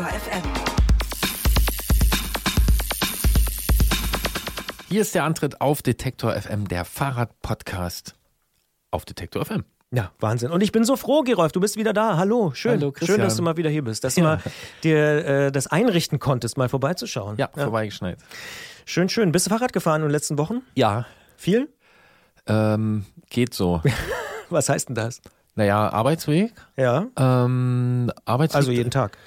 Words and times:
Detektor 0.00 0.18
FM. 0.20 0.42
Hier 4.88 5.02
ist 5.02 5.14
der 5.14 5.24
Antritt 5.24 5.60
auf 5.60 5.82
Detektor 5.82 6.32
FM, 6.32 6.68
der 6.68 6.86
Fahrrad-Podcast 6.86 8.14
auf 8.90 9.04
Detektor 9.04 9.44
FM. 9.44 9.64
Ja, 9.90 10.10
Wahnsinn. 10.18 10.52
Und 10.52 10.62
ich 10.62 10.72
bin 10.72 10.84
so 10.84 10.96
froh, 10.96 11.20
Gerolf, 11.20 11.52
du 11.52 11.60
bist 11.60 11.76
wieder 11.76 11.92
da. 11.92 12.16
Hallo, 12.16 12.52
schön. 12.54 12.80
Hallo, 12.80 12.92
Christian. 12.92 13.16
schön, 13.18 13.24
dass 13.26 13.36
du 13.36 13.42
mal 13.42 13.58
wieder 13.58 13.68
hier 13.68 13.84
bist, 13.84 14.02
dass 14.02 14.16
Ja. 14.16 14.22
du 14.22 14.28
mal 14.28 14.42
dir 14.82 15.24
äh, 15.26 15.52
das 15.52 15.66
einrichten 15.66 16.18
konntest, 16.18 16.56
mal 16.56 16.70
vorbeizuschauen. 16.70 17.36
Ja, 17.36 17.50
vorbeigeschneit. 17.52 18.16
Schön, 18.86 19.10
schön. 19.10 19.32
Bist 19.32 19.46
du 19.46 19.50
Fahrrad 19.50 19.74
gefahren 19.74 20.00
in 20.00 20.08
den 20.08 20.12
letzten 20.12 20.38
Wochen? 20.38 20.62
Ja, 20.76 21.04
Viel? 21.36 21.68
ähm, 22.46 23.04
geht 23.28 23.52
so. 23.52 23.82
Was 24.48 24.70
heißt 24.70 24.88
denn 24.88 24.94
das? 24.94 25.20
naja, 25.56 25.90
Arbeitsweg. 25.92 26.54
Ja, 26.78 27.06
Ähm, 27.18 28.10
Arbeitsweg. 28.24 28.56
also 28.56 28.70
jeden 28.72 28.90
Tag. 28.90 29.18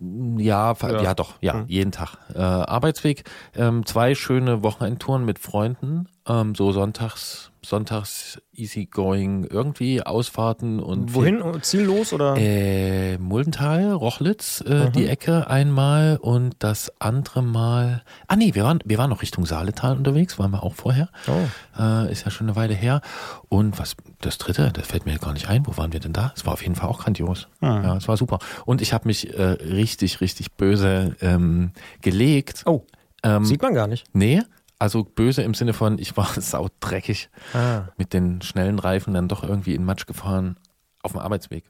Ja, 0.00 0.74
Ja. 0.80 1.02
ja. 1.02 1.14
doch, 1.14 1.34
ja, 1.40 1.54
Hm. 1.54 1.64
jeden 1.68 1.92
Tag. 1.92 2.18
Äh, 2.34 2.38
Arbeitsweg, 2.40 3.24
ähm, 3.54 3.86
zwei 3.86 4.14
schöne 4.14 4.62
Wochenendtouren 4.62 5.24
mit 5.24 5.38
Freunden, 5.38 6.08
ähm, 6.28 6.54
so 6.54 6.72
sonntags, 6.72 7.50
sonntags 7.68 8.40
easygoing, 8.52 9.44
irgendwie 9.44 10.02
Ausfahrten 10.02 10.80
und 10.80 11.14
Wohin? 11.14 11.42
Ziellos 11.62 12.12
oder? 12.12 12.34
Äh, 12.36 13.18
Muldental, 13.18 13.92
Rochlitz, 13.92 14.62
äh, 14.66 14.86
Mhm. 14.86 14.92
die 14.92 15.06
Ecke 15.08 15.48
einmal 15.48 16.16
und 16.20 16.56
das 16.60 16.92
andere 17.00 17.42
Mal. 17.42 18.02
Ah 18.28 18.36
nee, 18.36 18.54
wir 18.54 18.64
waren, 18.64 18.78
wir 18.84 18.98
waren 18.98 19.10
noch 19.10 19.22
Richtung 19.22 19.44
Saaletal 19.46 19.96
unterwegs, 19.96 20.38
waren 20.38 20.50
wir 20.52 20.62
auch 20.62 20.74
vorher. 20.74 21.08
Oh. 21.28 21.80
Äh, 21.82 22.10
ist 22.12 22.24
ja 22.24 22.30
schon 22.30 22.46
eine 22.48 22.56
Weile 22.56 22.74
her. 22.74 23.00
Und 23.48 23.78
was 23.78 23.96
das 24.20 24.38
dritte, 24.38 24.70
das 24.72 24.86
fällt 24.86 25.06
mir 25.06 25.18
gar 25.18 25.32
nicht 25.32 25.48
ein. 25.48 25.66
Wo 25.66 25.76
waren 25.76 25.92
wir 25.92 26.00
denn 26.00 26.12
da? 26.12 26.32
Es 26.36 26.46
war 26.46 26.52
auf 26.54 26.62
jeden 26.62 26.74
Fall 26.74 26.88
auch 26.88 27.00
grandios. 27.00 27.48
Ah. 27.60 27.82
Ja, 27.82 27.96
es 27.96 28.08
war 28.08 28.16
super. 28.16 28.38
Und 28.64 28.80
ich 28.80 28.92
habe 28.92 29.06
mich 29.06 29.32
äh, 29.38 29.42
richtig, 29.42 30.20
richtig 30.20 30.52
böse 30.52 31.16
ähm, 31.20 31.72
gelegt. 32.00 32.62
Oh, 32.66 32.82
Ähm, 33.22 33.44
sieht 33.44 33.62
man 33.62 33.74
gar 33.74 33.86
nicht. 33.86 34.04
nee, 34.12 34.42
also 34.78 35.04
böse 35.04 35.42
im 35.42 35.54
Sinne 35.54 35.72
von, 35.72 35.98
ich 35.98 36.16
war 36.16 36.26
saudreckig 36.40 37.30
Ah. 37.54 37.84
mit 37.96 38.12
den 38.12 38.42
schnellen 38.42 38.78
Reifen 38.78 39.14
dann 39.14 39.28
doch 39.28 39.42
irgendwie 39.42 39.74
in 39.74 39.84
Matsch 39.84 40.06
gefahren 40.06 40.56
auf 41.02 41.12
dem 41.12 41.20
Arbeitsweg. 41.20 41.64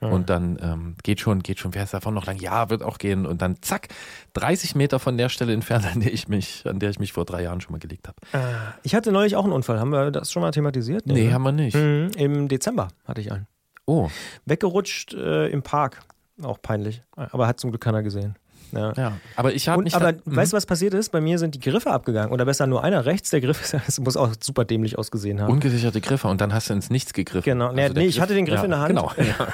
Und 0.00 0.28
dann 0.28 0.58
ähm, 0.60 0.96
geht 1.02 1.20
schon, 1.20 1.42
geht 1.42 1.58
schon, 1.58 1.72
wer 1.74 1.84
ist 1.84 1.94
davon 1.94 2.12
noch 2.12 2.26
lang? 2.26 2.36
Ja, 2.36 2.68
wird 2.68 2.82
auch 2.82 2.98
gehen. 2.98 3.24
Und 3.24 3.40
dann 3.40 3.62
zack, 3.62 3.88
30 4.34 4.74
Meter 4.74 4.98
von 4.98 5.16
der 5.16 5.30
Stelle 5.30 5.54
entfernt, 5.54 5.86
an 5.94 6.00
der 6.00 6.12
ich 6.12 6.28
mich, 6.28 6.66
an 6.66 6.78
der 6.78 6.90
ich 6.90 6.98
mich 6.98 7.14
vor 7.14 7.24
drei 7.24 7.42
Jahren 7.44 7.62
schon 7.62 7.72
mal 7.72 7.78
gelegt 7.78 8.08
habe. 8.08 8.18
Ich 8.82 8.94
hatte 8.94 9.12
neulich 9.12 9.34
auch 9.36 9.44
einen 9.44 9.54
Unfall. 9.54 9.80
Haben 9.80 9.92
wir 9.92 10.10
das 10.10 10.30
schon 10.30 10.42
mal 10.42 10.50
thematisiert? 10.50 11.06
Nee, 11.06 11.28
ne? 11.28 11.32
haben 11.32 11.42
wir 11.44 11.52
nicht. 11.52 11.74
Mhm, 11.74 12.10
Im 12.18 12.48
Dezember 12.48 12.88
hatte 13.06 13.22
ich 13.22 13.32
einen. 13.32 13.46
Oh, 13.86 14.10
Weggerutscht 14.44 15.14
äh, 15.14 15.46
im 15.48 15.62
Park. 15.62 16.00
Auch 16.42 16.60
peinlich. 16.60 17.02
Aber 17.16 17.46
hat 17.46 17.58
zum 17.58 17.70
Glück 17.70 17.80
keiner 17.82 18.02
gesehen. 18.02 18.36
Ja. 18.76 18.92
ja. 18.96 19.12
Aber 19.36 19.52
ich 19.54 19.68
habe 19.68 19.82
mich. 19.82 19.94
aber 19.94 20.12
da, 20.12 20.18
weißt 20.24 20.52
du, 20.52 20.56
was 20.56 20.66
passiert 20.66 20.94
ist? 20.94 21.10
Bei 21.10 21.20
mir 21.20 21.38
sind 21.38 21.54
die 21.54 21.60
Griffe 21.60 21.90
abgegangen. 21.90 22.32
Oder 22.32 22.44
besser 22.44 22.66
nur 22.66 22.82
einer 22.84 23.04
rechts. 23.04 23.30
Der 23.30 23.40
Griff 23.40 23.60
ist, 23.72 23.74
das 23.74 24.00
muss 24.00 24.16
auch 24.16 24.30
super 24.40 24.64
dämlich 24.64 24.98
ausgesehen 24.98 25.40
haben. 25.40 25.50
Ungesicherte 25.52 26.00
Griffe 26.00 26.28
und 26.28 26.40
dann 26.40 26.52
hast 26.52 26.68
du 26.70 26.74
ins 26.74 26.90
Nichts 26.90 27.12
gegriffen. 27.12 27.44
Genau. 27.44 27.72
Nee, 27.72 27.88
der 27.88 28.02
nee, 28.02 28.06
ich 28.06 28.20
hatte 28.20 28.34
den 28.34 28.44
Griff 28.46 28.62
in 28.62 28.70
der 28.70 28.80
Hand. 28.80 28.88
Genau. 28.88 29.12
Ja. 29.18 29.48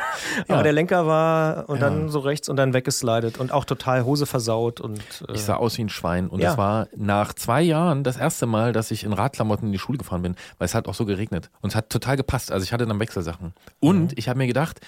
Aber 0.49 0.57
Ja. 0.59 0.63
der 0.63 0.73
Lenker 0.73 1.07
war 1.07 1.69
und 1.69 1.81
Ja. 1.81 1.89
dann 1.91 2.09
so 2.09 2.21
rechts 2.21 2.49
und 2.49 2.57
dann 2.57 2.73
weggeslidet 2.75 3.39
und 3.39 3.53
auch 3.53 3.65
total 3.65 4.05
Hose 4.05 4.27
versaut 4.27 4.81
und 4.81 4.99
äh, 5.29 5.33
Ich 5.35 5.43
sah 5.45 5.57
aus 5.57 5.77
wie 5.79 5.83
ein 5.85 5.89
Schwein 5.89 6.29
und 6.29 6.41
Ja. 6.41 6.53
es 6.53 6.57
war 6.59 6.89
nach 6.97 7.33
zwei 7.35 7.63
Jahren 7.63 8.05
das 8.05 8.17
erste 8.17 8.47
Mal, 8.47 8.73
dass 8.73 8.91
ich 8.91 9.05
in 9.05 9.13
Radklamotten 9.13 9.67
in 9.69 9.73
die 9.73 9.79
Schule 9.79 9.99
gefahren 9.99 10.23
bin, 10.23 10.35
weil 10.59 10.67
es 10.67 10.75
hat 10.75 10.89
auch 10.89 10.95
so 10.95 11.05
geregnet 11.07 11.51
und 11.61 11.71
es 11.71 11.77
hat 11.77 11.91
total 11.91 12.17
gepasst. 12.17 12.51
Also 12.53 12.65
ich 12.65 12.73
hatte 12.73 12.87
dann 12.87 12.99
Wechselsachen. 13.01 13.53
Und 13.81 14.17
ich 14.19 14.29
habe 14.29 14.39
mir 14.39 14.47
gedacht, 14.47 14.81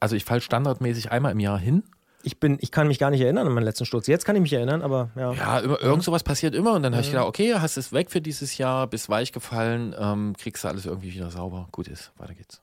also 0.00 0.14
ich 0.16 0.24
falle 0.24 0.40
standardmäßig 0.40 1.10
einmal 1.10 1.32
im 1.32 1.40
Jahr 1.40 1.58
hin. 1.58 1.82
Ich 2.22 2.40
bin, 2.40 2.58
ich 2.60 2.70
kann 2.70 2.88
mich 2.88 2.98
gar 2.98 3.10
nicht 3.10 3.20
erinnern 3.20 3.46
an 3.46 3.52
meinen 3.52 3.64
letzten 3.64 3.84
Sturz. 3.84 4.06
Jetzt 4.06 4.24
kann 4.24 4.34
ich 4.36 4.42
mich 4.42 4.52
erinnern, 4.52 4.82
aber 4.82 5.10
ja. 5.16 5.32
Ja, 5.32 5.58
immer, 5.60 5.80
irgend 5.80 6.02
sowas 6.02 6.22
passiert 6.24 6.54
immer 6.54 6.74
und 6.74 6.82
dann 6.82 6.92
habe 6.94 7.02
ich 7.02 7.10
gedacht, 7.10 7.26
okay, 7.26 7.54
hast 7.54 7.76
es 7.76 7.92
weg 7.92 8.10
für 8.10 8.20
dieses 8.20 8.58
Jahr, 8.58 8.86
bist 8.86 9.08
weich 9.08 9.32
gefallen, 9.32 9.94
ähm, 9.98 10.34
kriegst 10.36 10.64
du 10.64 10.68
alles 10.68 10.86
irgendwie 10.86 11.14
wieder 11.14 11.30
sauber. 11.30 11.68
Gut 11.70 11.88
ist, 11.88 12.12
weiter 12.18 12.34
geht's. 12.34 12.60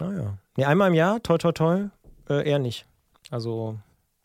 Ah, 0.00 0.10
ja. 0.12 0.38
Nee, 0.56 0.64
einmal 0.64 0.88
im 0.88 0.94
Jahr, 0.94 1.22
toi 1.22 1.38
toi 1.38 1.52
toi, 1.52 1.84
äh, 2.28 2.48
eher 2.48 2.58
nicht. 2.58 2.86
Also, 3.30 3.78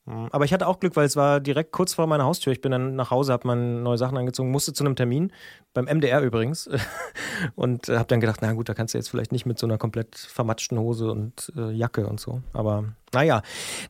mh. 0.06 0.30
aber 0.32 0.46
ich 0.46 0.54
hatte 0.54 0.68
auch 0.68 0.80
Glück, 0.80 0.96
weil 0.96 1.06
es 1.06 1.16
war 1.16 1.40
direkt 1.40 1.72
kurz 1.72 1.94
vor 1.94 2.08
meiner 2.08 2.24
Haustür. 2.24 2.54
Ich 2.54 2.62
bin 2.62 2.72
dann 2.72 2.96
nach 2.96 3.12
Hause, 3.12 3.34
habe 3.34 3.48
meine 3.48 3.82
neue 3.82 3.98
Sachen 3.98 4.18
angezogen, 4.18 4.52
musste 4.52 4.74
zu 4.74 4.84
einem 4.84 4.96
Termin, 4.96 5.32
beim 5.74 5.86
MDR 5.86 6.22
übrigens. 6.22 6.70
Und 7.56 7.90
äh, 7.90 7.98
habe 7.98 8.08
dann 8.08 8.20
gedacht, 8.20 8.40
na 8.42 8.54
gut, 8.54 8.70
da 8.70 8.74
kannst 8.74 8.94
du 8.94 8.98
jetzt 8.98 9.10
vielleicht 9.10 9.32
nicht 9.32 9.46
mit 9.46 9.60
so 9.60 9.68
einer 9.68 9.78
komplett 9.78 10.16
vermatschten 10.16 10.80
Hose 10.80 11.10
und 11.12 11.54
äh, 11.56 11.72
Jacke 11.72 12.08
und 12.08 12.20
so. 12.20 12.42
Aber 12.54 12.86
naja, 13.14 13.42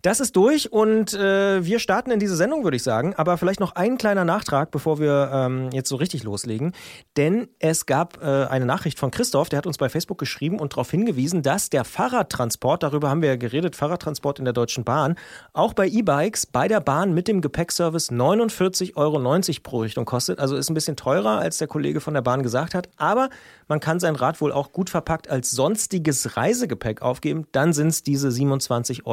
das 0.02 0.20
ist 0.20 0.36
durch 0.36 0.72
und 0.72 1.14
äh, 1.14 1.64
wir 1.64 1.80
starten 1.80 2.12
in 2.12 2.20
diese 2.20 2.36
Sendung, 2.36 2.64
würde 2.64 2.78
ich 2.78 2.84
sagen. 2.84 3.14
Aber 3.16 3.38
vielleicht 3.38 3.60
noch 3.60 3.76
ein 3.76 3.98
kleiner 3.98 4.26
Nachtrag, 4.26 4.72
bevor 4.72 5.00
wir 5.00 5.30
ähm, 5.34 5.70
jetzt 5.72 5.90
so 5.90 5.96
richtig 5.96 6.24
loslegen. 6.24 6.74
Denn 7.18 7.50
es 7.60 7.86
gab 7.86 8.22
äh, 8.22 8.46
eine 8.46 8.66
Nachricht 8.66 9.00
von 9.00 9.12
Christoph, 9.12 9.50
der 9.50 9.58
hat 9.58 9.68
uns 9.68 9.78
bei 9.78 9.90
Facebook 9.90 10.18
geschrieben 10.18 10.60
und 10.60 10.74
darauf 10.74 10.90
hingewiesen, 10.92 11.42
dass 11.42 11.70
der 11.70 11.84
Fahrradtransport, 11.84 12.84
darüber 12.84 13.10
haben 13.10 13.22
wir 13.22 13.30
ja 13.30 13.36
geredet, 13.36 13.76
Fahrradtransport 13.76 14.40
in 14.40 14.46
der 14.46 14.54
Deutschen 14.54 14.84
Bahn, 14.84 15.16
auch 15.54 15.74
bei 15.74 15.88
E-Bikes 15.88 16.46
bei 16.46 16.68
der 16.68 16.80
Bahn 16.80 17.14
mit 17.14 17.28
dem 17.28 17.42
Gepäckservice 17.42 18.12
49,90 18.12 18.96
Euro 18.96 19.60
pro 19.64 19.80
Richtung 19.80 20.06
kostet. 20.06 20.40
Also 20.40 20.56
ist 20.56 20.70
ein 20.70 20.74
bisschen 20.74 20.96
teurer, 20.96 21.40
als 21.40 21.58
der 21.58 21.68
Kollege 21.68 22.00
von 22.00 22.14
der 22.14 22.22
Bahn 22.22 22.44
gesagt 22.44 22.74
hat. 22.74 22.90
Aber 22.98 23.30
man 23.68 23.80
kann 23.80 24.00
sein 24.00 24.16
Rad 24.16 24.42
wohl 24.42 24.52
auch 24.52 24.72
gut 24.72 24.90
verpackt 24.90 25.30
als 25.30 25.52
sonstiges 25.52 26.38
Reisegepäck 26.38 27.02
aufgeben. 27.02 27.46
Dann 27.52 27.74
sind 27.74 27.88
es 27.88 28.04
diese 28.04 28.32
27 28.32 29.06
Euro, 29.06 29.09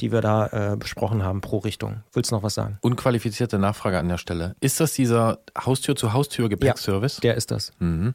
die 0.00 0.12
wir 0.12 0.20
da 0.20 0.46
äh, 0.72 0.76
besprochen 0.76 1.22
haben 1.22 1.40
pro 1.40 1.58
Richtung. 1.58 2.02
Willst 2.12 2.30
du 2.30 2.34
noch 2.36 2.42
was 2.42 2.54
sagen? 2.54 2.78
Unqualifizierte 2.82 3.58
Nachfrage 3.58 3.98
an 3.98 4.08
der 4.08 4.18
Stelle. 4.18 4.54
Ist 4.60 4.80
das 4.80 4.92
dieser 4.94 5.38
Haustür-zu-Haustür-Gepäckservice? 5.58 7.16
Der 7.20 7.34
ist 7.34 7.50
das. 7.50 7.72
Mhm. 7.78 8.14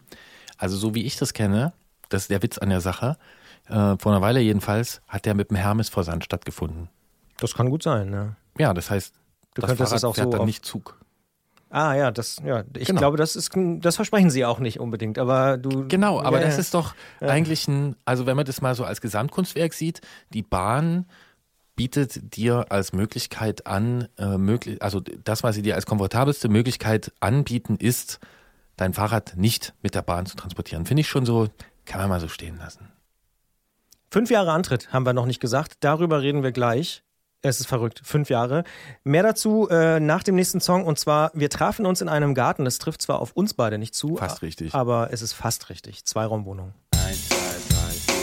Also 0.57 0.77
so 0.77 0.95
wie 0.95 1.03
ich 1.03 1.17
das 1.17 1.33
kenne, 1.33 1.73
das 2.09 2.23
ist 2.23 2.31
der 2.31 2.41
Witz 2.43 2.57
an 2.57 2.69
der 2.69 2.81
Sache, 2.81 3.17
äh, 3.67 3.95
vor 3.97 4.11
einer 4.11 4.21
Weile 4.21 4.39
jedenfalls, 4.39 5.01
hat 5.07 5.25
der 5.25 5.33
mit 5.33 5.49
dem 5.49 5.57
Hermes-Versand 5.57 6.23
stattgefunden. 6.23 6.89
Das 7.37 7.53
kann 7.55 7.69
gut 7.69 7.83
sein, 7.83 8.11
ja. 8.13 8.35
Ja, 8.57 8.73
das 8.73 8.89
heißt, 8.89 9.13
Du 9.55 9.61
das 9.61 9.69
könntest 9.69 9.89
Fahrrad 9.89 9.97
es 9.97 10.03
auch 10.03 10.15
fährt 10.15 10.25
so 10.27 10.31
dann 10.31 10.41
auf- 10.41 10.45
nicht 10.47 10.65
Zug. 10.65 10.97
Ah 11.75 11.95
ja, 11.95 12.11
das, 12.11 12.37
ja, 12.45 12.63
ich 12.77 12.85
Genau. 12.87 12.99
glaube, 12.99 13.17
das 13.17 13.35
ist, 13.35 13.49
das 13.55 13.95
versprechen 13.95 14.29
sie 14.29 14.45
auch 14.45 14.59
nicht 14.59 14.79
unbedingt, 14.79 15.17
aber 15.17 15.57
du. 15.57 15.87
Genau, 15.87 16.21
aber 16.21 16.37
ja, 16.37 16.45
das 16.45 16.53
ja. 16.53 16.59
ist 16.59 16.75
doch 16.75 16.93
eigentlich 17.19 17.67
ein, 17.67 17.95
also 18.05 18.27
wenn 18.27 18.35
man 18.35 18.45
das 18.45 18.61
mal 18.61 18.75
so 18.75 18.83
als 18.85 19.01
Gesamtkunstwerk 19.01 19.73
sieht, 19.73 20.01
die 20.35 20.43
Bahn 20.43 21.07
bietet 21.75 22.37
dir 22.37 22.67
als 22.69 22.93
Möglichkeit 22.93 23.65
an, 23.65 24.07
äh, 24.19 24.37
möglich, 24.37 24.83
also 24.83 24.99
das, 24.99 25.41
was 25.41 25.55
sie 25.55 25.63
dir 25.63 25.73
als 25.73 25.87
komfortabelste 25.87 26.47
Möglichkeit 26.47 27.11
anbieten, 27.21 27.77
ist, 27.77 28.19
dein 28.77 28.93
Fahrrad 28.93 29.35
nicht 29.35 29.73
mit 29.81 29.95
der 29.95 30.03
Bahn 30.03 30.27
zu 30.27 30.35
transportieren. 30.35 30.85
Finde 30.85 31.01
ich 31.01 31.07
schon 31.07 31.25
so, 31.25 31.47
kann 31.85 31.99
man 32.01 32.09
mal 32.09 32.19
so 32.19 32.27
stehen 32.27 32.59
lassen. 32.59 32.89
Fünf 34.11 34.29
Jahre 34.29 34.51
Antritt 34.51 34.93
haben 34.93 35.07
wir 35.07 35.13
noch 35.13 35.25
nicht 35.25 35.39
gesagt. 35.39 35.77
Darüber 35.79 36.21
reden 36.21 36.43
wir 36.43 36.51
gleich. 36.51 37.01
Es 37.45 37.59
ist 37.59 37.67
verrückt. 37.67 37.99
Fünf 38.05 38.29
Jahre. 38.29 38.63
Mehr 39.03 39.21
dazu 39.21 39.67
äh, 39.69 39.99
nach 39.99 40.23
dem 40.23 40.35
nächsten 40.35 40.61
Song. 40.61 40.85
Und 40.85 40.97
zwar, 40.97 41.29
wir 41.33 41.49
trafen 41.49 41.85
uns 41.85 41.99
in 41.99 42.07
einem 42.07 42.35
Garten. 42.35 42.63
Das 42.63 42.77
trifft 42.77 43.01
zwar 43.01 43.19
auf 43.19 43.33
uns 43.33 43.53
beide 43.53 43.77
nicht 43.77 43.93
zu. 43.93 44.15
Fast 44.15 44.41
richtig. 44.41 44.73
Aber 44.73 45.09
es 45.11 45.21
ist 45.21 45.33
fast 45.33 45.69
richtig. 45.69 46.05
Zweiraumwohnung. 46.05 46.73
Eins, 47.05 47.27
zwei, 47.27 47.35
drei, 47.35 47.91
vier. 47.91 48.13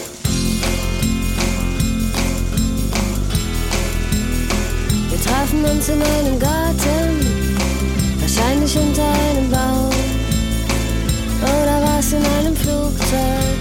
Wir 5.10 5.22
trafen 5.22 5.64
uns 5.66 5.88
in 5.90 6.02
einem 6.02 6.38
Garten, 6.38 7.20
wahrscheinlich 8.20 8.74
unter 8.78 9.04
einem 9.04 9.50
Baum. 9.50 9.90
Oder 11.42 11.82
war's 11.82 12.10
in 12.14 12.24
einem 12.24 12.56
Flugzeug? 12.56 13.58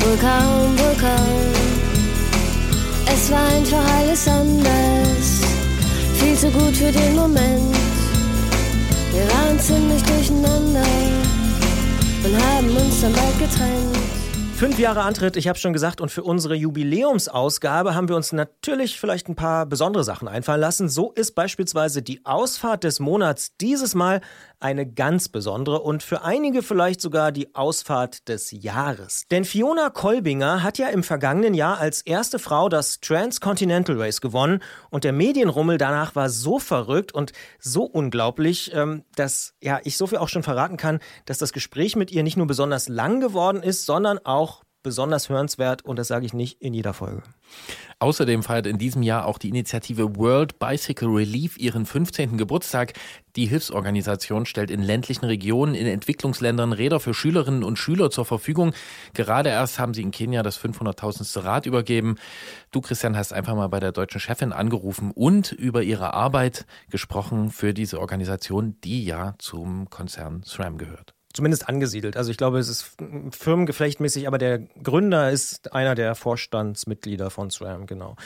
Wohl 0.00 0.16
kaum, 0.16 0.78
wohl 0.78 0.96
kaum. 0.98 1.63
Es 3.16 3.30
war 3.30 3.46
einfach 3.46 3.96
alles 3.98 4.26
anders, 4.26 5.40
viel 6.14 6.36
zu 6.36 6.50
gut 6.50 6.76
für 6.76 6.90
den 6.90 7.14
Moment. 7.14 7.76
Wir 9.12 9.28
waren 9.28 9.56
ziemlich 9.60 10.02
durcheinander 10.02 10.82
und 12.24 12.44
haben 12.44 12.76
uns 12.76 13.02
dann 13.02 13.12
bald 13.12 13.38
getrennt. 13.38 13.96
Fünf 14.56 14.80
Jahre 14.80 15.02
Antritt, 15.02 15.36
ich 15.36 15.46
habe 15.46 15.58
schon 15.58 15.72
gesagt, 15.72 16.00
und 16.00 16.10
für 16.10 16.24
unsere 16.24 16.56
Jubiläumsausgabe 16.56 17.94
haben 17.94 18.08
wir 18.08 18.16
uns 18.16 18.32
natürlich 18.32 18.98
vielleicht 18.98 19.28
ein 19.28 19.36
paar 19.36 19.66
besondere 19.66 20.02
Sachen 20.02 20.26
einfallen 20.26 20.60
lassen. 20.60 20.88
So 20.88 21.12
ist 21.12 21.36
beispielsweise 21.36 22.02
die 22.02 22.24
Ausfahrt 22.24 22.82
des 22.82 22.98
Monats 22.98 23.56
dieses 23.60 23.94
Mal 23.94 24.22
eine 24.64 24.86
ganz 24.86 25.28
besondere 25.28 25.80
und 25.80 26.02
für 26.02 26.22
einige 26.22 26.62
vielleicht 26.62 27.02
sogar 27.02 27.32
die 27.32 27.54
Ausfahrt 27.54 28.30
des 28.30 28.50
Jahres. 28.50 29.24
Denn 29.30 29.44
Fiona 29.44 29.90
Kolbinger 29.90 30.62
hat 30.62 30.78
ja 30.78 30.88
im 30.88 31.02
vergangenen 31.02 31.52
Jahr 31.52 31.76
als 31.78 32.00
erste 32.00 32.38
Frau 32.38 32.70
das 32.70 33.00
Transcontinental 33.00 34.00
Race 34.00 34.22
gewonnen 34.22 34.62
und 34.88 35.04
der 35.04 35.12
Medienrummel 35.12 35.76
danach 35.76 36.14
war 36.16 36.30
so 36.30 36.58
verrückt 36.58 37.12
und 37.12 37.32
so 37.60 37.84
unglaublich, 37.84 38.72
ähm, 38.74 39.04
dass 39.16 39.52
ja 39.62 39.80
ich 39.84 39.98
so 39.98 40.06
viel 40.06 40.16
auch 40.16 40.30
schon 40.30 40.42
verraten 40.42 40.78
kann, 40.78 41.00
dass 41.26 41.36
das 41.36 41.52
Gespräch 41.52 41.94
mit 41.94 42.10
ihr 42.10 42.22
nicht 42.22 42.38
nur 42.38 42.46
besonders 42.46 42.88
lang 42.88 43.20
geworden 43.20 43.62
ist, 43.62 43.84
sondern 43.84 44.18
auch 44.24 44.64
besonders 44.82 45.28
hörenswert 45.28 45.84
und 45.84 45.98
das 45.98 46.08
sage 46.08 46.24
ich 46.24 46.32
nicht 46.32 46.62
in 46.62 46.72
jeder 46.72 46.94
Folge. 46.94 47.22
Außerdem 47.98 48.42
feiert 48.42 48.66
in 48.66 48.78
diesem 48.78 49.02
Jahr 49.02 49.26
auch 49.26 49.38
die 49.38 49.48
Initiative 49.48 50.16
World 50.16 50.58
Bicycle 50.58 51.08
Relief 51.08 51.56
ihren 51.58 51.86
15. 51.86 52.36
Geburtstag. 52.36 52.94
Die 53.36 53.46
Hilfsorganisation 53.46 54.46
stellt 54.46 54.70
in 54.70 54.82
ländlichen 54.82 55.24
Regionen, 55.24 55.74
in 55.74 55.86
Entwicklungsländern 55.86 56.72
Räder 56.72 57.00
für 57.00 57.14
Schülerinnen 57.14 57.64
und 57.64 57.78
Schüler 57.78 58.10
zur 58.10 58.24
Verfügung. 58.24 58.74
Gerade 59.12 59.48
erst 59.48 59.78
haben 59.78 59.94
sie 59.94 60.02
in 60.02 60.10
Kenia 60.10 60.42
das 60.42 60.58
500.000. 60.58 61.42
Rad 61.42 61.66
übergeben. 61.66 62.16
Du, 62.70 62.80
Christian, 62.80 63.16
hast 63.16 63.32
einfach 63.32 63.54
mal 63.54 63.68
bei 63.68 63.80
der 63.80 63.92
deutschen 63.92 64.20
Chefin 64.20 64.52
angerufen 64.52 65.10
und 65.10 65.52
über 65.52 65.82
ihre 65.82 66.14
Arbeit 66.14 66.66
gesprochen 66.90 67.50
für 67.50 67.74
diese 67.74 68.00
Organisation, 68.00 68.76
die 68.84 69.04
ja 69.04 69.34
zum 69.38 69.90
Konzern 69.90 70.42
SRAM 70.44 70.78
gehört 70.78 71.13
zumindest 71.34 71.68
angesiedelt. 71.68 72.16
Also 72.16 72.30
ich 72.30 72.36
glaube, 72.36 72.58
es 72.58 72.68
ist 72.68 72.92
firmengeflechtmäßig, 73.32 74.28
aber 74.28 74.38
der 74.38 74.60
Gründer 74.82 75.30
ist 75.30 75.72
einer 75.72 75.96
der 75.96 76.14
Vorstandsmitglieder 76.14 77.28
von 77.28 77.50
SRAM, 77.50 77.86
genau. 77.86 78.16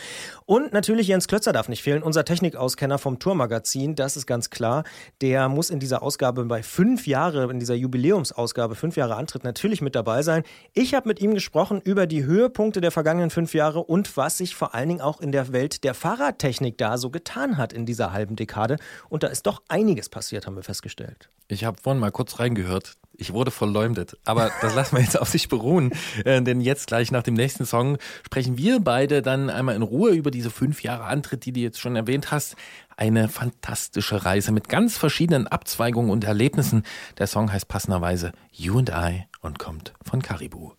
Und 0.45 0.73
natürlich 0.75 1.09
Jens 1.09 1.27
Klötzer 1.27 1.53
darf 1.53 1.69
nicht 1.69 1.83
fehlen, 1.83 2.03
unser 2.03 2.25
Technikauskenner 2.25 2.99
vom 2.99 3.19
Tourmagazin, 3.19 3.95
das 3.95 4.17
ist 4.17 4.27
ganz 4.27 4.51
klar. 4.51 4.85
Der 5.23 5.49
muss 5.49 5.71
in 5.71 5.81
dieser 5.81 6.03
Ausgabe 6.03 6.45
bei 6.45 6.63
fünf 6.63 7.07
Jahre, 7.07 7.51
in 7.51 7.59
dieser 7.59 7.75
Jubiläumsausgabe, 7.75 8.75
fünf 8.75 8.97
Jahre 8.97 9.17
Antritt 9.17 9.43
natürlich 9.43 9.81
mit 9.81 9.95
dabei 9.95 10.23
sein. 10.23 10.43
Ich 10.75 10.95
habe 10.95 11.09
mit 11.09 11.21
ihm 11.21 11.33
gesprochen 11.33 11.81
über 11.83 12.07
die 12.07 12.25
Höhepunkte 12.25 12.83
der 12.83 12.91
vergangenen 12.91 13.31
fünf 13.31 13.55
Jahre 13.55 13.81
und 13.81 14.19
was 14.19 14.37
sich 14.37 14.55
vor 14.55 14.75
allen 14.75 14.91
Dingen 14.91 15.01
auch 15.01 15.21
in 15.21 15.33
der 15.33 15.53
Welt 15.53 15.83
der 15.83 15.95
Fahrradtechnik 15.95 16.77
da 16.77 16.99
so 16.99 17.09
getan 17.09 17.57
hat 17.57 17.73
in 17.73 17.87
dieser 17.87 18.13
halben 18.13 18.37
Dekade. 18.37 18.77
Und 19.09 19.23
da 19.23 19.29
ist 19.29 19.47
doch 19.47 19.63
einiges 19.69 20.11
passiert, 20.11 20.47
haben 20.47 20.57
wir 20.57 20.63
festgestellt. 20.63 21.31
Ich 21.49 21.65
habe 21.65 21.81
vorhin 21.81 21.99
mal 21.99 22.13
kurz 22.13 22.39
reingehört. 22.39 22.97
Ich 23.21 23.33
wurde 23.33 23.51
verleumdet. 23.51 24.17
Aber 24.25 24.53
das 24.63 24.75
lassen 24.77 24.97
wir 24.97 25.03
jetzt 25.03 25.19
auf 25.19 25.29
sich 25.29 25.49
beruhen. 25.49 25.93
Äh, 26.25 26.41
denn 26.43 26.61
jetzt 26.61 26.87
gleich 26.87 27.11
nach 27.11 27.25
dem 27.25 27.35
nächsten 27.35 27.67
Song 27.67 27.99
sprechen 28.25 28.57
wir 28.57 28.79
beide 28.79 29.23
dann 29.23 29.51
einmal 29.51 29.75
in 29.75 29.83
Ruhe 29.83 30.13
über 30.13 30.31
diese 30.31 30.51
fünf 30.51 30.83
Jahre 30.83 31.05
Antritt, 31.05 31.45
die 31.45 31.53
du 31.53 31.61
jetzt 31.61 31.81
schon 31.81 31.97
erwähnt 31.97 32.31
hast. 32.31 32.55
Eine 32.97 33.29
fantastische 33.29 34.25
Reise 34.25 34.53
mit 34.53 34.69
ganz 34.69 34.97
verschiedenen 34.97 35.49
Abzweigungen 35.49 36.11
und 36.11 36.23
Erlebnissen. 36.25 36.85
Der 37.19 37.27
Song 37.27 37.53
heißt 37.53 37.67
passenderweise 37.67 38.33
You 38.53 38.79
and 38.79 38.91
I 38.91 39.25
und 39.41 39.59
kommt 39.59 39.95
von 40.05 40.23
Caribou. 40.23 40.75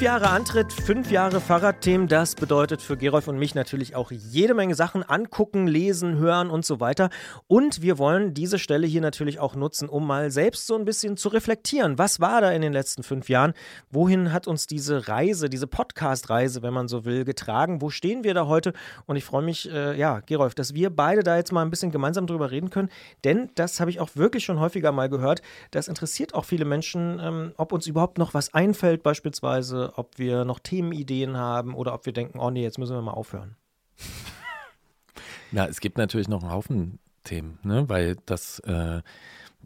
Jahre 0.00 0.30
Antritt, 0.30 0.72
fünf 0.72 1.10
Jahre 1.10 1.42
Fahrradthemen, 1.42 2.08
das 2.08 2.34
bedeutet 2.34 2.80
für 2.80 2.96
Gerolf 2.96 3.28
und 3.28 3.38
mich 3.38 3.54
natürlich 3.54 3.94
auch 3.94 4.10
jede 4.10 4.54
Menge 4.54 4.74
Sachen 4.74 5.02
angucken, 5.02 5.66
lesen, 5.66 6.16
hören 6.16 6.48
und 6.48 6.64
so 6.64 6.80
weiter. 6.80 7.10
Und 7.48 7.82
wir 7.82 7.98
wollen 7.98 8.32
diese 8.32 8.58
Stelle 8.58 8.86
hier 8.86 9.02
natürlich 9.02 9.40
auch 9.40 9.54
nutzen, 9.54 9.90
um 9.90 10.06
mal 10.06 10.30
selbst 10.30 10.66
so 10.66 10.74
ein 10.74 10.86
bisschen 10.86 11.18
zu 11.18 11.28
reflektieren. 11.28 11.98
Was 11.98 12.18
war 12.18 12.40
da 12.40 12.50
in 12.50 12.62
den 12.62 12.72
letzten 12.72 13.02
fünf 13.02 13.28
Jahren? 13.28 13.52
Wohin 13.90 14.32
hat 14.32 14.46
uns 14.46 14.66
diese 14.66 15.06
Reise, 15.06 15.50
diese 15.50 15.66
Podcast-Reise, 15.66 16.62
wenn 16.62 16.72
man 16.72 16.88
so 16.88 17.04
will, 17.04 17.26
getragen? 17.26 17.82
Wo 17.82 17.90
stehen 17.90 18.24
wir 18.24 18.32
da 18.32 18.46
heute? 18.46 18.72
Und 19.04 19.16
ich 19.16 19.24
freue 19.24 19.42
mich, 19.42 19.70
äh, 19.70 19.98
ja, 19.98 20.20
Gerolf, 20.20 20.54
dass 20.54 20.72
wir 20.72 20.88
beide 20.88 21.22
da 21.22 21.36
jetzt 21.36 21.52
mal 21.52 21.62
ein 21.62 21.70
bisschen 21.70 21.90
gemeinsam 21.90 22.26
drüber 22.26 22.50
reden 22.50 22.70
können. 22.70 22.88
Denn 23.24 23.50
das 23.54 23.80
habe 23.80 23.90
ich 23.90 24.00
auch 24.00 24.08
wirklich 24.14 24.46
schon 24.46 24.60
häufiger 24.60 24.92
mal 24.92 25.10
gehört. 25.10 25.42
Das 25.72 25.88
interessiert 25.88 26.32
auch 26.32 26.46
viele 26.46 26.64
Menschen, 26.64 27.20
ähm, 27.22 27.52
ob 27.58 27.72
uns 27.72 27.86
überhaupt 27.86 28.16
noch 28.16 28.32
was 28.32 28.54
einfällt, 28.54 29.02
beispielsweise 29.02 29.89
Ob 29.96 30.18
wir 30.18 30.44
noch 30.44 30.58
Themenideen 30.58 31.36
haben 31.36 31.74
oder 31.74 31.94
ob 31.94 32.06
wir 32.06 32.12
denken, 32.12 32.38
oh 32.38 32.50
nee, 32.50 32.62
jetzt 32.62 32.78
müssen 32.78 32.94
wir 32.94 33.02
mal 33.02 33.12
aufhören. 33.12 33.56
Na, 35.52 35.66
es 35.66 35.80
gibt 35.80 35.98
natürlich 35.98 36.28
noch 36.28 36.42
einen 36.42 36.52
Haufen 36.52 36.98
Themen, 37.24 37.58
ne? 37.62 37.88
weil 37.88 38.16
das 38.26 38.60
äh, 38.60 39.02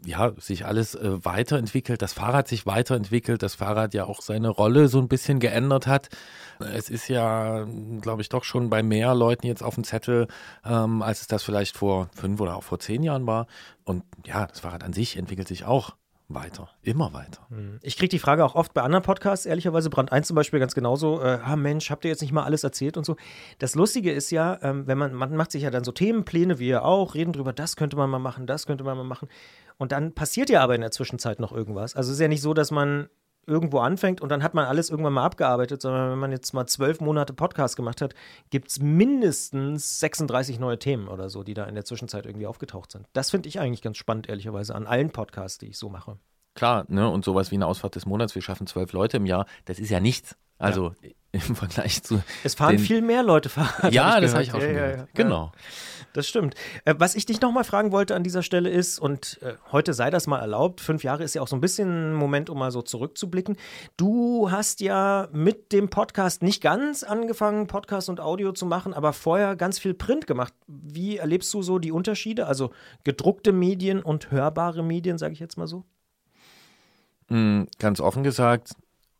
ja 0.05 0.33
sich 0.37 0.65
alles 0.65 0.95
äh, 0.95 1.23
weiterentwickelt, 1.23 2.01
das 2.01 2.13
Fahrrad 2.13 2.47
sich 2.47 2.65
weiterentwickelt, 2.65 3.41
das 3.41 3.55
Fahrrad 3.55 3.93
ja 3.93 4.05
auch 4.05 4.21
seine 4.21 4.49
Rolle 4.49 4.87
so 4.87 4.99
ein 4.99 5.07
bisschen 5.07 5.39
geändert 5.39 5.87
hat. 5.87 6.09
Es 6.59 6.89
ist 6.89 7.07
ja, 7.07 7.65
glaube 8.01 8.21
ich, 8.21 8.29
doch 8.29 8.43
schon 8.43 8.69
bei 8.69 8.83
mehr 8.83 9.15
Leuten 9.15 9.47
jetzt 9.47 9.63
auf 9.63 9.75
dem 9.75 9.83
Zettel, 9.83 10.27
ähm, 10.65 11.01
als 11.01 11.21
es 11.21 11.27
das 11.27 11.43
vielleicht 11.43 11.77
vor 11.77 12.09
fünf 12.13 12.39
oder 12.39 12.55
auch 12.55 12.63
vor 12.63 12.79
zehn 12.79 13.03
Jahren 13.03 13.25
war. 13.25 13.47
Und 13.83 14.03
ja, 14.25 14.45
das 14.45 14.59
Fahrrad 14.59 14.83
an 14.83 14.93
sich 14.93 15.17
entwickelt 15.17 15.47
sich 15.47 15.65
auch 15.65 15.95
weiter, 16.27 16.69
immer 16.81 17.13
weiter. 17.13 17.45
Hm. 17.49 17.79
Ich 17.83 17.97
kriege 17.97 18.09
die 18.09 18.19
Frage 18.19 18.43
auch 18.43 18.55
oft 18.55 18.73
bei 18.73 18.81
anderen 18.81 19.03
Podcasts, 19.03 19.45
ehrlicherweise, 19.45 19.89
Brand 19.89 20.11
1 20.11 20.27
zum 20.27 20.35
Beispiel 20.35 20.59
ganz 20.59 20.73
genauso, 20.73 21.21
äh, 21.21 21.39
ah 21.43 21.55
Mensch, 21.55 21.91
habt 21.91 22.03
ihr 22.05 22.09
jetzt 22.09 22.21
nicht 22.21 22.31
mal 22.31 22.43
alles 22.43 22.63
erzählt 22.63 22.97
und 22.97 23.05
so. 23.05 23.15
Das 23.59 23.75
Lustige 23.75 24.11
ist 24.11 24.31
ja, 24.31 24.59
ähm, 24.61 24.87
wenn 24.87 24.97
man, 24.97 25.13
man 25.13 25.35
macht 25.35 25.51
sich 25.51 25.63
ja 25.63 25.69
dann 25.69 25.83
so 25.83 25.91
Themenpläne, 25.91 26.57
wie 26.57 26.69
ihr 26.69 26.83
auch, 26.83 27.13
reden 27.13 27.33
drüber, 27.33 27.53
das 27.53 27.75
könnte 27.75 27.95
man 27.95 28.09
mal 28.09 28.19
machen, 28.19 28.47
das 28.47 28.65
könnte 28.65 28.83
man 28.83 28.97
mal 28.97 29.03
machen. 29.03 29.29
Und 29.77 29.91
dann 29.91 30.13
passiert 30.13 30.49
ja 30.49 30.61
aber 30.61 30.75
in 30.75 30.81
der 30.81 30.91
Zwischenzeit 30.91 31.39
noch 31.39 31.51
irgendwas. 31.51 31.95
Also 31.95 32.09
es 32.09 32.15
ist 32.15 32.21
ja 32.21 32.27
nicht 32.27 32.41
so, 32.41 32.53
dass 32.53 32.71
man 32.71 33.09
irgendwo 33.47 33.79
anfängt 33.79 34.21
und 34.21 34.29
dann 34.29 34.43
hat 34.43 34.53
man 34.53 34.65
alles 34.65 34.89
irgendwann 34.89 35.13
mal 35.13 35.25
abgearbeitet, 35.25 35.81
sondern 35.81 36.11
wenn 36.11 36.19
man 36.19 36.31
jetzt 36.31 36.53
mal 36.53 36.65
zwölf 36.65 36.99
Monate 36.99 37.33
Podcast 37.33 37.75
gemacht 37.75 38.01
hat, 38.01 38.15
gibt 38.49 38.69
es 38.69 38.79
mindestens 38.79 39.99
36 39.99 40.59
neue 40.59 40.79
Themen 40.79 41.07
oder 41.07 41.29
so, 41.29 41.43
die 41.43 41.53
da 41.53 41.65
in 41.65 41.75
der 41.75 41.85
Zwischenzeit 41.85 42.25
irgendwie 42.25 42.47
aufgetaucht 42.47 42.91
sind. 42.91 43.07
Das 43.13 43.31
finde 43.31 43.49
ich 43.49 43.59
eigentlich 43.59 43.81
ganz 43.81 43.97
spannend, 43.97 44.29
ehrlicherweise, 44.29 44.75
an 44.75 44.87
allen 44.87 45.11
Podcasts, 45.11 45.57
die 45.57 45.67
ich 45.67 45.77
so 45.77 45.89
mache. 45.89 46.17
Klar, 46.55 46.85
ne? 46.87 47.09
Und 47.09 47.25
sowas 47.25 47.51
wie 47.51 47.55
eine 47.55 47.67
Ausfahrt 47.67 47.95
des 47.95 48.05
Monats, 48.05 48.33
wir 48.33 48.41
schaffen 48.41 48.65
zwölf 48.65 48.93
Leute 48.93 49.17
im 49.17 49.25
Jahr, 49.25 49.45
das 49.65 49.77
ist 49.77 49.89
ja 49.89 49.99
nichts. 49.99 50.37
Also 50.57 50.95
ja. 51.01 51.09
im 51.31 51.55
Vergleich 51.55 52.01
zu. 52.03 52.21
Es 52.43 52.55
fahren 52.55 52.79
viel 52.79 53.01
mehr 53.01 53.23
Leute 53.23 53.49
Fahrrad. 53.49 53.93
Ja, 53.93 54.13
hab 54.13 54.21
das 54.21 54.33
habe 54.33 54.43
ich 54.43 54.53
auch 54.53 54.61
schon 54.61 54.69
ja, 54.69 54.73
gehört. 54.73 54.97
Ja, 54.99 55.07
genau. 55.13 55.51
Das 56.13 56.29
stimmt. 56.29 56.55
Äh, 56.85 56.95
was 56.97 57.13
ich 57.13 57.25
dich 57.25 57.41
nochmal 57.41 57.65
fragen 57.65 57.91
wollte 57.91 58.15
an 58.15 58.23
dieser 58.23 58.41
Stelle 58.41 58.69
ist, 58.69 58.99
und 58.99 59.37
äh, 59.41 59.55
heute 59.73 59.93
sei 59.93 60.09
das 60.09 60.27
mal 60.27 60.39
erlaubt, 60.39 60.79
fünf 60.79 61.03
Jahre 61.03 61.23
ist 61.23 61.35
ja 61.35 61.41
auch 61.41 61.47
so 61.49 61.57
ein 61.57 61.61
bisschen 61.61 62.11
ein 62.11 62.13
Moment, 62.13 62.49
um 62.49 62.57
mal 62.57 62.71
so 62.71 62.81
zurückzublicken. 62.81 63.57
Du 63.97 64.49
hast 64.49 64.79
ja 64.79 65.27
mit 65.33 65.73
dem 65.73 65.89
Podcast 65.89 66.41
nicht 66.41 66.63
ganz 66.63 67.03
angefangen, 67.03 67.67
Podcast 67.67 68.07
und 68.07 68.21
Audio 68.21 68.53
zu 68.53 68.65
machen, 68.65 68.93
aber 68.93 69.11
vorher 69.11 69.57
ganz 69.57 69.77
viel 69.77 69.93
Print 69.93 70.25
gemacht. 70.25 70.53
Wie 70.67 71.17
erlebst 71.17 71.53
du 71.53 71.61
so 71.61 71.79
die 71.79 71.91
Unterschiede? 71.91 72.47
Also 72.47 72.71
gedruckte 73.03 73.51
Medien 73.51 74.01
und 74.01 74.31
hörbare 74.31 74.83
Medien, 74.83 75.17
sage 75.17 75.33
ich 75.33 75.39
jetzt 75.41 75.57
mal 75.57 75.67
so? 75.67 75.83
Mhm, 77.27 77.67
ganz 77.77 77.99
offen 77.99 78.23
gesagt, 78.23 78.71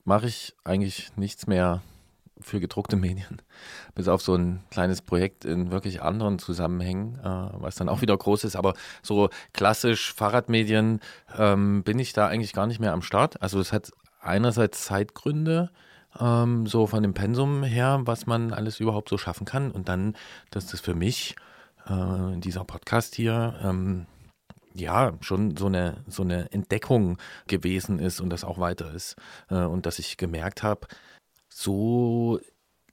mache 0.05 0.27
ich 0.27 0.55
eigentlich 0.63 1.11
nichts 1.17 1.47
mehr 1.47 1.81
für 2.39 2.59
gedruckte 2.59 2.95
Medien, 2.95 3.41
bis 3.95 4.07
auf 4.07 4.21
so 4.21 4.35
ein 4.35 4.63
kleines 4.69 5.01
Projekt 5.01 5.45
in 5.45 5.71
wirklich 5.71 6.01
anderen 6.01 6.39
Zusammenhängen, 6.39 7.19
äh, 7.19 7.49
was 7.53 7.75
dann 7.75 7.89
auch 7.89 8.01
wieder 8.01 8.15
groß 8.15 8.43
ist. 8.43 8.55
Aber 8.55 8.73
so 9.01 9.29
klassisch 9.53 10.13
Fahrradmedien 10.13 10.99
ähm, 11.37 11.83
bin 11.83 11.99
ich 11.99 12.13
da 12.13 12.27
eigentlich 12.27 12.53
gar 12.53 12.67
nicht 12.67 12.79
mehr 12.79 12.93
am 12.93 13.01
Start. 13.01 13.41
Also 13.41 13.59
es 13.59 13.73
hat 13.73 13.91
einerseits 14.21 14.85
Zeitgründe, 14.85 15.71
ähm, 16.19 16.67
so 16.67 16.87
von 16.87 17.03
dem 17.03 17.13
Pensum 17.13 17.63
her, 17.63 18.01
was 18.03 18.25
man 18.25 18.53
alles 18.53 18.79
überhaupt 18.79 19.09
so 19.09 19.17
schaffen 19.17 19.45
kann. 19.45 19.71
Und 19.71 19.89
dann, 19.89 20.15
dass 20.51 20.67
das 20.67 20.79
für 20.79 20.95
mich, 20.95 21.35
äh, 21.87 22.37
dieser 22.37 22.63
Podcast 22.63 23.15
hier, 23.15 23.55
ähm, 23.63 24.07
ja, 24.75 25.17
schon 25.21 25.55
so 25.57 25.67
eine, 25.67 26.03
so 26.07 26.23
eine 26.23 26.51
Entdeckung 26.51 27.17
gewesen 27.47 27.99
ist 27.99 28.19
und 28.19 28.29
das 28.29 28.43
auch 28.43 28.59
weiter 28.59 28.93
ist. 28.93 29.15
Äh, 29.49 29.63
und 29.63 29.85
dass 29.85 29.99
ich 29.99 30.17
gemerkt 30.17 30.63
habe, 30.63 30.87
so 31.49 32.39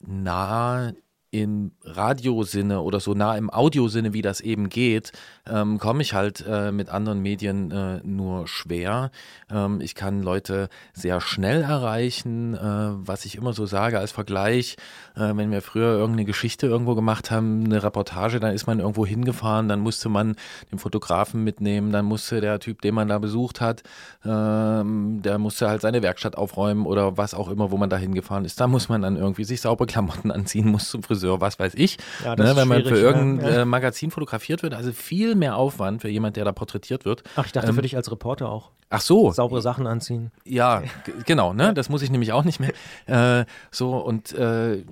nah 0.00 0.92
im 1.32 1.72
Radiosinne 1.82 2.82
oder 2.82 3.00
so 3.00 3.14
nah 3.14 3.36
im 3.38 3.50
Audiosinne, 3.50 4.12
wie 4.12 4.20
das 4.20 4.42
eben 4.42 4.68
geht, 4.68 5.12
ähm, 5.50 5.78
komme 5.78 6.02
ich 6.02 6.12
halt 6.12 6.44
äh, 6.46 6.70
mit 6.70 6.90
anderen 6.90 7.20
Medien 7.20 7.70
äh, 7.70 8.00
nur 8.04 8.46
schwer. 8.46 9.10
Ähm, 9.50 9.80
ich 9.80 9.94
kann 9.94 10.22
Leute 10.22 10.68
sehr 10.92 11.22
schnell 11.22 11.62
erreichen, 11.62 12.54
äh, 12.54 12.58
was 12.60 13.24
ich 13.24 13.36
immer 13.36 13.54
so 13.54 13.64
sage 13.64 13.98
als 13.98 14.12
Vergleich. 14.12 14.76
Äh, 15.16 15.34
wenn 15.34 15.50
wir 15.50 15.62
früher 15.62 15.92
irgendeine 15.94 16.26
Geschichte 16.26 16.66
irgendwo 16.66 16.94
gemacht 16.94 17.30
haben, 17.30 17.64
eine 17.64 17.82
Reportage, 17.82 18.38
dann 18.38 18.52
ist 18.52 18.66
man 18.66 18.78
irgendwo 18.78 19.06
hingefahren, 19.06 19.70
dann 19.70 19.80
musste 19.80 20.10
man 20.10 20.36
den 20.70 20.78
Fotografen 20.78 21.42
mitnehmen, 21.42 21.92
dann 21.92 22.04
musste 22.04 22.42
der 22.42 22.60
Typ, 22.60 22.82
den 22.82 22.94
man 22.94 23.08
da 23.08 23.18
besucht 23.18 23.62
hat, 23.62 23.82
ähm, 24.22 25.22
der 25.22 25.38
musste 25.38 25.70
halt 25.70 25.80
seine 25.80 26.02
Werkstatt 26.02 26.36
aufräumen 26.36 26.84
oder 26.84 27.16
was 27.16 27.32
auch 27.32 27.48
immer, 27.48 27.70
wo 27.70 27.78
man 27.78 27.88
da 27.88 27.96
hingefahren 27.96 28.44
ist. 28.44 28.60
Da 28.60 28.66
muss 28.66 28.90
man 28.90 29.00
dann 29.00 29.16
irgendwie 29.16 29.44
sich 29.44 29.62
saubere 29.62 29.86
Klamotten 29.86 30.30
anziehen, 30.30 30.68
muss 30.68 30.90
zum 30.90 31.02
Friseur 31.02 31.21
Friseur, 31.22 31.40
was 31.40 31.58
weiß 31.58 31.74
ich. 31.76 31.98
Ja, 32.24 32.34
ne, 32.36 32.56
wenn 32.56 32.68
man 32.68 32.84
für 32.84 32.98
irgendein 32.98 33.52
ja. 33.52 33.60
äh, 33.62 33.64
Magazin 33.64 34.10
fotografiert 34.10 34.62
wird, 34.62 34.74
also 34.74 34.92
viel 34.92 35.34
mehr 35.34 35.56
Aufwand 35.56 36.02
für 36.02 36.08
jemand, 36.08 36.36
der 36.36 36.44
da 36.44 36.52
porträtiert 36.52 37.04
wird. 37.04 37.22
Ach, 37.36 37.46
ich 37.46 37.52
dachte 37.52 37.68
Ähm, 37.68 37.76
für 37.76 37.82
dich 37.82 37.96
als 37.96 38.10
Reporter 38.10 38.48
auch. 38.48 38.70
Ach 38.90 39.00
so, 39.00 39.30
Saubere 39.30 39.62
Sachen 39.62 39.86
anziehen. 39.86 40.32
ja, 40.44 40.82
genau, 41.26 41.52
ne? 41.52 41.72
Das 41.74 41.88
muss 41.88 42.02
ich 42.02 42.10
nämlich 42.10 42.32
auch 42.32 42.44
nicht 42.44 42.60
mehr. 42.60 42.72
Äh, 43.06 43.46
so 43.70 43.96
und 43.96 44.32
äh, 44.32 44.84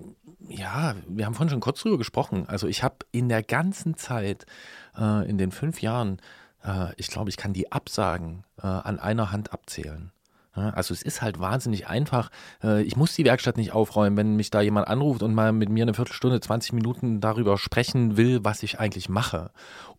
ja, 0.49 0.95
wir 1.07 1.27
haben 1.27 1.35
vorhin 1.35 1.51
schon 1.51 1.61
kurz 1.61 1.81
drüber 1.81 1.99
gesprochen. 1.99 2.45
Also 2.49 2.67
ich 2.67 2.83
habe 2.83 2.97
in 3.13 3.29
der 3.29 3.43
ganzen 3.43 3.97
Zeit, 3.97 4.47
äh, 4.99 5.29
in 5.29 5.39
den 5.39 5.53
fünf 5.53 5.83
Jahren, 5.83 6.19
äh, 6.65 6.93
ich 6.97 7.09
glaube, 7.09 7.31
ich 7.31 7.37
kann 7.37 7.53
die 7.53 7.73
Absagen 7.73 8.45
äh, 8.63 8.67
an 8.67 8.99
einer 8.99 9.33
Hand 9.33 9.53
abzählen. 9.53 10.13
Also 10.52 10.92
es 10.92 11.02
ist 11.02 11.23
halt 11.23 11.38
wahnsinnig 11.38 11.87
einfach. 11.87 12.30
Äh, 12.62 12.83
Ich 12.83 12.97
muss 12.97 13.14
die 13.14 13.25
Werkstatt 13.25 13.57
nicht 13.57 13.73
aufräumen, 13.73 14.16
wenn 14.16 14.37
mich 14.37 14.50
da 14.50 14.61
jemand 14.61 14.88
anruft 14.88 15.23
und 15.23 15.33
mal 15.33 15.52
mit 15.52 15.69
mir 15.69 15.83
eine 15.83 15.95
Viertelstunde, 15.95 16.40
20 16.40 16.73
Minuten 16.73 17.21
darüber 17.21 17.57
sprechen 17.57 18.16
will, 18.16 18.40
was 18.42 18.62
ich 18.62 18.80
eigentlich 18.80 19.09
mache. 19.09 19.50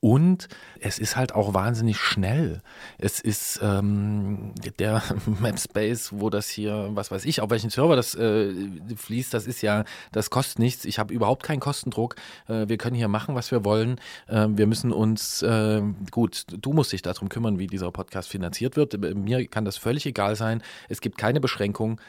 Und 0.02 0.48
es 0.80 1.00
ist 1.00 1.16
halt 1.16 1.34
auch 1.36 1.54
wahnsinnig 1.54 1.98
schnell. 1.98 2.62
Es 2.98 3.20
ist 3.20 3.60
ähm, 3.62 4.54
der 4.80 5.04
Mapspace, 5.40 6.12
wo 6.20 6.30
das 6.30 6.50
hier, 6.50 6.90
was 6.94 7.12
weiß 7.12 7.24
ich, 7.26 7.40
auf 7.42 7.50
welchen 7.50 7.70
Server 7.70 7.96
das 7.96 8.16
äh, 8.16 8.52
fließt, 8.96 9.34
das 9.34 9.46
ist 9.46 9.62
ja, 9.62 9.86
das 10.12 10.30
kostet 10.32 10.60
nichts. 10.60 10.86
Ich 10.86 11.00
habe 11.00 11.14
überhaupt 11.14 11.44
keinen 11.44 11.60
Kostendruck. 11.60 12.16
Äh, 12.48 12.68
wir 12.68 12.78
können 12.78 12.96
hier 12.96 13.08
machen, 13.08 13.36
was 13.36 13.52
wir 13.52 13.64
wollen. 13.64 14.00
Äh, 14.28 14.48
wir 14.50 14.68
müssen 14.68 14.92
uns, 14.92 15.44
äh, 15.44 15.82
gut, 16.10 16.46
du 16.60 16.74
musst 16.74 16.92
dich 16.92 17.04
darum 17.04 17.30
kümmern, 17.30 17.60
wie 17.60 17.68
dieser 17.68 17.92
Podcast 17.92 18.28
finanziert 18.28 18.76
wird. 18.76 19.00
Mir 19.16 19.48
kann 19.48 19.66
das 19.66 19.78
völlig 19.78 20.06
egal 20.06 20.36
sein. 20.36 20.41
Es 20.90 21.02
gibt 21.02 21.18
keine 21.18 21.40
Beschränkung, 21.40 22.00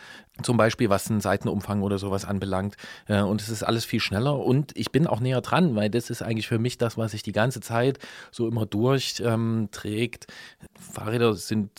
zum 0.43 0.57
Beispiel 0.57 0.89
was 0.89 1.11
einen 1.11 1.21
Seitenumfang 1.21 1.83
oder 1.83 1.99
sowas 1.99 2.25
anbelangt. 2.25 2.77
Äh, 3.07 3.23
und 3.23 3.41
es 3.41 3.49
ist 3.49 3.63
alles 3.63 3.85
viel 3.85 4.01
schneller. 4.01 4.39
Und 4.39 4.77
ich 4.77 4.91
bin 4.91 5.07
auch 5.07 5.21
näher 5.21 5.41
dran, 5.41 5.75
weil 5.77 5.91
das 5.91 6.11
ist 6.11 6.23
eigentlich 6.23 6.49
für 6.49 6.59
mich 6.59 6.79
das, 6.79 6.97
was 6.97 7.13
sich 7.13 7.23
die 7.23 7.33
ganze 7.33 7.61
Zeit 7.61 7.99
so 8.31 8.49
immer 8.49 8.67
durchträgt. 8.67 10.27
Ähm. 10.27 10.69
Fahrräder 10.93 11.35
sind 11.35 11.71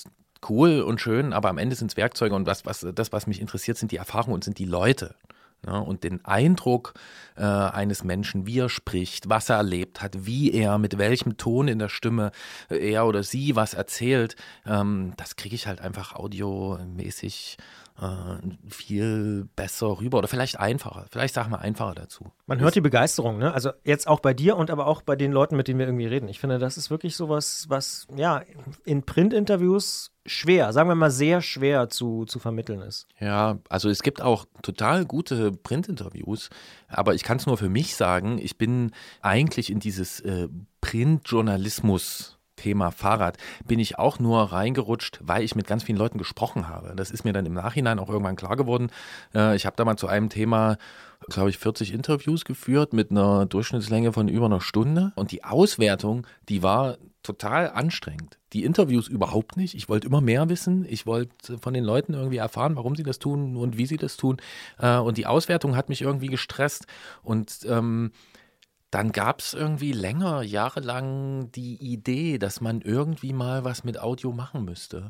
cool 0.50 0.82
und 0.82 1.00
schön, 1.02 1.34
aber 1.34 1.50
am 1.50 1.58
Ende 1.58 1.76
sind 1.76 1.92
es 1.92 1.98
Werkzeuge 1.98 2.36
und 2.36 2.46
was, 2.46 2.66
was, 2.66 2.86
das, 2.94 3.12
was 3.12 3.28
mich 3.28 3.42
interessiert, 3.42 3.78
sind 3.78 3.92
die 3.92 3.98
Erfahrungen 3.98 4.34
und 4.34 4.44
sind 4.44 4.60
die 4.60 4.66
Leute. 4.66 5.16
Ja, 5.66 5.78
und 5.78 6.04
den 6.04 6.26
Eindruck 6.26 6.94
äh, 7.38 7.44
eines 7.44 8.04
Menschen, 8.04 8.46
wie 8.46 8.60
er 8.60 8.70
spricht, 8.70 9.30
was 9.30 9.50
er 9.50 9.58
erlebt 9.58 10.02
hat, 10.02 10.26
wie 10.26 10.52
er, 10.52 10.78
mit 10.78 10.98
welchem 10.98 11.38
Ton 11.38 11.70
in 11.70 11.80
der 11.80 11.88
Stimme 11.88 12.32
äh, 12.70 12.92
er 12.92 13.08
oder 13.08 13.24
sie 13.24 13.56
was 13.56 13.74
erzählt, 13.74 14.36
ähm, 14.66 15.14
das 15.16 15.38
kriege 15.38 15.56
ich 15.56 15.66
halt 15.66 15.80
einfach 15.80 16.16
audiomäßig 16.16 17.58
äh, 18.02 18.70
viel 18.70 19.48
besser 19.56 20.00
rüber 20.00 20.18
oder 20.18 20.28
vielleicht 20.28 20.60
einfacher. 20.60 21.06
Vielleicht 21.12 21.34
sagen 21.34 21.52
wir 21.52 21.60
einfacher 21.60 21.94
dazu. 21.94 22.32
Man 22.48 22.60
hört 22.60 22.76
die 22.76 22.82
Begeisterung, 22.82 23.38
ne? 23.38 23.54
Also 23.54 23.72
jetzt 23.84 24.08
auch 24.08 24.20
bei 24.20 24.34
dir 24.34 24.58
und 24.58 24.72
aber 24.72 24.88
auch 24.88 25.02
bei 25.02 25.16
den 25.16 25.32
Leuten, 25.32 25.56
mit 25.56 25.68
denen 25.68 25.80
wir 25.80 25.86
irgendwie 25.86 26.08
reden. 26.08 26.28
Ich 26.28 26.40
finde, 26.40 26.60
das 26.60 26.78
ist 26.78 26.90
wirklich 26.90 27.16
sowas, 27.16 27.66
was 27.70 28.08
ja 28.16 28.42
in 28.84 29.04
Printinterviews 29.04 30.12
schwer, 30.26 30.74
sagen 30.74 30.90
wir 30.90 30.96
mal 30.96 31.12
sehr 31.12 31.42
schwer 31.42 31.90
zu, 31.90 32.26
zu 32.26 32.40
vermitteln 32.40 32.82
ist. 32.82 33.08
Ja, 33.20 33.60
also 33.70 33.90
es 33.90 34.02
gibt 34.04 34.22
auch 34.22 34.46
total 34.62 35.06
gute 35.06 35.52
Printinterviews, 35.52 36.50
aber 36.88 37.14
ich 37.14 37.24
kann 37.24 37.38
es 37.38 37.46
nur 37.46 37.58
für 37.58 37.70
mich 37.70 37.96
sagen, 37.96 38.40
ich 38.40 38.58
bin 38.58 38.92
eigentlich 39.22 39.70
in 39.70 39.80
dieses 39.80 40.20
äh, 40.22 40.48
Printjournalismus 40.82 42.33
Thema 42.64 42.92
Fahrrad 42.92 43.38
bin 43.68 43.80
ich 43.80 44.00
auch 44.00 44.20
nur 44.20 44.42
reingerutscht, 44.54 45.20
weil 45.22 45.44
ich 45.44 45.56
mit 45.56 45.68
ganz 45.68 45.84
vielen 45.84 45.98
Leuten 45.98 46.18
gesprochen 46.18 46.70
habe. 46.70 46.94
Das 46.96 47.12
ist 47.12 47.26
mir 47.26 47.34
dann 47.34 47.46
im 47.46 47.54
Nachhinein 47.54 48.00
auch 48.00 48.10
irgendwann 48.10 48.38
klar 48.38 48.56
geworden. 48.56 48.90
Äh, 49.36 49.56
ich 49.58 49.66
habe 49.66 49.76
da 49.76 49.84
mal 49.84 49.98
zu 49.98 50.08
einem 50.08 50.30
Thema, 50.30 50.78
glaube 51.28 51.50
ich, 51.50 51.58
40 51.58 51.94
Interviews 51.94 52.46
geführt 52.46 52.94
mit 52.94 53.12
einer 53.12 53.46
Durchschnittslänge 53.46 54.14
von 54.14 54.30
über 54.30 54.46
einer 54.46 54.62
Stunde. 54.62 55.12
Und 55.16 55.32
die 55.32 55.44
Auswertung, 55.44 56.26
die 56.48 56.64
war 56.64 56.98
total 57.22 57.70
anstrengend. 57.70 58.38
Die 58.54 58.64
Interviews 58.64 59.08
überhaupt 59.08 59.58
nicht. 59.58 59.76
Ich 59.76 59.90
wollte 59.90 60.08
immer 60.08 60.22
mehr 60.22 60.48
wissen. 60.50 60.86
Ich 60.88 61.06
wollte 61.06 61.58
von 61.58 61.74
den 61.74 61.84
Leuten 61.84 62.14
irgendwie 62.14 62.38
erfahren, 62.38 62.76
warum 62.76 62.96
sie 62.96 63.04
das 63.04 63.20
tun 63.20 63.58
und 63.58 63.78
wie 63.78 63.86
sie 63.86 63.98
das 63.98 64.16
tun. 64.16 64.38
Äh, 64.78 64.98
Und 64.98 65.18
die 65.18 65.26
Auswertung 65.26 65.76
hat 65.76 65.90
mich 65.90 66.02
irgendwie 66.02 66.28
gestresst. 66.28 66.86
Und 67.24 67.60
ähm, 67.68 68.12
dann 68.94 69.12
gab 69.12 69.40
es 69.40 69.56
irgendwie 69.56 69.92
länger, 69.92 70.44
jahrelang 70.44 71.52
die 71.52 71.78
Idee, 71.78 72.38
dass 72.38 72.62
man 72.62 72.82
irgendwie 72.82 73.34
mal 73.34 73.64
was 73.64 73.84
mit 73.84 74.00
Audio 74.00 74.32
machen 74.32 74.66
müsste. 74.66 75.10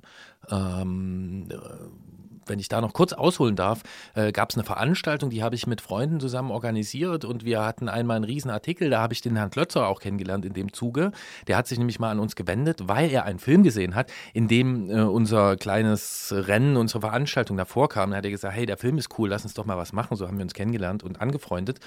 Ähm, 0.50 1.50
äh, 1.52 2.33
wenn 2.50 2.60
ich 2.60 2.68
da 2.68 2.82
noch 2.82 2.94
kurz 2.94 3.14
ausholen 3.14 3.56
darf, 3.56 3.82
äh, 4.16 4.32
gab 4.32 4.50
es 4.50 4.56
eine 4.56 4.64
Veranstaltung, 4.64 5.30
die 5.30 5.44
habe 5.44 5.56
ich 5.56 5.68
mit 5.68 5.82
Freunden 5.82 6.20
zusammen 6.20 6.52
organisiert 6.52 7.26
und 7.26 7.46
wir 7.46 7.64
hatten 7.64 7.90
einmal 7.90 8.18
einen 8.18 8.26
riesen 8.26 8.50
Artikel, 8.50 8.90
da 8.90 9.02
habe 9.02 9.14
ich 9.14 9.22
den 9.22 9.36
Herrn 9.36 9.50
Klötzer 9.50 9.88
auch 9.88 10.00
kennengelernt 10.00 10.46
in 10.46 10.54
dem 10.54 10.74
Zuge. 10.74 11.12
Der 11.48 11.58
hat 11.58 11.68
sich 11.68 11.78
nämlich 11.78 12.00
mal 12.00 12.12
an 12.12 12.20
uns 12.20 12.36
gewendet, 12.36 12.88
weil 12.88 13.12
er 13.12 13.26
einen 13.26 13.40
Film 13.40 13.64
gesehen 13.64 13.96
hat, 13.96 14.12
in 14.34 14.48
dem 14.48 14.90
äh, 14.90 15.02
unser 15.02 15.58
kleines 15.58 16.34
Rennen, 16.36 16.78
unsere 16.78 17.02
Veranstaltung 17.02 17.58
davor 17.58 17.90
kam. 17.90 18.12
Da 18.12 18.18
hat 18.18 18.26
er 18.26 18.32
gesagt, 18.32 18.56
hey, 18.56 18.66
der 18.66 18.78
Film 18.78 18.98
ist 18.98 19.18
cool, 19.18 19.30
lass 19.30 19.44
uns 19.44 19.54
doch 19.54 19.66
mal 19.66 19.78
was 19.78 19.94
machen. 19.94 20.18
So 20.18 20.28
haben 20.28 20.38
wir 20.38 20.44
uns 20.44 20.54
kennengelernt 20.54 21.04
und 21.04 21.22
angefreundet. 21.22 21.80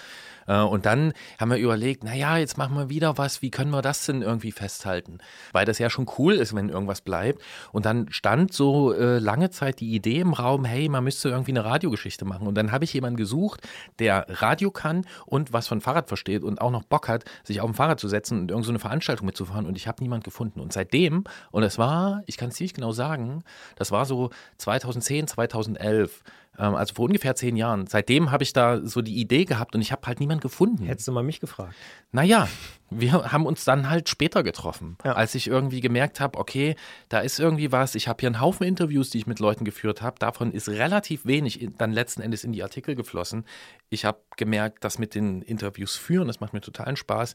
Äh, 0.46 0.60
und 0.60 0.86
dann 0.86 1.12
haben 1.38 1.50
wir 1.50 1.58
überlegt, 1.58 2.04
naja, 2.04 2.36
jetzt 2.38 2.58
machen 2.58 2.76
wir 2.76 2.88
wieder 2.88 3.18
was, 3.18 3.42
wie 3.42 3.50
können 3.50 3.70
wir 3.70 3.82
das 3.82 4.06
denn 4.06 4.22
irgendwie 4.22 4.52
festhalten? 4.52 5.18
Weil 5.52 5.66
das 5.66 5.78
ja 5.78 5.90
schon 5.90 6.06
cool 6.18 6.34
ist, 6.34 6.54
wenn 6.54 6.68
irgendwas 6.68 7.00
bleibt. 7.00 7.42
Und 7.72 7.86
dann 7.86 8.06
stand 8.10 8.52
so 8.52 8.92
äh, 8.92 9.18
lange 9.18 9.50
Zeit 9.50 9.80
die 9.80 9.94
Idee 9.94 10.20
im 10.20 10.32
Raum, 10.32 10.45
hey, 10.64 10.88
man 10.88 11.04
müsste 11.04 11.28
irgendwie 11.28 11.52
eine 11.52 11.64
Radiogeschichte 11.64 12.24
machen. 12.24 12.46
Und 12.46 12.54
dann 12.56 12.72
habe 12.72 12.84
ich 12.84 12.92
jemanden 12.92 13.16
gesucht, 13.16 13.66
der 13.98 14.26
Radio 14.28 14.70
kann 14.70 15.04
und 15.26 15.52
was 15.52 15.68
von 15.68 15.80
Fahrrad 15.80 16.08
versteht 16.08 16.42
und 16.42 16.60
auch 16.60 16.70
noch 16.70 16.84
Bock 16.84 17.08
hat, 17.08 17.24
sich 17.44 17.60
auf 17.60 17.70
dem 17.70 17.74
Fahrrad 17.74 18.00
zu 18.00 18.08
setzen 18.08 18.40
und 18.40 18.50
irgendeine 18.50 18.78
so 18.78 18.82
Veranstaltung 18.82 19.26
mitzufahren. 19.26 19.66
Und 19.66 19.76
ich 19.76 19.88
habe 19.88 20.02
niemand 20.02 20.24
gefunden. 20.24 20.60
Und 20.60 20.72
seitdem, 20.72 21.24
und 21.50 21.62
es 21.62 21.78
war, 21.78 22.22
ich 22.26 22.36
kann 22.36 22.48
es 22.48 22.60
nicht 22.60 22.74
genau 22.74 22.92
sagen, 22.92 23.42
das 23.76 23.90
war 23.90 24.04
so 24.06 24.30
2010, 24.58 25.28
2011, 25.28 26.22
ähm, 26.22 26.22
also 26.58 26.94
vor 26.94 27.06
ungefähr 27.06 27.34
zehn 27.34 27.56
Jahren. 27.56 27.86
Seitdem 27.86 28.30
habe 28.30 28.42
ich 28.44 28.52
da 28.52 28.80
so 28.84 29.02
die 29.02 29.16
Idee 29.16 29.44
gehabt 29.44 29.74
und 29.74 29.80
ich 29.82 29.92
habe 29.92 30.06
halt 30.06 30.20
niemanden 30.20 30.40
gefunden. 30.42 30.84
Hättest 30.86 31.06
du 31.08 31.12
mal 31.12 31.22
mich 31.22 31.40
gefragt. 31.40 31.74
Naja, 32.12 32.48
wir 32.90 33.32
haben 33.32 33.46
uns 33.46 33.64
dann 33.64 33.90
halt 33.90 34.08
später 34.08 34.42
getroffen, 34.42 34.96
Ja. 35.04 35.12
als 35.12 35.34
ich 35.34 35.46
irgendwie 35.48 35.80
gemerkt 35.80 36.20
habe, 36.20 36.38
okay, 36.38 36.76
da 37.08 37.20
ist 37.20 37.38
irgendwie 37.40 37.72
was. 37.72 37.94
Ich 37.94 38.08
habe 38.08 38.20
hier 38.20 38.28
einen 38.28 38.40
Haufen 38.40 38.66
Interviews, 38.66 39.10
die 39.10 39.18
ich 39.18 39.26
mit 39.26 39.38
Leuten 39.40 39.64
geführt 39.64 40.02
habe. 40.02 40.18
Davon 40.18 40.52
ist 40.52 40.68
relativ 40.68 41.26
wenig 41.26 41.68
dann 41.78 41.92
letzten 41.92 42.22
Endes 42.22 42.44
in 42.44 42.52
die 42.52 42.62
Artikel 42.62 42.94
geflossen. 42.94 43.44
Ich 43.90 44.04
habe 44.04 44.18
gemerkt, 44.36 44.84
dass 44.84 44.98
mit 44.98 45.14
den 45.14 45.42
Interviews 45.42 45.96
führen, 45.96 46.26
das 46.26 46.40
macht 46.40 46.52
mir 46.52 46.60
totalen 46.60 46.96
Spaß. 46.96 47.34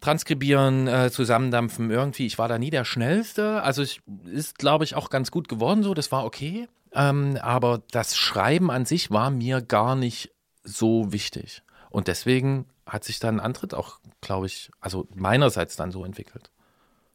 Transkribieren, 0.00 0.86
äh, 0.86 1.10
zusammendampfen, 1.10 1.90
irgendwie. 1.90 2.26
Ich 2.26 2.38
war 2.38 2.46
da 2.46 2.56
nie 2.58 2.70
der 2.70 2.84
Schnellste. 2.84 3.62
Also 3.64 3.82
es 3.82 3.98
ist, 4.26 4.56
glaube 4.58 4.84
ich, 4.84 4.94
auch 4.94 5.10
ganz 5.10 5.32
gut 5.32 5.48
geworden 5.48 5.82
so. 5.82 5.92
Das 5.92 6.12
war 6.12 6.24
okay. 6.24 6.68
Ähm, 6.98 7.38
aber 7.40 7.82
das 7.92 8.16
Schreiben 8.16 8.72
an 8.72 8.84
sich 8.84 9.12
war 9.12 9.30
mir 9.30 9.62
gar 9.62 9.94
nicht 9.94 10.34
so 10.64 11.12
wichtig. 11.12 11.62
Und 11.90 12.08
deswegen 12.08 12.66
hat 12.84 13.04
sich 13.04 13.20
dann 13.20 13.38
Antritt 13.38 13.72
auch, 13.72 14.00
glaube 14.20 14.46
ich, 14.46 14.70
also 14.80 15.06
meinerseits 15.14 15.76
dann 15.76 15.92
so 15.92 16.04
entwickelt. 16.04 16.50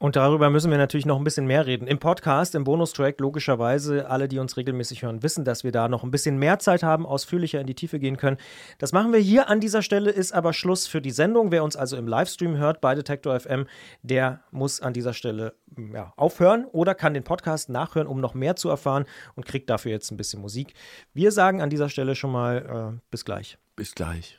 Und 0.04 0.18
darüber 0.18 0.50
müssen 0.50 0.70
wir 0.70 0.78
natürlich 0.78 1.06
noch 1.06 1.18
ein 1.18 1.24
bisschen 1.24 1.48
mehr 1.48 1.66
reden. 1.66 1.88
Im 1.88 1.98
Podcast, 1.98 2.56
im 2.56 2.66
Bonustrack, 2.66 3.22
logischerweise, 3.22 4.10
alle, 4.10 4.28
die 4.28 4.38
uns 4.38 4.58
regelmäßig 4.58 5.04
hören, 5.04 5.24
wissen, 5.24 5.46
dass 5.46 5.64
wir 5.64 5.72
da 5.72 5.88
noch 5.88 6.04
ein 6.04 6.12
bisschen 6.12 6.38
mehr 6.38 6.60
Zeit 6.60 6.84
haben, 6.84 7.06
ausführlicher 7.06 7.62
in 7.62 7.68
die 7.68 7.74
Tiefe 7.74 8.00
gehen 8.00 8.18
können. 8.18 8.36
Das 8.80 8.92
machen 8.92 9.14
wir 9.14 9.22
hier 9.22 9.48
an 9.48 9.62
dieser 9.62 9.82
Stelle, 9.82 10.12
ist 10.12 10.34
aber 10.34 10.52
Schluss 10.52 10.88
für 10.88 11.00
die 11.00 11.12
Sendung. 11.12 11.54
Wer 11.54 11.64
uns 11.64 11.78
also 11.78 11.96
im 11.96 12.06
Livestream 12.06 12.58
hört 12.58 12.82
bei 12.82 12.96
Detektor 12.96 13.40
FM, 13.40 13.66
der 14.02 14.42
muss 14.52 14.82
an 14.82 14.92
dieser 14.92 15.14
Stelle 15.14 15.54
ja, 15.94 16.12
aufhören 16.18 16.66
oder 16.74 16.96
kann 16.96 17.14
den 17.14 17.24
Podcast 17.24 17.70
nachhören, 17.70 18.10
um 18.10 18.20
noch 18.20 18.34
mehr 18.34 18.58
zu 18.58 18.68
erfahren 18.68 19.06
und 19.36 19.46
kriegt 19.46 19.70
dafür 19.70 19.94
jetzt 19.94 20.12
ein 20.12 20.18
bisschen 20.18 20.42
Musik. 20.42 20.74
Wir 21.14 21.32
sagen 21.32 21.62
an 21.62 21.70
dieser 21.70 21.88
Stelle 21.88 22.16
schon 22.16 22.34
mal 22.34 22.98
äh, 22.98 23.00
bis 23.10 23.24
gleich. 23.24 23.58
Bis 23.78 23.96
gleich. 23.96 24.38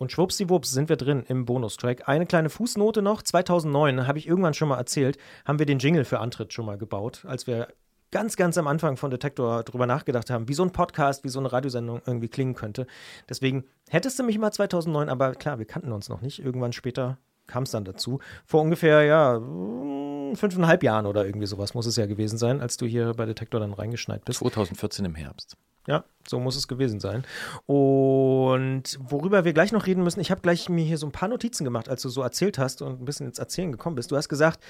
Und 0.00 0.10
schwuppsiwupps 0.12 0.70
sind 0.70 0.88
wir 0.88 0.96
drin 0.96 1.24
im 1.28 1.44
Bonustrack. 1.44 2.08
Eine 2.08 2.24
kleine 2.24 2.48
Fußnote 2.48 3.02
noch. 3.02 3.20
2009, 3.20 4.06
habe 4.06 4.18
ich 4.18 4.26
irgendwann 4.26 4.54
schon 4.54 4.70
mal 4.70 4.78
erzählt, 4.78 5.18
haben 5.44 5.58
wir 5.58 5.66
den 5.66 5.78
Jingle 5.78 6.06
für 6.06 6.20
Antritt 6.20 6.54
schon 6.54 6.64
mal 6.64 6.78
gebaut, 6.78 7.26
als 7.28 7.46
wir 7.46 7.68
ganz, 8.10 8.36
ganz 8.36 8.56
am 8.56 8.66
Anfang 8.66 8.96
von 8.96 9.10
Detektor 9.10 9.62
drüber 9.62 9.84
nachgedacht 9.84 10.30
haben, 10.30 10.48
wie 10.48 10.54
so 10.54 10.62
ein 10.62 10.72
Podcast, 10.72 11.22
wie 11.22 11.28
so 11.28 11.38
eine 11.38 11.52
Radiosendung 11.52 12.00
irgendwie 12.06 12.28
klingen 12.28 12.54
könnte. 12.54 12.86
Deswegen 13.28 13.64
hättest 13.90 14.18
du 14.18 14.22
mich 14.22 14.38
mal 14.38 14.50
2009, 14.50 15.10
aber 15.10 15.34
klar, 15.34 15.58
wir 15.58 15.66
kannten 15.66 15.92
uns 15.92 16.08
noch 16.08 16.22
nicht. 16.22 16.42
Irgendwann 16.42 16.72
später 16.72 17.18
kam 17.46 17.64
es 17.64 17.70
dann 17.70 17.84
dazu. 17.84 18.20
Vor 18.46 18.62
ungefähr, 18.62 19.02
ja, 19.02 19.38
mm, 19.38 20.34
fünfeinhalb 20.34 20.82
Jahren 20.82 21.04
oder 21.04 21.26
irgendwie 21.26 21.46
sowas 21.46 21.74
muss 21.74 21.84
es 21.84 21.96
ja 21.96 22.06
gewesen 22.06 22.38
sein, 22.38 22.62
als 22.62 22.78
du 22.78 22.86
hier 22.86 23.12
bei 23.12 23.26
Detektor 23.26 23.60
dann 23.60 23.74
reingeschneit 23.74 24.24
bist. 24.24 24.38
2014 24.38 25.04
im 25.04 25.14
Herbst. 25.14 25.58
Ja, 25.86 26.04
so 26.28 26.38
muss 26.38 26.56
es 26.56 26.68
gewesen 26.68 27.00
sein. 27.00 27.24
Und 27.66 28.98
worüber 29.00 29.44
wir 29.44 29.52
gleich 29.52 29.72
noch 29.72 29.86
reden 29.86 30.04
müssen, 30.04 30.20
ich 30.20 30.30
habe 30.30 30.42
gleich 30.42 30.68
mir 30.68 30.84
hier 30.84 30.98
so 30.98 31.06
ein 31.06 31.12
paar 31.12 31.28
Notizen 31.28 31.64
gemacht, 31.64 31.88
als 31.88 32.02
du 32.02 32.08
so 32.08 32.22
erzählt 32.22 32.58
hast 32.58 32.82
und 32.82 33.00
ein 33.00 33.04
bisschen 33.04 33.26
ins 33.26 33.38
Erzählen 33.38 33.72
gekommen 33.72 33.96
bist. 33.96 34.10
Du 34.10 34.16
hast 34.16 34.28
gesagt, 34.28 34.62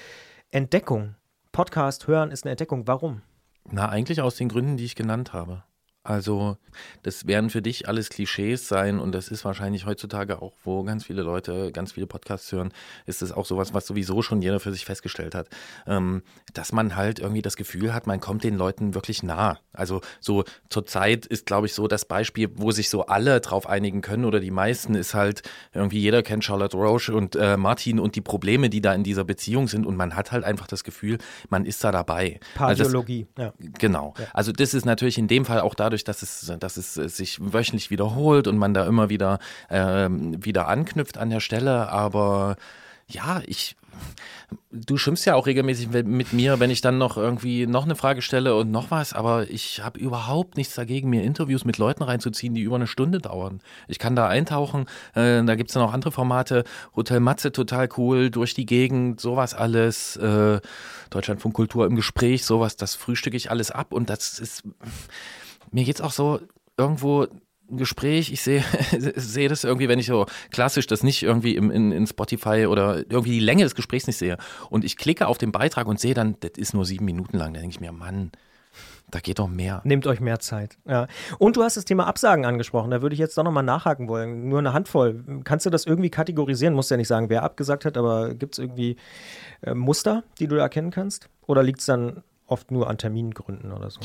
Entdeckung, 0.51 1.15
Podcast 1.51 2.07
hören 2.07 2.31
ist 2.31 2.45
eine 2.45 2.51
Entdeckung. 2.51 2.87
Warum? 2.87 3.21
Na, 3.69 3.89
eigentlich 3.89 4.21
aus 4.21 4.35
den 4.35 4.49
Gründen, 4.49 4.77
die 4.77 4.85
ich 4.85 4.95
genannt 4.95 5.33
habe. 5.33 5.63
Also, 6.03 6.57
das 7.03 7.27
werden 7.27 7.51
für 7.51 7.61
dich 7.61 7.87
alles 7.87 8.09
Klischees 8.09 8.67
sein 8.67 8.97
und 8.99 9.11
das 9.11 9.27
ist 9.27 9.45
wahrscheinlich 9.45 9.85
heutzutage 9.85 10.41
auch, 10.41 10.53
wo 10.63 10.83
ganz 10.83 11.05
viele 11.05 11.21
Leute 11.21 11.71
ganz 11.71 11.91
viele 11.91 12.07
Podcasts 12.07 12.51
hören, 12.51 12.73
ist 13.05 13.21
es 13.21 13.31
auch 13.31 13.45
sowas, 13.45 13.75
was 13.75 13.85
sowieso 13.85 14.23
schon 14.23 14.41
jeder 14.41 14.59
für 14.59 14.71
sich 14.71 14.83
festgestellt 14.83 15.35
hat, 15.35 15.47
ähm, 15.85 16.23
dass 16.53 16.71
man 16.71 16.95
halt 16.95 17.19
irgendwie 17.19 17.43
das 17.43 17.55
Gefühl 17.55 17.93
hat, 17.93 18.07
man 18.07 18.19
kommt 18.19 18.43
den 18.43 18.57
Leuten 18.57 18.95
wirklich 18.95 19.21
nah. 19.21 19.59
Also, 19.73 20.01
so 20.19 20.43
zur 20.69 20.87
Zeit 20.87 21.27
ist, 21.27 21.45
glaube 21.45 21.67
ich, 21.67 21.75
so 21.75 21.87
das 21.87 22.05
Beispiel, 22.05 22.49
wo 22.55 22.71
sich 22.71 22.89
so 22.89 23.05
alle 23.05 23.39
drauf 23.39 23.69
einigen 23.69 24.01
können 24.01 24.25
oder 24.25 24.39
die 24.39 24.49
meisten, 24.49 24.95
ist 24.95 25.13
halt 25.13 25.43
irgendwie 25.71 25.99
jeder 25.99 26.23
kennt 26.23 26.43
Charlotte 26.43 26.75
Roche 26.75 27.13
und 27.13 27.35
äh, 27.35 27.57
Martin 27.57 27.99
und 27.99 28.15
die 28.15 28.21
Probleme, 28.21 28.71
die 28.71 28.81
da 28.81 28.91
in 28.95 29.03
dieser 29.03 29.23
Beziehung 29.23 29.67
sind 29.67 29.85
und 29.85 29.97
man 29.97 30.15
hat 30.15 30.31
halt 30.31 30.45
einfach 30.45 30.65
das 30.65 30.83
Gefühl, 30.83 31.19
man 31.49 31.63
ist 31.63 31.83
da 31.83 31.91
dabei. 31.91 32.39
Pardiologie, 32.55 33.27
also 33.35 33.51
das, 33.51 33.61
ja. 33.61 33.71
Genau. 33.77 34.15
Ja. 34.17 34.25
Also, 34.33 34.51
das 34.51 34.73
ist 34.73 34.85
natürlich 34.85 35.19
in 35.19 35.27
dem 35.27 35.45
Fall 35.45 35.59
auch 35.59 35.75
da 35.75 35.90
dadurch, 35.91 36.03
dass 36.05 36.21
es, 36.21 36.51
dass 36.59 36.77
es 36.77 36.93
sich 36.93 37.37
wöchentlich 37.41 37.91
wiederholt 37.91 38.47
und 38.47 38.57
man 38.57 38.73
da 38.73 38.85
immer 38.85 39.09
wieder, 39.09 39.39
äh, 39.69 40.07
wieder 40.09 40.67
anknüpft 40.67 41.17
an 41.17 41.29
der 41.29 41.41
Stelle. 41.41 41.89
Aber 41.89 42.55
ja, 43.09 43.41
ich, 43.45 43.75
du 44.71 44.95
schimpfst 44.95 45.25
ja 45.25 45.35
auch 45.35 45.47
regelmäßig 45.47 45.89
mit 45.89 46.31
mir, 46.31 46.61
wenn 46.61 46.69
ich 46.69 46.79
dann 46.79 46.97
noch 46.97 47.17
irgendwie 47.17 47.67
noch 47.67 47.83
eine 47.83 47.95
Frage 47.95 48.21
stelle 48.21 48.55
und 48.55 48.71
noch 48.71 48.89
was, 48.89 49.11
aber 49.11 49.49
ich 49.49 49.83
habe 49.83 49.99
überhaupt 49.99 50.55
nichts 50.55 50.75
dagegen, 50.75 51.09
mir 51.09 51.23
Interviews 51.23 51.65
mit 51.65 51.77
Leuten 51.77 52.03
reinzuziehen, 52.03 52.53
die 52.53 52.61
über 52.61 52.77
eine 52.77 52.87
Stunde 52.87 53.19
dauern. 53.19 53.59
Ich 53.89 53.99
kann 53.99 54.15
da 54.15 54.27
eintauchen, 54.27 54.85
äh, 55.13 55.43
da 55.43 55.55
gibt 55.55 55.71
es 55.71 55.73
dann 55.73 55.83
auch 55.83 55.93
andere 55.93 56.13
Formate, 56.13 56.63
Hotel 56.95 57.19
Matze 57.19 57.51
total 57.51 57.89
cool, 57.97 58.29
durch 58.29 58.53
die 58.53 58.65
Gegend, 58.65 59.19
sowas 59.19 59.53
alles, 59.53 60.15
äh, 60.15 60.61
Deutschlandfunk 61.09 61.53
Kultur 61.53 61.85
im 61.85 61.97
Gespräch, 61.97 62.45
sowas, 62.45 62.77
das 62.77 62.95
frühstücke 62.95 63.35
ich 63.35 63.51
alles 63.51 63.71
ab. 63.71 63.91
Und 63.91 64.09
das 64.09 64.39
ist 64.39 64.63
mir 65.71 65.83
geht 65.83 65.95
es 65.95 66.01
auch 66.01 66.11
so 66.11 66.39
irgendwo 66.77 67.27
ein 67.69 67.77
Gespräch, 67.77 68.31
ich 68.31 68.41
sehe 68.41 68.63
sehe 68.97 69.49
das 69.49 69.63
irgendwie, 69.63 69.87
wenn 69.87 69.99
ich 69.99 70.07
so 70.07 70.25
klassisch 70.51 70.87
das 70.87 71.03
nicht 71.03 71.23
irgendwie 71.23 71.55
im, 71.55 71.71
in, 71.71 71.91
in 71.91 72.05
Spotify 72.07 72.67
oder 72.67 72.97
irgendwie 72.97 73.31
die 73.31 73.39
Länge 73.39 73.63
des 73.63 73.75
Gesprächs 73.75 74.07
nicht 74.07 74.17
sehe 74.17 74.37
und 74.69 74.83
ich 74.83 74.97
klicke 74.97 75.27
auf 75.27 75.37
den 75.37 75.51
Beitrag 75.51 75.87
und 75.87 75.99
sehe 75.99 76.13
dann, 76.13 76.35
das 76.41 76.51
ist 76.57 76.73
nur 76.73 76.85
sieben 76.85 77.05
Minuten 77.05 77.37
lang, 77.37 77.53
dann 77.53 77.61
denke 77.61 77.75
ich 77.75 77.81
mir, 77.81 77.91
Mann, 77.91 78.31
da 79.11 79.19
geht 79.19 79.39
doch 79.39 79.47
mehr. 79.47 79.81
Nehmt 79.83 80.07
euch 80.07 80.21
mehr 80.21 80.39
Zeit. 80.39 80.77
Ja. 80.85 81.07
Und 81.37 81.57
du 81.57 81.63
hast 81.63 81.75
das 81.75 81.83
Thema 81.83 82.07
Absagen 82.07 82.45
angesprochen. 82.45 82.91
Da 82.91 83.01
würde 83.01 83.13
ich 83.13 83.19
jetzt 83.19 83.37
doch 83.37 83.43
nochmal 83.43 83.63
nachhaken 83.63 84.07
wollen. 84.07 84.47
Nur 84.47 84.59
eine 84.59 84.71
Handvoll. 84.71 85.41
Kannst 85.43 85.65
du 85.65 85.69
das 85.69 85.85
irgendwie 85.85 86.09
kategorisieren? 86.09 86.73
Musst 86.73 86.91
ja 86.91 86.97
nicht 86.97 87.09
sagen, 87.09 87.29
wer 87.29 87.43
abgesagt 87.43 87.83
hat, 87.83 87.97
aber 87.97 88.33
gibt 88.33 88.53
es 88.53 88.59
irgendwie 88.59 88.95
äh, 89.61 89.73
Muster, 89.73 90.23
die 90.39 90.47
du 90.47 90.55
erkennen 90.55 90.91
kannst? 90.91 91.29
Oder 91.45 91.61
liegt 91.61 91.81
es 91.81 91.87
dann 91.87 92.23
oft 92.47 92.71
nur 92.71 92.89
an 92.89 92.97
Termingründen 92.97 93.73
oder 93.73 93.89
so? 93.89 93.99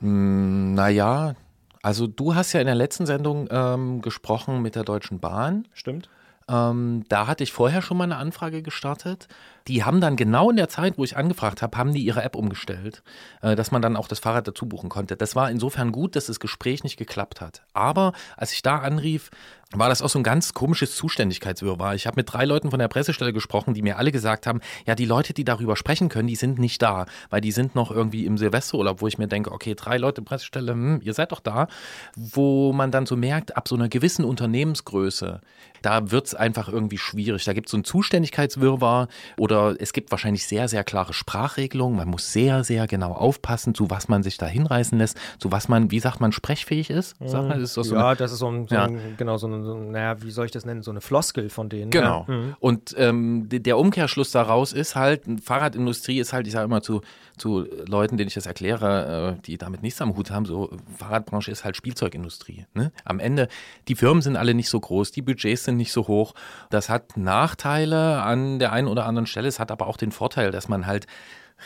Hm, 0.00 0.74
naja, 0.74 1.34
also 1.82 2.06
du 2.06 2.34
hast 2.34 2.52
ja 2.52 2.60
in 2.60 2.66
der 2.66 2.74
letzten 2.74 3.06
Sendung 3.06 3.48
ähm, 3.50 4.02
gesprochen 4.02 4.62
mit 4.62 4.74
der 4.74 4.84
Deutschen 4.84 5.20
Bahn. 5.20 5.66
Stimmt. 5.74 6.08
Ähm, 6.48 7.04
da 7.08 7.26
hatte 7.26 7.44
ich 7.44 7.52
vorher 7.52 7.82
schon 7.82 7.96
mal 7.96 8.04
eine 8.04 8.16
Anfrage 8.16 8.62
gestartet. 8.62 9.28
Die 9.68 9.84
haben 9.84 10.00
dann 10.00 10.16
genau 10.16 10.50
in 10.50 10.56
der 10.56 10.68
Zeit, 10.68 10.98
wo 10.98 11.04
ich 11.04 11.16
angefragt 11.16 11.62
habe, 11.62 11.76
haben 11.76 11.92
die 11.92 12.02
ihre 12.02 12.22
App 12.22 12.34
umgestellt, 12.34 13.02
äh, 13.42 13.54
dass 13.54 13.70
man 13.70 13.82
dann 13.82 13.96
auch 13.96 14.08
das 14.08 14.18
Fahrrad 14.18 14.48
dazu 14.48 14.66
buchen 14.66 14.88
konnte. 14.88 15.16
Das 15.16 15.36
war 15.36 15.50
insofern 15.50 15.92
gut, 15.92 16.16
dass 16.16 16.26
das 16.26 16.40
Gespräch 16.40 16.82
nicht 16.82 16.96
geklappt 16.96 17.40
hat. 17.40 17.62
Aber 17.74 18.12
als 18.36 18.52
ich 18.52 18.62
da 18.62 18.78
anrief, 18.78 19.30
war 19.74 19.90
das 19.90 20.00
auch 20.00 20.08
so 20.08 20.18
ein 20.18 20.22
ganz 20.22 20.54
komisches 20.54 20.96
Zuständigkeitswirrwarr. 20.96 21.94
Ich 21.94 22.06
habe 22.06 22.16
mit 22.16 22.32
drei 22.32 22.46
Leuten 22.46 22.70
von 22.70 22.78
der 22.78 22.88
Pressestelle 22.88 23.34
gesprochen, 23.34 23.74
die 23.74 23.82
mir 23.82 23.98
alle 23.98 24.12
gesagt 24.12 24.46
haben, 24.46 24.60
ja, 24.86 24.94
die 24.94 25.04
Leute, 25.04 25.34
die 25.34 25.44
darüber 25.44 25.76
sprechen 25.76 26.08
können, 26.08 26.26
die 26.26 26.36
sind 26.36 26.58
nicht 26.58 26.80
da, 26.80 27.04
weil 27.28 27.42
die 27.42 27.52
sind 27.52 27.74
noch 27.74 27.90
irgendwie 27.90 28.24
im 28.24 28.38
Silvesterurlaub, 28.38 29.02
wo 29.02 29.08
ich 29.08 29.18
mir 29.18 29.28
denke, 29.28 29.52
okay, 29.52 29.74
drei 29.74 29.98
Leute 29.98 30.22
Pressestelle, 30.22 30.72
hm, 30.72 31.00
ihr 31.02 31.12
seid 31.12 31.32
doch 31.32 31.40
da, 31.40 31.68
wo 32.16 32.72
man 32.72 32.90
dann 32.90 33.04
so 33.04 33.14
merkt, 33.14 33.58
ab 33.58 33.68
so 33.68 33.74
einer 33.74 33.90
gewissen 33.90 34.24
Unternehmensgröße, 34.24 35.42
da 35.82 36.10
wird 36.10 36.28
es 36.28 36.34
einfach 36.34 36.68
irgendwie 36.68 36.98
schwierig. 36.98 37.44
Da 37.44 37.52
gibt 37.52 37.68
es 37.68 37.72
so 37.72 37.76
ein 37.76 37.84
Zuständigkeitswirrwarr 37.84 39.08
oder 39.36 39.57
es 39.78 39.92
gibt 39.92 40.10
wahrscheinlich 40.10 40.46
sehr, 40.46 40.68
sehr 40.68 40.84
klare 40.84 41.12
Sprachregelungen. 41.12 41.96
Man 41.96 42.08
muss 42.08 42.32
sehr, 42.32 42.64
sehr 42.64 42.86
genau 42.86 43.12
aufpassen, 43.12 43.74
zu 43.74 43.90
was 43.90 44.08
man 44.08 44.22
sich 44.22 44.38
da 44.38 44.46
hinreißen 44.46 44.98
lässt, 44.98 45.18
zu 45.38 45.52
was 45.52 45.68
man, 45.68 45.90
wie 45.90 46.00
sagt 46.00 46.20
man, 46.20 46.32
sprechfähig 46.32 46.90
ist. 46.90 47.16
Sagt 47.24 47.48
man, 47.48 47.60
ist 47.60 47.76
das 47.76 47.88
so 47.88 47.94
ja, 47.94 48.08
eine, 48.08 48.16
das 48.16 48.32
ist 48.32 48.38
so 48.38 48.48
ein, 48.48 48.66
so 48.66 48.74
ja. 48.74 48.84
ein 48.84 49.14
genau 49.16 49.36
so 49.36 49.46
ein 49.46 49.64
so, 49.64 49.74
naja, 49.74 50.22
wie 50.22 50.30
soll 50.30 50.46
ich 50.46 50.52
das 50.52 50.64
nennen, 50.64 50.82
so 50.82 50.90
eine 50.90 51.00
Floskel 51.00 51.50
von 51.50 51.68
denen. 51.68 51.90
Genau. 51.90 52.24
Ja. 52.28 52.34
Mhm. 52.34 52.56
Und 52.60 52.94
ähm, 52.96 53.48
der 53.48 53.78
Umkehrschluss 53.78 54.30
daraus 54.30 54.72
ist 54.72 54.96
halt, 54.96 55.22
Fahrradindustrie 55.42 56.18
ist 56.18 56.32
halt, 56.32 56.46
ich 56.46 56.52
sage 56.52 56.64
immer 56.64 56.82
zu, 56.82 57.02
zu 57.38 57.66
Leuten, 57.86 58.16
denen 58.16 58.28
ich 58.28 58.34
das 58.34 58.46
erkläre, 58.46 59.36
äh, 59.38 59.42
die 59.42 59.58
damit 59.58 59.82
nichts 59.82 60.00
am 60.00 60.16
Hut 60.16 60.30
haben, 60.30 60.46
so 60.46 60.70
Fahrradbranche 60.96 61.50
ist 61.50 61.64
halt 61.64 61.76
Spielzeugindustrie. 61.76 62.66
Ne? 62.74 62.92
Am 63.04 63.20
Ende, 63.20 63.48
die 63.88 63.94
Firmen 63.94 64.22
sind 64.22 64.36
alle 64.36 64.54
nicht 64.54 64.68
so 64.68 64.78
groß, 64.80 65.10
die 65.12 65.22
Budgets 65.22 65.64
sind 65.64 65.76
nicht 65.76 65.92
so 65.92 66.08
hoch. 66.08 66.34
Das 66.70 66.88
hat 66.88 67.16
Nachteile 67.16 68.22
an 68.22 68.58
der 68.58 68.72
einen 68.72 68.88
oder 68.88 69.06
anderen 69.06 69.26
Stelle, 69.26 69.48
es 69.48 69.60
hat 69.60 69.70
aber 69.70 69.86
auch 69.86 69.96
den 69.96 70.12
Vorteil, 70.12 70.50
dass 70.50 70.68
man 70.68 70.86
halt 70.86 71.06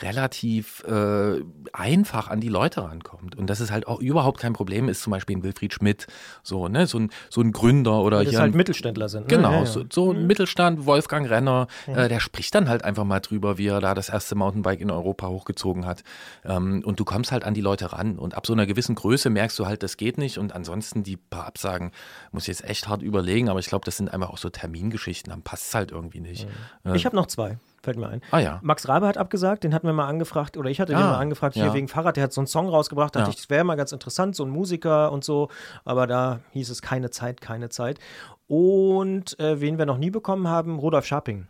relativ 0.01 0.83
äh, 0.85 1.41
einfach 1.71 2.27
an 2.27 2.39
die 2.39 2.49
Leute 2.49 2.83
rankommt. 2.83 3.35
Und 3.35 3.49
dass 3.49 3.59
es 3.59 3.71
halt 3.71 3.87
auch 3.87 3.99
überhaupt 3.99 4.39
kein 4.39 4.53
Problem 4.53 4.89
ist, 4.89 5.03
zum 5.03 5.11
Beispiel 5.11 5.37
ein 5.37 5.43
Wilfried 5.43 5.73
Schmidt, 5.73 6.07
so, 6.41 6.67
ne, 6.67 6.87
so 6.87 6.99
ein, 6.99 7.11
so 7.29 7.41
ein 7.41 7.51
Gründer 7.51 8.01
oder 8.01 8.17
Weil 8.17 8.25
das 8.25 8.37
halt 8.37 8.55
Mittelständler 8.55 9.07
sind. 9.09 9.21
Ne? 9.21 9.27
Genau, 9.27 9.51
ja, 9.51 9.59
ja. 9.59 9.65
So, 9.65 9.83
so, 9.91 10.11
ein 10.11 10.21
mhm. 10.21 10.27
Mittelstand, 10.27 10.85
Wolfgang 10.85 11.29
Renner, 11.29 11.67
äh, 11.87 12.09
der 12.09 12.19
spricht 12.19 12.55
dann 12.55 12.69
halt 12.69 12.83
einfach 12.83 13.03
mal 13.03 13.19
drüber, 13.19 13.57
wie 13.57 13.67
er 13.67 13.81
da 13.81 13.93
das 13.93 14.09
erste 14.09 14.35
Mountainbike 14.35 14.81
in 14.81 14.89
Europa 14.89 15.27
hochgezogen 15.27 15.85
hat. 15.85 16.03
Ähm, 16.43 16.81
und 16.83 16.99
du 16.99 17.05
kommst 17.05 17.31
halt 17.31 17.43
an 17.43 17.53
die 17.53 17.61
Leute 17.61 17.93
ran. 17.93 18.17
Und 18.17 18.35
ab 18.35 18.47
so 18.47 18.53
einer 18.53 18.65
gewissen 18.65 18.95
Größe 18.95 19.29
merkst 19.29 19.57
du 19.59 19.67
halt, 19.67 19.83
das 19.83 19.97
geht 19.97 20.17
nicht. 20.17 20.39
Und 20.39 20.53
ansonsten 20.53 21.03
die 21.03 21.17
paar 21.17 21.45
Absagen, 21.45 21.91
muss 22.31 22.43
ich 22.43 22.47
jetzt 22.47 22.63
echt 22.63 22.87
hart 22.87 23.03
überlegen, 23.03 23.49
aber 23.49 23.59
ich 23.59 23.67
glaube, 23.67 23.85
das 23.85 23.97
sind 23.97 24.11
einfach 24.11 24.31
auch 24.31 24.37
so 24.37 24.49
Termingeschichten, 24.49 25.29
dann 25.29 25.43
passt 25.43 25.67
es 25.67 25.75
halt 25.75 25.91
irgendwie 25.91 26.19
nicht. 26.19 26.47
Mhm. 26.83 26.95
Ich 26.95 27.05
habe 27.05 27.15
noch 27.15 27.27
zwei 27.27 27.57
fällt 27.83 27.97
mir 27.97 28.07
ein. 28.07 28.21
Ah 28.31 28.39
ja. 28.39 28.59
Max 28.63 28.87
Rabe 28.87 29.07
hat 29.07 29.17
abgesagt, 29.17 29.63
den 29.63 29.73
hatten 29.73 29.85
wir 29.85 29.93
mal 29.93 30.07
angefragt, 30.07 30.57
oder 30.57 30.69
ich 30.69 30.79
hatte 30.79 30.95
ah, 30.95 30.99
den 30.99 31.05
mal 31.05 31.17
angefragt, 31.17 31.55
hier 31.55 31.65
ja. 31.65 31.73
wegen 31.73 31.87
Fahrrad, 31.87 32.15
der 32.15 32.23
hat 32.23 32.33
so 32.33 32.41
einen 32.41 32.47
Song 32.47 32.69
rausgebracht, 32.69 33.15
da 33.15 33.19
dachte 33.19 33.31
ich, 33.31 33.37
das 33.37 33.49
wäre 33.49 33.63
mal 33.63 33.75
ganz 33.75 33.91
interessant, 33.91 34.35
so 34.35 34.43
ein 34.43 34.49
Musiker 34.49 35.11
und 35.11 35.23
so, 35.23 35.49
aber 35.85 36.07
da 36.07 36.39
hieß 36.51 36.69
es 36.69 36.81
keine 36.81 37.09
Zeit, 37.09 37.41
keine 37.41 37.69
Zeit. 37.69 37.99
Und 38.47 39.39
äh, 39.39 39.61
wen 39.61 39.77
wir 39.77 39.85
noch 39.85 39.97
nie 39.97 40.09
bekommen 40.09 40.47
haben, 40.47 40.79
Rudolf 40.79 41.05
Scharping. 41.05 41.47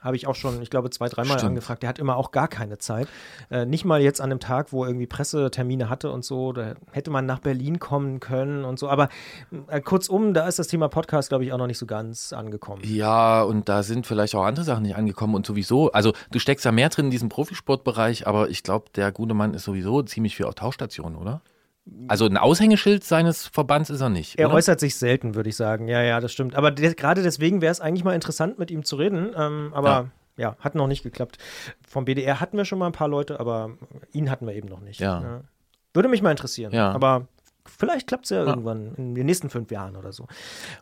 Habe 0.00 0.14
ich 0.14 0.26
auch 0.26 0.36
schon, 0.36 0.62
ich 0.62 0.70
glaube, 0.70 0.90
zwei, 0.90 1.08
dreimal 1.08 1.38
angefragt. 1.40 1.82
Der 1.82 1.88
hat 1.88 1.98
immer 1.98 2.16
auch 2.16 2.30
gar 2.30 2.46
keine 2.46 2.78
Zeit. 2.78 3.08
Äh, 3.50 3.66
nicht 3.66 3.84
mal 3.84 4.00
jetzt 4.00 4.20
an 4.20 4.30
einem 4.30 4.38
Tag, 4.38 4.72
wo 4.72 4.84
er 4.84 4.90
irgendwie 4.90 5.06
Pressetermine 5.06 5.90
hatte 5.90 6.12
und 6.12 6.24
so. 6.24 6.52
Da 6.52 6.74
hätte 6.92 7.10
man 7.10 7.26
nach 7.26 7.40
Berlin 7.40 7.80
kommen 7.80 8.20
können 8.20 8.64
und 8.64 8.78
so. 8.78 8.88
Aber 8.88 9.08
äh, 9.66 9.80
kurzum, 9.80 10.34
da 10.34 10.46
ist 10.46 10.58
das 10.58 10.68
Thema 10.68 10.88
Podcast, 10.88 11.30
glaube 11.30 11.44
ich, 11.44 11.52
auch 11.52 11.58
noch 11.58 11.66
nicht 11.66 11.78
so 11.78 11.86
ganz 11.86 12.32
angekommen. 12.32 12.82
Ja, 12.84 13.42
und 13.42 13.68
da 13.68 13.82
sind 13.82 14.06
vielleicht 14.06 14.34
auch 14.36 14.44
andere 14.44 14.64
Sachen 14.64 14.84
nicht 14.84 14.96
angekommen 14.96 15.34
und 15.34 15.44
sowieso. 15.44 15.90
Also, 15.90 16.12
du 16.30 16.38
steckst 16.38 16.64
ja 16.64 16.70
mehr 16.70 16.90
drin 16.90 17.06
in 17.06 17.10
diesem 17.10 17.28
Profisportbereich, 17.28 18.26
aber 18.26 18.50
ich 18.50 18.62
glaube, 18.62 18.86
der 18.94 19.10
gute 19.10 19.34
Mann 19.34 19.54
ist 19.54 19.64
sowieso 19.64 20.02
ziemlich 20.02 20.36
viel 20.36 20.46
auf 20.46 20.54
Tauschstationen, 20.54 21.18
oder? 21.18 21.42
Also 22.08 22.26
ein 22.26 22.36
Aushängeschild 22.36 23.04
seines 23.04 23.46
Verbands 23.46 23.90
ist 23.90 24.00
er 24.00 24.08
nicht. 24.08 24.38
Er 24.38 24.48
oder? 24.48 24.56
äußert 24.56 24.80
sich 24.80 24.96
selten, 24.96 25.34
würde 25.34 25.48
ich 25.48 25.56
sagen. 25.56 25.88
Ja, 25.88 26.02
ja, 26.02 26.20
das 26.20 26.32
stimmt. 26.32 26.54
Aber 26.54 26.70
de 26.70 26.94
gerade 26.94 27.22
deswegen 27.22 27.60
wäre 27.60 27.72
es 27.72 27.80
eigentlich 27.80 28.04
mal 28.04 28.14
interessant, 28.14 28.58
mit 28.58 28.70
ihm 28.70 28.84
zu 28.84 28.96
reden. 28.96 29.30
Ähm, 29.36 29.72
aber 29.74 30.10
ja. 30.36 30.50
ja. 30.50 30.56
hat 30.60 30.74
noch 30.74 30.86
nicht 30.86 31.02
geklappt. 31.02 31.38
Vom 31.86 32.04
BDR 32.04 32.40
hatten 32.40 32.56
wir 32.56 32.64
schon 32.64 32.78
mal 32.78 32.86
ein 32.86 32.92
paar 32.92 33.08
Leute, 33.08 33.40
aber 33.40 33.70
ihn 34.12 34.30
hatten 34.30 34.46
wir 34.46 34.54
eben 34.54 34.68
noch 34.68 34.80
nicht. 34.80 35.00
Ja. 35.00 35.22
ja. 35.22 35.40
Würde 35.94 36.08
mich 36.08 36.22
mal 36.22 36.30
interessieren. 36.30 36.72
Ja. 36.72 36.92
Aber 36.92 37.28
vielleicht 37.66 38.06
klappt 38.06 38.24
es 38.24 38.30
ja, 38.30 38.44
irgendwann 38.44 38.94
in 38.94 39.14
den 39.14 39.26
nächsten 39.26 39.50
fünf 39.50 39.70
Jahren 39.70 39.96
oder 39.96 40.12
so. 40.12 40.26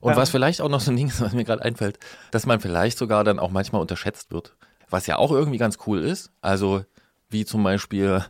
Und 0.00 0.12
ja. 0.12 0.16
was 0.16 0.30
vielleicht 0.30 0.60
auch 0.60 0.68
noch 0.68 0.80
so 0.80 0.90
ein 0.90 0.96
Ding 0.96 1.08
ist, 1.08 1.20
was 1.20 1.32
mir 1.32 1.44
gerade 1.44 1.62
einfällt, 1.62 1.98
dass 2.30 2.46
man 2.46 2.60
vielleicht 2.60 2.98
sogar 2.98 3.24
dann 3.24 3.38
auch 3.38 3.50
manchmal 3.50 3.80
unterschätzt 3.80 4.32
wird. 4.32 4.56
Was 4.88 5.06
ja 5.06 5.16
auch 5.16 5.32
irgendwie 5.32 5.58
ganz 5.58 5.78
cool 5.86 6.00
ist. 6.00 6.30
Also 6.40 6.84
wie 7.28 7.44
zum 7.44 7.62
Beispiel 7.62 8.24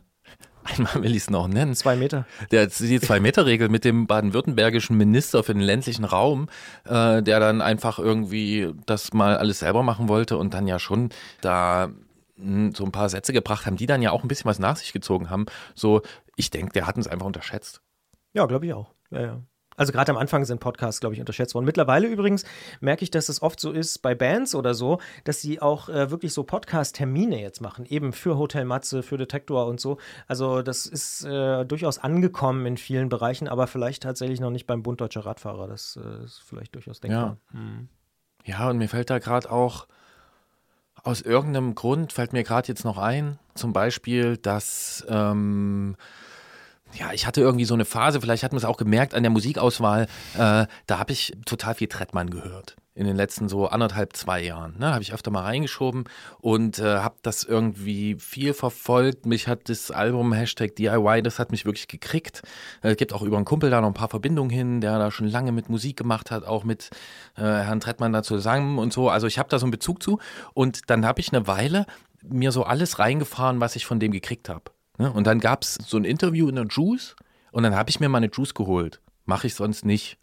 einmal 0.67 1.03
will 1.03 1.11
ich 1.11 1.23
es 1.23 1.29
noch 1.29 1.47
nennen. 1.47 1.75
Zwei 1.75 1.95
Meter. 1.95 2.25
Der, 2.51 2.67
die 2.67 2.99
Zwei-Meter-Regel 2.99 3.69
mit 3.69 3.85
dem 3.85 4.07
baden-württembergischen 4.07 4.97
Minister 4.97 5.43
für 5.43 5.53
den 5.53 5.61
ländlichen 5.61 6.05
Raum, 6.05 6.49
äh, 6.85 7.21
der 7.21 7.39
dann 7.39 7.61
einfach 7.61 7.99
irgendwie 7.99 8.73
das 8.85 9.13
mal 9.13 9.37
alles 9.37 9.59
selber 9.59 9.83
machen 9.83 10.07
wollte 10.09 10.37
und 10.37 10.53
dann 10.53 10.67
ja 10.67 10.79
schon 10.79 11.09
da 11.41 11.89
mh, 12.37 12.71
so 12.75 12.85
ein 12.85 12.91
paar 12.91 13.09
Sätze 13.09 13.33
gebracht 13.33 13.65
haben, 13.65 13.77
die 13.77 13.85
dann 13.85 14.01
ja 14.01 14.11
auch 14.11 14.23
ein 14.23 14.27
bisschen 14.27 14.49
was 14.49 14.59
nach 14.59 14.75
sich 14.75 14.93
gezogen 14.93 15.29
haben. 15.29 15.45
So, 15.75 16.01
ich 16.35 16.49
denke, 16.49 16.73
der 16.73 16.87
hat 16.87 16.97
uns 16.97 17.07
einfach 17.07 17.25
unterschätzt. 17.25 17.81
Ja, 18.33 18.45
glaube 18.45 18.65
ich 18.65 18.73
auch. 18.73 18.93
Ja, 19.11 19.21
ja. 19.21 19.41
Also 19.77 19.93
gerade 19.93 20.11
am 20.11 20.17
Anfang 20.17 20.43
sind 20.43 20.59
Podcasts, 20.59 20.99
glaube 20.99 21.13
ich, 21.13 21.21
unterschätzt 21.21 21.53
worden. 21.53 21.65
Mittlerweile 21.65 22.07
übrigens 22.07 22.43
merke 22.81 23.03
ich, 23.03 23.11
dass 23.11 23.29
es 23.29 23.41
oft 23.41 23.59
so 23.59 23.71
ist 23.71 23.99
bei 23.99 24.15
Bands 24.15 24.55
oder 24.55 24.73
so, 24.73 24.99
dass 25.23 25.39
sie 25.39 25.61
auch 25.61 25.87
äh, 25.87 26.11
wirklich 26.11 26.33
so 26.33 26.43
Podcast-Termine 26.43 27.39
jetzt 27.39 27.61
machen, 27.61 27.85
eben 27.85 28.11
für 28.11 28.37
Hotel 28.37 28.65
Matze, 28.65 29.03
für 29.03 29.17
Detektor 29.17 29.67
und 29.67 29.79
so. 29.79 29.97
Also 30.27 30.63
das 30.63 30.87
ist 30.87 31.23
äh, 31.23 31.63
durchaus 31.63 31.99
angekommen 31.99 32.65
in 32.65 32.77
vielen 32.77 33.07
Bereichen, 33.07 33.47
aber 33.47 33.67
vielleicht 33.67 34.03
tatsächlich 34.03 34.39
noch 34.39 34.51
nicht 34.51 34.65
beim 34.65 34.81
Bund 34.81 34.99
Deutscher 34.99 35.25
Radfahrer. 35.25 35.67
Das 35.67 35.97
äh, 36.03 36.25
ist 36.25 36.41
vielleicht 36.43 36.73
durchaus 36.73 36.99
denkbar. 36.99 37.37
Mhm. 37.53 37.87
Ja, 38.45 38.69
und 38.69 38.79
mir 38.79 38.89
fällt 38.89 39.09
da 39.09 39.19
gerade 39.19 39.51
auch 39.51 39.87
aus 41.03 41.21
irgendeinem 41.21 41.75
Grund, 41.75 42.13
fällt 42.13 42.33
mir 42.33 42.43
gerade 42.43 42.67
jetzt 42.67 42.83
noch 42.83 42.97
ein, 42.97 43.37
zum 43.53 43.73
Beispiel, 43.73 44.37
dass 44.37 45.05
ähm, 45.07 45.95
ja, 46.93 47.11
ich 47.13 47.27
hatte 47.27 47.41
irgendwie 47.41 47.65
so 47.65 47.73
eine 47.73 47.85
Phase, 47.85 48.21
vielleicht 48.21 48.43
hat 48.43 48.51
man 48.51 48.57
es 48.57 48.65
auch 48.65 48.77
gemerkt 48.77 49.13
an 49.13 49.23
der 49.23 49.29
Musikauswahl, 49.29 50.03
äh, 50.35 50.65
da 50.87 50.99
habe 50.99 51.11
ich 51.11 51.33
total 51.45 51.75
viel 51.75 51.87
Trettmann 51.87 52.29
gehört. 52.29 52.75
In 52.95 53.05
den 53.05 53.15
letzten 53.15 53.47
so 53.47 53.67
anderthalb, 53.67 54.15
zwei 54.15 54.41
Jahren. 54.41 54.79
Ne, 54.79 54.91
habe 54.91 55.03
ich 55.03 55.13
öfter 55.13 55.29
mal 55.29 55.43
reingeschoben 55.43 56.05
und 56.39 56.79
äh, 56.79 56.97
habe 56.97 57.13
das 57.21 57.43
irgendwie 57.43 58.15
viel 58.15 58.55
verfolgt. 58.55 59.27
Mich 59.27 59.47
hat 59.47 59.69
das 59.69 59.91
Album 59.91 60.33
Hashtag 60.33 60.75
DIY, 60.75 61.21
das 61.21 61.37
hat 61.37 61.51
mich 61.51 61.65
wirklich 61.65 61.87
gekriegt. 61.87 62.41
Äh, 62.81 62.89
Es 62.91 62.97
gibt 62.97 63.13
auch 63.13 63.21
über 63.21 63.35
einen 63.35 63.45
Kumpel 63.45 63.69
da 63.69 63.81
noch 63.81 63.89
ein 63.89 63.93
paar 63.93 64.09
Verbindungen 64.09 64.49
hin, 64.49 64.81
der 64.81 64.97
da 64.97 65.11
schon 65.11 65.27
lange 65.27 65.51
mit 65.51 65.69
Musik 65.69 65.95
gemacht 65.95 66.31
hat, 66.31 66.43
auch 66.43 66.63
mit 66.63 66.89
äh, 67.35 67.41
Herrn 67.41 67.81
Trettmann 67.81 68.13
da 68.13 68.23
zusammen 68.23 68.79
und 68.79 68.91
so. 68.91 69.09
Also 69.09 69.27
ich 69.27 69.37
habe 69.37 69.49
da 69.49 69.59
so 69.59 69.65
einen 69.65 69.71
Bezug 69.71 70.01
zu. 70.01 70.17
Und 70.55 70.89
dann 70.89 71.05
habe 71.05 71.19
ich 71.19 71.31
eine 71.31 71.45
Weile 71.45 71.85
mir 72.23 72.51
so 72.51 72.63
alles 72.63 72.97
reingefahren, 72.97 73.61
was 73.61 73.75
ich 73.75 73.85
von 73.85 73.99
dem 73.99 74.11
gekriegt 74.11 74.49
habe. 74.49 74.71
Ne? 74.97 75.11
Und 75.11 75.27
dann 75.27 75.39
gab 75.39 75.63
es 75.63 75.75
so 75.75 75.97
ein 75.97 76.05
Interview 76.05 76.47
in 76.49 76.55
der 76.55 76.65
Juice 76.65 77.15
und 77.51 77.63
dann 77.63 77.75
habe 77.75 77.89
ich 77.89 77.99
mir 77.99 78.09
mal 78.09 78.17
eine 78.17 78.31
Juice 78.31 78.53
geholt. 78.53 79.01
Mache 79.25 79.47
ich 79.47 79.55
sonst 79.55 79.85
nicht. 79.85 80.17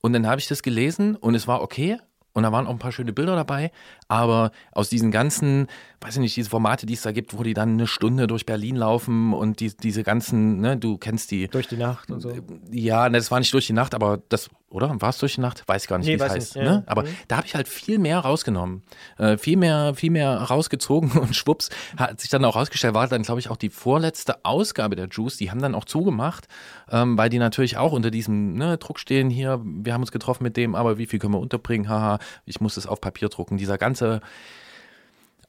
Und 0.00 0.12
dann 0.12 0.26
habe 0.26 0.40
ich 0.40 0.48
das 0.48 0.62
gelesen 0.62 1.16
und 1.16 1.34
es 1.34 1.46
war 1.46 1.62
okay. 1.62 1.98
Und 2.32 2.44
da 2.44 2.52
waren 2.52 2.66
auch 2.66 2.72
ein 2.72 2.78
paar 2.78 2.92
schöne 2.92 3.12
Bilder 3.12 3.36
dabei. 3.36 3.72
Aber 4.10 4.50
aus 4.72 4.88
diesen 4.88 5.12
ganzen, 5.12 5.68
weiß 6.00 6.14
ich 6.16 6.20
nicht, 6.20 6.36
diese 6.36 6.50
Formate, 6.50 6.84
die 6.84 6.94
es 6.94 7.02
da 7.02 7.12
gibt, 7.12 7.38
wo 7.38 7.44
die 7.44 7.54
dann 7.54 7.70
eine 7.74 7.86
Stunde 7.86 8.26
durch 8.26 8.44
Berlin 8.44 8.74
laufen 8.74 9.32
und 9.32 9.60
die, 9.60 9.72
diese 9.76 10.02
ganzen, 10.02 10.60
ne, 10.60 10.76
du 10.76 10.98
kennst 10.98 11.30
die. 11.30 11.46
Durch 11.46 11.68
die 11.68 11.76
Nacht 11.76 12.10
und 12.10 12.20
so. 12.20 12.32
Ja, 12.72 13.08
ne, 13.08 13.18
das 13.18 13.30
war 13.30 13.38
nicht 13.38 13.54
durch 13.54 13.68
die 13.68 13.72
Nacht, 13.72 13.94
aber 13.94 14.20
das, 14.28 14.50
oder? 14.68 15.00
War 15.00 15.10
es 15.10 15.18
durch 15.18 15.36
die 15.36 15.40
Nacht? 15.42 15.62
Weiß 15.68 15.86
gar 15.86 15.98
nicht, 15.98 16.08
Nee, 16.08 16.18
wie 16.18 16.22
es 16.24 16.30
heißt. 16.30 16.56
nicht, 16.56 16.56
ja. 16.56 16.62
Ne? 16.78 16.82
Aber 16.86 17.02
Mhm. 17.04 17.08
da 17.28 17.36
habe 17.36 17.46
ich 17.46 17.54
halt 17.54 17.68
viel 17.68 17.98
mehr 18.00 18.18
rausgenommen. 18.18 18.82
Äh, 19.18 19.36
viel 19.36 19.56
mehr, 19.56 19.94
viel 19.94 20.10
mehr 20.10 20.32
rausgezogen 20.38 21.12
und 21.20 21.36
schwupps 21.36 21.70
hat 21.96 22.20
sich 22.20 22.30
dann 22.30 22.44
auch 22.44 22.56
rausgestellt, 22.56 22.94
war 22.94 23.06
dann, 23.06 23.22
glaube 23.22 23.38
ich, 23.38 23.48
auch 23.48 23.56
die 23.56 23.70
vorletzte 23.70 24.44
Ausgabe 24.44 24.96
der 24.96 25.06
Juice. 25.08 25.36
Die 25.36 25.52
haben 25.52 25.60
dann 25.62 25.76
auch 25.76 25.84
zugemacht, 25.84 26.48
ähm, 26.90 27.16
weil 27.16 27.30
die 27.30 27.38
natürlich 27.38 27.76
auch 27.76 27.92
unter 27.92 28.10
diesem 28.10 28.54
ne, 28.54 28.76
Druck 28.78 28.98
stehen 28.98 29.30
hier, 29.30 29.60
wir 29.64 29.92
haben 29.94 30.00
uns 30.02 30.10
getroffen 30.10 30.42
mit 30.42 30.56
dem, 30.56 30.74
aber 30.74 30.98
wie 30.98 31.06
viel 31.06 31.20
können 31.20 31.34
wir 31.34 31.40
unterbringen? 31.40 31.88
Haha, 31.88 32.18
ich 32.44 32.60
muss 32.60 32.76
es 32.76 32.86
auf 32.88 33.00
Papier 33.00 33.28
drucken. 33.28 33.56
Dieser 33.56 33.78
ganze 33.78 33.99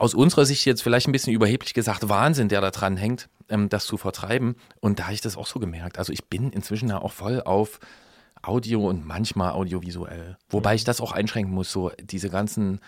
aus 0.02 0.16
unserer 0.16 0.46
Sicht 0.46 0.66
jetzt 0.66 0.82
vielleicht 0.82 1.08
ein 1.08 1.12
bisschen 1.12 1.34
überheblich 1.34 1.76
gesagt, 1.76 2.10
Wahnsinn, 2.10 2.50
der 2.50 2.60
da 2.60 2.72
dran 2.72 2.98
hängt, 2.98 3.30
ähm, 3.50 3.70
das 3.70 3.86
zu 3.86 3.98
vertreiben. 3.98 4.56
Und 4.80 4.98
da 4.98 5.04
habe 5.04 5.14
ich 5.14 5.22
das 5.22 5.38
auch 5.38 5.46
so 5.46 5.60
gemerkt. 5.60 6.00
Also 6.00 6.12
ich 6.12 6.26
bin 6.26 6.52
inzwischen 6.52 6.90
ja 6.90 7.00
auch 7.00 7.12
voll 7.12 7.42
auf 7.42 7.80
Audio 8.42 8.88
und 8.90 9.06
manchmal 9.06 9.52
audiovisuell. 9.52 10.38
Wobei 10.50 10.74
ich 10.74 10.84
das 10.84 11.02
auch 11.02 11.12
einschränken 11.12 11.54
muss, 11.54 11.72
so 11.72 11.92
diese 12.02 12.32
ganzen 12.32 12.80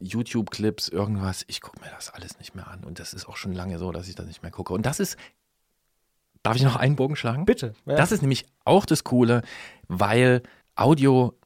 YouTube-Clips, 0.00 0.88
irgendwas, 0.88 1.44
ich 1.48 1.60
gucke 1.60 1.80
mir 1.80 1.90
das 1.94 2.08
alles 2.10 2.38
nicht 2.38 2.54
mehr 2.54 2.68
an. 2.68 2.82
Und 2.84 2.98
das 2.98 3.12
ist 3.12 3.28
auch 3.28 3.36
schon 3.36 3.52
lange 3.52 3.78
so, 3.78 3.92
dass 3.92 4.08
ich 4.08 4.14
das 4.14 4.26
nicht 4.26 4.42
mehr 4.42 4.50
gucke. 4.50 4.72
Und 4.72 4.86
das 4.86 5.00
ist, 5.00 5.18
darf 6.42 6.56
ich 6.56 6.62
noch 6.62 6.76
einen 6.76 6.96
Bogen 6.96 7.16
schlagen? 7.16 7.44
Bitte. 7.44 7.74
Ja. 7.84 7.96
Das 7.96 8.10
ist 8.10 8.22
nämlich 8.22 8.46
auch 8.64 8.86
das 8.86 9.04
Coole, 9.04 9.42
weil 9.88 10.42
Audio 10.76 11.38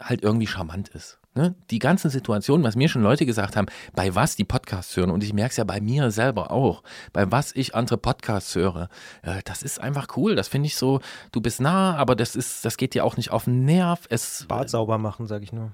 halt 0.00 0.22
irgendwie 0.22 0.46
charmant 0.46 0.88
ist. 0.90 1.18
Ne? 1.34 1.54
Die 1.70 1.78
ganzen 1.78 2.10
Situationen, 2.10 2.62
was 2.64 2.76
mir 2.76 2.88
schon 2.88 3.02
Leute 3.02 3.24
gesagt 3.24 3.56
haben, 3.56 3.66
bei 3.94 4.14
was 4.14 4.36
die 4.36 4.44
Podcasts 4.44 4.94
hören, 4.96 5.10
und 5.10 5.24
ich 5.24 5.32
merke 5.32 5.50
es 5.52 5.56
ja 5.56 5.64
bei 5.64 5.80
mir 5.80 6.10
selber 6.10 6.50
auch, 6.50 6.82
bei 7.14 7.30
was 7.30 7.56
ich 7.56 7.74
andere 7.74 7.96
Podcasts 7.96 8.54
höre, 8.54 8.90
äh, 9.22 9.40
das 9.44 9.62
ist 9.62 9.80
einfach 9.80 10.08
cool. 10.16 10.34
Das 10.34 10.48
finde 10.48 10.66
ich 10.66 10.76
so, 10.76 11.00
du 11.32 11.40
bist 11.40 11.60
nah, 11.60 11.96
aber 11.96 12.16
das 12.16 12.36
ist, 12.36 12.66
das 12.66 12.76
geht 12.76 12.92
dir 12.92 13.04
auch 13.04 13.16
nicht 13.16 13.30
auf 13.30 13.44
den 13.44 13.64
Nerv. 13.64 14.06
Es 14.10 14.44
Bart 14.46 14.68
sauber 14.68 14.98
machen, 14.98 15.26
sage 15.26 15.44
ich 15.44 15.52
nur. 15.52 15.72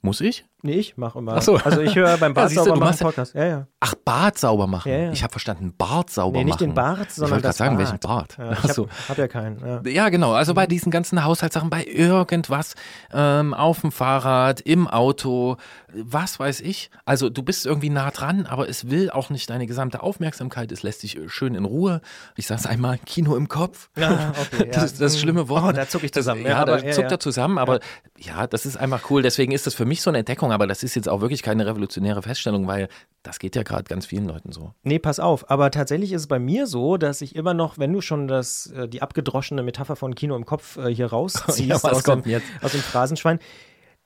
muss 0.00 0.22
ich? 0.22 0.46
Nee, 0.62 0.72
ich 0.74 0.96
mache 0.96 1.18
immer. 1.20 1.34
Ach 1.36 1.42
so. 1.42 1.56
Also 1.56 1.80
ich 1.82 1.94
höre 1.94 2.16
beim 2.16 2.32
Ja, 2.34 2.34
Bart 2.34 2.50
du, 2.50 2.54
sauber 2.56 2.72
du 2.74 2.80
machen 2.80 2.96
ja- 2.98 3.06
Podcast. 3.06 3.34
Ja, 3.34 3.44
ja. 3.44 3.66
Ach, 3.78 3.94
Bart 4.04 4.38
sauber 4.38 4.66
machen. 4.66 4.90
Ja, 4.90 4.98
ja. 4.98 5.12
Ich 5.12 5.22
habe 5.22 5.30
verstanden, 5.30 5.72
Bart 5.78 6.10
sauber 6.10 6.38
Nee, 6.38 6.44
nicht 6.44 6.54
machen. 6.54 6.70
den 6.70 6.74
Bart, 6.74 7.06
ich 7.08 7.14
sondern 7.14 7.30
wollte 7.30 7.42
gerade 7.42 7.48
das 7.50 7.56
sagen, 7.58 7.76
Bart. 7.76 7.86
welchen 7.86 8.00
Bart. 8.00 8.36
Ja, 8.38 8.52
ich 8.52 8.76
habe 8.76 8.88
hab 9.08 9.18
ja 9.18 9.28
keinen. 9.28 9.60
Ja. 9.60 9.80
Ja, 9.88 10.08
genau. 10.08 10.32
Also 10.32 10.54
bei 10.54 10.66
diesen 10.66 10.90
ganzen 10.90 11.24
Haushaltssachen, 11.24 11.70
bei 11.70 11.84
irgendwas, 11.84 12.74
ähm, 13.12 13.54
auf 13.54 13.82
dem 13.82 13.92
Fahrrad, 13.92 14.60
im 14.62 14.88
Auto, 14.88 15.58
was 15.94 16.40
weiß 16.40 16.60
ich. 16.62 16.90
Also 17.04 17.30
du 17.30 17.42
bist 17.44 17.64
irgendwie 17.64 17.90
nah 17.90 18.10
dran, 18.10 18.46
aber 18.46 18.68
es 18.68 18.90
will 18.90 19.10
auch 19.10 19.30
nicht 19.30 19.48
deine 19.50 19.66
gesamte 19.68 20.02
Aufmerksamkeit. 20.02 20.72
Es 20.72 20.82
lässt 20.82 21.04
dich 21.04 21.16
äh, 21.18 21.28
schön 21.28 21.54
in 21.54 21.64
Ruhe. 21.66 22.00
Ich 22.34 22.48
sag's 22.48 22.66
einmal, 22.66 22.98
Kino 23.06 23.36
im 23.36 23.46
Kopf. 23.48 23.90
Ja, 23.96 24.32
okay, 24.40 24.64
ja. 24.66 24.72
Das 24.72 24.84
ist 24.84 25.00
das 25.00 25.20
schlimme 25.20 25.48
Wort. 25.48 25.64
Oh, 25.68 25.72
da 25.72 25.88
zuck 25.88 26.02
ich 26.02 26.12
zusammen. 26.12 26.42
Ja, 26.42 26.48
Ja, 26.48 26.64
da 26.64 26.72
aber- 26.74 26.84
ja, 26.84 26.90
zuckt 26.92 27.10
ja. 27.12 27.16
er 27.16 27.20
zusammen, 27.20 27.58
aber 27.58 27.78
ja. 28.18 28.48
das 28.48 28.66
ist 28.66 28.76
einfach 28.76 29.08
cool. 29.10 29.22
Deswegen 29.22 29.52
ist 29.52 29.68
das 29.68 29.74
für 29.74 29.84
mich 29.84 30.02
so 30.02 30.10
eine 30.10 30.18
Entdeckung, 30.18 30.47
aber 30.50 30.66
das 30.66 30.82
ist 30.82 30.94
jetzt 30.94 31.08
auch 31.08 31.20
wirklich 31.20 31.42
keine 31.42 31.66
revolutionäre 31.66 32.22
Feststellung, 32.22 32.66
weil 32.66 32.88
das 33.22 33.38
geht 33.38 33.56
ja 33.56 33.62
gerade 33.62 33.84
ganz 33.84 34.06
vielen 34.06 34.26
Leuten 34.26 34.52
so. 34.52 34.72
Nee, 34.82 34.98
pass 34.98 35.20
auf. 35.20 35.50
Aber 35.50 35.70
tatsächlich 35.70 36.12
ist 36.12 36.22
es 36.22 36.26
bei 36.26 36.38
mir 36.38 36.66
so, 36.66 36.96
dass 36.96 37.20
ich 37.20 37.36
immer 37.36 37.54
noch, 37.54 37.78
wenn 37.78 37.92
du 37.92 38.00
schon 38.00 38.28
das, 38.28 38.66
äh, 38.68 38.88
die 38.88 39.02
abgedroschene 39.02 39.62
Metapher 39.62 39.96
von 39.96 40.14
Kino 40.14 40.36
im 40.36 40.46
Kopf 40.46 40.76
äh, 40.76 40.94
hier 40.94 41.06
rausziehst 41.06 41.58
Ja, 41.68 41.76
aus, 41.76 42.02
dem, 42.02 42.22
aus 42.62 42.72
dem 42.72 42.80
Phrasenschwein, 42.80 43.38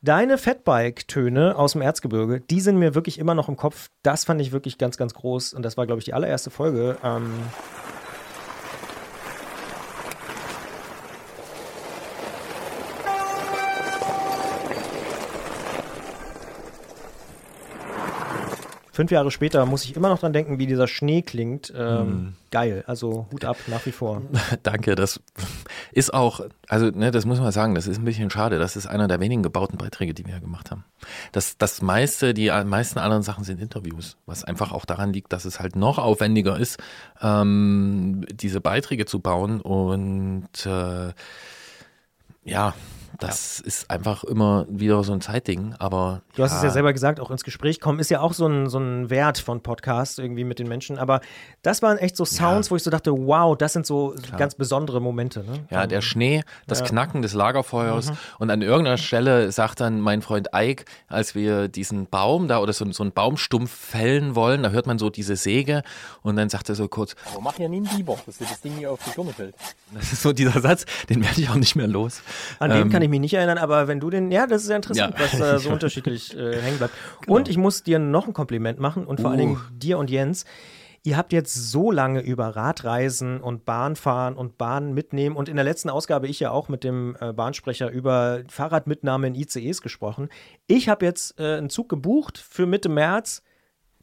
deine 0.03 0.37
Fatbike-Töne 0.39 1.57
aus 1.57 1.73
dem 1.73 1.83
Erzgebirge, 1.83 2.41
die 2.41 2.61
sind 2.61 2.79
mir 2.79 2.95
wirklich 2.95 3.19
immer 3.19 3.35
noch 3.35 3.49
im 3.49 3.57
Kopf. 3.57 3.89
Das 4.03 4.25
fand 4.25 4.41
ich 4.41 4.53
wirklich 4.53 4.79
ganz, 4.79 4.97
ganz 4.97 5.15
groß. 5.15 5.55
Und 5.55 5.63
das 5.63 5.77
war, 5.77 5.87
glaube 5.87 6.01
ich, 6.01 6.05
die 6.05 6.15
allererste 6.15 6.51
Folge. 6.51 6.99
Ähm, 7.03 7.33
Fünf 18.93 19.11
Jahre 19.11 19.31
später 19.31 19.65
muss 19.65 19.85
ich 19.85 19.97
immer 19.97 20.11
noch 20.11 20.19
dran 20.19 20.35
denken, 20.35 20.59
wie 20.59 20.67
dieser 20.67 20.87
Schnee 20.87 21.23
klingt. 21.23 21.73
Ähm, 21.75 22.35
Geil, 22.51 22.85
also 22.87 23.27
Hut 23.33 23.47
ab 23.47 23.57
nach 23.69 23.87
wie 23.87 23.93
vor. 23.93 24.21
Danke, 24.63 24.95
das 24.95 25.19
ist 25.93 26.13
auch, 26.13 26.43
also 26.69 26.91
ne, 26.91 27.11
das 27.11 27.25
muss 27.25 27.41
man 27.41 27.51
sagen, 27.53 27.75
das 27.75 27.87
ist 27.87 27.97
ein 27.97 28.05
bisschen 28.05 28.29
schade. 28.29 28.59
Das 28.59 28.77
ist 28.77 28.87
einer 28.87 29.09
der 29.09 29.19
wenigen 29.21 29.43
gebauten 29.43 29.79
Beiträge, 29.79 30.13
die 30.13 30.27
wir 30.27 30.39
gemacht 30.41 30.71
haben. 30.71 30.85
Das, 31.33 31.57
das 31.57 31.81
meiste, 31.81 32.35
die 32.35 32.51
meisten 32.67 32.99
anderen 32.99 33.23
Sachen 33.23 33.45
sind 33.45 33.63
Interviews, 33.63 34.19
was 34.27 34.45
einfach 34.45 34.73
auch 34.73 34.85
daran 34.85 35.15
liegt, 35.15 35.33
dass 35.33 35.47
es 35.47 35.59
halt 35.59 35.75
noch 35.75 35.97
aufwendiger 35.97 36.59
ist, 36.59 36.79
ähm, 37.23 38.27
diese 38.31 38.61
Beiträge 38.61 39.07
zu 39.07 39.21
bauen 39.21 39.63
und 39.63 40.67
äh, 40.67 41.13
ja, 42.45 42.75
das 43.23 43.61
ist 43.61 43.91
einfach 43.91 44.25
immer 44.25 44.67
wieder 44.69 45.03
so 45.05 45.13
ein 45.13 45.21
Zeitding, 45.21 45.75
aber 45.79 46.23
Du 46.35 46.43
hast 46.43 46.55
es 46.57 46.63
ja 46.63 46.71
selber 46.71 46.93
gesagt, 46.93 47.21
auch 47.21 47.31
ins 47.31 47.45
Gespräch 47.45 47.81
kommen 47.81 47.99
ist 47.99 48.11
ja 48.11 48.21
auch 48.21 48.33
so 48.33 48.47
ein, 48.47 48.69
so 48.69 48.79
ein 48.79 49.11
Wert 49.11 49.39
von 49.39 49.61
Podcast 49.63 50.19
irgendwie 50.19 50.45
mit 50.45 50.59
den 50.59 50.69
Menschen. 50.69 50.99
Aber 50.99 51.21
das 51.63 51.83
waren 51.83 51.99
echt 51.99 52.17
so 52.17 52.25
Sounds, 52.25 52.71
wo 52.71 52.77
ich 52.77 52.83
so 52.83 52.91
dachte, 52.91 53.13
wow, 53.13 53.57
das 53.57 53.73
sind 53.73 53.87
so 53.87 54.15
ganz 54.37 54.55
besondere 54.55 55.01
Momente. 55.01 55.41
Ne? 55.45 55.65
Ja, 55.71 55.87
der 55.87 56.01
Schnee, 56.01 56.43
das 56.67 56.83
Knacken 56.85 57.23
des 57.23 57.35
Lagerfeuers 57.35 58.11
Mhm. 58.11 58.17
und 58.39 58.51
an 58.51 58.63
irgendeiner 58.63 58.99
Stelle 58.99 59.53
sagt 59.53 59.81
dann 59.81 60.01
mein 60.01 60.23
Freund 60.23 60.49
Ike, 60.55 60.85
als 61.09 61.35
wir 61.35 61.69
diesen 61.69 62.07
Baum 62.07 62.49
da 62.49 62.59
oder 62.59 62.73
so, 62.73 62.91
so 62.93 63.03
einen 63.03 63.13
Baumstumpf 63.13 63.71
fällen 63.71 64.35
wollen, 64.35 64.63
da 64.63 64.71
hört 64.71 64.87
man 64.87 64.99
so 64.99 65.11
diese 65.11 65.37
Säge 65.37 65.83
und 66.23 66.37
dann 66.37 66.49
sagt 66.49 66.69
er 66.69 66.75
so 66.75 66.89
kurz, 66.89 67.15
Aber 67.33 67.41
mach 67.43 67.59
ja 67.59 67.69
nie 67.69 67.77
einen 67.87 67.97
Biber, 67.97 68.17
dass 68.27 68.39
dir 68.39 68.47
das 68.47 68.61
Ding 68.61 68.73
hier 68.79 68.91
auf 68.93 69.01
die 69.05 69.11
Birne 69.15 69.33
fällt. 69.33 69.55
das 69.95 70.13
ist 70.13 70.23
so 70.23 70.33
dieser 70.33 70.61
Satz, 70.61 70.85
den 71.09 71.23
werde 71.23 71.41
ich 71.41 71.49
auch 71.51 71.55
nicht 71.57 71.77
mehr 71.77 71.87
los. 71.89 72.23
An 72.59 72.71
den 72.71 72.91
kann 72.91 73.03
ich 73.03 73.09
mich 73.13 73.21
nicht 73.21 73.35
erinnern, 73.35 73.59
aber 73.59 73.87
wenn 73.87 74.01
du 74.01 74.11
den, 74.11 74.33
ja, 74.33 74.47
das 74.49 74.65
ist 74.65 74.71
ja 74.71 74.77
interessant, 74.77 75.15
Ja. 75.17 75.21
was 75.25 75.39
da 75.39 75.59
so 75.61 75.71
unterschiedlich 75.77 76.37
äh, 76.37 76.61
hängen 76.61 76.79
bleibt. 76.79 76.95
Und 77.29 77.49
ich 77.49 77.57
muss 77.57 77.83
dir 77.85 77.99
noch 78.01 78.27
ein 78.27 78.33
Kompliment 78.33 78.81
machen 78.81 79.07
und 79.07 79.21
vor 79.21 79.31
allen 79.31 79.39
Dingen 79.39 79.61
dir 79.73 79.99
und 79.99 80.11
Jens. 80.11 80.45
Ihr 81.05 81.17
habt 81.17 81.33
jetzt 81.33 81.55
so 81.55 81.91
lange 81.91 82.21
über 82.21 82.47
Radreisen 82.55 83.41
und 83.41 83.65
Bahnfahren 83.65 84.35
und 84.37 84.57
Bahn 84.57 84.93
mitnehmen 84.95 85.35
und 85.35 85.49
in 85.49 85.57
der 85.57 85.65
letzten 85.65 85.91
Ausgabe 85.91 86.29
ich 86.29 86.39
ja 86.39 86.53
auch 86.53 86.69
mit 86.69 86.85
dem 86.85 87.17
äh, 87.21 87.33
Bahnsprecher 87.33 87.91
über 87.91 88.43
Fahrradmitnahme 88.49 89.27
in 89.27 89.35
ICEs 89.35 89.83
gesprochen. 89.83 90.29
Ich 90.69 90.89
habe 90.89 91.05
jetzt 91.05 91.41
äh, 91.41 91.57
einen 91.57 91.71
Zug 91.71 91.89
gebucht 91.89 92.39
für 92.39 92.67
Mitte 92.67 92.89
März. 92.89 93.43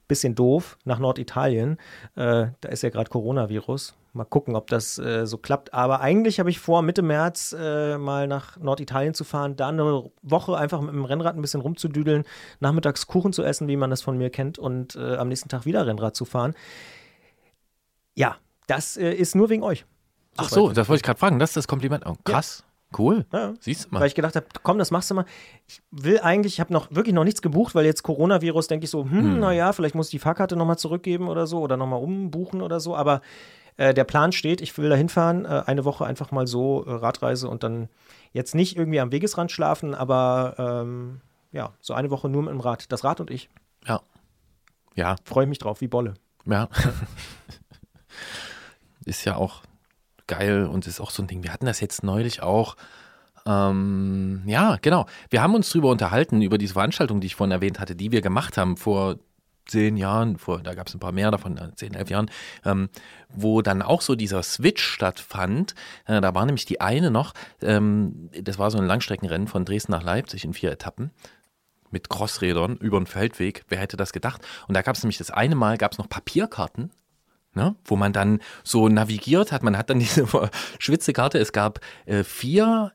bisschen 0.09 0.35
doof 0.35 0.77
nach 0.83 0.99
Norditalien. 0.99 1.77
Äh, 2.15 2.47
da 2.59 2.69
ist 2.69 2.83
ja 2.83 2.89
gerade 2.89 3.09
Coronavirus. 3.09 3.95
Mal 4.13 4.25
gucken, 4.25 4.55
ob 4.55 4.67
das 4.67 4.97
äh, 4.97 5.27
so 5.27 5.37
klappt. 5.37 5.73
Aber 5.73 6.01
eigentlich 6.01 6.39
habe 6.39 6.49
ich 6.49 6.59
vor, 6.59 6.81
Mitte 6.81 7.01
März 7.01 7.55
äh, 7.57 7.97
mal 7.97 8.27
nach 8.27 8.57
Norditalien 8.57 9.13
zu 9.13 9.23
fahren, 9.23 9.55
da 9.55 9.69
eine 9.69 10.09
Woche 10.23 10.57
einfach 10.57 10.81
mit 10.81 10.93
dem 10.93 11.05
Rennrad 11.05 11.35
ein 11.35 11.41
bisschen 11.41 11.61
rumzudüdeln, 11.61 12.23
nachmittags 12.59 13.07
Kuchen 13.07 13.33
zu 13.33 13.43
essen, 13.43 13.67
wie 13.67 13.77
man 13.77 13.89
das 13.89 14.01
von 14.01 14.17
mir 14.17 14.29
kennt, 14.29 14.57
und 14.57 14.95
äh, 14.95 15.15
am 15.15 15.27
nächsten 15.27 15.49
Tag 15.49 15.65
wieder 15.65 15.85
Rennrad 15.85 16.15
zu 16.15 16.25
fahren. 16.25 16.55
Ja, 18.15 18.37
das 18.67 18.97
äh, 18.97 19.13
ist 19.13 19.35
nur 19.35 19.49
wegen 19.49 19.63
euch. 19.63 19.85
Ach 20.37 20.49
so, 20.49 20.69
das 20.71 20.89
wollte 20.89 20.99
ich 20.99 21.03
gerade 21.03 21.19
fragen. 21.19 21.39
Das 21.39 21.51
ist 21.51 21.57
das 21.57 21.67
Kompliment. 21.67 22.05
Oh, 22.05 22.15
krass. 22.23 22.63
Cool. 22.97 23.25
Ja. 23.31 23.53
Siehst 23.59 23.85
du 23.85 23.89
mal. 23.91 23.99
Weil 23.99 24.07
ich 24.07 24.15
gedacht 24.15 24.35
habe, 24.35 24.47
komm, 24.63 24.79
das 24.79 24.89
machst 24.89 25.11
du 25.11 25.15
mal. 25.15 25.25
Ich 25.67 25.81
will 25.91 26.19
eigentlich, 26.21 26.53
ich 26.53 26.59
habe 26.59 26.73
noch 26.73 26.89
wirklich 26.89 27.13
noch 27.13 27.23
nichts 27.23 27.41
gebucht, 27.41 27.75
weil 27.75 27.85
jetzt 27.85 28.01
Coronavirus 28.01 28.67
denke 28.67 28.85
ich 28.85 28.89
so, 28.89 29.03
hm, 29.03 29.39
naja, 29.39 29.71
vielleicht 29.73 29.93
muss 29.93 30.07
ich 30.07 30.11
die 30.11 30.19
Fahrkarte 30.19 30.55
nochmal 30.55 30.79
zurückgeben 30.79 31.27
oder 31.27 31.45
so 31.45 31.59
oder 31.59 31.77
nochmal 31.77 32.01
umbuchen 32.01 32.61
oder 32.61 32.79
so. 32.79 32.95
Aber 32.95 33.21
äh, 33.79 33.93
der 33.93 34.03
Plan 34.03 34.33
steht, 34.33 34.59
ich 34.59 34.77
will 34.77 34.89
da 34.89 34.95
hinfahren, 34.95 35.45
äh, 35.45 35.63
eine 35.65 35.85
Woche 35.85 36.05
einfach 36.05 36.31
mal 36.31 36.45
so 36.47 36.83
äh, 36.85 36.91
Radreise 36.91 37.47
und 37.47 37.63
dann 37.63 37.87
jetzt 38.33 38.53
nicht 38.53 38.75
irgendwie 38.75 38.99
am 38.99 39.13
Wegesrand 39.13 39.53
schlafen, 39.53 39.95
aber 39.95 40.55
ähm, 40.57 41.21
ja, 41.53 41.71
so 41.79 41.93
eine 41.93 42.11
Woche 42.11 42.27
nur 42.27 42.43
mit 42.43 42.51
dem 42.51 42.59
Rad. 42.59 42.91
Das 42.91 43.05
Rad 43.05 43.21
und 43.21 43.31
ich. 43.31 43.49
ja. 43.85 44.01
Ja, 44.95 45.15
Freue 45.23 45.47
mich 45.47 45.59
drauf, 45.59 45.79
wie 45.79 45.87
Bolle. 45.87 46.15
Ja. 46.45 46.67
ist 49.05 49.23
ja 49.23 49.37
auch 49.37 49.61
geil 50.27 50.65
und 50.65 50.85
ist 50.85 50.99
auch 50.99 51.11
so 51.11 51.23
ein 51.23 51.27
Ding. 51.27 51.43
Wir 51.43 51.53
hatten 51.53 51.65
das 51.65 51.79
jetzt 51.79 52.03
neulich 52.03 52.41
auch. 52.41 52.75
Ähm, 53.45 54.41
ja, 54.45 54.77
genau. 54.81 55.05
Wir 55.29 55.41
haben 55.41 55.55
uns 55.55 55.69
drüber 55.69 55.89
unterhalten, 55.89 56.41
über 56.41 56.57
diese 56.57 56.73
Veranstaltung, 56.73 57.21
die 57.21 57.27
ich 57.27 57.35
vorhin 57.35 57.53
erwähnt 57.53 57.79
hatte, 57.79 57.95
die 57.95 58.11
wir 58.11 58.19
gemacht 58.19 58.57
haben 58.57 58.75
vor 58.75 59.15
zehn 59.69 59.97
Jahren, 59.97 60.37
vor, 60.37 60.61
da 60.61 60.73
gab 60.73 60.87
es 60.87 60.93
ein 60.93 60.99
paar 60.99 61.11
mehr 61.11 61.31
davon, 61.31 61.57
äh, 61.57 61.73
zehn, 61.75 61.93
elf 61.93 62.09
Jahren, 62.09 62.29
ähm, 62.65 62.89
wo 63.29 63.61
dann 63.61 63.81
auch 63.81 64.01
so 64.01 64.15
dieser 64.15 64.43
Switch 64.43 64.83
stattfand. 64.83 65.75
Äh, 66.05 66.21
da 66.21 66.33
war 66.33 66.45
nämlich 66.45 66.65
die 66.65 66.81
eine 66.81 67.11
noch, 67.11 67.33
ähm, 67.61 68.29
das 68.41 68.57
war 68.57 68.71
so 68.71 68.77
ein 68.77 68.85
Langstreckenrennen 68.85 69.47
von 69.47 69.65
Dresden 69.65 69.91
nach 69.91 70.03
Leipzig 70.03 70.43
in 70.43 70.53
vier 70.53 70.71
Etappen 70.71 71.11
mit 71.91 72.09
Crossrädern 72.09 72.77
über 72.77 72.99
den 72.99 73.07
Feldweg. 73.07 73.63
Wer 73.67 73.79
hätte 73.79 73.97
das 73.97 74.13
gedacht? 74.13 74.45
Und 74.67 74.75
da 74.75 74.81
gab 74.81 74.95
es 74.95 75.03
nämlich 75.03 75.17
das 75.17 75.31
eine 75.31 75.55
Mal, 75.55 75.77
gab 75.77 75.91
es 75.91 75.97
noch 75.97 76.09
Papierkarten. 76.09 76.91
Ne, 77.55 77.75
wo 77.83 77.95
man 77.95 78.13
dann 78.13 78.41
so 78.63 78.89
navigiert 78.89 79.51
hat. 79.51 79.63
Man 79.63 79.75
hat 79.75 79.89
dann 79.89 79.97
diese 79.99 80.27
Schwitzekarte. 80.77 81.39
Es 81.39 81.51
gab 81.51 81.79
äh, 82.05 82.23
vier 82.23 82.91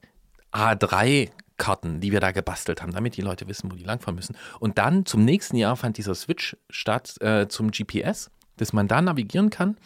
A3-Karten, 1.59 2.01
die 2.01 2.13
wir 2.13 2.21
da 2.21 2.33
gebastelt 2.33 2.83
haben, 2.83 2.93
damit 2.93 3.17
die 3.17 3.23
Leute 3.23 3.49
wissen, 3.49 3.71
wo 3.71 3.77
die 3.77 3.85
langfahren 3.85 4.15
müssen. 4.15 4.37
Und 4.61 4.79
dann 4.79 5.07
zum 5.07 5.25
nächsten 5.25 5.57
Jahr 5.57 5.77
fand 5.77 5.99
dieser 5.99 6.15
Switch 6.15 6.57
statt 6.71 7.21
äh, 7.21 7.49
zum 7.49 7.71
GPS, 7.71 8.31
dass 8.57 8.73
man 8.73 8.89
da 8.89 9.01
navigieren 9.03 9.51
kann. 9.51 9.77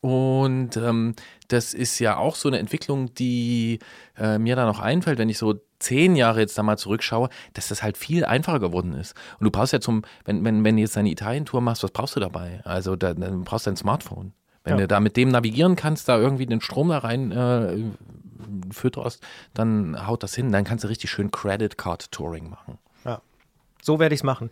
Und 0.00 0.76
ähm, 0.76 1.14
das 1.48 1.74
ist 1.74 1.98
ja 1.98 2.16
auch 2.18 2.36
so 2.36 2.48
eine 2.48 2.58
Entwicklung, 2.60 3.12
die 3.14 3.80
äh, 4.16 4.38
mir 4.38 4.54
da 4.54 4.64
noch 4.64 4.78
einfällt, 4.78 5.18
wenn 5.18 5.28
ich 5.28 5.38
so 5.38 5.56
zehn 5.80 6.14
Jahre 6.14 6.40
jetzt 6.40 6.56
da 6.56 6.62
mal 6.62 6.76
zurückschaue, 6.76 7.28
dass 7.54 7.68
das 7.68 7.82
halt 7.82 7.96
viel 7.96 8.24
einfacher 8.24 8.60
geworden 8.60 8.92
ist. 8.94 9.14
Und 9.40 9.44
du 9.44 9.50
brauchst 9.50 9.72
ja 9.72 9.80
zum, 9.80 10.02
wenn, 10.24 10.44
wenn, 10.44 10.62
wenn 10.62 10.76
du 10.76 10.82
jetzt 10.82 10.96
deine 10.96 11.10
Italien-Tour 11.10 11.60
machst, 11.60 11.82
was 11.82 11.90
brauchst 11.90 12.14
du 12.16 12.20
dabei? 12.20 12.60
Also 12.64 12.94
da, 12.94 13.12
dann 13.14 13.42
brauchst 13.42 13.66
du 13.66 13.70
ein 13.70 13.76
Smartphone. 13.76 14.32
Wenn 14.64 14.74
Ja. 14.74 14.80
du 14.82 14.88
da 14.88 15.00
mit 15.00 15.16
dem 15.16 15.30
navigieren 15.30 15.74
kannst, 15.76 16.08
da 16.08 16.18
irgendwie 16.18 16.46
den 16.46 16.60
Strom 16.60 16.88
da 16.90 16.98
rein 16.98 17.32
äh, 17.32 17.76
fütterst, 18.70 19.22
dann 19.54 20.06
haut 20.06 20.22
das 20.22 20.34
hin. 20.34 20.52
Dann 20.52 20.64
kannst 20.64 20.84
du 20.84 20.88
richtig 20.88 21.10
schön 21.10 21.30
Credit 21.30 21.76
Card 21.76 22.10
Touring 22.12 22.50
machen. 22.50 22.78
Ja. 23.04 23.20
So 23.82 23.98
werde 23.98 24.14
ich 24.14 24.20
es 24.20 24.24
machen. 24.24 24.50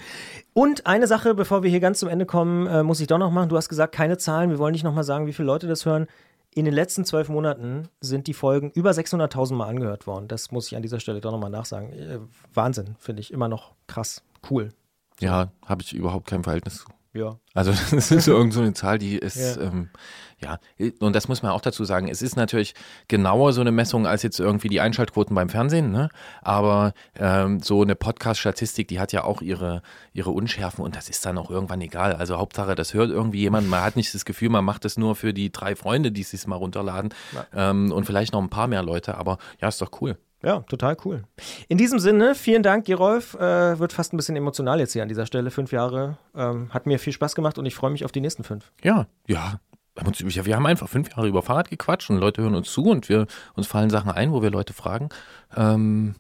Und 0.52 0.86
eine 0.86 1.06
Sache, 1.06 1.34
bevor 1.34 1.62
wir 1.62 1.70
hier 1.70 1.80
ganz 1.80 1.98
zum 1.98 2.08
Ende 2.08 2.26
kommen, 2.26 2.66
äh, 2.66 2.82
muss 2.82 3.00
ich 3.00 3.06
doch 3.06 3.18
noch 3.18 3.30
machen. 3.30 3.48
Du 3.48 3.56
hast 3.56 3.68
gesagt, 3.68 3.94
keine 3.94 4.18
Zahlen. 4.18 4.50
Wir 4.50 4.58
wollen 4.58 4.72
nicht 4.72 4.84
nochmal 4.84 5.04
sagen, 5.04 5.26
wie 5.26 5.32
viele 5.32 5.46
Leute 5.46 5.66
das 5.66 5.84
hören. 5.84 6.06
In 6.54 6.64
den 6.64 6.72
letzten 6.72 7.04
zwölf 7.04 7.28
Monaten 7.28 7.88
sind 8.00 8.26
die 8.28 8.32
Folgen 8.32 8.70
über 8.70 8.90
600.000 8.92 9.54
Mal 9.54 9.68
angehört 9.68 10.06
worden. 10.06 10.26
Das 10.26 10.52
muss 10.52 10.68
ich 10.68 10.76
an 10.76 10.82
dieser 10.82 11.00
Stelle 11.00 11.20
doch 11.20 11.32
nochmal 11.32 11.50
nachsagen. 11.50 11.92
Äh, 11.92 12.18
Wahnsinn, 12.54 12.96
finde 12.98 13.20
ich. 13.20 13.32
Immer 13.32 13.48
noch 13.48 13.74
krass. 13.86 14.22
Cool. 14.48 14.72
Ja, 15.20 15.50
habe 15.66 15.82
ich 15.82 15.92
überhaupt 15.94 16.26
kein 16.26 16.44
Verhältnis 16.44 16.78
zu. 16.78 16.86
Ja. 17.16 17.38
Also 17.54 17.72
das 17.90 18.10
ist 18.10 18.28
irgend 18.28 18.52
so 18.52 18.60
eine 18.60 18.74
Zahl, 18.74 18.98
die 18.98 19.16
ist, 19.16 19.56
Ja. 19.56 19.62
ähm, 19.62 19.90
ja, 20.38 20.58
und 21.00 21.16
das 21.16 21.28
muss 21.28 21.42
man 21.42 21.52
auch 21.52 21.62
dazu 21.62 21.84
sagen, 21.86 22.08
es 22.08 22.20
ist 22.20 22.36
natürlich 22.36 22.74
genauer 23.08 23.54
so 23.54 23.62
eine 23.62 23.72
Messung 23.72 24.06
als 24.06 24.22
jetzt 24.22 24.38
irgendwie 24.38 24.68
die 24.68 24.82
Einschaltquoten 24.82 25.34
beim 25.34 25.48
Fernsehen, 25.48 25.92
ne? 25.92 26.10
aber 26.42 26.92
ähm, 27.14 27.60
so 27.60 27.80
eine 27.80 27.94
Podcast-Statistik, 27.94 28.86
die 28.88 29.00
hat 29.00 29.12
ja 29.12 29.24
auch 29.24 29.40
ihre, 29.40 29.80
ihre 30.12 30.30
Unschärfen 30.30 30.84
und 30.84 30.94
das 30.94 31.08
ist 31.08 31.24
dann 31.24 31.38
auch 31.38 31.50
irgendwann 31.50 31.80
egal. 31.80 32.12
Also 32.12 32.36
Hauptsache, 32.36 32.74
das 32.74 32.92
hört 32.92 33.10
irgendwie 33.10 33.40
jemand, 33.40 33.70
man 33.70 33.82
hat 33.82 33.96
nicht 33.96 34.14
das 34.14 34.26
Gefühl, 34.26 34.50
man 34.50 34.64
macht 34.64 34.84
das 34.84 34.98
nur 34.98 35.16
für 35.16 35.32
die 35.32 35.50
drei 35.50 35.74
Freunde, 35.74 36.12
die 36.12 36.20
es 36.20 36.30
sich 36.32 36.46
mal 36.46 36.56
runterladen 36.56 37.14
ähm, 37.54 37.90
und 37.90 38.04
vielleicht 38.04 38.34
noch 38.34 38.42
ein 38.42 38.50
paar 38.50 38.66
mehr 38.66 38.82
Leute, 38.82 39.16
aber 39.16 39.38
ja, 39.62 39.68
ist 39.68 39.80
doch 39.80 39.90
cool. 40.02 40.18
Ja, 40.46 40.60
total 40.60 40.96
cool. 41.04 41.24
In 41.66 41.76
diesem 41.76 41.98
Sinne, 41.98 42.36
vielen 42.36 42.62
Dank, 42.62 42.86
Gerolf. 42.86 43.34
Äh, 43.34 43.80
wird 43.80 43.92
fast 43.92 44.12
ein 44.12 44.16
bisschen 44.16 44.36
emotional 44.36 44.78
jetzt 44.78 44.92
hier 44.92 45.02
an 45.02 45.08
dieser 45.08 45.26
Stelle. 45.26 45.50
Fünf 45.50 45.72
Jahre. 45.72 46.18
Ähm, 46.36 46.72
hat 46.72 46.86
mir 46.86 47.00
viel 47.00 47.12
Spaß 47.12 47.34
gemacht 47.34 47.58
und 47.58 47.66
ich 47.66 47.74
freue 47.74 47.90
mich 47.90 48.04
auf 48.04 48.12
die 48.12 48.20
nächsten 48.20 48.44
fünf. 48.44 48.70
Ja, 48.80 49.08
ja. 49.26 49.58
Wir 49.96 50.54
haben 50.54 50.66
einfach 50.66 50.88
fünf 50.88 51.10
Jahre 51.10 51.26
über 51.26 51.42
Fahrrad 51.42 51.68
gequatscht 51.68 52.10
und 52.10 52.18
Leute 52.18 52.42
hören 52.42 52.54
uns 52.54 52.70
zu 52.70 52.84
und 52.84 53.08
wir 53.08 53.26
uns 53.54 53.66
fallen 53.66 53.90
Sachen 53.90 54.12
ein, 54.12 54.30
wo 54.30 54.40
wir 54.40 54.50
Leute 54.50 54.72
fragen. 54.72 55.08
Ähm, 55.56 56.14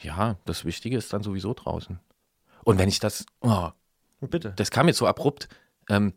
ja, 0.00 0.36
das 0.44 0.66
Wichtige 0.66 0.98
ist 0.98 1.10
dann 1.14 1.22
sowieso 1.22 1.54
draußen. 1.54 1.98
Und 2.64 2.78
wenn 2.78 2.90
ich 2.90 2.98
das, 2.98 3.24
oh, 3.40 3.70
Bitte. 4.20 4.52
das 4.54 4.70
kam 4.70 4.86
jetzt 4.86 4.98
so 4.98 5.06
abrupt. 5.06 5.48
Ähm, 5.88 6.12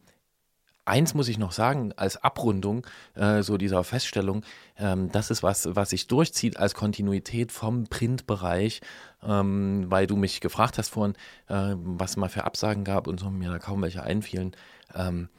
eins 0.86 1.14
muss 1.14 1.28
ich 1.28 1.38
noch 1.38 1.52
sagen, 1.52 1.94
als 1.98 2.18
Abrundung 2.18 2.86
äh, 3.16 3.42
so 3.42 3.58
dieser 3.58 3.84
Feststellung, 3.84 4.44
ähm, 4.78 5.12
das 5.12 5.32
ist 5.32 5.44
was, 5.44 5.76
was 5.76 5.90
sich 5.90 6.08
durchzieht 6.08 6.58
als 6.58 6.74
Kontinuität 6.74 7.52
vom 7.52 7.88
Printbereich, 7.88 8.82
ähm, 9.24 9.86
weil 9.90 10.08
du 10.08 10.16
mich 10.16 10.42
gefragt 10.42 10.78
hast 10.78 10.90
vorhin, 10.90 11.16
äh, 11.48 11.76
was 11.76 12.18
mal 12.18 12.30
für 12.30 12.44
Absagen 12.44 12.84
gab 12.84 13.08
und 13.08 13.20
so, 13.20 13.30
mir 13.30 13.50
da 13.50 13.60
kaum 13.60 13.82
welche 13.82 14.04
einfielen. 14.04 14.56
Ähm, 14.94 15.30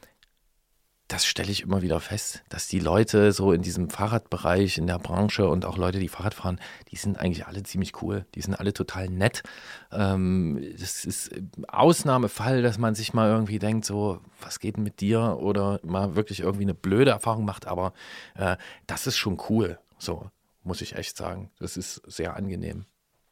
das 1.07 1.25
stelle 1.25 1.51
ich 1.51 1.63
immer 1.63 1.81
wieder 1.81 1.99
fest, 2.01 2.43
dass 2.49 2.67
die 2.67 2.79
Leute 2.79 3.31
so 3.31 3.53
in 3.53 3.61
diesem 3.61 3.89
Fahrradbereich, 3.89 4.77
in 4.77 4.87
der 4.87 4.99
Branche 4.99 5.47
und 5.47 5.63
auch 5.65 5.77
Leute, 5.77 5.99
die 5.99 6.09
Fahrrad 6.09 6.33
fahren, 6.33 6.59
die 6.91 6.97
sind 6.97 7.17
eigentlich 7.17 7.47
alle 7.47 7.63
ziemlich 7.63 8.01
cool. 8.01 8.25
Die 8.35 8.41
sind 8.41 8.55
alle 8.55 8.73
total 8.73 9.07
nett. 9.07 9.43
Ähm, 9.91 10.61
das 10.77 11.05
ist 11.05 11.31
Ausnahmefall, 11.67 12.61
dass 12.61 12.77
man 12.77 12.93
sich 12.93 13.13
mal 13.13 13.29
irgendwie 13.29 13.59
denkt, 13.59 13.85
so, 13.85 14.19
was 14.41 14.59
geht 14.59 14.75
denn 14.75 14.83
mit 14.83 14.99
dir? 14.99 15.37
Oder 15.39 15.79
mal 15.83 16.15
wirklich 16.15 16.41
irgendwie 16.41 16.65
eine 16.65 16.73
blöde 16.73 17.11
Erfahrung 17.11 17.45
macht. 17.45 17.67
Aber 17.67 17.93
äh, 18.35 18.57
das 18.85 19.07
ist 19.07 19.17
schon 19.17 19.41
cool. 19.49 19.79
So, 19.97 20.29
muss 20.63 20.81
ich 20.81 20.95
echt 20.95 21.15
sagen. 21.15 21.51
Das 21.59 21.77
ist 21.77 22.01
sehr 22.05 22.35
angenehm. 22.35 22.85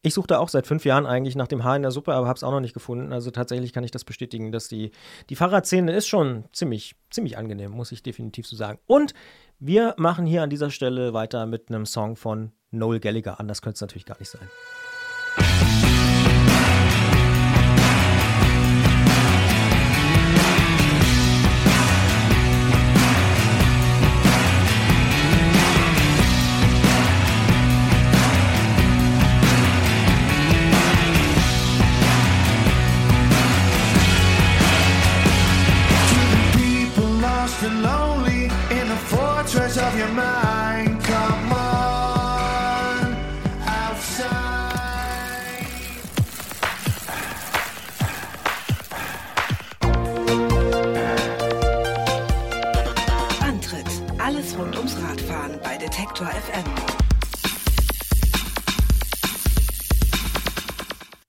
Ich 0.05 0.13
suchte 0.13 0.39
auch 0.39 0.49
seit 0.49 0.67
fünf 0.67 0.85
Jahren 0.85 1.07
eigentlich 1.07 1.35
nach 1.35 1.47
dem 1.47 1.63
Haar 1.63 1.75
in 1.75 1.81
der 1.81 1.89
Suppe, 1.89 2.13
aber 2.13 2.27
habe 2.27 2.37
es 2.37 2.43
auch 2.43 2.51
noch 2.51 2.59
nicht 2.59 2.75
gefunden. 2.75 3.11
Also 3.11 3.31
tatsächlich 3.31 3.73
kann 3.73 3.83
ich 3.83 3.89
das 3.89 4.03
bestätigen, 4.03 4.51
dass 4.51 4.67
die, 4.67 4.91
die 5.31 5.35
Fahrradszene 5.35 5.91
ist 5.95 6.05
schon 6.07 6.45
ziemlich, 6.53 6.95
ziemlich 7.09 7.39
angenehm, 7.39 7.71
muss 7.71 7.91
ich 7.91 8.03
definitiv 8.03 8.45
so 8.45 8.55
sagen. 8.55 8.77
Und 8.85 9.15
wir 9.57 9.95
machen 9.97 10.27
hier 10.27 10.43
an 10.43 10.51
dieser 10.51 10.69
Stelle 10.69 11.15
weiter 11.15 11.47
mit 11.47 11.69
einem 11.69 11.87
Song 11.87 12.17
von 12.17 12.51
Noel 12.69 12.99
Gallagher. 12.99 13.39
Anders 13.39 13.63
könnte 13.63 13.77
es 13.77 13.81
natürlich 13.81 14.05
gar 14.05 14.19
nicht 14.19 14.29
sein. 14.29 14.47
Detektor 56.15 56.39
FM. 56.47 56.94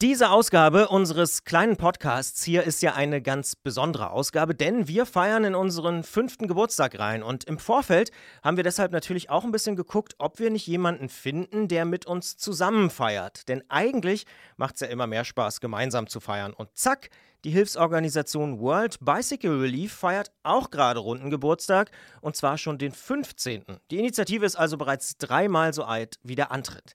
Diese 0.03 0.29
Ausgabe 0.29 0.89
unseres 0.89 1.45
kleinen 1.45 1.79
Podcasts 1.79 2.45
hier 2.45 2.65
ist 2.65 2.83
ja 2.83 2.93
eine 2.93 3.23
ganz 3.23 3.57
besondere 3.57 4.11
Ausgabe, 4.11 4.55
denn 4.55 4.89
wir 4.89 5.07
feiern 5.07 5.45
in 5.45 5.55
unseren 5.55 6.03
fünften 6.03 6.49
Geburtstag 6.49 6.99
rein. 6.99 7.23
Und 7.23 7.45
im 7.45 7.59
Vorfeld 7.59 8.11
haben 8.45 8.59
wir 8.59 8.65
deshalb 8.65 8.93
natürlich 8.93 9.31
auch 9.31 9.43
ein 9.43 9.53
bisschen 9.53 9.75
geguckt, 9.75 10.15
ob 10.19 10.39
wir 10.39 10.51
nicht 10.51 10.67
jemanden 10.67 11.09
finden, 11.09 11.67
der 11.67 11.87
mit 11.87 12.05
uns 12.05 12.37
zusammen 12.37 12.91
feiert. 12.91 13.49
Denn 13.49 13.63
eigentlich 13.71 14.27
macht 14.59 14.75
es 14.75 14.83
ja 14.83 14.89
immer 14.89 15.07
mehr 15.07 15.25
Spaß, 15.25 15.61
gemeinsam 15.61 16.09
zu 16.09 16.21
feiern. 16.21 16.53
Und 16.53 16.77
zack, 16.77 17.09
die 17.47 17.53
Hilfsorganisation 17.53 18.61
World 18.61 18.99
Bicycle 19.01 19.61
Relief 19.61 19.95
feiert 19.95 20.33
auch 20.43 20.71
gerade 20.71 20.99
runden 20.99 21.31
Geburtstag 21.31 21.91
und 22.21 22.35
zwar 22.35 22.59
schon 22.59 22.77
den 22.77 22.93
15. 22.93 23.65
Die 23.91 23.99
Initiative 23.99 24.45
ist 24.45 24.57
also 24.57 24.77
bereits 24.77 25.17
dreimal 25.17 25.73
so 25.73 25.85
alt 25.85 26.19
wie 26.23 26.35
der 26.35 26.51
Antritt. 26.51 26.95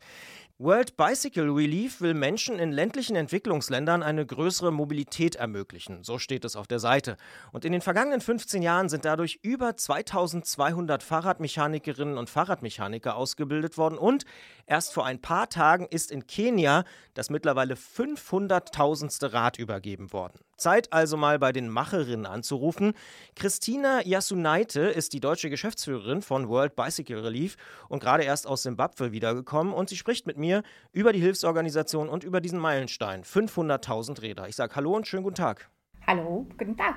World 0.64 0.96
Bicycle 0.96 1.50
Relief 1.50 2.02
will 2.02 2.14
Menschen 2.14 2.60
in 2.60 2.72
ländlichen 2.72 3.16
Entwicklungsländern 3.16 4.04
eine 4.04 4.24
größere 4.24 4.72
Mobilität 4.72 5.36
ermöglichen. 5.36 6.04
So 6.04 6.20
steht 6.20 6.46
es 6.46 6.56
auf 6.56 6.68
der 6.68 6.78
Seite. 6.78 7.18
Und 7.52 7.66
in 7.66 7.72
den 7.72 7.82
vergangenen 7.82 8.22
15 8.22 8.62
Jahren 8.62 8.88
sind 8.88 9.04
dadurch 9.04 9.40
über 9.42 9.76
2200 9.76 11.02
Fahrradmechanikerinnen 11.02 12.16
und 12.16 12.30
Fahrradmechaniker 12.30 13.16
ausgebildet 13.16 13.80
worden. 13.80 13.98
Und 13.98 14.26
erst 14.68 14.94
vor 14.94 15.04
ein 15.04 15.20
paar 15.20 15.50
Tagen 15.50 15.88
ist 15.90 16.12
in 16.12 16.28
Kenia 16.28 16.84
das 17.16 17.32
mittlerweile 17.32 17.74
500.000. 17.74 19.34
Rad 19.34 19.58
übergeben 19.58 20.14
worden. 20.14 20.42
Zeit 20.62 20.94
also 20.94 21.18
mal 21.18 21.40
bei 21.40 21.52
den 21.52 21.68
Macherinnen 21.68 22.26
anzurufen. 22.26 22.94
Christina 23.36 24.02
Yasunaite 24.06 24.82
ist 24.82 25.14
die 25.14 25.20
deutsche 25.20 25.50
Geschäftsführerin 25.50 26.22
von 26.22 26.48
World 26.48 26.76
Bicycle 26.76 27.20
Relief 27.20 27.58
und 27.90 28.00
gerade 28.00 28.24
erst 28.24 28.48
aus 28.48 28.64
Simbabwe 28.64 29.12
wiedergekommen 29.12 29.74
und 29.74 29.90
sie 29.90 29.98
spricht 29.98 30.28
mit 30.28 30.38
mir 30.38 30.64
über 30.94 31.12
die 31.12 31.20
Hilfsorganisation 31.20 32.08
und 32.08 32.24
über 32.24 32.40
diesen 32.40 32.60
Meilenstein 32.60 33.24
500.000 33.24 34.22
Räder. 34.22 34.48
Ich 34.48 34.56
sage 34.56 34.76
Hallo 34.76 34.96
und 34.96 35.08
schönen 35.08 35.24
guten 35.24 35.36
Tag. 35.36 35.70
Hallo, 36.08 36.48
guten 36.58 36.78
Tag. 36.78 36.96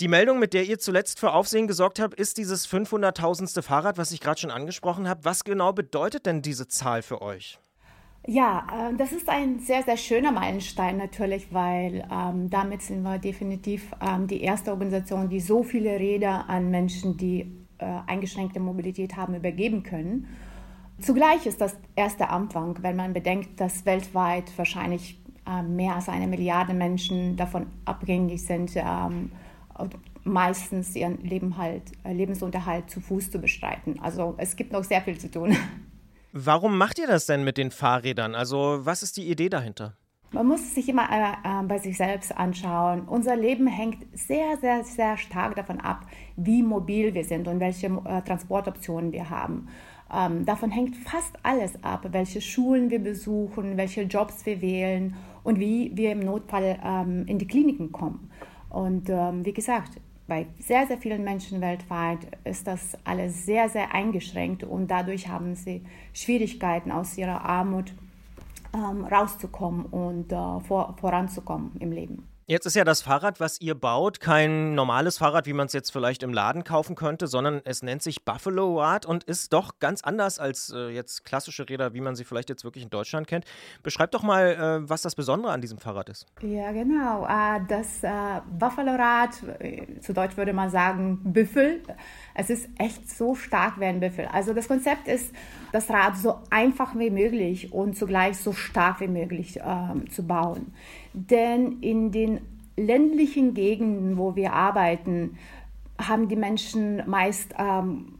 Die 0.00 0.08
Meldung, 0.08 0.38
mit 0.38 0.52
der 0.52 0.64
ihr 0.64 0.78
zuletzt 0.78 1.18
für 1.18 1.32
Aufsehen 1.32 1.66
gesorgt 1.66 2.00
habt, 2.00 2.14
ist 2.14 2.36
dieses 2.36 2.68
500.000. 2.68 3.62
Fahrrad, 3.62 3.96
was 3.96 4.12
ich 4.12 4.20
gerade 4.20 4.38
schon 4.38 4.50
angesprochen 4.50 5.08
habe. 5.08 5.24
Was 5.24 5.42
genau 5.42 5.72
bedeutet 5.72 6.26
denn 6.26 6.42
diese 6.42 6.68
Zahl 6.68 7.00
für 7.00 7.22
euch? 7.22 7.58
Ja, 8.26 8.66
äh, 8.90 8.96
das 8.96 9.12
ist 9.12 9.28
ein 9.28 9.60
sehr, 9.60 9.84
sehr 9.84 9.96
schöner 9.96 10.32
Meilenstein 10.32 10.96
natürlich, 10.96 11.52
weil 11.52 12.06
ähm, 12.10 12.50
damit 12.50 12.82
sind 12.82 13.02
wir 13.02 13.18
definitiv 13.18 13.92
ähm, 14.00 14.26
die 14.26 14.40
erste 14.42 14.72
Organisation, 14.72 15.28
die 15.28 15.38
so 15.38 15.62
viele 15.62 15.98
Räder 15.98 16.48
an 16.48 16.70
Menschen, 16.70 17.16
die 17.16 17.42
äh, 17.78 17.84
eingeschränkte 18.06 18.58
Mobilität 18.58 19.16
haben, 19.16 19.34
übergeben 19.34 19.84
können. 19.84 20.26
Zugleich 20.98 21.46
ist 21.46 21.60
das 21.60 21.76
erste 21.94 22.30
Anfang, 22.30 22.76
wenn 22.80 22.96
man 22.96 23.12
bedenkt, 23.12 23.60
dass 23.60 23.86
weltweit 23.86 24.50
wahrscheinlich 24.56 25.20
äh, 25.46 25.62
mehr 25.62 25.94
als 25.94 26.08
eine 26.08 26.26
Milliarde 26.26 26.74
Menschen 26.74 27.36
davon 27.36 27.66
abhängig 27.84 28.42
sind, 28.42 28.72
ähm, 28.76 29.30
meistens 30.24 30.96
ihren 30.96 31.22
Leben 31.22 31.58
halt, 31.58 31.82
äh, 32.02 32.12
Lebensunterhalt 32.12 32.90
zu 32.90 33.00
Fuß 33.00 33.30
zu 33.30 33.38
bestreiten. 33.38 34.00
Also 34.00 34.34
es 34.38 34.56
gibt 34.56 34.72
noch 34.72 34.82
sehr 34.82 35.02
viel 35.02 35.16
zu 35.18 35.30
tun. 35.30 35.56
Warum 36.38 36.76
macht 36.76 36.98
ihr 36.98 37.06
das 37.06 37.24
denn 37.24 37.44
mit 37.44 37.56
den 37.56 37.70
Fahrrädern? 37.70 38.34
Also, 38.34 38.80
was 38.82 39.02
ist 39.02 39.16
die 39.16 39.30
Idee 39.30 39.48
dahinter? 39.48 39.94
Man 40.32 40.46
muss 40.46 40.74
sich 40.74 40.86
immer 40.86 41.08
äh, 41.10 41.32
äh, 41.32 41.62
bei 41.66 41.78
sich 41.78 41.96
selbst 41.96 42.36
anschauen. 42.36 43.08
Unser 43.08 43.36
Leben 43.36 43.66
hängt 43.66 44.06
sehr, 44.12 44.58
sehr, 44.58 44.84
sehr 44.84 45.16
stark 45.16 45.56
davon 45.56 45.80
ab, 45.80 46.04
wie 46.36 46.62
mobil 46.62 47.14
wir 47.14 47.24
sind 47.24 47.48
und 47.48 47.58
welche 47.58 47.86
äh, 47.86 48.20
Transportoptionen 48.20 49.12
wir 49.12 49.30
haben. 49.30 49.68
Ähm, 50.14 50.44
davon 50.44 50.70
hängt 50.70 50.96
fast 50.96 51.38
alles 51.42 51.82
ab, 51.82 52.06
welche 52.10 52.42
Schulen 52.42 52.90
wir 52.90 52.98
besuchen, 52.98 53.78
welche 53.78 54.02
Jobs 54.02 54.44
wir 54.44 54.60
wählen 54.60 55.16
und 55.42 55.58
wie 55.58 55.90
wir 55.94 56.12
im 56.12 56.20
Notfall 56.20 56.78
ähm, 56.84 57.24
in 57.26 57.38
die 57.38 57.46
Kliniken 57.46 57.92
kommen. 57.92 58.30
Und 58.68 59.08
ähm, 59.08 59.42
wie 59.46 59.54
gesagt, 59.54 60.02
bei 60.26 60.46
sehr, 60.58 60.86
sehr 60.86 60.98
vielen 60.98 61.22
Menschen 61.22 61.60
weltweit 61.60 62.18
ist 62.44 62.66
das 62.66 62.96
alles 63.04 63.46
sehr, 63.46 63.68
sehr 63.68 63.94
eingeschränkt 63.94 64.64
und 64.64 64.90
dadurch 64.90 65.28
haben 65.28 65.54
sie 65.54 65.84
Schwierigkeiten 66.12 66.90
aus 66.90 67.16
ihrer 67.16 67.44
Armut 67.44 67.92
ähm, 68.74 69.04
rauszukommen 69.04 69.86
und 69.86 70.32
äh, 70.32 70.60
vor, 70.60 70.96
voranzukommen 71.00 71.72
im 71.78 71.92
Leben. 71.92 72.35
Jetzt 72.48 72.64
ist 72.64 72.76
ja 72.76 72.84
das 72.84 73.02
Fahrrad, 73.02 73.40
was 73.40 73.60
ihr 73.60 73.74
baut, 73.74 74.20
kein 74.20 74.76
normales 74.76 75.18
Fahrrad, 75.18 75.46
wie 75.46 75.52
man 75.52 75.66
es 75.66 75.72
jetzt 75.72 75.90
vielleicht 75.90 76.22
im 76.22 76.32
Laden 76.32 76.62
kaufen 76.62 76.94
könnte, 76.94 77.26
sondern 77.26 77.60
es 77.64 77.82
nennt 77.82 78.04
sich 78.04 78.24
Buffalo 78.24 78.78
Rad 78.80 79.04
und 79.04 79.24
ist 79.24 79.52
doch 79.52 79.80
ganz 79.80 80.02
anders 80.02 80.38
als 80.38 80.72
äh, 80.72 80.90
jetzt 80.90 81.24
klassische 81.24 81.68
Räder, 81.68 81.92
wie 81.92 82.00
man 82.00 82.14
sie 82.14 82.22
vielleicht 82.22 82.48
jetzt 82.48 82.62
wirklich 82.62 82.84
in 82.84 82.90
Deutschland 82.90 83.26
kennt. 83.26 83.46
Beschreibt 83.82 84.14
doch 84.14 84.22
mal, 84.22 84.52
äh, 84.84 84.88
was 84.88 85.02
das 85.02 85.16
Besondere 85.16 85.50
an 85.50 85.60
diesem 85.60 85.78
Fahrrad 85.78 86.08
ist. 86.08 86.26
Ja, 86.40 86.70
genau. 86.70 87.26
Äh, 87.26 87.62
das 87.66 88.04
äh, 88.04 88.40
Buffalo 88.56 88.94
Rad, 88.94 89.30
äh, 89.58 89.98
zu 89.98 90.12
Deutsch 90.12 90.36
würde 90.36 90.52
man 90.52 90.70
sagen 90.70 91.18
Büffel, 91.24 91.82
es 92.38 92.50
ist 92.50 92.68
echt 92.78 93.10
so 93.10 93.34
stark 93.34 93.80
wie 93.80 93.86
ein 93.86 94.00
Büffel. 94.00 94.26
Also 94.26 94.52
das 94.52 94.68
Konzept 94.68 95.08
ist, 95.08 95.32
das 95.72 95.88
Rad 95.88 96.18
so 96.18 96.34
einfach 96.50 96.94
wie 96.94 97.10
möglich 97.10 97.72
und 97.72 97.96
zugleich 97.96 98.36
so 98.36 98.52
stark 98.52 99.00
wie 99.00 99.08
möglich 99.08 99.58
ähm, 99.64 100.10
zu 100.10 100.22
bauen. 100.22 100.74
Denn 101.14 101.80
in 101.80 102.12
den 102.12 102.40
ländlichen 102.76 103.54
Gegenden, 103.54 104.18
wo 104.18 104.36
wir 104.36 104.52
arbeiten, 104.52 105.38
haben 105.98 106.28
die 106.28 106.36
Menschen 106.36 107.02
meist 107.08 107.54
ähm, 107.58 108.18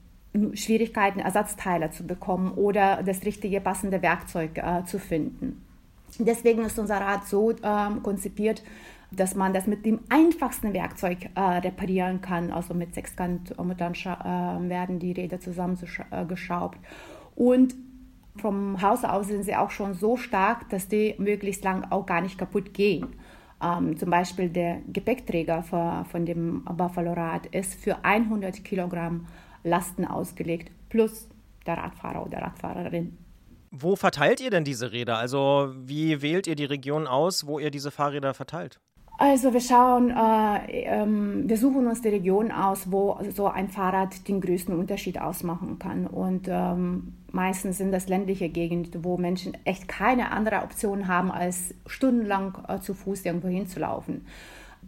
Schwierigkeiten, 0.55 1.21
Ersatzteile 1.21 1.91
zu 1.91 2.07
bekommen 2.07 2.53
oder 2.53 3.03
das 3.03 3.23
richtige 3.25 3.61
passende 3.61 4.01
Werkzeug 4.01 4.57
äh, 4.57 4.85
zu 4.85 4.99
finden. 4.99 5.63
Deswegen 6.19 6.65
ist 6.65 6.79
unser 6.79 7.03
Rad 7.03 7.27
so 7.27 7.55
ähm, 7.63 8.03
konzipiert, 8.03 8.63
dass 9.11 9.35
man 9.35 9.55
das 9.55 9.67
mit 9.67 9.85
dem 9.87 10.01
einfachsten 10.09 10.73
Werkzeug 10.73 11.31
äh, 11.35 11.41
reparieren 11.41 12.21
kann. 12.21 12.51
Also 12.53 12.75
mit 12.75 12.95
Sechskantmuttern 12.95 13.95
äh, 13.95 14.69
werden 14.69 14.99
die 14.99 15.13
Räder 15.13 15.41
zusammengeschraubt. 15.41 16.79
Und 17.35 17.75
vom 18.37 18.83
Haus 18.83 19.05
aus 19.05 19.29
sind 19.29 19.45
sie 19.45 19.57
auch 19.57 19.71
schon 19.71 19.95
so 19.95 20.17
stark, 20.17 20.69
dass 20.69 20.89
die 20.89 21.15
möglichst 21.19 21.65
lang 21.65 21.87
auch 21.91 22.07
gar 22.07 22.21
nicht 22.21 22.39
kaputt 22.39 22.75
gehen. 22.75 23.07
Ähm, 23.63 23.97
zum 23.97 24.11
Beispiel 24.11 24.51
der 24.51 24.81
Gepäckträger 24.93 25.63
für, 25.63 26.05
von 26.11 26.27
dem 26.27 26.65
Buffalo 26.65 27.13
Rad 27.15 27.47
ist 27.47 27.75
für 27.75 28.05
100 28.05 28.65
Kilogramm 28.65 29.27
Lasten 29.65 30.05
ausgelegt, 30.05 30.71
plus 30.91 31.29
der 31.67 31.79
Radfahrer 31.79 32.25
oder 32.25 32.39
Radfahrerin. 32.39 33.17
Wo 33.71 33.97
verteilt 33.97 34.41
ihr 34.41 34.51
denn 34.51 34.65
diese 34.65 34.93
Räder? 34.93 35.19
Also 35.19 35.73
wie 35.77 36.23
wählt 36.23 36.47
ihr 36.47 36.55
die 36.55 36.65
Region 36.65 37.07
aus, 37.07 37.47
wo 37.47 37.59
ihr 37.59 37.71
diese 37.71 37.91
Fahrräder 37.91 38.33
verteilt? 38.33 38.79
Also 39.19 39.55
wir 39.55 39.61
schauen, 39.61 40.11
äh, 40.11 40.83
ähm, 40.83 41.49
wir 41.49 41.57
suchen 41.57 41.87
uns 41.87 42.03
die 42.03 42.09
Region 42.09 42.53
aus, 42.53 42.91
wo 42.93 43.19
so 43.35 43.47
ein 43.47 43.71
Fahrrad 43.71 44.29
den 44.29 44.43
größten 44.43 44.77
Unterschied 44.79 45.19
ausmachen 45.19 45.79
kann. 45.79 46.07
Und 46.07 46.49
ähm, 46.51 47.15
meistens 47.33 47.79
sind 47.79 47.93
das 47.93 48.09
ländliche 48.09 48.51
Gegenden, 48.51 49.05
wo 49.05 49.17
Menschen 49.17 49.57
echt 49.65 49.89
keine 49.89 50.33
andere 50.33 50.57
Option 50.63 51.09
haben, 51.09 51.31
als 51.31 51.75
stundenlang 51.87 52.59
äh, 52.69 52.79
zu 52.81 52.93
Fuß 52.93 53.25
irgendwo 53.25 53.49
hinzulaufen. 53.49 54.27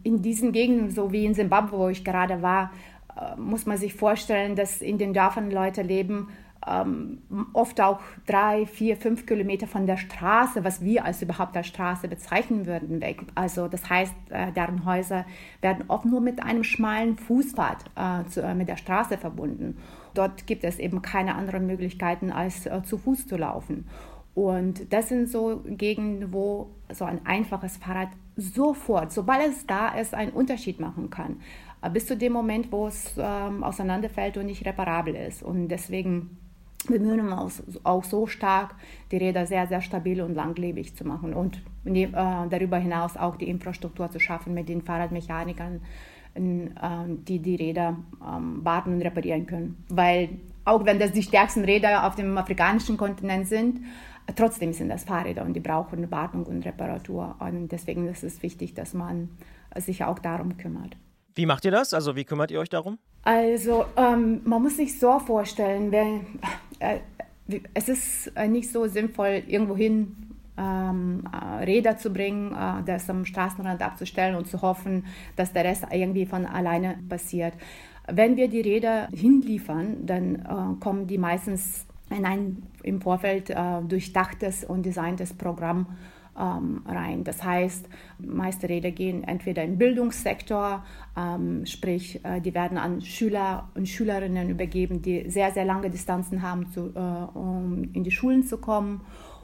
In 0.03 0.21
diesen 0.21 0.51
Gegenden, 0.51 0.91
so 0.91 1.11
wie 1.11 1.25
in 1.25 1.33
Simbabwe, 1.33 1.77
wo 1.77 1.89
ich 1.89 2.05
gerade 2.05 2.43
war, 2.43 2.71
äh, 3.17 3.35
muss 3.39 3.65
man 3.65 3.77
sich 3.77 3.95
vorstellen, 3.95 4.55
dass 4.55 4.83
in 4.83 4.99
den 4.99 5.13
Dörfern 5.13 5.49
Leute 5.49 5.81
leben, 5.81 6.27
ähm, 6.67 7.19
oft 7.53 7.79
auch 7.79 7.99
drei, 8.25 8.65
vier, 8.65 8.97
fünf 8.97 9.25
Kilometer 9.25 9.67
von 9.67 9.85
der 9.85 9.97
Straße, 9.97 10.63
was 10.63 10.81
wir 10.83 11.05
als 11.05 11.21
überhaupt 11.21 11.55
als 11.55 11.67
Straße 11.67 12.07
bezeichnen 12.07 12.65
würden, 12.65 13.01
weg. 13.01 13.21
Also 13.35 13.67
das 13.67 13.89
heißt, 13.89 14.13
äh, 14.29 14.51
deren 14.51 14.85
Häuser 14.85 15.25
werden 15.61 15.85
oft 15.87 16.05
nur 16.05 16.21
mit 16.21 16.43
einem 16.43 16.63
schmalen 16.63 17.17
Fußpfad 17.17 17.85
äh, 17.95 18.29
zu, 18.29 18.41
äh, 18.41 18.53
mit 18.55 18.67
der 18.67 18.77
Straße 18.77 19.17
verbunden. 19.17 19.77
Dort 20.13 20.47
gibt 20.47 20.63
es 20.63 20.79
eben 20.79 21.01
keine 21.01 21.35
anderen 21.35 21.65
Möglichkeiten, 21.65 22.31
als 22.31 22.65
äh, 22.65 22.83
zu 22.83 22.97
Fuß 22.97 23.27
zu 23.27 23.37
laufen. 23.37 23.87
Und 24.35 24.91
das 24.93 25.09
sind 25.09 25.29
so 25.29 25.61
Gegenden, 25.65 26.33
wo 26.33 26.71
so 26.91 27.05
ein 27.05 27.25
einfaches 27.25 27.77
Fahrrad 27.77 28.09
sofort, 28.35 29.11
sobald 29.11 29.49
es 29.49 29.65
da 29.65 29.89
ist, 29.89 30.13
einen 30.13 30.31
Unterschied 30.31 30.79
machen 30.79 31.09
kann. 31.09 31.41
Äh, 31.81 31.89
bis 31.89 32.05
zu 32.05 32.17
dem 32.17 32.33
Moment, 32.33 32.71
wo 32.71 32.87
es 32.87 33.13
ähm, 33.17 33.63
auseinanderfällt 33.63 34.37
und 34.37 34.45
nicht 34.45 34.65
reparabel 34.65 35.15
ist. 35.15 35.43
Und 35.43 35.69
deswegen 35.69 36.37
bemühen 36.87 37.27
wir 37.27 37.41
uns 37.41 37.61
auch 37.83 38.03
so 38.03 38.27
stark, 38.27 38.75
die 39.11 39.17
Räder 39.17 39.45
sehr, 39.45 39.67
sehr 39.67 39.81
stabil 39.81 40.21
und 40.21 40.35
langlebig 40.35 40.95
zu 40.95 41.05
machen 41.05 41.33
und 41.33 41.61
äh, 41.85 42.07
darüber 42.11 42.77
hinaus 42.77 43.17
auch 43.17 43.35
die 43.35 43.49
Infrastruktur 43.49 44.09
zu 44.09 44.19
schaffen 44.19 44.53
mit 44.53 44.69
den 44.69 44.81
Fahrradmechanikern, 44.81 45.81
äh, 46.35 46.39
die 47.27 47.39
die 47.39 47.55
Räder 47.55 47.97
ähm, 48.25 48.63
warten 48.63 48.93
und 48.93 49.01
reparieren 49.01 49.45
können. 49.45 49.83
Weil 49.89 50.29
auch 50.65 50.85
wenn 50.85 50.99
das 50.99 51.11
die 51.11 51.23
stärksten 51.23 51.65
Räder 51.65 52.05
auf 52.05 52.15
dem 52.15 52.37
afrikanischen 52.37 52.97
Kontinent 52.97 53.47
sind, 53.47 53.81
trotzdem 54.35 54.73
sind 54.73 54.89
das 54.89 55.03
Fahrräder 55.03 55.43
und 55.43 55.53
die 55.53 55.59
brauchen 55.59 56.09
Wartung 56.11 56.43
und 56.45 56.65
Reparatur. 56.65 57.35
Und 57.39 57.71
deswegen 57.71 58.07
ist 58.07 58.23
es 58.23 58.43
wichtig, 58.43 58.73
dass 58.73 58.93
man 58.93 59.29
sich 59.75 60.03
auch 60.03 60.19
darum 60.19 60.57
kümmert. 60.57 60.95
Wie 61.35 61.45
macht 61.45 61.65
ihr 61.65 61.71
das? 61.71 61.93
Also 61.93 62.15
wie 62.15 62.25
kümmert 62.25 62.51
ihr 62.51 62.59
euch 62.59 62.69
darum? 62.69 62.97
Also 63.23 63.85
ähm, 63.97 64.41
man 64.45 64.61
muss 64.61 64.77
sich 64.77 64.99
so 64.99 65.19
vorstellen, 65.19 65.91
wenn, 65.91 66.25
äh, 66.79 66.99
es 67.73 67.89
ist 67.89 68.27
äh, 68.35 68.47
nicht 68.47 68.71
so 68.71 68.87
sinnvoll, 68.87 69.43
irgendwohin 69.47 70.15
ähm, 70.57 71.23
äh, 71.31 71.63
Räder 71.63 71.97
zu 71.97 72.11
bringen, 72.11 72.53
äh, 72.53 72.83
das 72.85 73.09
am 73.09 73.25
Straßenrand 73.25 73.81
abzustellen 73.81 74.35
und 74.35 74.47
zu 74.47 74.61
hoffen, 74.61 75.05
dass 75.35 75.53
der 75.53 75.63
Rest 75.63 75.85
irgendwie 75.91 76.25
von 76.25 76.45
alleine 76.45 76.97
passiert. 77.07 77.53
Wenn 78.07 78.35
wir 78.35 78.47
die 78.47 78.61
Räder 78.61 79.07
hinliefern, 79.13 80.05
dann 80.05 80.35
äh, 80.35 80.79
kommen 80.79 81.07
die 81.07 81.17
meistens 81.17 81.85
in 82.09 82.25
ein 82.25 82.63
im 82.83 83.01
Vorfeld 83.01 83.49
äh, 83.49 83.55
durchdachtes 83.87 84.63
und 84.63 84.83
designtes 84.83 85.33
Programm 85.33 85.85
ähm, 86.39 86.81
rein. 86.85 87.23
Das 87.23 87.43
heißt, 87.43 87.89
meiste 88.19 88.69
Räder 88.69 88.91
gehen 88.91 89.23
entweder 89.23 89.63
in 89.63 89.71
den 89.71 89.77
Bildungssektor, 89.77 90.83
ähm, 91.17 91.65
sprich, 91.65 92.23
äh, 92.23 92.41
die 92.41 92.53
werden 92.53 92.77
an 92.77 93.01
Schüler 93.01 93.69
und 93.75 93.87
Schülerinnen 93.87 94.49
übergeben, 94.49 95.01
die 95.01 95.29
sehr, 95.29 95.51
sehr 95.51 95.65
lange 95.65 95.89
Distanzen 95.89 96.41
haben, 96.41 96.71
zu, 96.71 96.93
äh, 96.95 97.37
um 97.37 97.89
in 97.93 98.03
die 98.03 98.11
Schulen 98.11 98.43
zu 98.43 98.57
kommen 98.57 99.01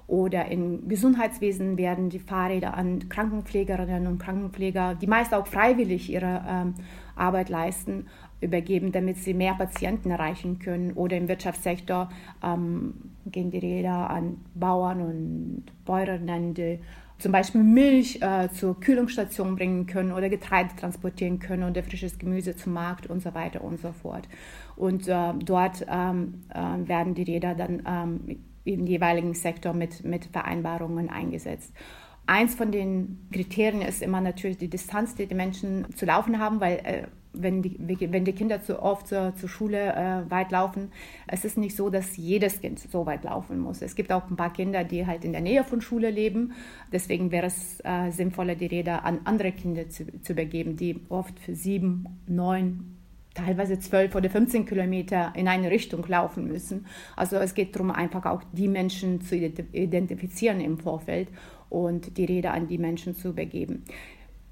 oder 0.08 0.52
im 0.52 0.88
Gesundheitswesen 0.88 1.78
werden 1.78 2.10
die 2.10 2.20
Fahrräder 2.20 2.76
an 2.76 3.10
Krankenpflegerinnen 3.10 4.06
und 4.06 4.20
Krankenpfleger, 4.20 4.96
die 4.96 5.08
meist 5.08 5.34
auch 5.34 5.48
freiwillig 5.48 6.12
ihre 6.12 6.46
ähm, 6.48 6.76
Arbeit 7.16 7.50
leisten, 7.50 8.06
übergeben, 8.42 8.92
damit 8.92 9.18
sie 9.18 9.34
mehr 9.34 9.54
Patienten 9.54 10.12
erreichen 10.12 10.60
können. 10.60 10.94
Oder 10.94 11.18
im 11.18 11.28
Wirtschaftssektor 11.28 12.10
ähm, 12.44 12.94
gehen 13.26 13.52
die 13.52 13.60
Räder 13.60 14.10
an 14.10 14.38
Bauern 14.54 15.02
und 15.02 15.66
Bäuerinnen, 15.86 16.54
die 16.54 16.80
zum 17.18 17.32
Beispiel 17.32 17.64
Milch 17.64 18.22
äh, 18.22 18.50
zur 18.50 18.80
Kühlungsstation 18.80 19.56
bringen 19.56 19.86
können 19.86 20.12
oder 20.12 20.30
Getreide 20.30 20.76
transportieren 20.76 21.40
können 21.40 21.64
oder 21.70 21.82
frisches 21.82 22.20
Gemüse 22.20 22.56
zum 22.56 22.74
Markt 22.74 23.08
und 23.08 23.22
so 23.22 23.34
weiter 23.34 23.64
und 23.64 23.80
so 23.80 23.92
fort. 23.94 24.28
Und 24.76 25.08
äh, 25.08 25.34
dort 25.40 25.86
ähm, 25.90 26.42
äh, 26.54 26.88
werden 26.88 27.14
die 27.16 27.24
Räder 27.24 27.56
dann 27.56 27.84
ähm, 27.88 28.40
im 28.66 28.86
jeweiligen 28.86 29.34
Sektor 29.34 29.74
mit, 29.74 30.04
mit 30.04 30.26
Vereinbarungen 30.26 31.10
eingesetzt. 31.10 31.74
Eins 32.28 32.56
von 32.56 32.72
den 32.72 33.28
Kriterien 33.32 33.82
ist 33.82 34.02
immer 34.02 34.22
natürlich 34.22 34.58
die 34.58 34.68
Distanz, 34.68 35.16
die 35.16 35.28
die 35.28 35.36
Menschen 35.36 35.86
zu 35.96 36.06
laufen 36.06 36.40
haben, 36.40 36.60
weil 36.60 36.78
äh, 36.84 37.04
wenn, 37.34 37.62
die, 37.62 37.78
wenn 37.80 38.26
die 38.26 38.34
Kinder 38.34 38.62
zu 38.62 38.82
oft 38.82 39.08
zur, 39.08 39.36
zur 39.36 39.50
Schule 39.50 39.94
äh, 39.94 40.32
weit 40.32 40.52
laufen, 40.52 40.92
es 41.28 41.46
ist 41.46 41.58
nicht 41.58 41.76
so, 41.76 41.90
dass 41.90 42.18
jedes 42.18 42.62
Kind 42.62 42.80
so 42.80 43.06
weit 43.06 43.24
laufen 43.24 43.60
muss. 43.60 43.82
Es 43.82 43.96
gibt 43.96 44.12
auch 44.12 44.30
ein 44.30 44.36
paar 44.36 44.54
Kinder, 44.54 44.84
die 44.84 45.06
halt 45.06 45.26
in 45.26 45.34
der 45.34 45.42
Nähe 45.42 45.64
von 45.64 45.82
Schule 45.82 46.10
leben. 46.10 46.54
Deswegen 46.92 47.32
wäre 47.32 47.48
es 47.48 47.80
äh, 47.84 48.12
sinnvoller, 48.12 48.56
die 48.56 48.68
Räder 48.68 49.06
an 49.06 49.20
andere 49.26 49.52
Kinder 49.52 49.90
zu, 49.90 50.06
zu 50.22 50.34
übergeben, 50.34 50.78
die 50.78 51.02
oft 51.10 51.40
für 51.40 51.56
sieben, 51.56 52.06
neun, 52.28 52.96
teilweise 53.36 53.78
12 53.78 54.16
oder 54.16 54.30
15 54.30 54.66
Kilometer 54.66 55.34
in 55.36 55.48
eine 55.48 55.70
Richtung 55.70 56.06
laufen 56.08 56.48
müssen. 56.48 56.86
Also 57.16 57.36
es 57.36 57.54
geht 57.54 57.76
darum, 57.76 57.92
einfach 57.92 58.26
auch 58.26 58.42
die 58.54 58.70
Menschen 58.70 59.22
zu 59.22 59.36
identifizieren 59.36 60.62
im 60.62 60.80
Vorfeld 60.80 61.28
und 61.70 62.18
die 62.18 62.26
Rede 62.26 62.52
an 62.52 62.68
die 62.68 62.78
Menschen 62.78 63.16
zu 63.16 63.30
übergeben. 63.30 63.84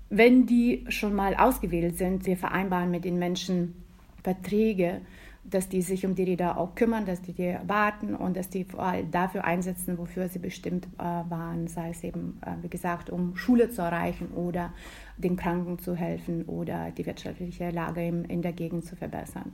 Wenn 0.09 0.45
die 0.45 0.85
schon 0.89 1.15
mal 1.15 1.35
ausgewählt 1.35 1.97
sind, 1.97 2.25
wir 2.25 2.37
vereinbaren 2.37 2.91
mit 2.91 3.05
den 3.05 3.17
Menschen 3.17 3.75
Verträge, 4.23 5.01
dass 5.43 5.67
die 5.67 5.81
sich 5.81 6.05
um 6.05 6.15
die 6.15 6.23
Räder 6.23 6.57
auch 6.57 6.75
kümmern, 6.75 7.05
dass 7.05 7.21
die 7.21 7.33
die 7.33 7.57
warten 7.67 8.15
und 8.15 8.37
dass 8.37 8.49
die 8.49 8.65
dafür 9.11 9.43
einsetzen, 9.43 9.97
wofür 9.97 10.29
sie 10.29 10.39
bestimmt 10.39 10.87
äh, 10.97 11.03
waren, 11.03 11.67
sei 11.67 11.89
es 11.89 12.03
eben, 12.03 12.39
äh, 12.45 12.51
wie 12.61 12.69
gesagt, 12.69 13.09
um 13.09 13.35
Schule 13.35 13.69
zu 13.69 13.81
erreichen 13.81 14.29
oder 14.29 14.73
den 15.17 15.35
Kranken 15.35 15.79
zu 15.79 15.95
helfen 15.95 16.45
oder 16.45 16.91
die 16.91 17.05
wirtschaftliche 17.05 17.71
Lage 17.71 18.07
in 18.07 18.41
der 18.41 18.53
Gegend 18.53 18.85
zu 18.85 18.95
verbessern. 18.95 19.53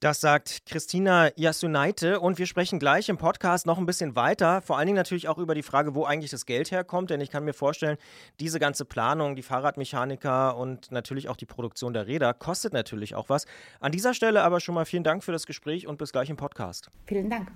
Das 0.00 0.22
sagt 0.22 0.62
Christina 0.64 1.28
Yasunaite 1.36 2.20
und 2.20 2.38
wir 2.38 2.46
sprechen 2.46 2.78
gleich 2.78 3.10
im 3.10 3.18
Podcast 3.18 3.66
noch 3.66 3.76
ein 3.76 3.84
bisschen 3.84 4.16
weiter, 4.16 4.62
vor 4.62 4.78
allen 4.78 4.86
Dingen 4.86 4.96
natürlich 4.96 5.28
auch 5.28 5.36
über 5.36 5.54
die 5.54 5.62
Frage, 5.62 5.94
wo 5.94 6.06
eigentlich 6.06 6.30
das 6.30 6.46
Geld 6.46 6.70
herkommt, 6.70 7.10
denn 7.10 7.20
ich 7.20 7.28
kann 7.28 7.44
mir 7.44 7.52
vorstellen, 7.52 7.98
diese 8.40 8.58
ganze 8.58 8.86
Planung, 8.86 9.36
die 9.36 9.42
Fahrradmechaniker 9.42 10.56
und 10.56 10.90
natürlich 10.90 11.28
auch 11.28 11.36
die 11.36 11.44
Produktion 11.44 11.92
der 11.92 12.06
Räder 12.06 12.32
kostet 12.32 12.72
natürlich 12.72 13.14
auch 13.14 13.28
was. 13.28 13.44
An 13.78 13.92
dieser 13.92 14.14
Stelle 14.14 14.40
aber 14.42 14.60
schon 14.60 14.74
mal 14.74 14.86
vielen 14.86 15.04
Dank 15.04 15.22
für 15.22 15.32
das 15.32 15.44
Gespräch 15.44 15.86
und 15.86 15.98
bis 15.98 16.12
gleich 16.12 16.30
im 16.30 16.38
Podcast. 16.38 16.88
Vielen 17.04 17.28
Dank. 17.28 17.52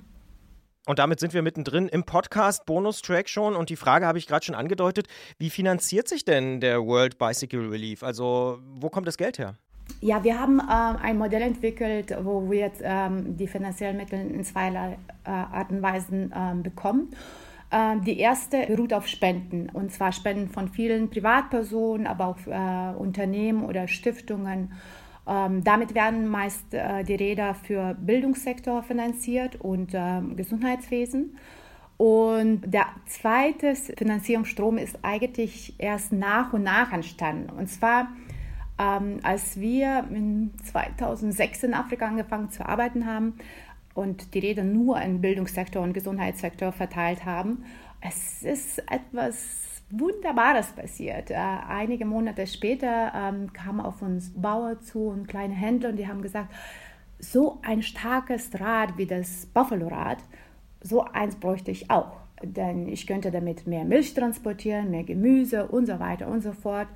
Und 0.84 0.98
damit 0.98 1.20
sind 1.20 1.32
wir 1.32 1.40
mittendrin 1.40 1.88
im 1.88 2.04
Podcast 2.04 2.66
Bonustrack 2.66 3.30
schon. 3.30 3.56
Und 3.56 3.70
die 3.70 3.76
Frage 3.76 4.04
habe 4.04 4.18
ich 4.18 4.26
gerade 4.26 4.44
schon 4.44 4.54
angedeutet: 4.54 5.08
Wie 5.38 5.48
finanziert 5.48 6.08
sich 6.08 6.26
denn 6.26 6.60
der 6.60 6.84
World 6.84 7.16
Bicycle 7.16 7.70
Relief? 7.70 8.02
Also, 8.02 8.58
wo 8.66 8.90
kommt 8.90 9.08
das 9.08 9.16
Geld 9.16 9.38
her? 9.38 9.56
Ja, 10.00 10.22
wir 10.22 10.38
haben 10.38 10.60
äh, 10.60 10.62
ein 11.02 11.18
Modell 11.18 11.42
entwickelt, 11.42 12.14
wo 12.22 12.50
wir 12.50 12.70
ähm, 12.82 13.36
die 13.36 13.46
finanziellen 13.46 13.96
Mittel 13.96 14.20
in 14.20 14.44
zwei 14.44 14.68
äh, 14.68 14.96
Arten 15.24 15.76
und 15.76 15.82
Weisen 15.82 16.32
äh, 16.32 16.54
bekommen. 16.62 17.08
Ähm, 17.72 18.04
die 18.04 18.18
erste 18.18 18.66
beruht 18.66 18.92
auf 18.92 19.08
Spenden, 19.08 19.68
und 19.70 19.92
zwar 19.92 20.12
Spenden 20.12 20.48
von 20.48 20.68
vielen 20.68 21.10
Privatpersonen, 21.10 22.06
aber 22.06 22.26
auch 22.26 22.46
äh, 22.46 22.96
Unternehmen 22.96 23.64
oder 23.64 23.88
Stiftungen. 23.88 24.72
Ähm, 25.26 25.64
damit 25.64 25.94
werden 25.94 26.28
meist 26.28 26.72
äh, 26.72 27.02
die 27.02 27.14
Räder 27.14 27.54
für 27.54 27.94
Bildungssektor 27.94 28.82
finanziert 28.82 29.56
und 29.60 29.92
ähm, 29.94 30.36
Gesundheitswesen. 30.36 31.36
Und 31.96 32.62
der 32.66 32.86
zweite 33.06 33.74
Finanzierungsstrom 33.74 34.78
ist 34.78 34.98
eigentlich 35.02 35.74
erst 35.78 36.12
nach 36.12 36.52
und 36.52 36.64
nach 36.64 36.92
entstanden. 36.92 37.50
Und 37.50 37.68
zwar 37.68 38.08
ähm, 38.78 39.20
als 39.22 39.60
wir 39.60 40.04
in 40.10 40.52
2006 40.64 41.64
in 41.64 41.74
Afrika 41.74 42.06
angefangen 42.06 42.50
zu 42.50 42.66
arbeiten 42.66 43.06
haben 43.06 43.34
und 43.94 44.34
die 44.34 44.40
Räder 44.40 44.64
nur 44.64 45.00
im 45.00 45.20
Bildungssektor 45.20 45.82
und 45.82 45.92
Gesundheitssektor 45.92 46.72
verteilt 46.72 47.24
haben, 47.24 47.64
es 48.00 48.42
ist 48.42 48.78
etwas 48.90 49.82
Wunderbares 49.90 50.72
passiert. 50.72 51.30
Äh, 51.30 51.36
einige 51.36 52.04
Monate 52.04 52.46
später 52.46 53.12
ähm, 53.14 53.52
kamen 53.52 53.80
auf 53.80 54.02
uns 54.02 54.32
Bauer 54.34 54.80
zu 54.80 55.06
und 55.06 55.28
kleine 55.28 55.54
Händler 55.54 55.90
und 55.90 55.96
die 55.96 56.08
haben 56.08 56.22
gesagt, 56.22 56.52
so 57.18 57.60
ein 57.62 57.82
starkes 57.82 58.50
Rad 58.60 58.98
wie 58.98 59.06
das 59.06 59.46
Buffalo-Rad, 59.46 60.18
so 60.80 61.04
eins 61.04 61.36
bräuchte 61.36 61.70
ich 61.70 61.90
auch. 61.90 62.12
Denn 62.42 62.88
ich 62.88 63.06
könnte 63.06 63.30
damit 63.30 63.66
mehr 63.66 63.84
Milch 63.84 64.12
transportieren, 64.14 64.90
mehr 64.90 65.04
Gemüse 65.04 65.68
und 65.68 65.86
so 65.86 65.98
weiter 65.98 66.28
und 66.28 66.42
so 66.42 66.52
fort. 66.52 66.88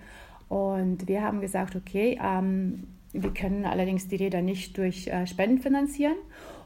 Und 0.48 1.08
wir 1.08 1.22
haben 1.22 1.40
gesagt, 1.40 1.76
okay, 1.76 2.18
ähm, 2.22 2.84
wir 3.12 3.32
können 3.32 3.64
allerdings 3.64 4.08
die 4.08 4.16
Räder 4.16 4.42
nicht 4.42 4.76
durch 4.78 5.08
äh, 5.08 5.26
Spenden 5.26 5.58
finanzieren. 5.58 6.16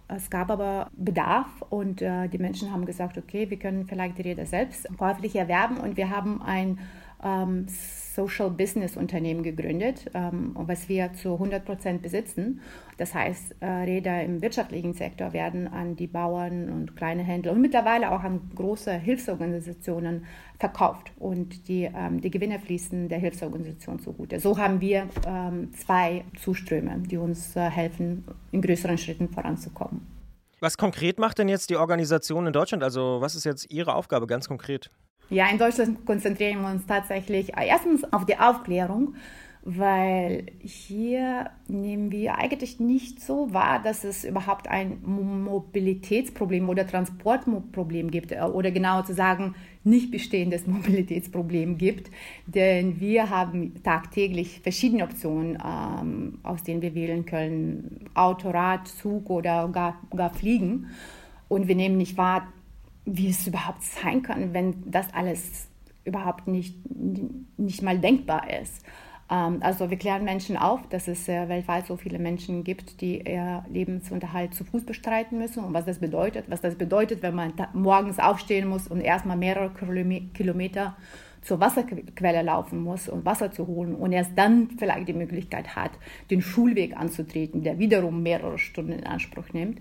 Es 0.08 0.30
gab 0.30 0.50
aber 0.50 0.90
Bedarf 0.96 1.46
und 1.70 2.02
äh, 2.02 2.28
die 2.28 2.38
Menschen 2.38 2.72
haben 2.72 2.84
gesagt, 2.84 3.16
okay, 3.16 3.48
wir 3.50 3.58
können 3.58 3.86
vielleicht 3.86 4.18
die 4.18 4.22
Räder 4.22 4.46
selbst 4.46 4.86
käuflich 4.98 5.36
erwerben 5.36 5.78
und 5.78 5.96
wir 5.96 6.10
haben 6.10 6.42
ein 6.42 6.78
ähm, 7.22 7.66
Social 8.14 8.50
Business 8.50 8.96
Unternehmen 8.96 9.42
gegründet, 9.42 10.10
ähm, 10.14 10.52
was 10.54 10.88
wir 10.88 11.12
zu 11.14 11.34
100 11.34 11.64
Prozent 11.64 12.02
besitzen. 12.02 12.60
Das 12.98 13.14
heißt, 13.14 13.56
äh, 13.60 13.66
Räder 13.66 14.22
im 14.22 14.42
wirtschaftlichen 14.42 14.92
Sektor 14.92 15.32
werden 15.32 15.66
an 15.66 15.96
die 15.96 16.06
Bauern 16.06 16.68
und 16.68 16.94
kleine 16.94 17.22
Händler 17.22 17.52
und 17.52 17.60
mittlerweile 17.60 18.10
auch 18.10 18.22
an 18.22 18.50
große 18.54 18.92
Hilfsorganisationen 18.92 20.26
verkauft 20.58 21.12
und 21.18 21.68
die, 21.68 21.84
ähm, 21.84 22.20
die 22.20 22.30
Gewinne 22.30 22.60
fließen 22.60 23.08
der 23.08 23.18
Hilfsorganisation 23.18 23.98
zugute. 23.98 24.38
So 24.38 24.58
haben 24.58 24.80
wir 24.80 25.08
ähm, 25.26 25.72
zwei 25.72 26.24
Zuströme, 26.38 26.98
die 26.98 27.16
uns 27.16 27.56
äh, 27.56 27.70
helfen, 27.70 28.24
in 28.50 28.60
größeren 28.60 28.98
Schritten 28.98 29.28
voranzukommen. 29.28 30.06
Was 30.60 30.76
konkret 30.76 31.18
macht 31.18 31.38
denn 31.38 31.48
jetzt 31.48 31.70
die 31.70 31.76
Organisation 31.76 32.46
in 32.46 32.52
Deutschland? 32.52 32.84
Also 32.84 33.20
was 33.20 33.34
ist 33.34 33.44
jetzt 33.44 33.68
Ihre 33.72 33.94
Aufgabe 33.94 34.28
ganz 34.28 34.46
konkret? 34.46 34.90
Ja, 35.32 35.48
in 35.48 35.56
Deutschland 35.56 36.04
konzentrieren 36.04 36.60
wir 36.60 36.68
uns 36.68 36.84
tatsächlich 36.84 37.52
erstens 37.56 38.04
auf 38.12 38.26
die 38.26 38.36
Aufklärung, 38.36 39.14
weil 39.62 40.44
hier 40.60 41.48
nehmen 41.68 42.12
wir 42.12 42.36
eigentlich 42.36 42.80
nicht 42.80 43.22
so 43.22 43.54
wahr, 43.54 43.80
dass 43.82 44.04
es 44.04 44.24
überhaupt 44.24 44.68
ein 44.68 44.98
Mobilitätsproblem 45.02 46.68
oder 46.68 46.86
Transportproblem 46.86 48.10
gibt 48.10 48.32
oder 48.32 48.70
genauer 48.70 49.06
zu 49.06 49.14
sagen, 49.14 49.54
nicht 49.84 50.10
bestehendes 50.10 50.66
Mobilitätsproblem 50.66 51.78
gibt, 51.78 52.10
denn 52.44 53.00
wir 53.00 53.30
haben 53.30 53.82
tagtäglich 53.82 54.60
verschiedene 54.60 55.04
Optionen, 55.04 55.56
ähm, 55.64 56.40
aus 56.42 56.62
denen 56.62 56.82
wir 56.82 56.94
wählen 56.94 57.24
können, 57.24 58.10
Auto, 58.12 58.50
Rad, 58.50 58.86
Zug 58.86 59.30
oder 59.30 59.66
gar, 59.72 59.98
gar 60.14 60.34
Fliegen. 60.34 60.88
Und 61.48 61.68
wir 61.68 61.74
nehmen 61.74 61.96
nicht 61.96 62.18
wahr, 62.18 62.48
wie 63.04 63.28
es 63.28 63.46
überhaupt 63.46 63.82
sein 63.82 64.22
kann, 64.22 64.54
wenn 64.54 64.90
das 64.90 65.12
alles 65.12 65.68
überhaupt 66.04 66.48
nicht, 66.48 66.76
nicht 67.56 67.82
mal 67.82 67.98
denkbar 67.98 68.50
ist. 68.60 68.84
Ähm, 69.30 69.58
also 69.60 69.90
wir 69.90 69.96
klären 69.96 70.24
Menschen 70.24 70.56
auf, 70.56 70.86
dass 70.88 71.08
es 71.08 71.28
äh, 71.28 71.48
weltweit 71.48 71.86
so 71.86 71.96
viele 71.96 72.18
Menschen 72.18 72.64
gibt, 72.64 73.00
die 73.00 73.20
ihr 73.20 73.64
Lebensunterhalt 73.70 74.54
zu 74.54 74.64
Fuß 74.64 74.84
bestreiten 74.84 75.38
müssen 75.38 75.64
und 75.64 75.72
was 75.72 75.84
das 75.84 75.98
bedeutet. 75.98 76.46
Was 76.48 76.60
das 76.60 76.74
bedeutet, 76.74 77.22
wenn 77.22 77.34
man 77.34 77.52
morgens 77.72 78.18
aufstehen 78.18 78.68
muss 78.68 78.88
und 78.88 79.00
erstmal 79.00 79.36
mehrere 79.36 79.70
Kilometer 80.34 80.96
zur 81.42 81.60
Wasserquelle 81.60 82.42
laufen 82.42 82.82
muss, 82.82 83.08
um 83.08 83.24
Wasser 83.24 83.50
zu 83.50 83.66
holen 83.66 83.94
und 83.94 84.12
erst 84.12 84.32
dann 84.36 84.70
vielleicht 84.78 85.08
die 85.08 85.12
Möglichkeit 85.12 85.76
hat, 85.76 85.90
den 86.30 86.40
Schulweg 86.40 86.96
anzutreten, 86.96 87.62
der 87.62 87.78
wiederum 87.78 88.22
mehrere 88.22 88.58
Stunden 88.58 88.92
in 88.92 89.06
Anspruch 89.06 89.52
nimmt. 89.52 89.80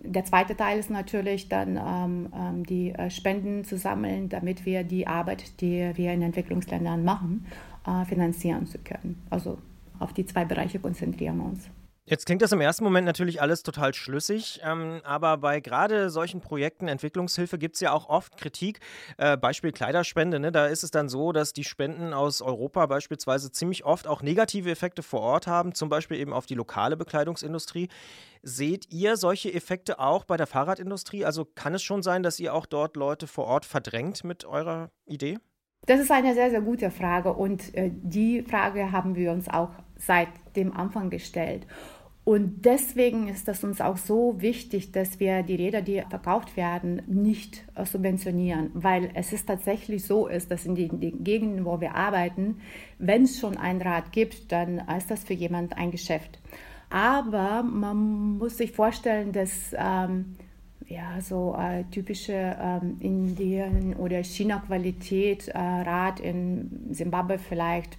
Der 0.00 0.24
zweite 0.24 0.56
Teil 0.56 0.80
ist 0.80 0.90
natürlich 0.90 1.48
dann 1.48 1.76
ähm, 1.76 2.28
ähm 2.34 2.66
die 2.66 2.90
äh, 2.90 3.08
Spenden 3.10 3.64
zu 3.64 3.76
sammeln, 3.76 4.28
damit 4.28 4.66
wir 4.66 4.82
die 4.82 5.06
Arbeit, 5.06 5.60
die 5.60 5.92
wir 5.94 6.12
in 6.12 6.22
Entwicklungsländern 6.22 7.04
machen, 7.04 7.46
äh, 7.86 8.04
finanzieren 8.06 8.66
zu 8.66 8.78
können. 8.78 9.22
Also 9.30 9.58
auf 9.98 10.12
die 10.12 10.26
zwei 10.26 10.44
Bereiche 10.44 10.80
konzentrieren 10.80 11.36
wir 11.36 11.44
uns. 11.44 11.70
Jetzt 12.12 12.26
klingt 12.26 12.42
das 12.42 12.52
im 12.52 12.60
ersten 12.60 12.84
Moment 12.84 13.06
natürlich 13.06 13.40
alles 13.40 13.62
total 13.62 13.94
schlüssig, 13.94 14.60
ähm, 14.62 15.00
aber 15.02 15.38
bei 15.38 15.60
gerade 15.60 16.10
solchen 16.10 16.42
Projekten 16.42 16.86
Entwicklungshilfe 16.86 17.56
gibt 17.56 17.76
es 17.76 17.80
ja 17.80 17.90
auch 17.90 18.10
oft 18.10 18.36
Kritik. 18.36 18.80
Äh, 19.16 19.38
Beispiel 19.38 19.72
Kleiderspende, 19.72 20.38
ne? 20.38 20.52
da 20.52 20.66
ist 20.66 20.82
es 20.82 20.90
dann 20.90 21.08
so, 21.08 21.32
dass 21.32 21.54
die 21.54 21.64
Spenden 21.64 22.12
aus 22.12 22.42
Europa 22.42 22.84
beispielsweise 22.84 23.50
ziemlich 23.50 23.86
oft 23.86 24.06
auch 24.06 24.20
negative 24.20 24.70
Effekte 24.70 25.02
vor 25.02 25.22
Ort 25.22 25.46
haben, 25.46 25.74
zum 25.74 25.88
Beispiel 25.88 26.18
eben 26.18 26.34
auf 26.34 26.44
die 26.44 26.54
lokale 26.54 26.98
Bekleidungsindustrie. 26.98 27.88
Seht 28.42 28.92
ihr 28.92 29.16
solche 29.16 29.50
Effekte 29.54 29.98
auch 29.98 30.26
bei 30.26 30.36
der 30.36 30.46
Fahrradindustrie? 30.46 31.24
Also 31.24 31.46
kann 31.46 31.72
es 31.72 31.82
schon 31.82 32.02
sein, 32.02 32.22
dass 32.22 32.38
ihr 32.38 32.52
auch 32.52 32.66
dort 32.66 32.94
Leute 32.98 33.26
vor 33.26 33.46
Ort 33.46 33.64
verdrängt 33.64 34.22
mit 34.22 34.44
eurer 34.44 34.90
Idee? 35.06 35.38
Das 35.86 35.98
ist 35.98 36.10
eine 36.10 36.34
sehr, 36.34 36.50
sehr 36.50 36.60
gute 36.60 36.90
Frage 36.90 37.32
und 37.32 37.74
äh, 37.74 37.90
die 37.90 38.42
Frage 38.42 38.92
haben 38.92 39.16
wir 39.16 39.32
uns 39.32 39.48
auch 39.48 39.70
seit 39.96 40.28
dem 40.54 40.76
Anfang 40.76 41.10
gestellt. 41.10 41.66
Und 42.24 42.64
deswegen 42.64 43.26
ist 43.26 43.48
es 43.48 43.64
uns 43.64 43.80
auch 43.80 43.96
so 43.96 44.40
wichtig, 44.40 44.92
dass 44.92 45.18
wir 45.18 45.42
die 45.42 45.56
Räder, 45.56 45.82
die 45.82 46.04
verkauft 46.08 46.56
werden, 46.56 47.02
nicht 47.08 47.64
äh, 47.74 47.84
subventionieren, 47.84 48.70
weil 48.74 49.10
es 49.14 49.32
ist 49.32 49.46
tatsächlich 49.46 50.04
so 50.04 50.28
ist, 50.28 50.50
dass 50.50 50.64
in 50.64 50.76
den, 50.76 51.00
den 51.00 51.24
Gegenden, 51.24 51.64
wo 51.64 51.80
wir 51.80 51.96
arbeiten, 51.96 52.60
wenn 52.98 53.24
es 53.24 53.40
schon 53.40 53.56
ein 53.56 53.82
Rad 53.82 54.12
gibt, 54.12 54.52
dann 54.52 54.78
ist 54.96 55.10
das 55.10 55.24
für 55.24 55.34
jemand 55.34 55.76
ein 55.76 55.90
Geschäft. 55.90 56.38
Aber 56.90 57.64
man 57.64 58.38
muss 58.38 58.58
sich 58.58 58.70
vorstellen, 58.70 59.32
dass 59.32 59.74
ähm, 59.76 60.36
ja, 60.86 61.20
so 61.20 61.56
äh, 61.58 61.84
typische 61.90 62.56
ähm, 62.60 62.98
Indien- 63.00 63.96
oder 63.96 64.22
China-Qualität 64.22 65.48
äh, 65.48 65.58
Rad 65.58 66.20
in 66.20 66.88
Simbabwe 66.92 67.38
vielleicht 67.38 67.96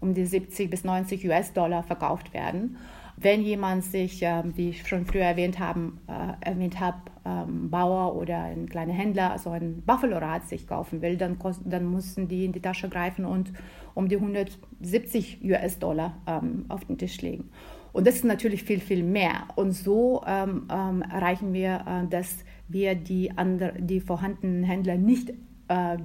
um 0.00 0.12
die 0.12 0.26
70 0.26 0.68
bis 0.68 0.84
90 0.84 1.26
US-Dollar 1.26 1.82
verkauft 1.82 2.34
werden. 2.34 2.76
Wenn 3.16 3.42
jemand 3.42 3.84
sich, 3.84 4.22
äh, 4.22 4.42
wie 4.56 4.70
ich 4.70 4.86
schon 4.86 5.06
früher 5.06 5.24
erwähnt, 5.24 5.58
haben, 5.58 6.00
äh, 6.08 6.48
erwähnt 6.48 6.80
habe, 6.80 6.98
ähm, 7.24 7.70
Bauer 7.70 8.16
oder 8.16 8.42
ein 8.42 8.68
kleiner 8.68 8.92
Händler, 8.92 9.32
also 9.32 9.50
ein 9.50 9.82
Buffalo-Rad 9.86 10.48
sich 10.48 10.66
kaufen 10.66 11.00
will, 11.00 11.16
dann, 11.16 11.38
dann 11.64 11.90
müssen 11.90 12.28
die 12.28 12.44
in 12.44 12.52
die 12.52 12.60
Tasche 12.60 12.88
greifen 12.88 13.24
und 13.24 13.52
um 13.94 14.08
die 14.08 14.16
170 14.16 15.40
US-Dollar 15.44 16.16
ähm, 16.26 16.64
auf 16.68 16.84
den 16.84 16.98
Tisch 16.98 17.22
legen. 17.22 17.50
Und 17.92 18.08
das 18.08 18.16
ist 18.16 18.24
natürlich 18.24 18.64
viel, 18.64 18.80
viel 18.80 19.04
mehr. 19.04 19.46
Und 19.54 19.72
so 19.72 20.22
ähm, 20.26 20.66
ähm, 20.70 21.02
erreichen 21.02 21.52
wir, 21.52 21.84
äh, 21.86 22.08
dass 22.08 22.44
wir 22.66 22.96
die, 22.96 23.30
andre, 23.38 23.74
die 23.78 24.00
vorhandenen 24.00 24.64
Händler 24.64 24.96
nicht 24.96 25.32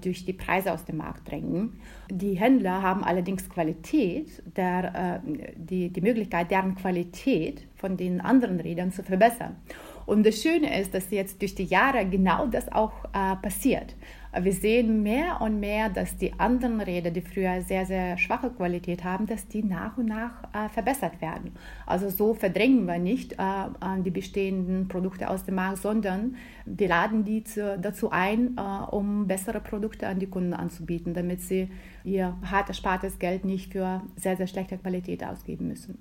durch 0.02 0.26
die 0.26 0.34
Preise 0.34 0.72
aus 0.72 0.86
dem 0.86 0.98
Markt 0.98 1.30
drängen. 1.30 1.80
Die 2.10 2.36
Händler 2.36 2.82
haben 2.82 3.04
allerdings 3.04 3.50
Qualität, 3.50 4.42
der, 4.56 5.22
äh, 5.26 5.52
die, 5.56 5.90
die 5.90 6.02
Möglichkeit, 6.02 6.50
deren 6.52 6.76
Qualität 6.76 7.68
von 7.76 7.98
den 7.98 8.22
anderen 8.22 8.60
Rädern 8.60 8.92
zu 8.92 9.04
verbessern. 9.04 9.58
Und 10.06 10.26
das 10.26 10.42
Schöne 10.42 10.80
ist, 10.80 10.94
dass 10.94 11.12
jetzt 11.12 11.42
durch 11.42 11.54
die 11.54 11.66
Jahre 11.66 12.06
genau 12.06 12.48
das 12.48 12.72
auch 12.72 12.94
äh, 13.14 13.36
passiert. 13.42 13.96
Wir 14.44 14.54
sehen 14.54 15.04
mehr 15.04 15.42
und 15.42 15.60
mehr, 15.60 15.90
dass 15.90 16.18
die 16.18 16.34
anderen 16.40 16.82
Räder, 16.82 17.12
die 17.12 17.22
früher 17.22 17.62
sehr, 17.62 17.86
sehr 17.86 18.18
schwache 18.18 18.50
Qualität 18.50 19.04
haben, 19.04 19.26
dass 19.26 19.48
die 19.48 19.64
nach 19.64 19.98
und 19.98 20.08
nach 20.08 20.44
äh, 20.54 20.70
verbessert 20.70 21.22
werden. 21.22 21.56
Also 21.86 22.10
so 22.10 22.34
verdrängen 22.34 22.86
wir 22.86 23.00
nicht 23.00 23.34
äh, 23.34 24.02
die 24.04 24.12
bestehenden 24.12 24.88
Produkte 24.88 25.30
aus 25.30 25.44
dem 25.46 25.56
Markt, 25.56 25.80
sondern 25.80 26.36
wir 26.66 26.88
laden 26.88 27.24
die 27.24 27.44
zu, 27.44 27.78
dazu 27.80 28.12
ein, 28.12 28.58
äh, 28.58 28.62
um 28.92 29.28
bessere 29.28 29.60
Produkte 29.60 30.08
an 30.08 30.20
die 30.20 30.28
Kunden 30.28 30.54
anzubieten, 30.54 31.14
damit 31.14 31.42
sie 31.42 31.70
ihr 32.04 32.38
hart 32.46 32.70
erspartes 32.70 33.20
Geld 33.20 33.46
nicht 33.46 33.74
für 33.74 34.02
sehr, 34.16 34.38
sehr 34.38 34.48
schlechte 34.48 34.78
Qualität 34.78 35.24
ausgeben 35.24 35.68
müssen. 35.68 35.98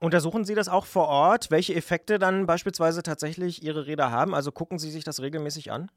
Untersuchen 0.00 0.44
Sie 0.44 0.54
das 0.54 0.68
auch 0.68 0.86
vor 0.86 1.08
Ort, 1.08 1.50
welche 1.50 1.74
Effekte 1.74 2.18
dann 2.18 2.46
beispielsweise 2.46 3.02
tatsächlich 3.02 3.62
Ihre 3.62 3.86
Räder 3.86 4.10
haben? 4.10 4.34
Also 4.34 4.50
gucken 4.50 4.78
Sie 4.78 4.90
sich 4.90 5.04
das 5.04 5.20
regelmäßig 5.20 5.72
an? 5.72 5.90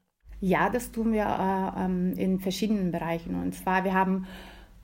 Ja, 0.44 0.68
das 0.68 0.92
tun 0.92 1.14
wir 1.14 1.24
äh, 1.24 1.84
ähm, 1.86 2.12
in 2.18 2.38
verschiedenen 2.38 2.92
Bereichen. 2.92 3.34
Und 3.34 3.54
zwar, 3.54 3.82
wir 3.82 3.94
haben 3.94 4.26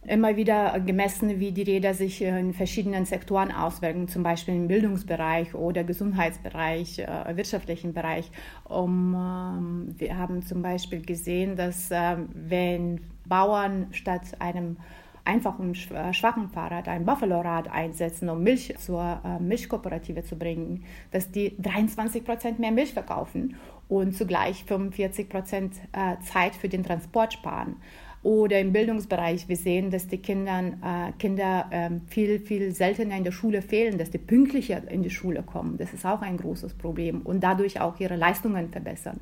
immer 0.06 0.34
wieder 0.34 0.80
gemessen, 0.80 1.38
wie 1.38 1.52
die 1.52 1.64
Räder 1.64 1.92
sich 1.92 2.22
in 2.22 2.54
verschiedenen 2.54 3.04
Sektoren 3.04 3.52
auswirken, 3.52 4.08
zum 4.08 4.22
Beispiel 4.22 4.54
im 4.54 4.68
Bildungsbereich 4.68 5.54
oder 5.54 5.84
Gesundheitsbereich, 5.84 7.00
äh, 7.00 7.36
wirtschaftlichen 7.36 7.92
Bereich. 7.92 8.30
Um, 8.64 9.14
ähm, 9.14 9.94
wir 9.98 10.16
haben 10.16 10.40
zum 10.40 10.62
Beispiel 10.62 11.02
gesehen, 11.02 11.56
dass 11.56 11.90
äh, 11.90 12.16
wenn 12.32 13.02
Bauern 13.26 13.88
statt 13.90 14.22
einem 14.38 14.78
einfachen 15.26 15.74
äh, 15.74 16.14
schwachen 16.14 16.48
Fahrrad 16.48 16.88
ein 16.88 17.04
Buffalo-Rad 17.04 17.70
einsetzen, 17.70 18.30
um 18.30 18.42
Milch 18.42 18.74
zur 18.78 19.20
äh, 19.22 19.38
Milchkooperative 19.38 20.24
zu 20.24 20.38
bringen, 20.38 20.84
dass 21.10 21.30
die 21.30 21.54
23 21.60 22.24
Prozent 22.24 22.58
mehr 22.58 22.72
Milch 22.72 22.94
verkaufen 22.94 23.56
und 23.90 24.16
zugleich 24.16 24.64
45 24.64 25.28
Prozent 25.28 25.74
äh, 25.92 26.16
Zeit 26.24 26.54
für 26.54 26.68
den 26.68 26.84
Transport 26.84 27.32
sparen. 27.34 27.76
Oder 28.22 28.60
im 28.60 28.72
Bildungsbereich, 28.72 29.48
wir 29.48 29.56
sehen, 29.56 29.90
dass 29.90 30.06
die 30.06 30.18
Kindern, 30.18 30.80
äh, 30.82 31.12
Kinder 31.18 31.66
äh, 31.70 31.90
viel, 32.06 32.38
viel 32.38 32.72
seltener 32.72 33.16
in 33.16 33.24
der 33.24 33.32
Schule 33.32 33.62
fehlen, 33.62 33.98
dass 33.98 34.10
die 34.10 34.18
pünktlicher 34.18 34.88
in 34.88 35.02
die 35.02 35.10
Schule 35.10 35.42
kommen. 35.42 35.76
Das 35.76 35.92
ist 35.92 36.06
auch 36.06 36.22
ein 36.22 36.36
großes 36.36 36.74
Problem 36.74 37.22
und 37.22 37.40
dadurch 37.40 37.80
auch 37.80 37.98
ihre 37.98 38.16
Leistungen 38.16 38.70
verbessern. 38.70 39.20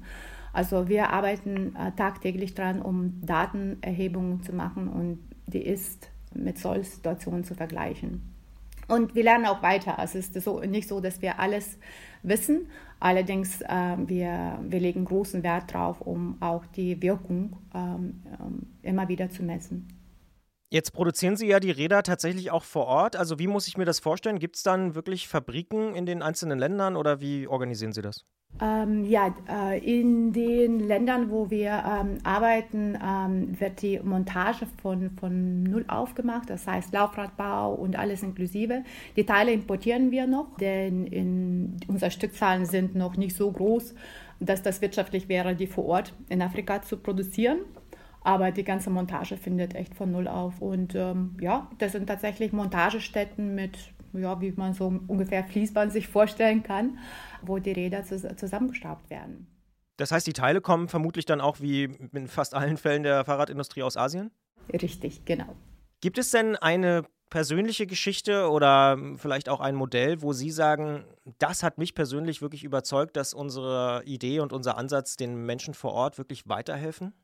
Also 0.53 0.89
wir 0.89 1.11
arbeiten 1.11 1.75
äh, 1.77 1.93
tagtäglich 1.93 2.55
daran, 2.55 2.83
um 2.83 3.21
Datenerhebungen 3.25 4.43
zu 4.43 4.53
machen 4.53 4.89
und 4.89 5.19
die 5.47 5.62
ist 5.62 6.11
mit 6.35 6.59
Soll-Situationen 6.59 7.45
zu 7.45 7.55
vergleichen. 7.55 8.38
Und 8.89 9.14
wir 9.14 9.22
lernen 9.22 9.47
auch 9.47 9.62
weiter. 9.62 9.99
Also 9.99 10.18
es 10.18 10.30
ist 10.30 10.45
so, 10.45 10.61
nicht 10.61 10.89
so, 10.89 11.01
dass 11.01 11.20
wir 11.22 11.39
alles 11.39 11.78
wissen. 12.22 12.68
Allerdings, 13.01 13.61
äh, 13.61 13.97
wir, 13.99 14.59
wir 14.62 14.80
legen 14.80 15.05
großen 15.05 15.43
Wert 15.43 15.74
darauf, 15.74 16.01
um 16.01 16.36
auch 16.41 16.66
die 16.66 17.01
Wirkung 17.01 17.57
ähm, 17.74 18.22
ähm, 18.41 18.66
immer 18.82 19.09
wieder 19.09 19.30
zu 19.30 19.43
messen. 19.43 19.86
Jetzt 20.71 20.93
produzieren 20.93 21.37
Sie 21.37 21.47
ja 21.47 21.61
die 21.61 21.71
Räder 21.71 22.03
tatsächlich 22.03 22.51
auch 22.51 22.64
vor 22.64 22.87
Ort. 22.87 23.16
Also 23.16 23.39
wie 23.39 23.47
muss 23.47 23.69
ich 23.69 23.79
mir 23.79 23.87
das 23.87 24.01
vorstellen? 24.01 24.39
Gibt 24.39 24.57
es 24.57 24.62
dann 24.62 24.95
wirklich 24.95 25.27
Fabriken 25.27 25.95
in 25.95 26.05
den 26.05 26.21
einzelnen 26.21 26.59
Ländern 26.59 26.95
oder 26.95 27.21
wie 27.23 27.47
organisieren 27.47 27.93
Sie 27.93 28.03
das? 28.03 28.27
Ähm, 28.61 29.05
ja, 29.05 29.35
äh, 29.49 29.79
in 29.79 30.33
den 30.33 30.81
Ländern, 30.81 31.31
wo 31.31 31.49
wir 31.49 31.71
ähm, 31.71 32.19
arbeiten, 32.25 32.99
ähm, 33.03 33.61
wird 33.61 33.83
die 33.83 34.01
Montage 34.01 34.66
von, 34.83 35.11
von 35.19 35.62
null 35.62 35.85
aufgemacht, 35.87 36.51
das 36.51 36.66
heißt 36.66 36.93
Laufradbau 36.93 37.73
und 37.75 37.97
alles 37.97 38.23
inklusive. 38.23 38.83
Die 39.16 39.25
Teile 39.25 39.53
importieren 39.53 40.11
wir 40.11 40.27
noch, 40.27 40.57
denn 40.57 41.07
in, 41.07 41.77
unsere 41.87 42.11
Stückzahlen 42.11 42.66
sind 42.66 42.95
noch 42.95 43.16
nicht 43.16 43.37
so 43.37 43.51
groß, 43.51 43.95
dass 44.41 44.62
das 44.62 44.83
wirtschaftlich 44.83 45.29
wäre, 45.29 45.55
die 45.55 45.66
vor 45.66 45.85
Ort 45.87 46.14
in 46.29 46.43
Afrika 46.43 46.83
zu 46.83 46.97
produzieren. 46.97 47.59
Aber 48.29 48.51
die 48.51 48.62
ganze 48.62 48.91
Montage 48.91 49.39
findet 49.39 49.74
echt 49.74 49.95
von 49.95 50.11
null 50.11 50.29
auf. 50.29 50.61
Und 50.61 50.95
ähm, 50.95 51.35
ja, 51.41 51.70
das 51.79 51.93
sind 51.93 52.09
tatsächlich 52.09 52.53
Montagestätten 52.53 53.55
mit 53.55 53.79
ja, 54.12 54.39
wie 54.43 54.53
man 54.53 54.74
so 54.74 55.01
ungefähr 55.07 55.45
Fließband 55.45 55.93
sich 55.93 56.09
vorstellen 56.09 56.62
kann, 56.62 56.99
wo 57.41 57.59
die 57.59 57.72
Räder 57.72 58.05
zusammengestaubt 58.05 59.09
werden. 59.09 59.47
Das 59.97 60.12
heißt, 60.12 60.26
die 60.26 60.35
Teile 60.35 60.61
kommen 60.61 60.89
vermutlich 60.89 61.24
dann 61.24 61.41
auch 61.41 61.61
wie 61.61 61.85
in 61.85 62.29
fast 62.29 62.55
allen 62.55 62.76
Fällen 62.76 63.03
der 63.03 63.24
Fahrradindustrie 63.24 63.83
aus 63.83 63.97
Asien? 63.97 64.31
Richtig, 64.70 65.24
genau. 65.24 65.57
Gibt 66.03 66.18
es 66.18 66.31
denn 66.31 66.55
eine 66.55 67.05
persönliche 67.31 67.87
Geschichte 67.87 68.51
oder 68.51 68.99
vielleicht 69.16 69.49
auch 69.49 69.61
ein 69.61 69.74
Modell, 69.74 70.20
wo 70.20 70.35
Sie 70.35 70.51
sagen, 70.51 71.05
das 71.39 71.62
hat 71.62 71.79
mich 71.79 71.95
persönlich 71.95 72.43
wirklich 72.43 72.62
überzeugt, 72.62 73.16
dass 73.16 73.33
unsere 73.33 74.03
Idee 74.05 74.41
und 74.41 74.53
unser 74.53 74.76
Ansatz 74.76 75.16
den 75.16 75.47
Menschen 75.47 75.72
vor 75.72 75.93
Ort 75.95 76.18
wirklich 76.18 76.47
weiterhelfen? 76.47 77.14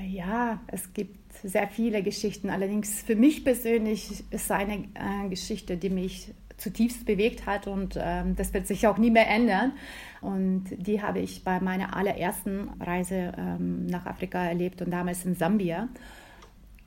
Ja, 0.00 0.60
es 0.68 0.92
gibt 0.94 1.32
sehr 1.42 1.68
viele 1.68 2.02
Geschichten. 2.02 2.48
Allerdings 2.50 3.02
für 3.02 3.16
mich 3.16 3.44
persönlich 3.44 4.24
ist 4.30 4.50
eine 4.50 4.84
äh, 4.94 5.28
Geschichte, 5.28 5.76
die 5.76 5.90
mich 5.90 6.32
zutiefst 6.56 7.04
bewegt 7.04 7.46
hat 7.46 7.66
und 7.66 7.98
ähm, 8.00 8.36
das 8.36 8.54
wird 8.54 8.66
sich 8.66 8.86
auch 8.86 8.96
nie 8.96 9.10
mehr 9.10 9.28
ändern. 9.28 9.72
Und 10.20 10.64
die 10.70 11.02
habe 11.02 11.18
ich 11.18 11.44
bei 11.44 11.60
meiner 11.60 11.96
allerersten 11.96 12.70
Reise 12.80 13.32
ähm, 13.36 13.86
nach 13.86 14.06
Afrika 14.06 14.42
erlebt 14.44 14.80
und 14.80 14.90
damals 14.90 15.24
in 15.24 15.34
Sambia. 15.34 15.88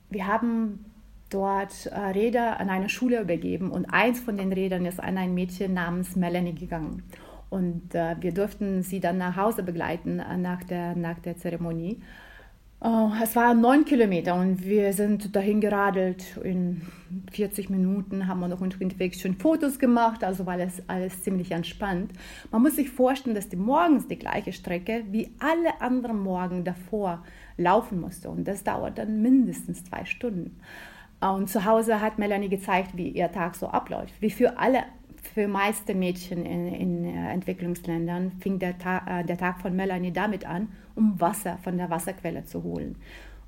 Wir 0.08 0.26
haben 0.26 0.84
dort 1.30 1.86
äh, 1.86 1.98
Räder 1.98 2.58
an 2.58 2.70
eine 2.70 2.88
Schule 2.88 3.20
übergeben 3.20 3.70
und 3.70 3.86
eins 3.86 4.20
von 4.20 4.36
den 4.36 4.52
Rädern 4.52 4.86
ist 4.86 5.00
an 5.00 5.18
ein 5.18 5.34
Mädchen 5.34 5.74
namens 5.74 6.16
Melanie 6.16 6.54
gegangen. 6.54 7.02
Und 7.50 7.94
äh, 7.94 8.16
wir 8.20 8.32
durften 8.32 8.82
sie 8.82 9.00
dann 9.00 9.18
nach 9.18 9.36
Hause 9.36 9.62
begleiten 9.62 10.18
äh, 10.18 10.36
nach, 10.36 10.64
der, 10.64 10.96
nach 10.96 11.18
der 11.18 11.36
Zeremonie. 11.36 12.00
Oh, 12.78 13.10
es 13.22 13.34
waren 13.34 13.62
neun 13.62 13.86
Kilometer 13.86 14.34
und 14.34 14.62
wir 14.66 14.92
sind 14.92 15.34
dahin 15.34 15.62
geradelt. 15.62 16.36
In 16.44 16.82
40 17.32 17.70
Minuten 17.70 18.28
haben 18.28 18.40
wir 18.40 18.48
noch 18.48 18.60
unterwegs 18.60 19.22
schon 19.22 19.34
Fotos 19.34 19.78
gemacht, 19.78 20.22
also 20.22 20.44
war 20.44 20.54
alles, 20.54 20.82
alles 20.86 21.22
ziemlich 21.22 21.52
entspannt. 21.52 22.12
Man 22.50 22.60
muss 22.60 22.76
sich 22.76 22.90
vorstellen, 22.90 23.34
dass 23.34 23.48
die 23.48 23.56
morgens 23.56 24.08
die 24.08 24.18
gleiche 24.18 24.52
Strecke 24.52 25.04
wie 25.10 25.30
alle 25.38 25.80
anderen 25.80 26.20
Morgen 26.20 26.64
davor 26.64 27.24
laufen 27.56 27.98
musste 27.98 28.28
und 28.28 28.46
das 28.46 28.62
dauert 28.62 28.98
dann 28.98 29.22
mindestens 29.22 29.82
zwei 29.84 30.04
Stunden. 30.04 30.60
Und 31.20 31.48
zu 31.48 31.64
Hause 31.64 32.02
hat 32.02 32.18
Melanie 32.18 32.50
gezeigt, 32.50 32.90
wie 32.94 33.08
ihr 33.08 33.32
Tag 33.32 33.54
so 33.54 33.68
abläuft, 33.68 34.12
wie 34.20 34.30
für 34.30 34.58
alle 34.58 34.84
für 35.34 35.48
meiste 35.48 35.94
Mädchen 35.94 36.44
in, 36.44 36.68
in 36.68 37.04
äh, 37.04 37.32
Entwicklungsländern 37.32 38.32
fing 38.40 38.58
der, 38.58 38.78
Ta 38.78 39.02
äh, 39.06 39.24
der 39.24 39.38
Tag 39.38 39.60
von 39.60 39.74
Melanie 39.74 40.12
damit 40.12 40.46
an, 40.46 40.68
um 40.96 41.20
Wasser 41.20 41.58
von 41.62 41.76
der 41.76 41.90
Wasserquelle 41.90 42.44
zu 42.44 42.62
holen. 42.62 42.96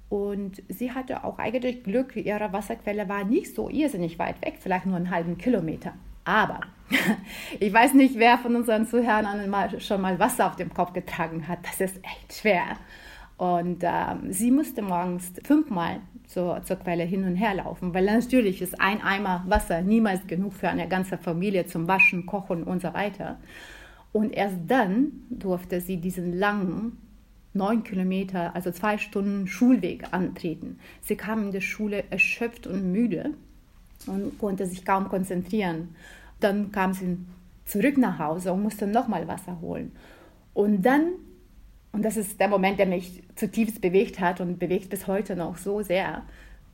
Und 0.08 0.62
sie 0.68 0.92
hatte 0.92 1.24
auch 1.24 1.38
eigentlich 1.38 1.82
Glück, 1.82 2.16
ihre 2.16 2.52
Wasserquelle 2.52 3.08
war 3.08 3.24
nicht 3.24 3.54
so 3.54 3.68
irrsinnig 3.68 4.18
weit 4.18 4.40
weg, 4.44 4.54
vielleicht 4.58 4.86
nur 4.86 4.96
einen 4.96 5.10
halben 5.10 5.36
Kilometer. 5.36 5.92
Aber 6.24 6.60
ich 7.60 7.72
weiß 7.72 7.94
nicht, 7.94 8.18
wer 8.18 8.38
von 8.38 8.56
unseren 8.56 8.86
Zuhörern 8.86 9.48
mal, 9.50 9.80
schon 9.80 10.00
mal 10.00 10.18
Wasser 10.18 10.46
auf 10.46 10.56
dem 10.56 10.72
Kopf 10.72 10.92
getragen 10.92 11.46
hat. 11.48 11.58
Das 11.62 11.80
ist 11.80 11.96
echt 12.04 12.32
schwer. 12.32 12.76
Und 13.36 13.82
ähm, 13.82 14.32
sie 14.32 14.50
musste 14.50 14.82
morgens 14.82 15.32
fünfmal 15.44 16.00
zur, 16.26 16.62
zur 16.64 16.76
Quelle 16.76 17.04
hin 17.04 17.24
und 17.24 17.36
her 17.36 17.54
laufen, 17.54 17.94
weil 17.94 18.04
natürlich 18.04 18.60
ist 18.60 18.80
ein 18.80 19.00
Eimer 19.00 19.44
Wasser 19.46 19.80
niemals 19.80 20.26
genug 20.26 20.54
für 20.54 20.68
eine 20.68 20.88
ganze 20.88 21.18
Familie 21.18 21.66
zum 21.66 21.86
Waschen, 21.86 22.26
Kochen 22.26 22.64
und 22.64 22.82
so 22.82 22.92
weiter. 22.94 23.38
Und 24.12 24.32
erst 24.32 24.56
dann 24.66 25.12
durfte 25.30 25.80
sie 25.80 25.98
diesen 25.98 26.32
langen 26.38 26.98
neun 27.54 27.82
Kilometer, 27.82 28.54
also 28.54 28.70
zwei 28.70 28.98
Stunden 28.98 29.46
Schulweg 29.46 30.12
antreten. 30.12 30.78
Sie 31.02 31.16
kam 31.16 31.44
in 31.44 31.52
der 31.52 31.60
Schule 31.60 32.04
erschöpft 32.10 32.66
und 32.66 32.92
müde 32.92 33.34
und 34.06 34.38
konnte 34.38 34.66
sich 34.66 34.84
kaum 34.84 35.08
konzentrieren. 35.08 35.94
Dann 36.40 36.70
kam 36.72 36.92
sie 36.92 37.18
zurück 37.64 37.98
nach 37.98 38.18
Hause 38.18 38.52
und 38.52 38.62
musste 38.62 38.86
nochmal 38.86 39.26
Wasser 39.28 39.60
holen. 39.60 39.92
Und 40.54 40.82
dann 40.82 41.12
und 41.92 42.04
das 42.04 42.16
ist 42.16 42.38
der 42.38 42.48
Moment, 42.48 42.78
der 42.78 42.86
mich 42.86 43.22
zutiefst 43.34 43.80
bewegt 43.80 44.20
hat 44.20 44.40
und 44.40 44.58
bewegt 44.58 44.90
bis 44.90 45.06
heute 45.06 45.34
noch 45.34 45.56
so 45.56 45.82
sehr. 45.82 46.22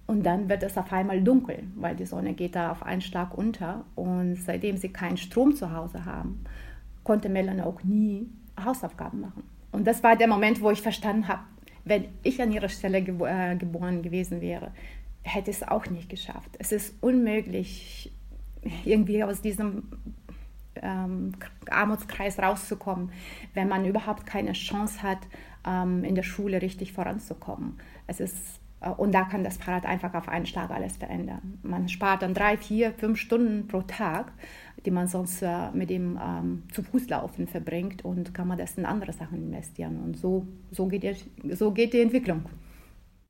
Und 0.07 0.25
dann 0.25 0.49
wird 0.49 0.63
es 0.63 0.77
auf 0.77 0.93
einmal 0.93 1.23
dunkel, 1.23 1.63
weil 1.77 1.97
die 1.97 2.05
Sonne 2.05 2.35
geht 2.35 2.57
da 2.57 2.71
auf 2.71 2.83
einen 2.83 3.01
Schlag 3.01 3.37
unter. 3.37 3.85
Und 3.95 4.37
seitdem 4.37 4.77
sie 4.77 4.91
keinen 4.91 5.17
Strom 5.17 5.55
zu 5.55 5.73
Hause 5.73 6.05
haben, 6.05 6.45
konnte 7.05 7.29
Melanie 7.29 7.63
auch 7.63 7.83
nie 7.85 8.29
Hausaufgaben 8.63 9.21
machen. 9.21 9.45
Und 9.75 9.87
das 9.87 10.03
war 10.05 10.15
der 10.17 10.29
Moment, 10.29 10.61
wo 10.61 10.71
ich 10.71 10.81
verstanden 10.81 11.27
habe, 11.27 11.43
wenn 11.85 12.07
ich 12.23 12.41
an 12.41 12.53
ihrer 12.53 12.69
Stelle 12.69 13.03
gebo 13.03 13.27
äh, 13.27 13.57
geboren 13.57 14.03
gewesen 14.03 14.41
wäre, 14.41 14.71
hätte 15.23 15.51
ich 15.51 15.57
es 15.59 15.63
auch 15.69 15.87
nicht 15.87 16.09
geschafft. 16.09 16.51
Es 16.59 16.71
ist 16.71 16.95
unmöglich, 17.03 18.13
irgendwie 18.85 19.25
aus 19.25 19.43
diesem 19.43 19.89
ähm, 20.77 21.33
Armutskreis 21.69 22.39
rauszukommen, 22.39 23.11
wenn 23.53 23.69
man 23.69 23.85
überhaupt 23.85 24.27
keine 24.27 24.53
Chance 24.53 25.03
hat, 25.03 25.19
ähm, 25.67 26.05
in 26.05 26.15
der 26.15 26.23
Schule 26.23 26.63
richtig 26.63 26.93
voranzukommen. 26.93 27.79
Es 28.07 28.21
ist 28.21 28.61
und 28.91 29.13
da 29.13 29.25
kann 29.25 29.45
das 29.45 29.57
Fahrrad 29.57 29.87
einfach 29.87 30.15
auf 30.15 30.29
einen 30.29 30.47
Schlag 30.47 30.71
alles 30.71 30.97
verändern. 30.97 31.59
Man 31.63 31.89
spart 31.89 32.23
dann 32.23 32.35
drei, 32.35 32.57
vier, 32.57 32.93
fünf 32.93 33.19
Stunden 33.19 33.67
pro 33.69 33.83
Tag, 33.83 34.33
die 34.85 34.91
man 34.91 35.09
sonst 35.09 35.43
äh, 35.43 35.71
mit 35.73 35.91
dem 35.91 36.19
ähm, 36.23 36.63
zu 36.73 36.83
Fuß 36.83 37.09
laufen 37.09 37.47
verbringt 37.47 38.05
und 38.05 38.35
kann 38.35 38.49
man 38.49 38.59
das 38.59 38.77
in 38.77 38.85
andere 38.85 39.13
Sachen 39.13 39.39
investieren. 39.39 40.03
Und 40.03 40.17
so, 40.17 40.47
so, 40.71 40.87
geht, 40.87 41.03
die, 41.03 41.55
so 41.55 41.71
geht 41.73 41.93
die 41.93 42.01
Entwicklung. 42.01 42.45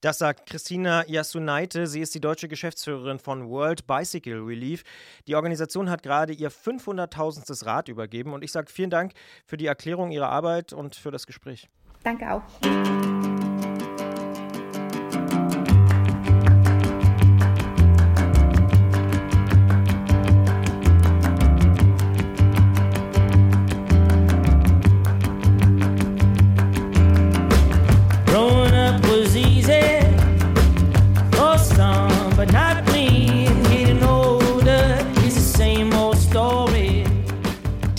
Das 0.04 0.18
sagt 0.18 0.44
Christina 0.46 1.02
Yasunaite. 1.08 1.86
Sie 1.86 2.00
ist 2.00 2.14
die 2.14 2.20
deutsche 2.20 2.46
Geschäftsführerin 2.46 3.18
von 3.18 3.48
World 3.48 3.86
Bicycle 3.86 4.42
Relief. 4.42 4.84
Die 5.26 5.34
Organisation 5.34 5.88
hat 5.88 6.02
gerade 6.02 6.34
ihr 6.34 6.50
500.000. 6.50 7.64
Rad 7.64 7.88
übergeben. 7.88 8.34
Und 8.34 8.44
ich 8.44 8.52
sage 8.52 8.70
vielen 8.70 8.90
Dank 8.90 9.12
für 9.46 9.56
die 9.56 9.64
Erklärung 9.64 10.10
Ihrer 10.10 10.28
Arbeit 10.28 10.74
und 10.74 10.94
für 10.94 11.10
das 11.10 11.26
Gespräch. 11.26 11.70
Danke 12.02 12.30
auch. 12.30 12.42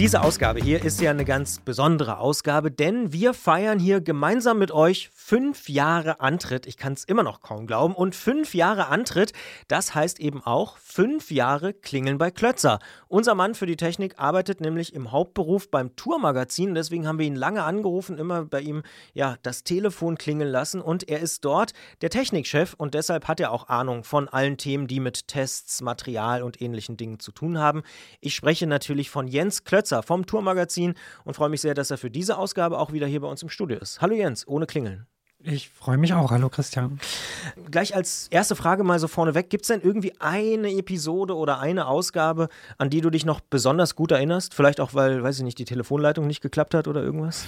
Diese 0.05 0.21
Ausgabe 0.21 0.59
hier 0.59 0.85
ist 0.85 1.01
ja 1.01 1.09
eine 1.09 1.25
ganz 1.25 1.57
besondere 1.57 2.19
Ausgabe, 2.19 2.69
denn 2.69 3.11
wir 3.11 3.33
feiern 3.33 3.79
hier 3.79 4.01
gemeinsam 4.01 4.59
mit 4.59 4.69
euch 4.69 5.09
fünf 5.15 5.67
Jahre 5.67 6.19
Antritt. 6.19 6.67
Ich 6.67 6.77
kann 6.77 6.93
es 6.93 7.05
immer 7.05 7.23
noch 7.23 7.41
kaum 7.41 7.65
glauben. 7.65 7.95
Und 7.95 8.13
fünf 8.13 8.53
Jahre 8.53 8.89
Antritt, 8.89 9.33
das 9.67 9.95
heißt 9.95 10.19
eben 10.19 10.43
auch 10.43 10.77
fünf 10.77 11.31
Jahre 11.31 11.73
Klingeln 11.73 12.19
bei 12.19 12.29
Klötzer. 12.29 12.77
Unser 13.07 13.33
Mann 13.33 13.55
für 13.55 13.65
die 13.65 13.77
Technik 13.77 14.19
arbeitet 14.19 14.61
nämlich 14.61 14.93
im 14.93 15.11
Hauptberuf 15.11 15.71
beim 15.71 15.95
Tourmagazin. 15.95 16.75
Deswegen 16.75 17.07
haben 17.07 17.17
wir 17.17 17.25
ihn 17.25 17.35
lange 17.35 17.63
angerufen, 17.63 18.19
immer 18.19 18.45
bei 18.45 18.61
ihm 18.61 18.83
ja 19.15 19.37
das 19.41 19.63
Telefon 19.63 20.19
klingeln 20.19 20.51
lassen. 20.51 20.81
Und 20.81 21.09
er 21.09 21.19
ist 21.19 21.43
dort 21.43 21.73
der 22.01 22.11
Technikchef 22.11 22.75
und 22.77 22.93
deshalb 22.93 23.27
hat 23.27 23.39
er 23.39 23.51
auch 23.51 23.69
Ahnung 23.69 24.03
von 24.03 24.29
allen 24.29 24.57
Themen, 24.57 24.85
die 24.85 24.99
mit 24.99 25.27
Tests, 25.27 25.81
Material 25.81 26.43
und 26.43 26.61
ähnlichen 26.61 26.95
Dingen 26.95 27.19
zu 27.19 27.31
tun 27.31 27.57
haben. 27.57 27.81
Ich 28.21 28.35
spreche 28.35 28.67
natürlich 28.67 29.09
von 29.09 29.27
Jens 29.27 29.63
Klötzer 29.63 29.94
vom 30.03 30.25
Tourmagazin 30.25 30.95
und 31.23 31.35
freue 31.35 31.49
mich 31.49 31.61
sehr, 31.61 31.73
dass 31.73 31.91
er 31.91 31.97
für 31.97 32.09
diese 32.09 32.37
Ausgabe 32.37 32.79
auch 32.79 32.93
wieder 32.93 33.07
hier 33.07 33.21
bei 33.21 33.27
uns 33.27 33.43
im 33.43 33.49
Studio 33.49 33.77
ist. 33.77 34.01
Hallo 34.01 34.15
Jens, 34.15 34.47
ohne 34.47 34.65
Klingeln. 34.65 35.07
Ich 35.47 35.69
freue 35.69 35.97
mich 35.97 36.13
auch. 36.13 36.31
Hallo 36.31 36.49
Christian. 36.49 36.99
Gleich 37.69 37.95
als 37.95 38.27
erste 38.31 38.55
Frage 38.55 38.83
mal 38.83 38.97
so 38.97 39.07
vorneweg. 39.07 39.49
Gibt 39.49 39.63
es 39.63 39.67
denn 39.67 39.81
irgendwie 39.81 40.13
eine 40.19 40.71
Episode 40.71 41.35
oder 41.35 41.59
eine 41.59 41.85
Ausgabe, 41.87 42.49
an 42.79 42.89
die 42.89 43.01
du 43.01 43.11
dich 43.11 43.25
noch 43.25 43.41
besonders 43.41 43.95
gut 43.95 44.11
erinnerst? 44.11 44.55
Vielleicht 44.55 44.79
auch, 44.79 44.95
weil, 44.95 45.21
weiß 45.21 45.37
ich 45.37 45.43
nicht, 45.43 45.59
die 45.59 45.65
Telefonleitung 45.65 46.25
nicht 46.25 46.41
geklappt 46.41 46.73
hat 46.73 46.87
oder 46.87 47.03
irgendwas? 47.03 47.45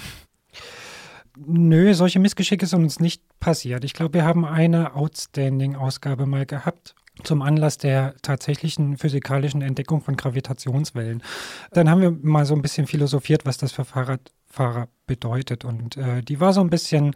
Nö, 1.38 1.94
solche 1.96 2.20
Missgeschicke 2.20 2.68
sind 2.68 2.84
uns 2.84 3.00
nicht 3.00 3.24
passiert. 3.40 3.84
Ich 3.84 3.94
glaube, 3.94 4.16
wir 4.16 4.26
haben 4.26 4.46
eine 4.46 4.96
Outstanding-Ausgabe 4.96 6.28
mal 6.28 6.46
gehabt 6.46 6.94
zum 7.24 7.42
Anlass 7.42 7.78
der 7.78 8.16
tatsächlichen 8.22 8.98
physikalischen 8.98 9.62
Entdeckung 9.62 10.02
von 10.02 10.16
Gravitationswellen. 10.16 11.24
Dann 11.72 11.90
haben 11.90 12.02
wir 12.02 12.12
mal 12.12 12.46
so 12.46 12.56
ein 12.56 12.62
bisschen 12.62 12.88
philosophiert, 12.88 13.46
was 13.46 13.58
das 13.58 13.72
für 13.72 13.86
Fahrradfahrer 13.86 14.88
bedeutet. 15.06 15.66
Und 15.66 15.98
äh, 15.98 16.22
die 16.22 16.40
war 16.40 16.54
so 16.54 16.62
ein 16.62 16.70
bisschen 16.70 17.16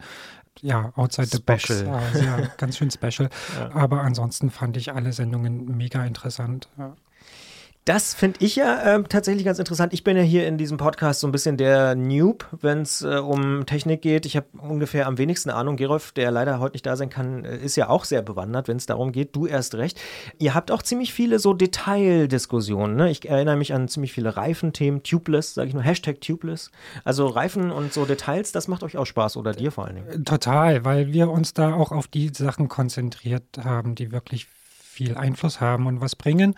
ja, 0.60 0.92
outside 0.96 1.28
the 1.28 1.38
special. 1.38 1.84
box. 1.84 2.14
Also, 2.14 2.24
ja, 2.24 2.36
ganz 2.58 2.76
schön 2.76 2.90
special. 2.90 3.30
ja. 3.58 3.74
Aber 3.74 4.02
ansonsten 4.02 4.50
fand 4.50 4.76
ich 4.76 4.92
alle 4.92 5.12
Sendungen 5.12 5.76
mega 5.76 6.04
interessant. 6.04 6.68
Ja. 6.76 6.94
Das 7.84 8.14
finde 8.14 8.44
ich 8.44 8.54
ja 8.54 8.94
äh, 8.94 9.02
tatsächlich 9.02 9.44
ganz 9.44 9.58
interessant. 9.58 9.92
Ich 9.92 10.04
bin 10.04 10.16
ja 10.16 10.22
hier 10.22 10.46
in 10.46 10.56
diesem 10.56 10.76
Podcast 10.76 11.18
so 11.18 11.26
ein 11.26 11.32
bisschen 11.32 11.56
der 11.56 11.96
Noob, 11.96 12.46
wenn 12.60 12.82
es 12.82 13.02
äh, 13.02 13.16
um 13.16 13.66
Technik 13.66 14.02
geht. 14.02 14.24
Ich 14.24 14.36
habe 14.36 14.46
ungefähr 14.56 15.08
am 15.08 15.18
wenigsten 15.18 15.50
Ahnung. 15.50 15.76
Gerolf, 15.76 16.12
der 16.12 16.30
leider 16.30 16.60
heute 16.60 16.74
nicht 16.74 16.86
da 16.86 16.94
sein 16.94 17.10
kann, 17.10 17.44
äh, 17.44 17.56
ist 17.56 17.74
ja 17.74 17.88
auch 17.88 18.04
sehr 18.04 18.22
bewandert, 18.22 18.68
wenn 18.68 18.76
es 18.76 18.86
darum 18.86 19.10
geht. 19.10 19.34
Du 19.34 19.48
erst 19.48 19.74
recht. 19.74 20.00
Ihr 20.38 20.54
habt 20.54 20.70
auch 20.70 20.80
ziemlich 20.82 21.12
viele 21.12 21.40
so 21.40 21.54
Detaildiskussionen. 21.54 22.94
Ne? 22.94 23.10
Ich 23.10 23.28
erinnere 23.28 23.56
mich 23.56 23.74
an 23.74 23.88
ziemlich 23.88 24.12
viele 24.12 24.36
Reifenthemen. 24.36 25.02
Tubeless, 25.02 25.54
sage 25.54 25.66
ich 25.66 25.74
nur, 25.74 25.82
Hashtag 25.82 26.20
Tubeless. 26.20 26.70
Also 27.02 27.26
Reifen 27.26 27.72
und 27.72 27.92
so 27.92 28.04
Details, 28.04 28.52
das 28.52 28.68
macht 28.68 28.84
euch 28.84 28.96
auch 28.96 29.06
Spaß 29.06 29.36
oder 29.36 29.54
dir 29.54 29.72
vor 29.72 29.86
allen 29.86 29.96
Dingen. 29.96 30.24
Total, 30.24 30.84
weil 30.84 31.12
wir 31.12 31.30
uns 31.32 31.52
da 31.52 31.74
auch 31.74 31.90
auf 31.90 32.06
die 32.06 32.30
Sachen 32.32 32.68
konzentriert 32.68 33.58
haben, 33.64 33.96
die 33.96 34.12
wirklich 34.12 34.46
viel 34.92 35.16
Einfluss 35.16 35.60
haben 35.60 35.86
und 35.86 36.00
was 36.00 36.14
bringen. 36.14 36.54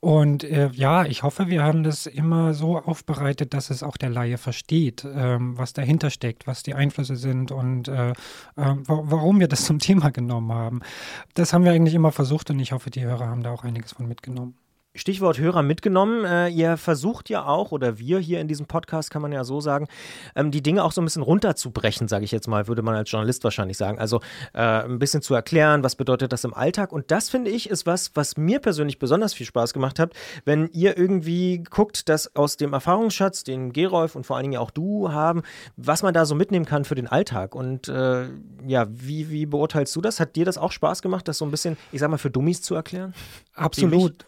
Und 0.00 0.44
äh, 0.44 0.70
ja, 0.72 1.04
ich 1.06 1.22
hoffe, 1.22 1.48
wir 1.48 1.62
haben 1.62 1.82
das 1.82 2.06
immer 2.06 2.54
so 2.54 2.78
aufbereitet, 2.78 3.54
dass 3.54 3.70
es 3.70 3.82
auch 3.82 3.96
der 3.96 4.10
Laie 4.10 4.38
versteht, 4.38 5.04
ähm, 5.04 5.56
was 5.56 5.72
dahinter 5.72 6.10
steckt, 6.10 6.46
was 6.46 6.62
die 6.62 6.74
Einflüsse 6.74 7.16
sind 7.16 7.50
und 7.50 7.88
äh, 7.88 8.10
äh, 8.10 8.14
warum 8.56 9.40
wir 9.40 9.48
das 9.48 9.64
zum 9.64 9.78
Thema 9.88 10.10
genommen 10.10 10.52
haben. 10.52 10.80
Das 11.34 11.52
haben 11.52 11.64
wir 11.64 11.72
eigentlich 11.72 11.94
immer 11.94 12.12
versucht 12.12 12.50
und 12.50 12.60
ich 12.60 12.72
hoffe, 12.72 12.90
die 12.90 13.04
Hörer 13.04 13.26
haben 13.26 13.42
da 13.42 13.50
auch 13.50 13.64
einiges 13.64 13.92
von 13.92 14.06
mitgenommen. 14.06 14.54
Stichwort 14.98 15.38
Hörer 15.38 15.62
mitgenommen. 15.62 16.24
Äh, 16.24 16.48
ihr 16.48 16.76
versucht 16.76 17.30
ja 17.30 17.46
auch, 17.46 17.72
oder 17.72 17.98
wir 17.98 18.18
hier 18.18 18.40
in 18.40 18.48
diesem 18.48 18.66
Podcast, 18.66 19.10
kann 19.10 19.22
man 19.22 19.32
ja 19.32 19.44
so 19.44 19.60
sagen, 19.60 19.86
ähm, 20.34 20.50
die 20.50 20.62
Dinge 20.62 20.82
auch 20.82 20.92
so 20.92 21.00
ein 21.00 21.04
bisschen 21.04 21.22
runterzubrechen, 21.22 22.08
sage 22.08 22.24
ich 22.24 22.32
jetzt 22.32 22.48
mal, 22.48 22.66
würde 22.66 22.82
man 22.82 22.94
als 22.94 23.10
Journalist 23.10 23.44
wahrscheinlich 23.44 23.76
sagen. 23.76 23.98
Also 23.98 24.20
äh, 24.54 24.60
ein 24.60 24.98
bisschen 24.98 25.22
zu 25.22 25.34
erklären, 25.34 25.82
was 25.82 25.94
bedeutet 25.94 26.32
das 26.32 26.44
im 26.44 26.52
Alltag. 26.52 26.92
Und 26.92 27.10
das 27.10 27.30
finde 27.30 27.50
ich 27.50 27.70
ist 27.70 27.86
was, 27.86 28.10
was 28.14 28.36
mir 28.36 28.58
persönlich 28.58 28.98
besonders 28.98 29.34
viel 29.34 29.46
Spaß 29.46 29.72
gemacht 29.72 29.98
hat, 29.98 30.12
wenn 30.44 30.68
ihr 30.72 30.98
irgendwie 30.98 31.62
guckt, 31.70 32.08
dass 32.08 32.34
aus 32.34 32.56
dem 32.56 32.72
Erfahrungsschatz, 32.72 33.44
den 33.44 33.72
Gerolf 33.72 34.16
und 34.16 34.26
vor 34.26 34.36
allen 34.36 34.50
Dingen 34.50 34.58
auch 34.58 34.70
du 34.70 35.12
haben, 35.12 35.42
was 35.76 36.02
man 36.02 36.12
da 36.12 36.26
so 36.26 36.34
mitnehmen 36.34 36.64
kann 36.64 36.84
für 36.84 36.96
den 36.96 37.06
Alltag. 37.06 37.54
Und 37.54 37.88
äh, 37.88 38.26
ja, 38.66 38.86
wie, 38.90 39.30
wie 39.30 39.46
beurteilst 39.46 39.94
du 39.94 40.00
das? 40.00 40.18
Hat 40.18 40.34
dir 40.34 40.44
das 40.44 40.58
auch 40.58 40.72
Spaß 40.72 41.02
gemacht, 41.02 41.28
das 41.28 41.38
so 41.38 41.44
ein 41.44 41.50
bisschen, 41.50 41.76
ich 41.92 42.00
sag 42.00 42.10
mal, 42.10 42.18
für 42.18 42.30
Dummies 42.30 42.62
zu 42.62 42.74
erklären? 42.74 43.14
Absolut. 43.54 44.24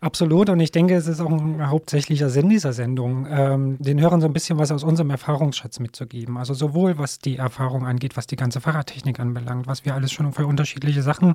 Absolut. 0.00 0.48
Und 0.48 0.60
ich 0.60 0.70
denke, 0.70 0.94
es 0.94 1.08
ist 1.08 1.20
auch 1.20 1.30
ein 1.30 1.68
hauptsächlicher 1.68 2.30
Sinn 2.30 2.48
dieser 2.48 2.72
Sendung, 2.72 3.26
ähm, 3.28 3.76
den 3.80 4.00
Hörern 4.00 4.20
so 4.20 4.26
ein 4.26 4.32
bisschen 4.32 4.58
was 4.58 4.70
aus 4.70 4.84
unserem 4.84 5.10
Erfahrungsschatz 5.10 5.80
mitzugeben. 5.80 6.36
Also 6.36 6.54
sowohl 6.54 6.98
was 6.98 7.18
die 7.18 7.36
Erfahrung 7.36 7.84
angeht, 7.84 8.16
was 8.16 8.26
die 8.26 8.36
ganze 8.36 8.60
Fahrradtechnik 8.60 9.18
anbelangt, 9.18 9.66
was 9.66 9.84
wir 9.84 9.94
alles 9.94 10.12
schon 10.12 10.32
für 10.32 10.46
unterschiedliche 10.46 11.02
Sachen 11.02 11.32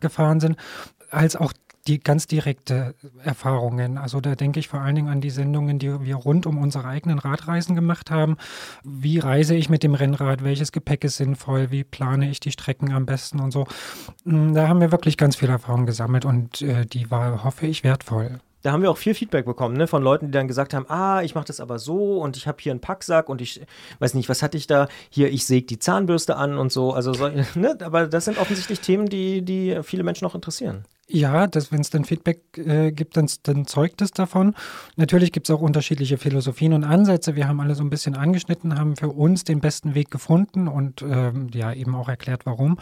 gefahren 0.00 0.40
sind, 0.40 0.56
als 1.10 1.36
auch 1.36 1.52
die 1.86 2.00
ganz 2.00 2.26
direkte 2.26 2.94
Erfahrungen. 3.22 3.98
Also 3.98 4.20
da 4.20 4.34
denke 4.34 4.60
ich 4.60 4.68
vor 4.68 4.80
allen 4.80 4.94
Dingen 4.94 5.08
an 5.08 5.20
die 5.20 5.30
Sendungen, 5.30 5.78
die 5.78 6.00
wir 6.00 6.16
rund 6.16 6.46
um 6.46 6.58
unsere 6.58 6.86
eigenen 6.86 7.18
Radreisen 7.18 7.74
gemacht 7.74 8.10
haben. 8.10 8.36
Wie 8.84 9.18
reise 9.18 9.54
ich 9.54 9.68
mit 9.68 9.82
dem 9.82 9.94
Rennrad? 9.94 10.44
Welches 10.44 10.72
Gepäck 10.72 11.04
ist 11.04 11.16
sinnvoll? 11.16 11.70
Wie 11.70 11.84
plane 11.84 12.30
ich 12.30 12.40
die 12.40 12.52
Strecken 12.52 12.92
am 12.92 13.06
besten 13.06 13.40
und 13.40 13.50
so? 13.50 13.66
Hm, 14.24 14.54
da 14.54 14.68
haben 14.68 14.80
wir 14.80 14.92
wirklich 14.92 15.16
ganz 15.16 15.36
viel 15.36 15.48
Erfahrung 15.48 15.86
gesammelt 15.86 16.24
und 16.24 16.62
äh, 16.62 16.86
die 16.86 17.10
war, 17.10 17.44
hoffe 17.44 17.66
ich, 17.66 17.84
wertvoll 17.84 18.40
da 18.66 18.72
haben 18.72 18.82
wir 18.82 18.90
auch 18.90 18.96
viel 18.96 19.14
Feedback 19.14 19.46
bekommen, 19.46 19.76
ne, 19.76 19.86
von 19.86 20.02
Leuten, 20.02 20.26
die 20.26 20.32
dann 20.32 20.48
gesagt 20.48 20.74
haben, 20.74 20.86
ah, 20.88 21.22
ich 21.22 21.36
mache 21.36 21.44
das 21.44 21.60
aber 21.60 21.78
so 21.78 22.20
und 22.20 22.36
ich 22.36 22.48
habe 22.48 22.58
hier 22.60 22.72
einen 22.72 22.80
Packsack 22.80 23.28
und 23.28 23.40
ich 23.40 23.60
weiß 24.00 24.14
nicht, 24.14 24.28
was 24.28 24.42
hatte 24.42 24.56
ich 24.56 24.66
da? 24.66 24.88
Hier, 25.08 25.32
ich 25.32 25.46
säge 25.46 25.66
die 25.66 25.78
Zahnbürste 25.78 26.34
an 26.34 26.58
und 26.58 26.72
so. 26.72 26.92
Also, 26.92 27.12
so, 27.12 27.28
ne, 27.54 27.78
aber 27.80 28.08
das 28.08 28.24
sind 28.24 28.38
offensichtlich 28.38 28.80
Themen, 28.80 29.08
die, 29.08 29.42
die 29.42 29.78
viele 29.84 30.02
Menschen 30.02 30.26
auch 30.26 30.34
interessieren. 30.34 30.84
Ja, 31.08 31.46
wenn 31.70 31.80
es 31.80 31.90
dann 31.90 32.04
Feedback 32.04 32.58
äh, 32.58 32.90
gibt, 32.90 33.16
dann, 33.16 33.30
dann 33.44 33.66
zeugt 33.66 34.02
es 34.02 34.10
davon. 34.10 34.56
Natürlich 34.96 35.30
gibt 35.30 35.48
es 35.48 35.54
auch 35.54 35.60
unterschiedliche 35.60 36.18
Philosophien 36.18 36.72
und 36.72 36.82
Ansätze. 36.82 37.36
Wir 37.36 37.46
haben 37.46 37.60
alle 37.60 37.76
so 37.76 37.84
ein 37.84 37.90
bisschen 37.90 38.16
angeschnitten, 38.16 38.76
haben 38.76 38.96
für 38.96 39.10
uns 39.10 39.44
den 39.44 39.60
besten 39.60 39.94
Weg 39.94 40.10
gefunden 40.10 40.66
und 40.66 41.02
ähm, 41.02 41.48
ja 41.54 41.72
eben 41.72 41.94
auch 41.94 42.08
erklärt, 42.08 42.44
warum. 42.44 42.78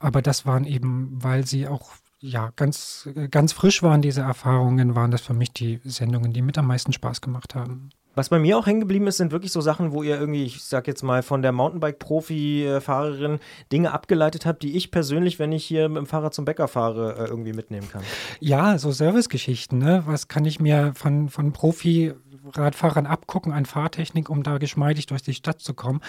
Aber 0.00 0.22
das 0.22 0.44
waren 0.44 0.64
eben, 0.64 1.10
weil 1.22 1.46
sie 1.46 1.68
auch 1.68 1.92
ja, 2.20 2.50
ganz, 2.56 3.08
ganz 3.30 3.52
frisch 3.52 3.82
waren 3.84 4.02
diese 4.02 4.22
Erfahrungen, 4.22 4.96
waren 4.96 5.12
das 5.12 5.20
für 5.20 5.34
mich 5.34 5.52
die 5.52 5.80
Sendungen, 5.84 6.32
die 6.32 6.42
mit 6.42 6.58
am 6.58 6.66
meisten 6.66 6.92
Spaß 6.92 7.20
gemacht 7.20 7.54
haben. 7.54 7.90
Was 8.18 8.30
bei 8.30 8.40
mir 8.40 8.58
auch 8.58 8.66
hängen 8.66 8.80
geblieben 8.80 9.06
ist, 9.06 9.18
sind 9.18 9.30
wirklich 9.30 9.52
so 9.52 9.60
Sachen, 9.60 9.92
wo 9.92 10.02
ihr 10.02 10.18
irgendwie, 10.18 10.42
ich 10.42 10.64
sag 10.64 10.88
jetzt 10.88 11.04
mal, 11.04 11.22
von 11.22 11.40
der 11.40 11.52
Mountainbike-Profi-Fahrerin 11.52 13.38
Dinge 13.70 13.92
abgeleitet 13.92 14.44
habt, 14.44 14.64
die 14.64 14.76
ich 14.76 14.90
persönlich, 14.90 15.38
wenn 15.38 15.52
ich 15.52 15.64
hier 15.64 15.88
mit 15.88 15.98
dem 15.98 16.06
Fahrrad 16.06 16.34
zum 16.34 16.44
Bäcker 16.44 16.66
fahre, 16.66 17.14
äh, 17.16 17.28
irgendwie 17.28 17.52
mitnehmen 17.52 17.88
kann. 17.88 18.02
Ja, 18.40 18.76
so 18.76 18.90
Servicegeschichten, 18.90 19.78
ne? 19.78 20.02
Was 20.06 20.26
kann 20.26 20.44
ich 20.46 20.58
mir 20.58 20.94
von, 20.96 21.28
von 21.28 21.52
Profi 21.52 22.12
Radfahrern 22.54 23.06
abgucken 23.06 23.52
an 23.52 23.66
Fahrtechnik, 23.66 24.28
um 24.30 24.42
da 24.42 24.58
geschmeidig 24.58 25.06
durch 25.06 25.22
die 25.22 25.34
Stadt 25.34 25.60
zu 25.60 25.74
kommen. 25.74 26.00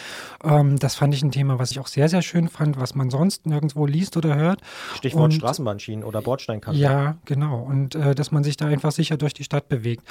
Ähm, 0.43 0.79
das 0.79 0.95
fand 0.95 1.13
ich 1.13 1.21
ein 1.23 1.31
Thema, 1.31 1.59
was 1.59 1.71
ich 1.71 1.79
auch 1.79 1.87
sehr, 1.87 2.09
sehr 2.09 2.21
schön 2.21 2.47
fand, 2.47 2.79
was 2.79 2.95
man 2.95 3.09
sonst 3.09 3.45
nirgendwo 3.45 3.85
liest 3.85 4.17
oder 4.17 4.35
hört. 4.35 4.61
Stichwort 4.95 5.25
und, 5.25 5.33
Straßenbahnschienen 5.33 6.03
oder 6.03 6.21
Bordsteinkanten. 6.21 6.81
Ja, 6.81 7.17
genau. 7.25 7.61
Und 7.61 7.95
äh, 7.95 8.15
dass 8.15 8.31
man 8.31 8.43
sich 8.43 8.57
da 8.57 8.67
einfach 8.67 8.91
sicher 8.91 9.17
durch 9.17 9.33
die 9.33 9.43
Stadt 9.43 9.69
bewegt. 9.69 10.03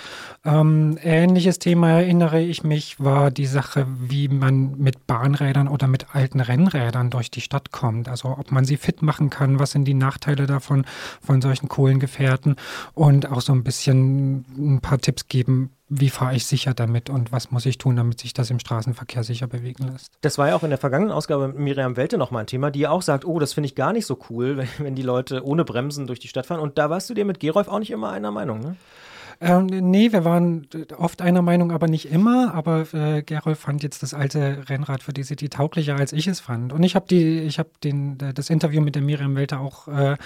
Ähm, 0.44 0.98
ähnliches 1.02 1.58
Thema 1.58 1.90
erinnere 1.90 2.40
ich 2.40 2.64
mich, 2.64 3.00
war 3.00 3.30
die 3.30 3.46
Sache, 3.46 3.86
wie 3.98 4.28
man 4.28 4.78
mit 4.78 5.06
Bahnrädern 5.06 5.68
oder 5.68 5.88
mit 5.88 6.14
alten 6.14 6.40
Rennrädern 6.40 7.10
durch 7.10 7.30
die 7.30 7.40
Stadt 7.40 7.72
kommt. 7.72 8.08
Also 8.08 8.36
ob 8.38 8.50
man 8.52 8.64
sie 8.64 8.76
fit 8.76 9.02
machen 9.02 9.30
kann, 9.30 9.58
was 9.58 9.72
sind 9.72 9.84
die 9.84 9.94
Nachteile 9.94 10.46
davon, 10.46 10.84
von 11.20 11.40
solchen 11.42 11.68
Kohlengefährten 11.68 12.56
und 12.94 13.30
auch 13.30 13.40
so 13.40 13.52
ein 13.52 13.64
bisschen 13.64 14.44
ein 14.56 14.80
paar 14.80 14.98
Tipps 14.98 15.28
geben, 15.28 15.70
wie 15.88 16.10
fahre 16.10 16.34
ich 16.34 16.46
sicher 16.46 16.74
damit 16.74 17.08
und 17.08 17.32
was 17.32 17.50
muss 17.50 17.64
ich 17.64 17.78
tun, 17.78 17.96
damit 17.96 18.20
sich 18.20 18.34
das 18.34 18.50
im 18.50 18.58
Straßenverkehr 18.58 19.24
sicher 19.24 19.46
bewegen 19.46 19.88
lässt. 19.88 20.12
Das 20.20 20.36
war 20.36 20.48
ja 20.48 20.56
auch 20.56 20.62
in 20.62 20.70
der 20.70 20.78
vergangenen 20.78 21.12
Ausgabe 21.12 21.48
mit 21.48 21.58
Miriam 21.58 21.96
Welte 21.96 22.18
nochmal 22.18 22.44
ein 22.44 22.46
Thema, 22.46 22.70
die 22.70 22.86
auch 22.86 23.02
sagt, 23.02 23.24
oh, 23.24 23.38
das 23.38 23.54
finde 23.54 23.68
ich 23.68 23.74
gar 23.74 23.92
nicht 23.92 24.06
so 24.06 24.18
cool, 24.28 24.56
wenn, 24.58 24.68
wenn, 24.78 24.94
die 24.94 25.02
Leute 25.02 25.44
ohne 25.44 25.64
Bremsen 25.64 26.06
durch 26.06 26.20
die 26.20 26.28
Stadt 26.28 26.46
fahren. 26.46 26.60
Und 26.60 26.78
da 26.78 26.90
warst 26.90 27.08
du 27.08 27.14
dir 27.14 27.24
mit 27.24 27.40
Gerolf 27.40 27.68
auch 27.68 27.78
nicht 27.78 27.90
immer 27.90 28.10
einer 28.10 28.30
Meinung, 28.30 28.60
ne? 28.60 28.76
Ähm, 29.40 29.66
nee, 29.66 30.10
wir 30.12 30.24
waren 30.24 30.66
oft 30.96 31.22
einer 31.22 31.42
Meinung, 31.42 31.70
aber 31.70 31.86
nicht 31.86 32.10
immer. 32.10 32.54
Aber 32.54 32.92
äh, 32.92 33.22
Gerolf 33.22 33.60
fand 33.60 33.82
jetzt 33.82 34.02
das 34.02 34.12
alte 34.12 34.68
Rennrad 34.68 35.02
für 35.02 35.12
die 35.12 35.22
City 35.22 35.48
tauglicher, 35.48 35.96
als 35.96 36.12
ich 36.12 36.26
es 36.26 36.40
fand. 36.40 36.72
Und 36.72 36.82
ich 36.82 36.96
habe 36.96 37.06
die, 37.08 37.40
ich 37.40 37.58
habe 37.58 37.70
den, 37.84 38.18
das 38.18 38.50
Interview 38.50 38.80
mit 38.80 38.96
der 38.96 39.02
Miriam 39.02 39.36
Welter 39.36 39.60
auch 39.60 39.86
äh, 39.86 40.16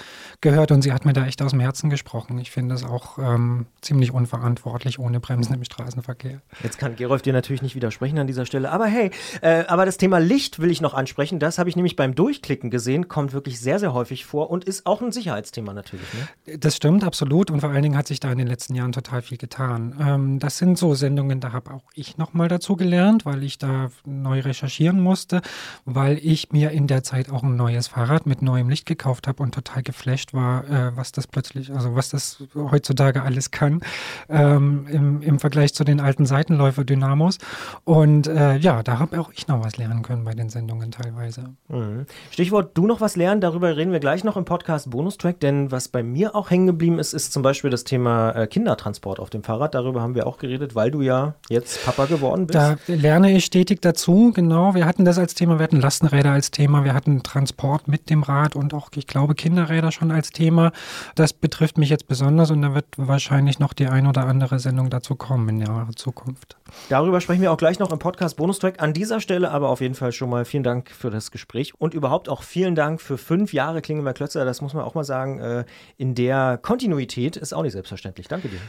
gehört 0.41 0.71
und 0.71 0.81
sie 0.81 0.91
hat 0.91 1.05
mir 1.05 1.13
da 1.13 1.25
echt 1.25 1.41
aus 1.43 1.51
dem 1.51 1.59
Herzen 1.59 1.91
gesprochen. 1.91 2.39
Ich 2.39 2.49
finde 2.49 2.73
das 2.73 2.83
auch 2.83 3.19
ähm, 3.19 3.67
ziemlich 3.81 4.11
unverantwortlich 4.11 4.97
ohne 4.97 5.19
Bremsen 5.19 5.53
im 5.53 5.63
Straßenverkehr. 5.63 6.41
Jetzt 6.63 6.79
kann 6.79 6.95
Gerolf 6.95 7.21
dir 7.21 7.33
natürlich 7.33 7.61
nicht 7.61 7.75
widersprechen 7.75 8.17
an 8.17 8.27
dieser 8.27 8.47
Stelle, 8.47 8.71
aber 8.71 8.87
hey, 8.87 9.11
äh, 9.41 9.65
aber 9.67 9.85
das 9.85 9.97
Thema 9.97 10.17
Licht 10.17 10.59
will 10.59 10.71
ich 10.71 10.81
noch 10.81 10.95
ansprechen. 10.95 11.37
Das 11.37 11.59
habe 11.59 11.69
ich 11.69 11.75
nämlich 11.75 11.95
beim 11.95 12.15
Durchklicken 12.15 12.71
gesehen, 12.71 13.07
kommt 13.07 13.33
wirklich 13.33 13.59
sehr, 13.59 13.77
sehr 13.77 13.93
häufig 13.93 14.25
vor 14.25 14.49
und 14.49 14.63
ist 14.63 14.87
auch 14.87 15.01
ein 15.01 15.11
Sicherheitsthema 15.11 15.73
natürlich. 15.73 16.07
Ne? 16.13 16.57
Das 16.57 16.75
stimmt, 16.75 17.03
absolut. 17.03 17.51
Und 17.51 17.59
vor 17.59 17.69
allen 17.69 17.83
Dingen 17.83 17.97
hat 17.97 18.07
sich 18.07 18.19
da 18.19 18.31
in 18.31 18.39
den 18.39 18.47
letzten 18.47 18.73
Jahren 18.73 18.91
total 18.91 19.02
total 19.03 19.21
viel 19.21 19.37
getan. 19.37 19.95
Ähm, 19.99 20.39
das 20.39 20.57
sind 20.57 20.77
so 20.77 20.95
Sendungen, 20.95 21.39
da 21.39 21.51
habe 21.51 21.71
auch 21.71 21.83
ich 21.93 22.17
nochmal 22.17 22.47
dazu 22.47 22.75
gelernt, 22.75 23.25
weil 23.25 23.43
ich 23.43 23.57
da 23.57 23.91
neu 24.05 24.39
recherchieren 24.39 25.01
musste, 25.01 25.41
weil 25.85 26.17
ich 26.21 26.51
mir 26.51 26.71
in 26.71 26.87
der 26.87 27.03
Zeit 27.03 27.29
auch 27.29 27.43
ein 27.43 27.55
neues 27.55 27.87
Fahrrad 27.87 28.25
mit 28.25 28.41
neuem 28.41 28.69
Licht 28.69 28.85
gekauft 28.85 29.27
habe 29.27 29.43
und 29.43 29.53
total 29.53 29.83
geflasht 29.83 30.33
war, 30.33 30.63
äh, 30.69 30.95
was 30.95 31.11
das 31.11 31.27
plötzlich, 31.27 31.71
also 31.73 31.95
was 31.95 32.09
das 32.09 32.43
heutzutage 32.55 33.23
alles 33.23 33.51
kann 33.51 33.81
ähm, 34.29 34.87
im, 34.89 35.21
im 35.21 35.39
Vergleich 35.39 35.73
zu 35.73 35.83
den 35.83 35.99
alten 35.99 36.25
Seitenläufer-Dynamos. 36.25 37.39
Und 37.83 38.27
äh, 38.27 38.55
ja, 38.57 38.83
da 38.83 38.99
habe 38.99 39.19
auch 39.19 39.31
ich 39.33 39.47
noch 39.47 39.63
was 39.63 39.77
lernen 39.77 40.01
können 40.01 40.23
bei 40.23 40.33
den 40.33 40.49
Sendungen 40.49 40.91
teilweise. 40.91 41.55
Mhm. 41.67 42.05
Stichwort 42.31 42.77
du 42.77 42.87
noch 42.87 43.01
was 43.01 43.15
lernen, 43.17 43.41
darüber 43.41 43.75
reden 43.75 43.91
wir 43.91 43.99
gleich 43.99 44.23
noch 44.23 44.37
im 44.37 44.45
Podcast 44.45 44.89
Bonustrack, 44.89 45.39
denn 45.41 45.71
was 45.71 45.89
bei 45.89 46.03
mir 46.03 46.35
auch 46.35 46.49
hängen 46.49 46.67
geblieben 46.67 46.99
ist, 46.99 47.13
ist 47.13 47.33
zum 47.33 47.43
Beispiel 47.43 47.69
das 47.69 47.83
Thema 47.83 48.31
äh, 48.31 48.47
Kindertransport. 48.47 48.92
Transport 48.93 49.19
auf 49.19 49.31
dem 49.31 49.43
Fahrrad. 49.43 49.73
Darüber 49.73 50.01
haben 50.01 50.13
wir 50.13 50.27
auch 50.27 50.37
geredet, 50.37 50.75
weil 50.75 50.91
du 50.91 51.01
ja 51.01 51.33
jetzt 51.49 51.83
Papa 51.83 52.05
geworden 52.05 52.45
bist. 52.45 52.59
Da 52.59 52.77
lerne 52.85 53.35
ich 53.35 53.43
stetig 53.43 53.81
dazu, 53.81 54.31
genau. 54.33 54.75
Wir 54.75 54.85
hatten 54.85 55.03
das 55.03 55.17
als 55.17 55.33
Thema, 55.33 55.57
wir 55.57 55.63
hatten 55.63 55.81
Lastenräder 55.81 56.31
als 56.31 56.51
Thema, 56.51 56.83
wir 56.83 56.93
hatten 56.93 57.23
Transport 57.23 57.87
mit 57.87 58.11
dem 58.11 58.21
Rad 58.21 58.55
und 58.55 58.73
auch, 58.75 58.89
ich 58.95 59.07
glaube, 59.07 59.33
Kinderräder 59.33 59.91
schon 59.91 60.11
als 60.11 60.29
Thema. 60.29 60.71
Das 61.15 61.33
betrifft 61.33 61.79
mich 61.79 61.89
jetzt 61.89 62.07
besonders 62.07 62.51
und 62.51 62.61
da 62.61 62.75
wird 62.75 62.85
wahrscheinlich 62.97 63.57
noch 63.57 63.73
die 63.73 63.87
ein 63.87 64.05
oder 64.05 64.27
andere 64.27 64.59
Sendung 64.59 64.91
dazu 64.91 65.15
kommen 65.15 65.49
in 65.49 65.59
der 65.61 65.87
Zukunft. 65.95 66.55
Darüber 66.89 67.19
sprechen 67.19 67.41
wir 67.41 67.51
auch 67.51 67.57
gleich 67.57 67.79
noch 67.79 67.91
im 67.91 67.99
Podcast 67.99 68.37
Bonustrack. 68.37 68.79
An 68.81 68.93
dieser 68.93 69.21
Stelle 69.21 69.49
aber 69.49 69.69
auf 69.69 69.81
jeden 69.81 69.95
Fall 69.95 70.11
schon 70.11 70.29
mal 70.29 70.45
vielen 70.45 70.63
Dank 70.63 70.91
für 70.91 71.09
das 71.09 71.31
Gespräch 71.31 71.73
und 71.79 71.95
überhaupt 71.95 72.29
auch 72.29 72.43
vielen 72.43 72.75
Dank 72.75 73.01
für 73.01 73.17
fünf 73.17 73.53
Jahre 73.53 73.81
Klingelmer 73.81 74.13
Klötzer. 74.13 74.45
Das 74.45 74.61
muss 74.61 74.73
man 74.73 74.83
auch 74.83 74.93
mal 74.93 75.03
sagen. 75.03 75.39
Äh, 75.39 75.65
in 75.97 76.13
der 76.13 76.59
Kontinuität 76.61 77.37
ist 77.37 77.53
auch 77.53 77.63
nicht 77.63 77.73
selbstverständlich. 77.73 78.27
Danke 78.27 78.49
dir. 78.49 78.59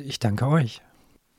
Ich 0.00 0.18
danke 0.18 0.46
euch. 0.46 0.82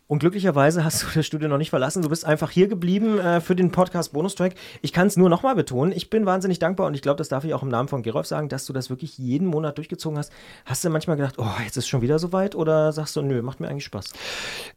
Und 0.10 0.18
glücklicherweise 0.18 0.84
hast 0.84 1.04
du 1.04 1.08
das 1.14 1.24
Studio 1.24 1.48
noch 1.48 1.60
nicht 1.60 1.70
verlassen. 1.70 2.02
Du 2.02 2.10
bist 2.10 2.26
einfach 2.26 2.50
hier 2.50 2.68
geblieben 2.68 3.20
äh, 3.20 3.42
für 3.42 3.56
den 3.56 3.70
Podcast 3.70 4.12
Bonustrack. 4.12 4.56
Ich 4.82 4.92
kann 4.92 5.06
es 5.06 5.18
nur 5.18 5.30
nochmal 5.30 5.54
betonen. 5.54 5.92
Ich 5.96 6.10
bin 6.10 6.26
wahnsinnig 6.26 6.58
dankbar 6.58 6.88
und 6.88 6.96
ich 6.96 7.04
glaube, 7.04 7.18
das 7.18 7.30
darf 7.30 7.44
ich 7.44 7.54
auch 7.54 7.62
im 7.62 7.70
Namen 7.70 7.88
von 7.88 8.02
Gerolf 8.02 8.26
sagen, 8.26 8.50
dass 8.50 8.66
du 8.66 8.74
das 8.74 8.90
wirklich 8.90 9.20
jeden 9.20 9.46
Monat 9.46 9.78
durchgezogen 9.78 10.18
hast. 10.18 10.34
Hast 10.66 10.84
du 10.84 10.90
manchmal 10.90 11.16
gedacht, 11.16 11.36
oh, 11.38 11.46
jetzt 11.64 11.78
ist 11.78 11.88
schon 11.88 12.02
wieder 12.02 12.18
soweit 12.18 12.56
oder 12.56 12.92
sagst 12.92 13.16
du, 13.18 13.22
nö, 13.22 13.44
macht 13.44 13.60
mir 13.60 13.68
eigentlich 13.68 13.86
Spaß? 13.86 14.14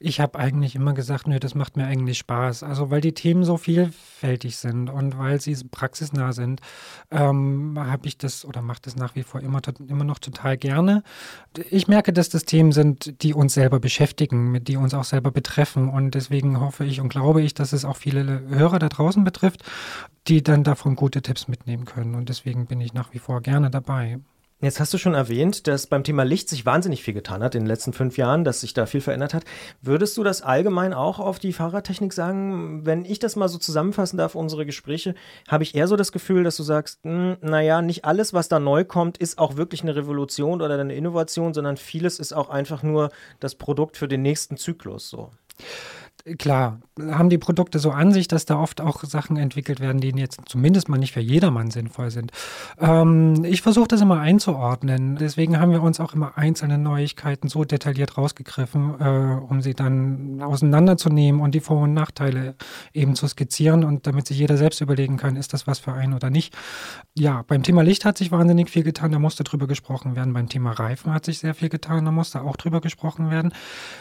Ich 0.00 0.20
habe 0.20 0.38
eigentlich 0.38 0.74
immer 0.74 0.92
gesagt, 0.92 1.26
nö, 1.26 1.38
das 1.38 1.54
macht 1.54 1.78
mir 1.78 1.86
eigentlich 1.86 2.18
Spaß. 2.18 2.62
Also, 2.62 2.90
weil 2.90 3.00
die 3.00 3.14
Themen 3.14 3.44
so 3.44 3.56
vielfältig 3.56 4.58
sind 4.58 4.90
und 4.90 5.16
weil 5.18 5.40
sie 5.40 5.56
praxisnah 5.64 6.34
sind, 6.34 6.60
ähm, 7.10 7.78
habe 7.78 8.06
ich 8.06 8.18
das 8.18 8.44
oder 8.44 8.60
mache 8.60 8.82
das 8.82 8.96
nach 8.96 9.14
wie 9.14 9.22
vor 9.22 9.40
immer, 9.40 9.62
immer 9.88 10.04
noch 10.04 10.18
total 10.18 10.58
gerne. 10.58 11.02
Ich 11.70 11.88
merke, 11.88 12.12
dass 12.12 12.28
das 12.28 12.44
Themen 12.44 12.72
sind, 12.72 13.22
die 13.22 13.32
uns 13.32 13.54
selber 13.54 13.80
beschäftigen, 13.80 14.62
die 14.62 14.76
uns 14.76 14.92
auch 14.92 15.04
selber 15.04 15.21
selber 15.22 15.30
betreffen. 15.30 15.88
Und 15.88 16.14
deswegen 16.14 16.60
hoffe 16.60 16.84
ich 16.84 17.00
und 17.00 17.08
glaube 17.08 17.42
ich, 17.42 17.54
dass 17.54 17.72
es 17.72 17.84
auch 17.84 17.96
viele 17.96 18.42
Hörer 18.48 18.78
da 18.78 18.88
draußen 18.88 19.22
betrifft, 19.24 19.62
die 20.26 20.42
dann 20.42 20.64
davon 20.64 20.96
gute 20.96 21.22
Tipps 21.22 21.48
mitnehmen 21.48 21.84
können. 21.84 22.14
Und 22.14 22.28
deswegen 22.28 22.66
bin 22.66 22.80
ich 22.80 22.92
nach 22.92 23.14
wie 23.14 23.18
vor 23.18 23.40
gerne 23.40 23.70
dabei. 23.70 24.18
Jetzt 24.62 24.78
hast 24.78 24.94
du 24.94 24.98
schon 24.98 25.14
erwähnt, 25.14 25.66
dass 25.66 25.88
beim 25.88 26.04
Thema 26.04 26.22
Licht 26.22 26.48
sich 26.48 26.64
wahnsinnig 26.64 27.02
viel 27.02 27.14
getan 27.14 27.42
hat 27.42 27.56
in 27.56 27.62
den 27.62 27.66
letzten 27.66 27.92
fünf 27.92 28.16
Jahren, 28.16 28.44
dass 28.44 28.60
sich 28.60 28.72
da 28.72 28.86
viel 28.86 29.00
verändert 29.00 29.34
hat. 29.34 29.42
Würdest 29.80 30.16
du 30.16 30.22
das 30.22 30.40
allgemein 30.40 30.94
auch 30.94 31.18
auf 31.18 31.40
die 31.40 31.52
Fahrradtechnik 31.52 32.12
sagen? 32.12 32.86
Wenn 32.86 33.04
ich 33.04 33.18
das 33.18 33.34
mal 33.34 33.48
so 33.48 33.58
zusammenfassen 33.58 34.18
darf, 34.18 34.36
unsere 34.36 34.64
Gespräche, 34.64 35.16
habe 35.48 35.64
ich 35.64 35.74
eher 35.74 35.88
so 35.88 35.96
das 35.96 36.12
Gefühl, 36.12 36.44
dass 36.44 36.56
du 36.56 36.62
sagst, 36.62 37.00
hm, 37.02 37.38
naja, 37.40 37.82
nicht 37.82 38.04
alles, 38.04 38.34
was 38.34 38.46
da 38.46 38.60
neu 38.60 38.84
kommt, 38.84 39.18
ist 39.18 39.36
auch 39.36 39.56
wirklich 39.56 39.82
eine 39.82 39.96
Revolution 39.96 40.62
oder 40.62 40.78
eine 40.78 40.94
Innovation, 40.94 41.54
sondern 41.54 41.76
vieles 41.76 42.20
ist 42.20 42.32
auch 42.32 42.48
einfach 42.48 42.84
nur 42.84 43.10
das 43.40 43.56
Produkt 43.56 43.96
für 43.96 44.06
den 44.06 44.22
nächsten 44.22 44.56
Zyklus. 44.56 45.10
So 45.10 45.32
klar, 46.38 46.80
haben 47.00 47.30
die 47.30 47.38
Produkte 47.38 47.78
so 47.78 47.90
an 47.90 48.12
sich, 48.12 48.28
dass 48.28 48.44
da 48.44 48.58
oft 48.58 48.80
auch 48.80 49.02
Sachen 49.04 49.36
entwickelt 49.36 49.80
werden, 49.80 50.00
die 50.00 50.10
jetzt 50.10 50.40
zumindest 50.46 50.88
mal 50.88 50.98
nicht 50.98 51.12
für 51.12 51.20
jedermann 51.20 51.70
sinnvoll 51.70 52.10
sind. 52.10 52.32
Ähm, 52.78 53.44
ich 53.44 53.62
versuche 53.62 53.88
das 53.88 54.00
immer 54.00 54.20
einzuordnen. 54.20 55.16
Deswegen 55.16 55.58
haben 55.58 55.72
wir 55.72 55.82
uns 55.82 56.00
auch 56.00 56.12
immer 56.12 56.36
einzelne 56.36 56.78
Neuigkeiten 56.78 57.48
so 57.48 57.64
detailliert 57.64 58.18
rausgegriffen, 58.18 59.00
äh, 59.00 59.40
um 59.48 59.62
sie 59.62 59.74
dann 59.74 60.42
auseinanderzunehmen 60.42 61.40
und 61.40 61.54
die 61.54 61.60
Vor- 61.60 61.82
und 61.82 61.94
Nachteile 61.94 62.54
eben 62.92 63.14
zu 63.14 63.26
skizzieren 63.26 63.84
und 63.84 64.06
damit 64.06 64.26
sich 64.26 64.38
jeder 64.38 64.56
selbst 64.56 64.80
überlegen 64.80 65.16
kann, 65.16 65.36
ist 65.36 65.52
das 65.52 65.66
was 65.66 65.78
für 65.78 65.92
einen 65.92 66.12
oder 66.12 66.30
nicht. 66.30 66.54
Ja, 67.14 67.42
beim 67.46 67.62
Thema 67.62 67.82
Licht 67.82 68.04
hat 68.04 68.18
sich 68.18 68.30
wahnsinnig 68.30 68.70
viel 68.70 68.82
getan, 68.82 69.12
da 69.12 69.18
musste 69.18 69.44
drüber 69.44 69.66
gesprochen 69.66 70.14
werden. 70.14 70.34
Beim 70.34 70.48
Thema 70.48 70.72
Reifen 70.72 71.12
hat 71.12 71.24
sich 71.24 71.38
sehr 71.38 71.54
viel 71.54 71.68
getan, 71.68 72.04
da 72.04 72.10
musste 72.10 72.42
auch 72.42 72.56
drüber 72.56 72.80
gesprochen 72.80 73.30
werden. 73.30 73.52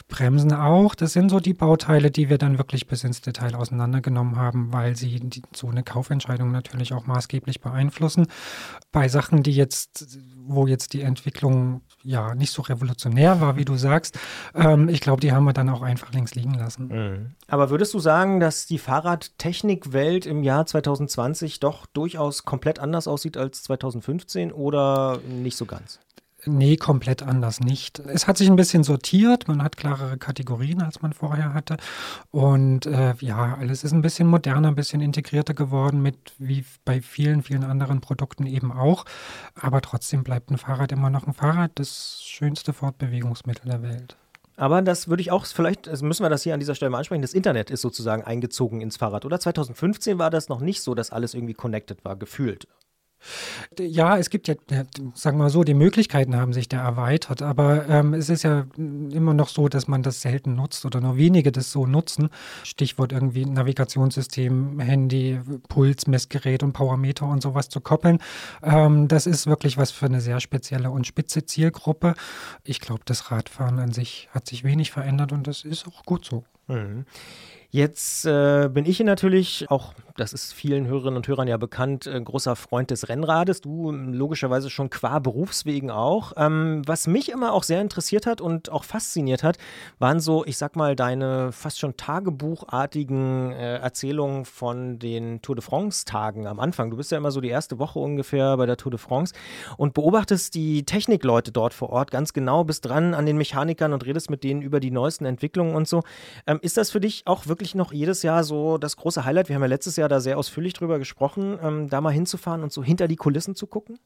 Bremsen 0.07 0.53
auch, 0.53 0.93
das 0.93 1.13
sind 1.13 1.29
so 1.29 1.39
die 1.39 1.53
Bauteile, 1.53 2.10
die 2.11 2.29
wir 2.29 2.37
dann 2.37 2.57
wirklich 2.57 2.87
bis 2.87 3.03
ins 3.03 3.21
Detail 3.21 3.55
auseinandergenommen 3.55 4.35
haben, 4.35 4.71
weil 4.73 4.95
sie 4.95 5.19
die, 5.19 5.41
so 5.53 5.67
eine 5.67 5.83
Kaufentscheidung 5.83 6.51
natürlich 6.51 6.93
auch 6.93 7.05
maßgeblich 7.05 7.61
beeinflussen. 7.61 8.27
Bei 8.91 9.07
Sachen, 9.07 9.43
die 9.43 9.51
jetzt, 9.51 10.19
wo 10.45 10.67
jetzt 10.67 10.93
die 10.93 11.01
Entwicklung 11.01 11.81
ja 12.03 12.35
nicht 12.35 12.51
so 12.51 12.61
revolutionär 12.61 13.41
war, 13.41 13.57
wie 13.57 13.65
du 13.65 13.75
sagst, 13.75 14.19
ähm, 14.55 14.89
ich 14.89 15.01
glaube, 15.01 15.21
die 15.21 15.31
haben 15.31 15.45
wir 15.45 15.53
dann 15.53 15.69
auch 15.69 15.81
einfach 15.81 16.11
links 16.13 16.35
liegen 16.35 16.53
lassen. 16.53 16.87
Mhm. 16.87 17.35
Aber 17.47 17.69
würdest 17.69 17.93
du 17.93 17.99
sagen, 17.99 18.39
dass 18.39 18.65
die 18.65 18.79
Fahrradtechnikwelt 18.79 20.25
im 20.25 20.43
Jahr 20.43 20.65
2020 20.65 21.59
doch 21.59 21.85
durchaus 21.85 22.43
komplett 22.43 22.79
anders 22.79 23.07
aussieht 23.07 23.37
als 23.37 23.63
2015 23.63 24.51
oder 24.51 25.19
nicht 25.27 25.57
so 25.57 25.65
ganz? 25.65 25.99
Nee, 26.45 26.75
komplett 26.75 27.21
anders 27.21 27.59
nicht. 27.59 27.99
Es 27.99 28.27
hat 28.27 28.37
sich 28.37 28.49
ein 28.49 28.55
bisschen 28.55 28.83
sortiert, 28.83 29.47
man 29.47 29.61
hat 29.61 29.77
klarere 29.77 30.17
Kategorien, 30.17 30.81
als 30.81 31.01
man 31.01 31.13
vorher 31.13 31.53
hatte. 31.53 31.77
Und 32.31 32.87
äh, 32.87 33.13
ja, 33.19 33.55
alles 33.59 33.83
ist 33.83 33.91
ein 33.91 34.01
bisschen 34.01 34.27
moderner, 34.27 34.69
ein 34.69 34.75
bisschen 34.75 35.01
integrierter 35.01 35.53
geworden, 35.53 36.01
mit 36.01 36.33
wie 36.39 36.65
bei 36.83 36.99
vielen, 37.01 37.43
vielen 37.43 37.63
anderen 37.63 38.01
Produkten 38.01 38.47
eben 38.47 38.71
auch. 38.71 39.05
Aber 39.53 39.81
trotzdem 39.81 40.23
bleibt 40.23 40.49
ein 40.49 40.57
Fahrrad 40.57 40.91
immer 40.91 41.11
noch 41.11 41.27
ein 41.27 41.33
Fahrrad, 41.33 41.71
das 41.75 42.23
schönste 42.23 42.73
Fortbewegungsmittel 42.73 43.69
der 43.69 43.83
Welt. 43.83 44.17
Aber 44.57 44.81
das 44.81 45.07
würde 45.07 45.21
ich 45.21 45.31
auch, 45.31 45.45
vielleicht 45.45 45.87
also 45.87 46.05
müssen 46.05 46.23
wir 46.23 46.29
das 46.29 46.43
hier 46.43 46.55
an 46.55 46.59
dieser 46.59 46.75
Stelle 46.75 46.89
mal 46.89 46.99
ansprechen, 46.99 47.21
das 47.21 47.33
Internet 47.33 47.69
ist 47.69 47.81
sozusagen 47.81 48.23
eingezogen 48.23 48.81
ins 48.81 48.97
Fahrrad, 48.97 49.25
oder? 49.25 49.39
2015 49.39 50.17
war 50.17 50.29
das 50.31 50.49
noch 50.49 50.59
nicht 50.59 50.81
so, 50.81 50.95
dass 50.95 51.11
alles 51.11 51.33
irgendwie 51.35 51.53
connected 51.53 52.03
war, 52.03 52.15
gefühlt. 52.15 52.67
Ja, 53.79 54.17
es 54.17 54.29
gibt 54.29 54.47
ja, 54.47 54.55
sagen 55.13 55.37
wir 55.37 55.43
mal 55.43 55.49
so, 55.49 55.63
die 55.63 55.73
Möglichkeiten 55.73 56.35
haben 56.35 56.53
sich 56.53 56.67
da 56.67 56.83
erweitert, 56.83 57.41
aber 57.41 57.87
ähm, 57.87 58.13
es 58.13 58.29
ist 58.29 58.43
ja 58.43 58.65
immer 58.77 59.33
noch 59.33 59.49
so, 59.49 59.69
dass 59.69 59.87
man 59.87 60.03
das 60.03 60.21
selten 60.21 60.55
nutzt 60.55 60.85
oder 60.85 61.01
nur 61.01 61.17
wenige 61.17 61.51
das 61.51 61.71
so 61.71 61.85
nutzen. 61.85 62.29
Stichwort 62.63 63.11
irgendwie 63.11 63.45
Navigationssystem, 63.45 64.79
Handy, 64.79 65.39
Pulsmessgerät 65.69 66.63
und 66.63 66.73
Powermeter 66.73 67.27
und 67.27 67.41
sowas 67.41 67.69
zu 67.69 67.81
koppeln. 67.81 68.19
Ähm, 68.63 69.07
das 69.07 69.27
ist 69.27 69.47
wirklich 69.47 69.77
was 69.77 69.91
für 69.91 70.07
eine 70.07 70.21
sehr 70.21 70.39
spezielle 70.39 70.91
und 70.91 71.07
spitze 71.07 71.45
Zielgruppe. 71.45 72.15
Ich 72.63 72.79
glaube, 72.79 73.01
das 73.05 73.31
Radfahren 73.31 73.79
an 73.79 73.91
sich 73.91 74.29
hat 74.31 74.47
sich 74.47 74.63
wenig 74.63 74.91
verändert 74.91 75.31
und 75.31 75.47
das 75.47 75.63
ist 75.63 75.87
auch 75.87 76.03
gut 76.05 76.25
so. 76.25 76.43
Mhm. 76.67 77.05
Jetzt 77.73 78.25
äh, 78.25 78.67
bin 78.67 78.85
ich 78.85 78.99
natürlich, 78.99 79.65
auch 79.69 79.93
das 80.17 80.33
ist 80.33 80.53
vielen 80.53 80.87
Hörerinnen 80.87 81.15
und 81.15 81.27
Hörern 81.29 81.47
ja 81.47 81.55
bekannt, 81.55 82.05
äh, 82.05 82.19
großer 82.19 82.57
Freund 82.57 82.91
des 82.91 83.07
Rennrades. 83.07 83.61
Du 83.61 83.91
logischerweise 83.91 84.69
schon 84.69 84.89
qua 84.89 85.19
Berufswegen 85.19 85.89
auch. 85.89 86.33
Ähm, 86.35 86.81
was 86.85 87.07
mich 87.07 87.31
immer 87.31 87.53
auch 87.53 87.63
sehr 87.63 87.79
interessiert 87.79 88.25
hat 88.25 88.41
und 88.41 88.69
auch 88.73 88.83
fasziniert 88.83 89.41
hat, 89.41 89.57
waren 89.99 90.19
so, 90.19 90.45
ich 90.45 90.57
sag 90.57 90.75
mal, 90.75 90.97
deine 90.97 91.53
fast 91.53 91.79
schon 91.79 91.95
tagebuchartigen 91.95 93.53
äh, 93.53 93.77
Erzählungen 93.77 94.43
von 94.43 94.99
den 94.99 95.41
Tour 95.41 95.55
de 95.55 95.63
France-Tagen 95.63 96.47
am 96.47 96.59
Anfang. 96.59 96.91
Du 96.91 96.97
bist 96.97 97.11
ja 97.13 97.17
immer 97.17 97.31
so 97.31 97.39
die 97.39 97.47
erste 97.47 97.79
Woche 97.79 97.99
ungefähr 97.99 98.57
bei 98.57 98.65
der 98.65 98.75
Tour 98.75 98.91
de 98.91 98.99
France 98.99 99.33
und 99.77 99.93
beobachtest 99.93 100.55
die 100.55 100.83
Technikleute 100.83 101.53
dort 101.53 101.73
vor 101.73 101.89
Ort 101.89 102.11
ganz 102.11 102.33
genau, 102.33 102.65
bist 102.65 102.83
dran 102.83 103.13
an 103.13 103.25
den 103.25 103.37
Mechanikern 103.37 103.93
und 103.93 104.05
redest 104.05 104.29
mit 104.29 104.43
denen 104.43 104.61
über 104.61 104.81
die 104.81 104.91
neuesten 104.91 105.23
Entwicklungen 105.23 105.73
und 105.73 105.87
so. 105.87 106.01
Ähm, 106.45 106.59
ist 106.61 106.75
das 106.75 106.91
für 106.91 106.99
dich 106.99 107.23
auch 107.25 107.47
wirklich 107.47 107.60
wirklich 107.61 107.75
noch 107.75 107.93
jedes 107.93 108.23
Jahr 108.23 108.43
so 108.43 108.79
das 108.79 108.97
große 108.97 109.23
Highlight? 109.23 109.47
Wir 109.47 109.55
haben 109.55 109.61
ja 109.61 109.67
letztes 109.67 109.95
Jahr 109.95 110.09
da 110.09 110.19
sehr 110.19 110.39
ausführlich 110.39 110.73
drüber 110.73 110.97
gesprochen, 110.97 111.59
ähm, 111.61 111.89
da 111.89 112.01
mal 112.01 112.09
hinzufahren 112.09 112.63
und 112.63 112.73
so 112.73 112.83
hinter 112.83 113.07
die 113.07 113.15
Kulissen 113.15 113.55
zu 113.55 113.67
gucken? 113.67 113.99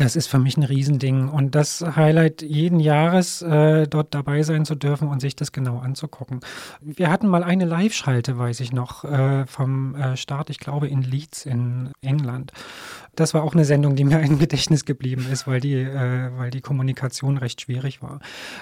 Das 0.00 0.16
ist 0.16 0.28
für 0.28 0.38
mich 0.38 0.56
ein 0.56 0.62
Riesending 0.62 1.28
und 1.28 1.54
das 1.54 1.84
Highlight 1.94 2.40
jeden 2.40 2.80
Jahres, 2.80 3.42
äh, 3.42 3.86
dort 3.86 4.14
dabei 4.14 4.42
sein 4.42 4.64
zu 4.64 4.74
dürfen 4.74 5.08
und 5.08 5.20
sich 5.20 5.36
das 5.36 5.52
genau 5.52 5.78
anzugucken. 5.78 6.40
Wir 6.80 7.10
hatten 7.10 7.28
mal 7.28 7.44
eine 7.44 7.66
Live-Schalte, 7.66 8.38
weiß 8.38 8.60
ich 8.60 8.72
noch, 8.72 9.04
äh, 9.04 9.44
vom 9.46 9.94
äh, 9.94 10.16
Start, 10.16 10.48
ich 10.48 10.58
glaube 10.58 10.88
in 10.88 11.02
Leeds 11.02 11.44
in 11.44 11.90
England. 12.00 12.52
Das 13.16 13.34
war 13.34 13.42
auch 13.42 13.52
eine 13.52 13.66
Sendung, 13.66 13.96
die 13.96 14.04
mir 14.04 14.20
im 14.20 14.38
Gedächtnis 14.38 14.86
geblieben 14.86 15.26
ist, 15.30 15.46
weil 15.46 15.60
die, 15.60 15.74
äh, 15.74 16.30
weil 16.38 16.50
die 16.50 16.62
Kommunikation 16.62 17.36
recht 17.36 17.60
schwierig 17.60 18.00
war. 18.00 18.20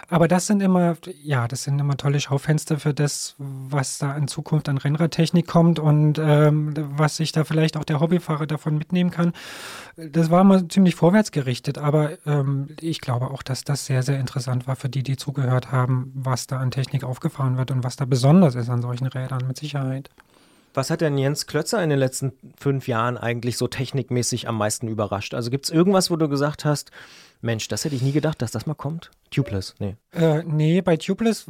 Aber 0.08 0.26
das 0.26 0.48
sind 0.48 0.60
immer, 0.60 0.96
ja, 1.22 1.46
das 1.46 1.62
sind 1.62 1.78
immer 1.78 1.96
tolle 1.96 2.18
Schaufenster 2.18 2.80
für 2.80 2.94
das, 2.94 3.36
was 3.38 3.98
da 3.98 4.16
in 4.16 4.26
Zukunft 4.26 4.68
an 4.68 4.78
Rennradtechnik 4.78 5.46
kommt 5.46 5.78
und 5.78 6.18
ähm, 6.18 6.74
was 6.74 7.16
sich 7.18 7.30
da 7.30 7.44
vielleicht 7.44 7.76
auch 7.76 7.84
der 7.84 8.00
Hobbyfahrer 8.00 8.48
davon 8.48 8.76
mitnehmen 8.76 9.10
kann. 9.10 9.32
Das 9.96 10.30
war 10.30 10.42
mal 10.42 10.66
ziemlich 10.66 10.96
vorwärts 10.96 11.27
gerichtet, 11.32 11.78
aber 11.78 12.18
ähm, 12.26 12.68
ich 12.80 13.00
glaube 13.00 13.30
auch, 13.30 13.42
dass 13.42 13.64
das 13.64 13.86
sehr, 13.86 14.02
sehr 14.02 14.18
interessant 14.18 14.66
war 14.66 14.76
für 14.76 14.88
die, 14.88 15.02
die 15.02 15.16
zugehört 15.16 15.72
haben, 15.72 16.12
was 16.14 16.46
da 16.46 16.58
an 16.58 16.70
Technik 16.70 17.04
aufgefahren 17.04 17.56
wird 17.56 17.70
und 17.70 17.84
was 17.84 17.96
da 17.96 18.04
besonders 18.04 18.54
ist 18.54 18.68
an 18.68 18.82
solchen 18.82 19.06
Rädern 19.06 19.46
mit 19.46 19.58
Sicherheit. 19.58 20.10
Was 20.74 20.90
hat 20.90 21.00
denn 21.00 21.18
Jens 21.18 21.46
Klötzer 21.46 21.82
in 21.82 21.90
den 21.90 21.98
letzten 21.98 22.32
fünf 22.56 22.88
Jahren 22.88 23.16
eigentlich 23.16 23.56
so 23.56 23.66
technikmäßig 23.66 24.48
am 24.48 24.58
meisten 24.58 24.86
überrascht? 24.86 25.34
Also 25.34 25.50
gibt 25.50 25.64
es 25.64 25.70
irgendwas, 25.70 26.10
wo 26.10 26.16
du 26.16 26.28
gesagt 26.28 26.64
hast, 26.64 26.90
Mensch, 27.40 27.68
das 27.68 27.84
hätte 27.84 27.96
ich 27.96 28.02
nie 28.02 28.12
gedacht, 28.12 28.42
dass 28.42 28.50
das 28.50 28.66
mal 28.66 28.74
kommt? 28.74 29.10
Tubeless, 29.30 29.74
nee. 29.78 29.96
Äh, 30.12 30.42
nee, 30.44 30.80
bei 30.80 30.96
Tubeless 30.96 31.44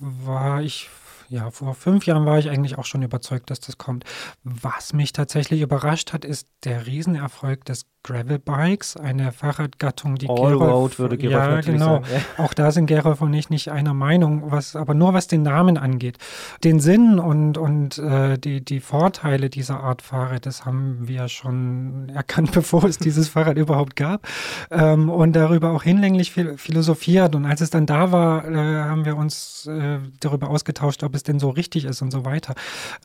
war 0.00 0.62
ich 0.62 0.90
ja, 1.28 1.50
vor 1.50 1.74
fünf 1.74 2.06
Jahren 2.06 2.26
war 2.26 2.38
ich 2.38 2.50
eigentlich 2.50 2.78
auch 2.78 2.84
schon 2.84 3.02
überzeugt, 3.02 3.50
dass 3.50 3.60
das 3.60 3.78
kommt. 3.78 4.04
Was 4.42 4.92
mich 4.92 5.12
tatsächlich 5.12 5.62
überrascht 5.62 6.12
hat, 6.12 6.24
ist 6.24 6.48
der 6.64 6.86
Riesenerfolg 6.86 7.64
des 7.64 7.86
Gravel-Bikes, 8.04 8.98
eine 8.98 9.32
Fahrradgattung, 9.32 10.16
die 10.16 10.28
Allroad 10.28 10.98
würde 10.98 11.16
Gerolf 11.16 11.32
Ja, 11.34 11.60
genau. 11.62 12.02
Sagen. 12.02 12.24
Auch 12.36 12.52
da 12.52 12.70
sind 12.70 12.86
Gerolf 12.86 13.22
und 13.22 13.32
ich 13.32 13.48
nicht 13.48 13.72
einer 13.72 13.94
Meinung, 13.94 14.52
was, 14.52 14.76
aber 14.76 14.92
nur 14.92 15.14
was 15.14 15.26
den 15.26 15.42
Namen 15.42 15.78
angeht. 15.78 16.18
Den 16.62 16.80
Sinn 16.80 17.18
und, 17.18 17.56
und 17.56 17.98
äh, 17.98 18.38
die, 18.38 18.62
die 18.62 18.80
Vorteile 18.80 19.48
dieser 19.48 19.80
Art 19.80 20.02
Fahrrad, 20.02 20.44
das 20.44 20.66
haben 20.66 21.08
wir 21.08 21.28
schon 21.28 22.10
erkannt, 22.14 22.52
bevor 22.52 22.84
es 22.84 22.98
dieses 22.98 23.28
Fahrrad 23.28 23.56
überhaupt 23.56 23.96
gab. 23.96 24.28
Ähm, 24.70 25.08
und 25.08 25.34
darüber 25.34 25.70
auch 25.70 25.82
hinlänglich 25.82 26.30
philosophiert. 26.30 27.34
Und 27.34 27.46
als 27.46 27.62
es 27.62 27.70
dann 27.70 27.86
da 27.86 28.12
war, 28.12 28.46
äh, 28.46 28.54
haben 28.54 29.06
wir 29.06 29.16
uns 29.16 29.66
äh, 29.66 29.98
darüber 30.20 30.50
ausgetauscht, 30.50 31.02
ob 31.02 31.14
es 31.14 31.22
denn 31.22 31.40
so 31.40 31.48
richtig 31.48 31.86
ist 31.86 32.02
und 32.02 32.10
so 32.10 32.26
weiter. 32.26 32.54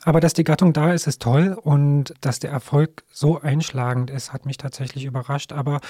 Aber 0.04 0.20
dass 0.20 0.34
die 0.34 0.44
Gattung 0.44 0.74
da 0.74 0.92
ist, 0.92 1.06
ist 1.06 1.22
toll. 1.22 1.56
Und 1.58 2.14
dass 2.20 2.38
der 2.38 2.50
Erfolg 2.50 3.02
so 3.10 3.40
einschlagend 3.40 4.10
ist, 4.10 4.34
hat 4.34 4.44
mich 4.44 4.58
tatsächlich 4.58 4.89
tatsächlich 4.90 5.04
überrascht, 5.04 5.52
aber 5.52 5.80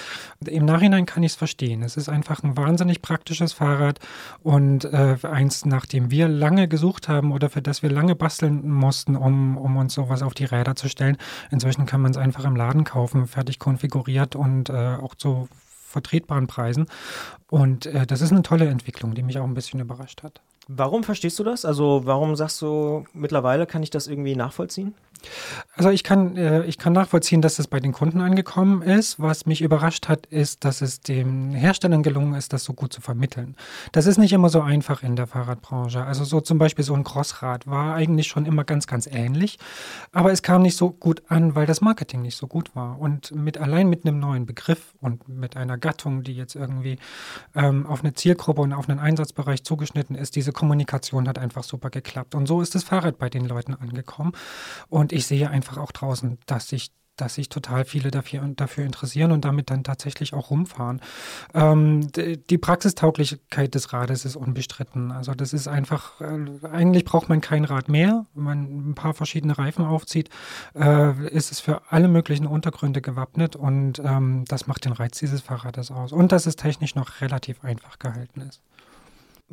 im 0.45 0.65
Nachhinein 0.65 1.05
kann 1.05 1.23
ich 1.23 1.33
es 1.33 1.35
verstehen. 1.35 1.81
Es 1.81 1.97
ist 1.97 2.09
einfach 2.09 2.43
ein 2.43 2.55
wahnsinnig 2.55 3.01
praktisches 3.01 3.53
Fahrrad 3.53 3.99
und 4.43 4.85
äh, 4.85 5.17
eins, 5.23 5.65
nach 5.65 5.85
dem 5.85 6.11
wir 6.11 6.27
lange 6.27 6.67
gesucht 6.67 7.09
haben 7.09 7.31
oder 7.31 7.49
für 7.49 7.61
das 7.61 7.81
wir 7.81 7.89
lange 7.89 8.15
basteln 8.15 8.69
mussten, 8.69 9.15
um, 9.15 9.57
um 9.57 9.77
uns 9.77 9.93
sowas 9.93 10.21
auf 10.21 10.33
die 10.33 10.45
Räder 10.45 10.75
zu 10.75 10.87
stellen. 10.87 11.17
Inzwischen 11.49 11.85
kann 11.85 12.01
man 12.01 12.11
es 12.11 12.17
einfach 12.17 12.45
im 12.45 12.55
Laden 12.55 12.83
kaufen, 12.83 13.27
fertig 13.27 13.59
konfiguriert 13.59 14.35
und 14.35 14.69
äh, 14.69 14.73
auch 15.01 15.15
zu 15.15 15.47
vertretbaren 15.87 16.47
Preisen. 16.47 16.85
Und 17.49 17.87
äh, 17.87 18.05
das 18.05 18.21
ist 18.21 18.31
eine 18.31 18.43
tolle 18.43 18.67
Entwicklung, 18.67 19.13
die 19.15 19.23
mich 19.23 19.39
auch 19.39 19.43
ein 19.43 19.53
bisschen 19.53 19.79
überrascht 19.79 20.23
hat. 20.23 20.41
Warum 20.67 21.03
verstehst 21.03 21.37
du 21.39 21.43
das? 21.43 21.65
Also 21.65 22.03
warum 22.05 22.35
sagst 22.35 22.61
du, 22.61 23.03
mittlerweile 23.13 23.65
kann 23.65 23.83
ich 23.83 23.89
das 23.89 24.07
irgendwie 24.07 24.35
nachvollziehen? 24.35 24.93
Also 25.75 25.89
ich 25.89 26.03
kann, 26.03 26.35
äh, 26.35 26.63
ich 26.65 26.77
kann 26.77 26.93
nachvollziehen, 26.93 27.41
dass 27.41 27.59
es 27.59 27.67
bei 27.67 27.79
den 27.79 27.91
Kunden 27.91 28.21
angekommen 28.21 28.81
ist. 28.81 29.19
Was 29.19 29.45
mich 29.45 29.61
überrascht 29.61 30.09
hat, 30.09 30.25
ist, 30.27 30.65
dass 30.65 30.81
es 30.81 31.01
den 31.01 31.51
Herstellern 31.51 32.03
gelungen 32.03 32.35
ist, 32.35 32.53
das 32.53 32.63
so 32.63 32.73
gut 32.73 32.93
zu 32.93 33.01
vermitteln. 33.01 33.55
Das 33.91 34.05
ist 34.05 34.17
nicht 34.17 34.33
immer 34.33 34.49
so 34.49 34.61
einfach 34.61 35.03
in 35.03 35.15
der 35.15 35.27
Fahrradbranche. 35.27 36.03
Also 36.03 36.23
so 36.23 36.41
zum 36.41 36.57
Beispiel 36.57 36.83
so 36.83 36.93
ein 36.93 37.03
Crossrad 37.03 37.67
war 37.67 37.95
eigentlich 37.95 38.27
schon 38.27 38.45
immer 38.45 38.63
ganz, 38.63 38.87
ganz 38.87 39.07
ähnlich, 39.07 39.59
aber 40.11 40.31
es 40.31 40.41
kam 40.41 40.61
nicht 40.61 40.77
so 40.77 40.91
gut 40.91 41.23
an, 41.29 41.55
weil 41.55 41.65
das 41.65 41.81
Marketing 41.81 42.21
nicht 42.21 42.37
so 42.37 42.47
gut 42.47 42.75
war. 42.75 42.99
Und 42.99 43.33
mit 43.33 43.57
allein 43.57 43.89
mit 43.89 44.05
einem 44.05 44.19
neuen 44.19 44.45
Begriff 44.45 44.93
und 44.99 45.27
mit 45.29 45.57
einer 45.57 45.77
Gattung, 45.77 46.23
die 46.23 46.35
jetzt 46.35 46.55
irgendwie 46.55 46.97
ähm, 47.55 47.85
auf 47.85 48.01
eine 48.01 48.13
Zielgruppe 48.13 48.61
und 48.61 48.73
auf 48.73 48.89
einen 48.89 48.99
Einsatzbereich 48.99 49.63
zugeschnitten 49.63 50.15
ist, 50.15 50.35
diese 50.35 50.51
Kommunikation 50.51 51.27
hat 51.27 51.37
einfach 51.37 51.63
super 51.63 51.89
geklappt. 51.89 52.35
Und 52.35 52.47
so 52.47 52.61
ist 52.61 52.75
das 52.75 52.83
Fahrrad 52.83 53.17
bei 53.17 53.29
den 53.29 53.45
Leuten 53.45 53.73
angekommen. 53.73 54.33
Und 54.89 55.10
ich 55.11 55.25
sehe 55.25 55.49
einfach 55.49 55.77
auch 55.77 55.91
draußen, 55.91 56.37
dass 56.45 56.67
sich 56.67 56.91
dass 57.17 57.35
sich 57.35 57.49
total 57.49 57.85
viele 57.85 58.09
dafür, 58.09 58.41
dafür 58.55 58.83
interessieren 58.83 59.31
und 59.31 59.45
damit 59.45 59.69
dann 59.69 59.83
tatsächlich 59.83 60.33
auch 60.33 60.49
rumfahren. 60.49 61.01
Ähm, 61.53 62.11
die 62.11 62.57
Praxistauglichkeit 62.57 63.75
des 63.75 63.93
Rades 63.93 64.25
ist 64.25 64.35
unbestritten. 64.35 65.11
Also 65.11 65.33
das 65.33 65.53
ist 65.53 65.67
einfach, 65.67 66.19
äh, 66.21 66.65
eigentlich 66.67 67.05
braucht 67.05 67.29
man 67.29 67.39
kein 67.41 67.65
Rad 67.65 67.89
mehr. 67.89 68.25
Wenn 68.33 68.43
man 68.43 68.89
ein 68.89 68.95
paar 68.95 69.13
verschiedene 69.13 69.57
Reifen 69.57 69.85
aufzieht, 69.85 70.29
äh, 70.73 71.27
ist 71.27 71.51
es 71.51 71.59
für 71.59 71.91
alle 71.91 72.07
möglichen 72.07 72.47
Untergründe 72.47 73.01
gewappnet 73.01 73.55
und 73.55 73.99
ähm, 73.99 74.45
das 74.47 74.65
macht 74.67 74.85
den 74.85 74.93
Reiz 74.93 75.19
dieses 75.19 75.41
Fahrrades 75.41 75.91
aus. 75.91 76.11
Und 76.11 76.31
dass 76.31 76.47
es 76.47 76.55
technisch 76.55 76.95
noch 76.95 77.21
relativ 77.21 77.63
einfach 77.63 77.99
gehalten 77.99 78.41
ist. 78.41 78.61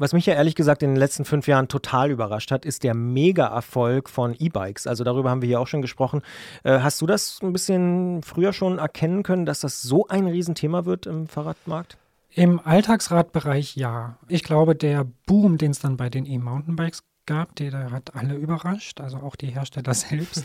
Was 0.00 0.12
mich 0.12 0.26
ja 0.26 0.34
ehrlich 0.34 0.54
gesagt 0.54 0.84
in 0.84 0.90
den 0.90 0.96
letzten 0.96 1.24
fünf 1.24 1.48
Jahren 1.48 1.66
total 1.66 2.12
überrascht 2.12 2.52
hat, 2.52 2.64
ist 2.64 2.84
der 2.84 2.94
Mega-Erfolg 2.94 4.08
von 4.08 4.36
E-Bikes. 4.38 4.86
Also 4.86 5.02
darüber 5.02 5.28
haben 5.28 5.42
wir 5.42 5.48
hier 5.48 5.58
auch 5.58 5.66
schon 5.66 5.82
gesprochen. 5.82 6.22
Äh, 6.62 6.78
hast 6.78 7.00
du 7.00 7.06
das 7.06 7.40
ein 7.42 7.52
bisschen 7.52 8.22
früher 8.22 8.52
schon 8.52 8.78
erkennen 8.78 9.24
können, 9.24 9.44
dass 9.44 9.58
das 9.58 9.82
so 9.82 10.06
ein 10.06 10.28
Riesenthema 10.28 10.84
wird 10.84 11.06
im 11.06 11.26
Fahrradmarkt? 11.26 11.98
Im 12.30 12.60
Alltagsradbereich 12.64 13.74
ja. 13.74 14.18
Ich 14.28 14.44
glaube, 14.44 14.76
der 14.76 15.04
Boom, 15.26 15.58
den 15.58 15.72
es 15.72 15.80
dann 15.80 15.96
bei 15.96 16.08
den 16.08 16.26
E-Mountainbikes 16.26 17.02
gab, 17.28 17.54
der 17.56 17.90
hat 17.90 18.16
alle 18.16 18.34
überrascht, 18.34 19.00
also 19.00 19.18
auch 19.18 19.36
die 19.36 19.48
Hersteller 19.48 19.94
selbst. 19.94 20.44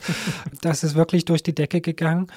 das 0.62 0.84
ist 0.84 0.96
wirklich 0.96 1.26
durch 1.26 1.42
die 1.42 1.56
Decke 1.56 1.82
gegangen. 1.82 2.28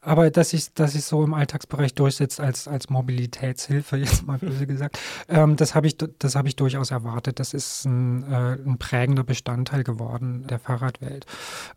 Aber 0.00 0.30
dass 0.30 0.50
sich 0.50 0.72
dass 0.72 0.94
ich 0.94 1.04
so 1.04 1.24
im 1.24 1.34
Alltagsbereich 1.34 1.92
durchsetzt 1.94 2.38
als, 2.38 2.68
als 2.68 2.88
Mobilitätshilfe, 2.90 3.96
jetzt 3.96 4.24
mal 4.24 4.38
böse 4.38 4.68
gesagt, 4.68 5.00
ähm, 5.28 5.56
das 5.56 5.74
habe 5.74 5.88
ich, 5.88 5.96
hab 5.98 6.46
ich 6.46 6.54
durchaus 6.54 6.92
erwartet. 6.92 7.40
Das 7.40 7.52
ist 7.52 7.84
ein, 7.84 8.22
äh, 8.32 8.52
ein 8.52 8.78
prägender 8.78 9.24
Bestandteil 9.24 9.82
geworden 9.82 10.46
der 10.46 10.60
Fahrradwelt. 10.60 11.26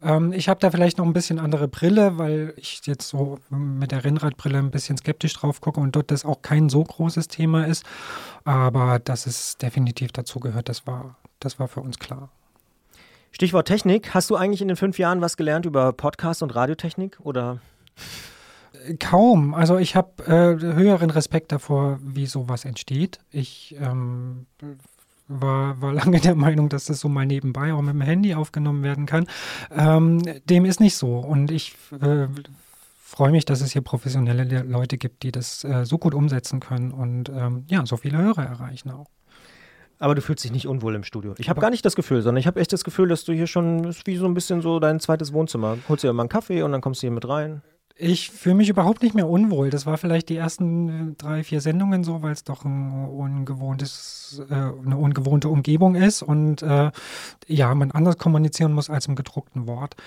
Ähm, 0.04 0.32
ich 0.32 0.48
habe 0.48 0.60
da 0.60 0.70
vielleicht 0.70 1.00
noch 1.00 1.06
ein 1.06 1.14
bisschen 1.14 1.40
andere 1.40 1.68
Brille, 1.68 2.20
weil 2.20 2.54
ich 2.56 2.82
jetzt 2.86 3.10
so 3.10 3.40
mit 3.50 3.92
der 3.92 4.04
Rennradbrille 4.04 4.60
ein 4.60 4.70
bisschen 4.70 4.98
skeptisch 4.98 5.34
drauf 5.34 5.60
gucke 5.60 5.80
und 5.80 5.96
dort 5.96 6.12
das 6.12 6.24
auch 6.24 6.44
kein 6.44 6.70
so 6.70 6.84
großes 6.84 7.30
Thema 7.30 7.66
ist. 7.66 7.84
Aber 8.44 9.00
dass 9.00 9.26
es 9.26 9.58
definitiv 9.58 10.12
dazu 10.12 10.40
gehört, 10.40 10.70
das 10.70 10.86
war, 10.86 11.18
das 11.40 11.60
war 11.60 11.68
für 11.68 11.82
uns 11.82 12.00
klar. 12.00 12.30
Stichwort 13.32 13.68
Technik. 13.68 14.14
Hast 14.14 14.30
du 14.30 14.36
eigentlich 14.36 14.62
in 14.62 14.68
den 14.68 14.78
fünf 14.78 14.98
Jahren 14.98 15.22
was 15.22 15.38
gelernt 15.38 15.66
über 15.66 15.94
Podcast 15.94 16.42
und 16.44 16.56
Radiotechnik 16.56 17.20
oder? 17.22 17.60
Kaum. 19.00 19.54
Also 19.54 19.78
ich 19.78 19.96
habe 19.96 20.24
äh, 20.26 20.62
höheren 20.62 21.10
Respekt 21.10 21.52
davor, 21.52 22.00
wie 22.02 22.26
sowas 22.26 22.66
entsteht. 22.66 23.20
Ich 23.32 23.76
ähm, 23.80 24.46
war, 25.28 25.82
war 25.82 25.94
lange 25.94 26.20
der 26.20 26.36
Meinung, 26.36 26.70
dass 26.70 26.86
das 26.86 27.00
so 27.00 27.10
mal 27.10 27.26
nebenbei 27.26 27.74
auch 27.74 27.82
mit 27.82 27.94
dem 27.94 28.02
Handy 28.02 28.34
aufgenommen 28.34 28.84
werden 28.84 29.06
kann. 29.06 29.28
Ähm, 29.72 30.22
dem 30.46 30.66
ist 30.66 30.80
nicht 30.80 30.96
so. 30.96 31.18
Und 31.18 31.52
ich 31.52 31.76
äh, 32.02 32.28
freue 32.98 33.32
mich, 33.32 33.46
dass 33.46 33.62
es 33.62 33.72
hier 33.72 33.82
professionelle 33.82 34.64
Leute 34.64 34.98
gibt, 34.98 35.24
die 35.24 35.32
das 35.32 35.64
äh, 35.64 35.86
so 35.86 35.98
gut 35.98 36.14
umsetzen 36.14 36.60
können 36.60 36.92
und 36.92 37.30
ähm, 37.30 37.66
ja, 37.68 37.86
so 37.86 37.98
viele 37.98 38.18
Hörer 38.18 38.44
erreichen 38.44 38.92
auch. 38.92 39.08
Aber 40.00 40.16
du 40.16 40.22
fühlst 40.22 40.44
dich 40.46 40.52
nicht 40.52 40.66
unwohl 40.66 40.96
im 40.96 41.04
Studio. 41.04 41.36
Ich 41.38 41.50
habe 41.50 41.60
gar 41.60 41.70
nicht 41.70 41.86
das 41.86 41.96
Gefühl, 41.96 42.22
sondern 42.22 42.40
ich 42.40 42.48
habe 42.48 42.60
echt 42.60 42.72
das 42.72 42.86
Gefühl, 42.86 43.10
dass 43.10 43.26
du 43.26 43.34
hier 43.34 43.48
schon, 43.48 43.84
ist 43.84 44.08
wie 44.08 44.16
so 44.16 44.26
ein 44.26 44.34
bisschen 44.34 44.62
so 44.62 44.80
dein 44.80 45.02
zweites 45.02 45.34
Wohnzimmer. 45.34 45.78
Holst 45.90 46.04
dir 46.04 46.14
mal 46.14 46.24
einen 46.24 46.30
Kaffee 46.30 46.64
und 46.64 46.72
dann 46.72 46.80
kommst 46.80 47.02
du 47.02 47.08
hier 47.08 47.12
mit 47.12 47.28
rein. 47.28 47.62
Ich 48.02 48.32
fühle 48.32 48.56
mich 48.56 48.70
überhaupt 48.70 49.04
nicht 49.04 49.14
mehr 49.14 49.28
unwohl. 49.28 49.70
Das 49.70 49.86
war 49.86 49.98
vielleicht 49.98 50.30
die 50.30 50.38
ersten 50.38 51.12
äh, 51.12 51.16
drei, 51.18 51.44
vier 51.44 51.60
Sendungen 51.60 52.06
so, 52.06 52.22
weil 52.22 52.32
es 52.32 52.46
doch 52.46 52.64
ein 52.64 53.06
ungewohntes, 53.06 54.42
äh, 54.50 54.54
eine 54.54 54.96
ungewohnte 54.96 55.50
Umgebung 55.50 55.96
ist 55.96 56.22
und 56.22 56.62
äh, 56.62 56.92
ja, 57.46 57.76
man 57.76 57.92
anders 57.92 58.18
kommunizieren 58.18 58.72
muss 58.72 58.90
als 58.90 59.08
im 59.08 59.16
gedruckten 59.16 59.68
Wort. 59.68 59.98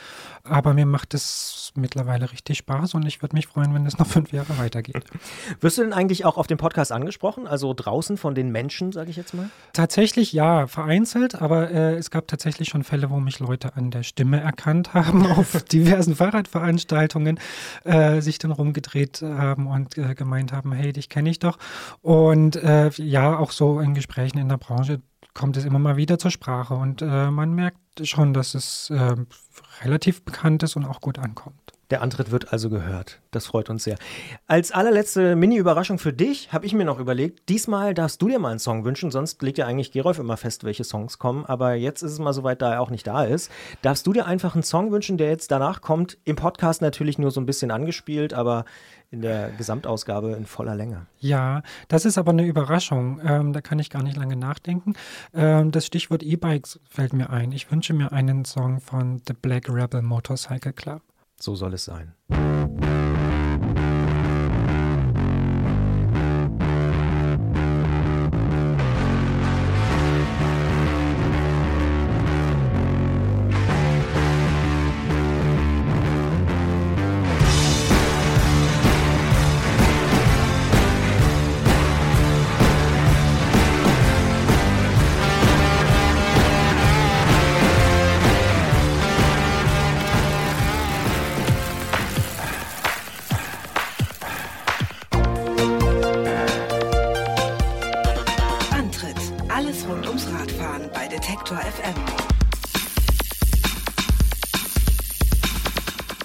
Aber 0.42 0.72
mir 0.72 0.86
macht 0.86 1.12
es 1.12 1.72
mittlerweile 1.74 2.32
richtig 2.32 2.58
Spaß 2.58 2.94
und 2.94 3.06
ich 3.06 3.20
würde 3.20 3.36
mich 3.36 3.46
freuen, 3.46 3.74
wenn 3.74 3.84
es 3.84 3.98
noch 3.98 4.06
fünf 4.06 4.32
Jahre 4.32 4.56
weitergeht. 4.56 5.04
Wirst 5.60 5.76
du 5.76 5.82
denn 5.82 5.92
eigentlich 5.92 6.24
auch 6.24 6.38
auf 6.38 6.46
dem 6.46 6.56
Podcast 6.56 6.92
angesprochen? 6.92 7.46
Also 7.46 7.74
draußen 7.74 8.16
von 8.16 8.34
den 8.34 8.50
Menschen, 8.50 8.92
sage 8.92 9.10
ich 9.10 9.16
jetzt 9.16 9.34
mal? 9.34 9.50
Tatsächlich 9.74 10.32
ja, 10.32 10.66
vereinzelt, 10.66 11.42
aber 11.42 11.70
äh, 11.70 11.96
es 11.96 12.10
gab 12.10 12.26
tatsächlich 12.26 12.70
schon 12.70 12.84
Fälle, 12.84 13.10
wo 13.10 13.20
mich 13.20 13.38
Leute 13.38 13.76
an 13.76 13.90
der 13.90 14.02
Stimme 14.02 14.40
erkannt 14.40 14.94
haben 14.94 15.26
auf 15.30 15.62
diversen 15.64 16.16
Fahrradveranstaltungen 16.16 17.38
äh, 17.84 18.20
sich 18.20 18.38
dann 18.38 18.52
rumgedreht 18.52 19.22
haben 19.22 19.66
und 19.66 19.98
äh, 19.98 20.14
gemeint 20.14 20.52
haben, 20.52 20.72
hey, 20.72 20.92
dich 20.92 21.08
kenne 21.08 21.30
ich 21.30 21.38
doch. 21.38 21.58
Und 22.00 22.56
äh, 22.56 22.90
ja, 22.96 23.38
auch 23.38 23.50
so 23.50 23.80
in 23.80 23.94
Gesprächen 23.94 24.38
in 24.38 24.48
der 24.48 24.58
Branche 24.58 25.00
kommt 25.34 25.56
es 25.56 25.64
immer 25.64 25.78
mal 25.78 25.96
wieder 25.96 26.18
zur 26.18 26.30
Sprache 26.30 26.74
und 26.74 27.02
äh, 27.02 27.30
man 27.30 27.54
merkt 27.54 27.78
schon, 28.02 28.34
dass 28.34 28.54
es 28.54 28.90
äh, 28.90 29.16
relativ 29.82 30.24
bekannt 30.24 30.62
ist 30.62 30.76
und 30.76 30.84
auch 30.84 31.00
gut 31.00 31.18
ankommt. 31.18 31.61
Der 31.92 32.00
Antritt 32.00 32.30
wird 32.30 32.54
also 32.54 32.70
gehört. 32.70 33.20
Das 33.32 33.44
freut 33.44 33.68
uns 33.68 33.84
sehr. 33.84 33.98
Als 34.46 34.72
allerletzte 34.72 35.36
Mini-Überraschung 35.36 35.98
für 35.98 36.14
dich 36.14 36.50
habe 36.50 36.64
ich 36.64 36.72
mir 36.72 36.86
noch 36.86 36.98
überlegt, 36.98 37.50
diesmal 37.50 37.92
darfst 37.92 38.22
du 38.22 38.28
dir 38.28 38.38
mal 38.38 38.48
einen 38.48 38.58
Song 38.58 38.86
wünschen, 38.86 39.10
sonst 39.10 39.42
legt 39.42 39.58
ja 39.58 39.66
eigentlich 39.66 39.92
Gerolf 39.92 40.18
immer 40.18 40.38
fest, 40.38 40.64
welche 40.64 40.84
Songs 40.84 41.18
kommen. 41.18 41.44
Aber 41.44 41.74
jetzt 41.74 42.00
ist 42.00 42.12
es 42.12 42.18
mal 42.18 42.32
soweit, 42.32 42.62
da 42.62 42.72
er 42.72 42.80
auch 42.80 42.88
nicht 42.88 43.06
da 43.06 43.24
ist. 43.24 43.50
Darfst 43.82 44.06
du 44.06 44.14
dir 44.14 44.24
einfach 44.24 44.54
einen 44.54 44.62
Song 44.62 44.90
wünschen, 44.90 45.18
der 45.18 45.28
jetzt 45.28 45.50
danach 45.50 45.82
kommt? 45.82 46.16
Im 46.24 46.34
Podcast 46.34 46.80
natürlich 46.80 47.18
nur 47.18 47.30
so 47.30 47.42
ein 47.42 47.46
bisschen 47.46 47.70
angespielt, 47.70 48.32
aber 48.32 48.64
in 49.10 49.20
der 49.20 49.50
Gesamtausgabe 49.50 50.32
in 50.32 50.46
voller 50.46 50.74
Länge. 50.74 51.08
Ja, 51.18 51.62
das 51.88 52.06
ist 52.06 52.16
aber 52.16 52.30
eine 52.30 52.46
Überraschung. 52.46 53.20
Ähm, 53.22 53.52
da 53.52 53.60
kann 53.60 53.78
ich 53.78 53.90
gar 53.90 54.02
nicht 54.02 54.16
lange 54.16 54.36
nachdenken. 54.36 54.94
Ähm, 55.34 55.70
das 55.70 55.84
Stichwort 55.84 56.22
E-Bikes 56.22 56.80
fällt 56.88 57.12
mir 57.12 57.28
ein. 57.28 57.52
Ich 57.52 57.70
wünsche 57.70 57.92
mir 57.92 58.12
einen 58.12 58.46
Song 58.46 58.80
von 58.80 59.20
The 59.28 59.34
Black 59.34 59.68
Rebel 59.68 60.00
Motorcycle 60.00 60.72
Club. 60.72 61.02
So 61.42 61.56
soll 61.56 61.74
es 61.74 61.86
sein. 61.86 62.14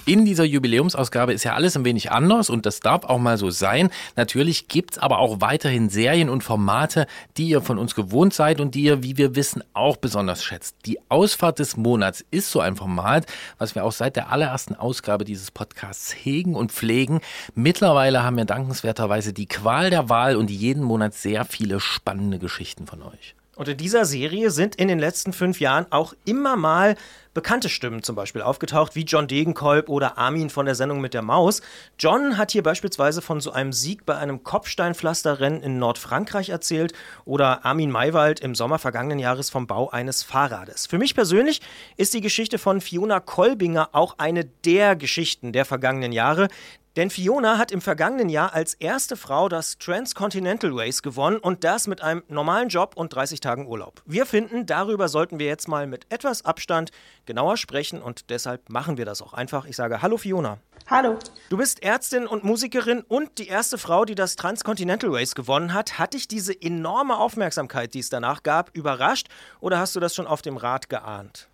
In 0.08 0.24
dieser 0.24 0.44
Jubiläumsausgabe 0.44 1.34
ist 1.34 1.44
ja 1.44 1.52
alles 1.52 1.76
ein 1.76 1.84
wenig 1.84 2.10
anders 2.10 2.48
und 2.48 2.64
das 2.64 2.80
darf 2.80 3.04
auch 3.04 3.18
mal 3.18 3.36
so 3.36 3.50
sein. 3.50 3.90
Natürlich 4.16 4.66
gibt's 4.66 4.96
aber 4.96 5.18
auch 5.18 5.42
weiterhin 5.42 5.90
Serien 5.90 6.30
und 6.30 6.42
Formate, 6.42 7.06
die 7.36 7.48
ihr 7.48 7.60
von 7.60 7.76
uns 7.76 7.94
gewohnt 7.94 8.32
seid 8.32 8.58
und 8.58 8.74
die 8.74 8.84
ihr, 8.84 9.02
wie 9.02 9.18
wir 9.18 9.36
wissen, 9.36 9.62
auch 9.74 9.98
besonders 9.98 10.42
schätzt. 10.42 10.76
Die 10.86 10.98
Ausfahrt 11.10 11.58
des 11.58 11.76
Monats 11.76 12.24
ist 12.30 12.50
so 12.50 12.60
ein 12.60 12.76
Format, 12.76 13.26
was 13.58 13.74
wir 13.74 13.84
auch 13.84 13.92
seit 13.92 14.16
der 14.16 14.32
allerersten 14.32 14.74
Ausgabe 14.74 15.26
dieses 15.26 15.50
Podcasts 15.50 16.14
hegen 16.14 16.54
und 16.54 16.72
pflegen. 16.72 17.20
Mittlerweile 17.54 18.22
haben 18.22 18.38
wir 18.38 18.46
dankenswerterweise 18.46 19.34
die 19.34 19.46
Qual 19.46 19.90
der 19.90 20.08
Wahl 20.08 20.36
und 20.36 20.50
jeden 20.50 20.84
Monat 20.84 21.12
sehr 21.12 21.44
viele 21.44 21.80
spannende 21.80 22.38
Geschichten 22.38 22.86
von 22.86 23.02
euch. 23.02 23.34
Und 23.58 23.66
in 23.66 23.76
dieser 23.76 24.04
Serie 24.04 24.52
sind 24.52 24.76
in 24.76 24.86
den 24.86 25.00
letzten 25.00 25.32
fünf 25.32 25.58
Jahren 25.58 25.86
auch 25.90 26.14
immer 26.24 26.54
mal 26.54 26.94
bekannte 27.34 27.68
Stimmen 27.68 28.04
zum 28.04 28.14
Beispiel 28.14 28.40
aufgetaucht, 28.40 28.94
wie 28.94 29.02
John 29.02 29.26
Degenkolb 29.26 29.88
oder 29.88 30.16
Armin 30.16 30.48
von 30.48 30.64
der 30.64 30.76
Sendung 30.76 31.00
mit 31.00 31.12
der 31.12 31.22
Maus. 31.22 31.60
John 31.98 32.38
hat 32.38 32.52
hier 32.52 32.62
beispielsweise 32.62 33.20
von 33.20 33.40
so 33.40 33.50
einem 33.50 33.72
Sieg 33.72 34.06
bei 34.06 34.16
einem 34.16 34.44
Kopfsteinpflasterrennen 34.44 35.60
in 35.60 35.80
Nordfrankreich 35.80 36.50
erzählt 36.50 36.92
oder 37.24 37.64
Armin 37.64 37.90
Maywald 37.90 38.38
im 38.38 38.54
Sommer 38.54 38.78
vergangenen 38.78 39.18
Jahres 39.18 39.50
vom 39.50 39.66
Bau 39.66 39.90
eines 39.90 40.22
Fahrrades. 40.22 40.86
Für 40.86 40.98
mich 40.98 41.16
persönlich 41.16 41.60
ist 41.96 42.14
die 42.14 42.20
Geschichte 42.20 42.58
von 42.58 42.80
Fiona 42.80 43.18
Kolbinger 43.18 43.88
auch 43.90 44.18
eine 44.18 44.44
der 44.44 44.94
Geschichten 44.94 45.52
der 45.52 45.64
vergangenen 45.64 46.12
Jahre. 46.12 46.46
Denn 46.98 47.10
Fiona 47.10 47.58
hat 47.58 47.70
im 47.70 47.80
vergangenen 47.80 48.28
Jahr 48.28 48.54
als 48.54 48.74
erste 48.74 49.16
Frau 49.16 49.48
das 49.48 49.78
Transcontinental 49.78 50.72
Race 50.74 51.00
gewonnen 51.00 51.38
und 51.38 51.62
das 51.62 51.86
mit 51.86 52.02
einem 52.02 52.24
normalen 52.26 52.70
Job 52.70 52.96
und 52.96 53.14
30 53.14 53.38
Tagen 53.38 53.68
Urlaub. 53.68 54.02
Wir 54.04 54.26
finden, 54.26 54.66
darüber 54.66 55.06
sollten 55.06 55.38
wir 55.38 55.46
jetzt 55.46 55.68
mal 55.68 55.86
mit 55.86 56.06
etwas 56.12 56.44
Abstand 56.44 56.90
genauer 57.24 57.56
sprechen 57.56 58.02
und 58.02 58.30
deshalb 58.30 58.68
machen 58.68 58.96
wir 58.96 59.04
das 59.04 59.22
auch 59.22 59.32
einfach. 59.32 59.66
Ich 59.66 59.76
sage 59.76 60.02
Hallo 60.02 60.16
Fiona. 60.16 60.58
Hallo. 60.90 61.16
Du 61.50 61.56
bist 61.56 61.84
Ärztin 61.84 62.26
und 62.26 62.42
Musikerin 62.42 63.02
und 63.02 63.38
die 63.38 63.46
erste 63.46 63.78
Frau, 63.78 64.04
die 64.04 64.16
das 64.16 64.34
Transcontinental 64.34 65.14
Race 65.14 65.36
gewonnen 65.36 65.74
hat. 65.74 66.00
Hat 66.00 66.14
dich 66.14 66.26
diese 66.26 66.60
enorme 66.60 67.16
Aufmerksamkeit, 67.16 67.94
die 67.94 68.00
es 68.00 68.10
danach 68.10 68.42
gab, 68.42 68.76
überrascht 68.76 69.28
oder 69.60 69.78
hast 69.78 69.94
du 69.94 70.00
das 70.00 70.16
schon 70.16 70.26
auf 70.26 70.42
dem 70.42 70.56
Rad 70.56 70.88
geahnt? 70.88 71.47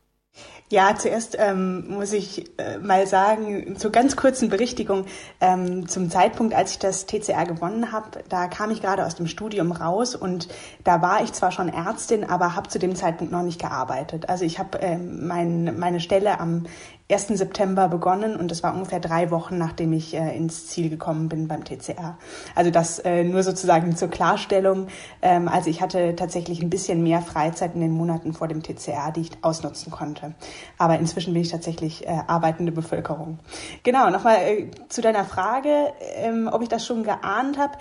Ja, 0.71 0.97
zuerst 0.97 1.37
ähm, 1.39 1.89
muss 1.89 2.13
ich 2.13 2.51
äh, 2.59 2.79
mal 2.79 3.07
sagen, 3.07 3.77
zur 3.77 3.93
ganz 3.93 4.17
kurzen 4.17 4.49
Berichtigung, 4.49 5.05
ähm, 5.41 5.87
zum 5.87 6.11
Zeitpunkt, 6.11 6.55
als 6.55 6.73
ich 6.73 6.79
das 6.79 7.07
TCR 7.07 7.45
gewonnen 7.45 7.93
habe, 7.93 8.25
da 8.29 8.49
kam 8.49 8.71
ich 8.71 8.81
gerade 8.81 9.05
aus 9.05 9.15
dem 9.15 9.27
Studium 9.27 9.73
raus 9.73 10.17
und 10.17 10.49
da 10.83 11.03
war 11.03 11.23
ich 11.23 11.33
zwar 11.33 11.53
schon 11.53 11.69
Ärztin, 11.69 12.25
aber 12.25 12.57
habe 12.57 12.71
zu 12.71 12.79
dem 12.79 12.97
Zeitpunkt 12.97 13.33
noch 13.33 13.43
nicht 13.43 13.61
gearbeitet. 13.61 14.29
Also 14.29 14.45
ich 14.45 14.59
habe 14.59 14.79
ähm, 14.79 15.27
mein, 15.29 15.79
meine 15.79 16.01
Stelle 16.01 16.41
am 16.41 16.65
1. 17.11 17.29
September 17.29 17.89
begonnen 17.89 18.35
und 18.37 18.51
das 18.51 18.63
war 18.63 18.73
ungefähr 18.73 18.99
drei 18.99 19.31
Wochen, 19.31 19.59
nachdem 19.59 19.93
ich 19.93 20.15
äh, 20.15 20.35
ins 20.35 20.69
Ziel 20.69 20.89
gekommen 20.89 21.29
bin 21.29 21.49
beim 21.49 21.63
TCR. 21.63 22.17
Also 22.55 22.71
das 22.71 22.99
äh, 22.99 23.25
nur 23.25 23.43
sozusagen 23.43 23.95
zur 23.95 24.09
Klarstellung. 24.09 24.87
Ähm, 25.21 25.47
also 25.47 25.69
ich 25.69 25.83
hatte 25.83 26.17
tatsächlich 26.17 26.63
ein 26.63 26.71
bisschen 26.71 27.03
mehr 27.03 27.21
Freizeit 27.21 27.75
in 27.75 27.83
den 27.83 27.93
Monaten 27.93 28.33
vor 28.33 28.49
dem 28.49 28.63
TCR, 28.63 29.13
die 29.15 29.21
ich 29.21 29.31
ausnutzen 29.43 29.93
konnte. 29.93 30.35
Aber 30.79 30.99
inzwischen 30.99 31.35
bin 31.35 31.43
ich 31.43 31.51
tatsächlich 31.51 32.07
äh, 32.07 32.21
arbeitende 32.27 32.73
Bevölkerung. 32.73 33.39
Genau, 33.83 34.09
nochmal 34.09 34.37
äh, 34.37 34.71
zu 34.89 35.03
deiner 35.03 35.27
Frage, 35.27 35.93
ähm, 36.17 36.49
ob 36.51 36.63
ich 36.63 36.71
das 36.71 36.87
schon 36.87 37.03
geahnt 37.03 37.59
habe. 37.59 37.75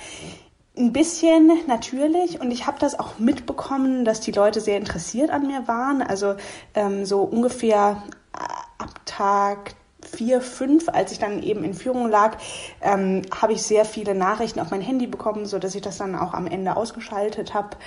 Ein 0.75 0.91
bisschen 0.91 1.49
natürlich 1.67 2.41
und 2.41 2.51
ich 2.51 2.67
habe 2.67 2.79
das 2.79 2.99
auch 2.99 3.19
mitbekommen, 3.19 4.03
dass 4.03 4.19
die 4.19 4.31
Leute 4.31 4.59
sehr 4.59 4.77
interessiert 4.77 5.29
an 5.29 5.47
mir 5.47 5.67
waren. 5.67 6.01
Also 6.01 6.35
ähm, 6.73 7.05
so 7.05 7.21
ungefähr 7.21 8.03
ab 8.33 8.99
Tag 9.05 9.75
vier, 10.05 10.41
fünf, 10.41 10.89
als 10.89 11.11
ich 11.11 11.19
dann 11.19 11.41
eben 11.41 11.63
in 11.63 11.73
Führung 11.73 12.09
lag, 12.09 12.37
ähm, 12.81 13.23
habe 13.33 13.53
ich 13.53 13.63
sehr 13.63 13.85
viele 13.85 14.15
Nachrichten 14.15 14.59
auf 14.59 14.71
mein 14.71 14.81
Handy 14.81 15.07
bekommen, 15.07 15.45
so 15.45 15.59
dass 15.59 15.75
ich 15.75 15.81
das 15.81 15.97
dann 15.97 16.15
auch 16.15 16.33
am 16.33 16.47
Ende 16.47 16.75
ausgeschaltet 16.75 17.53
habe 17.53 17.77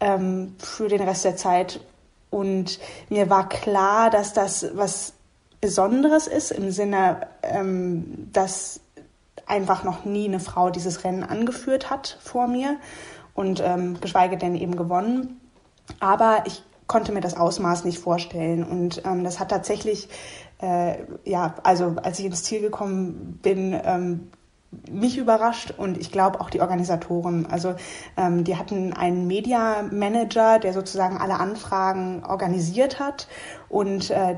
ähm, 0.00 0.56
für 0.58 0.88
den 0.88 1.02
Rest 1.02 1.24
der 1.24 1.36
Zeit. 1.36 1.80
Und 2.30 2.80
mir 3.08 3.30
war 3.30 3.48
klar, 3.48 4.10
dass 4.10 4.32
das 4.32 4.66
was 4.74 5.12
Besonderes 5.60 6.26
ist 6.26 6.50
im 6.50 6.70
Sinne, 6.70 7.28
ähm, 7.42 8.28
dass 8.32 8.80
einfach 9.46 9.84
noch 9.84 10.04
nie 10.04 10.26
eine 10.26 10.40
Frau 10.40 10.70
dieses 10.70 11.04
Rennen 11.04 11.22
angeführt 11.22 11.88
hat 11.88 12.18
vor 12.22 12.46
mir 12.46 12.76
und 13.34 13.62
ähm, 13.64 14.00
geschweige 14.00 14.36
denn 14.36 14.56
eben 14.56 14.76
gewonnen. 14.76 15.40
Aber 16.00 16.42
ich 16.46 16.62
konnte 16.86 17.12
mir 17.12 17.20
das 17.20 17.36
Ausmaß 17.36 17.84
nicht 17.84 17.98
vorstellen. 17.98 18.64
Und 18.64 19.02
ähm, 19.04 19.24
das 19.24 19.40
hat 19.40 19.50
tatsächlich, 19.50 20.08
äh, 20.60 20.98
ja, 21.24 21.54
also 21.62 21.96
als 22.02 22.18
ich 22.18 22.26
ins 22.26 22.44
Ziel 22.44 22.60
gekommen 22.60 23.38
bin, 23.42 23.78
ähm, 23.84 24.30
mich 24.90 25.16
überrascht 25.16 25.72
und 25.76 25.96
ich 25.96 26.12
glaube 26.12 26.40
auch 26.40 26.50
die 26.50 26.60
Organisatoren. 26.60 27.46
Also 27.46 27.74
ähm, 28.16 28.44
die 28.44 28.56
hatten 28.56 28.92
einen 28.92 29.26
Media 29.26 29.82
Manager, 29.90 30.58
der 30.58 30.72
sozusagen 30.72 31.16
alle 31.16 31.38
Anfragen 31.38 32.24
organisiert 32.24 32.98
hat 33.00 33.28
und 33.68 34.10
äh, 34.10 34.36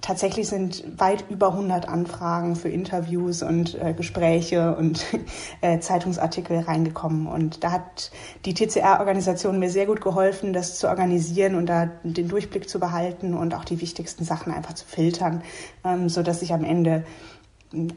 tatsächlich 0.00 0.48
sind 0.48 0.84
weit 0.98 1.24
über 1.28 1.48
100 1.48 1.88
Anfragen 1.88 2.56
für 2.56 2.68
Interviews 2.68 3.42
und 3.42 3.74
äh, 3.80 3.94
Gespräche 3.94 4.76
und 4.76 5.04
äh, 5.60 5.80
Zeitungsartikel 5.80 6.60
reingekommen 6.60 7.26
und 7.26 7.64
da 7.64 7.72
hat 7.72 8.10
die 8.44 8.54
TCR-Organisation 8.54 9.58
mir 9.58 9.70
sehr 9.70 9.86
gut 9.86 10.00
geholfen, 10.00 10.52
das 10.52 10.78
zu 10.78 10.88
organisieren 10.88 11.54
und 11.54 11.66
da 11.66 11.90
den 12.04 12.28
Durchblick 12.28 12.68
zu 12.68 12.78
behalten 12.78 13.34
und 13.34 13.54
auch 13.54 13.64
die 13.64 13.80
wichtigsten 13.80 14.24
Sachen 14.24 14.52
einfach 14.52 14.74
zu 14.74 14.86
filtern, 14.86 15.42
ähm, 15.84 16.08
so 16.08 16.22
dass 16.22 16.42
ich 16.42 16.52
am 16.52 16.64
Ende 16.64 17.04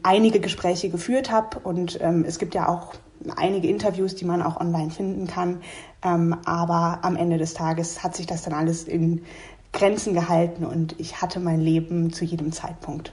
einige 0.02 0.40
Gespräche 0.40 0.88
geführt 0.88 1.30
habe 1.30 1.58
und 1.60 1.98
ähm, 2.00 2.24
es 2.26 2.38
gibt 2.38 2.54
ja 2.54 2.68
auch 2.68 2.94
einige 3.36 3.68
Interviews, 3.68 4.14
die 4.14 4.24
man 4.24 4.42
auch 4.42 4.60
online 4.60 4.90
finden 4.90 5.26
kann. 5.26 5.62
Ähm, 6.02 6.36
aber 6.44 6.98
am 7.02 7.16
Ende 7.16 7.38
des 7.38 7.54
Tages 7.54 8.02
hat 8.02 8.14
sich 8.14 8.26
das 8.26 8.42
dann 8.42 8.52
alles 8.52 8.84
in 8.84 9.22
Grenzen 9.74 10.14
gehalten 10.14 10.64
und 10.64 10.98
ich 10.98 11.20
hatte 11.20 11.40
mein 11.40 11.60
Leben 11.60 12.12
zu 12.12 12.24
jedem 12.24 12.52
Zeitpunkt. 12.52 13.12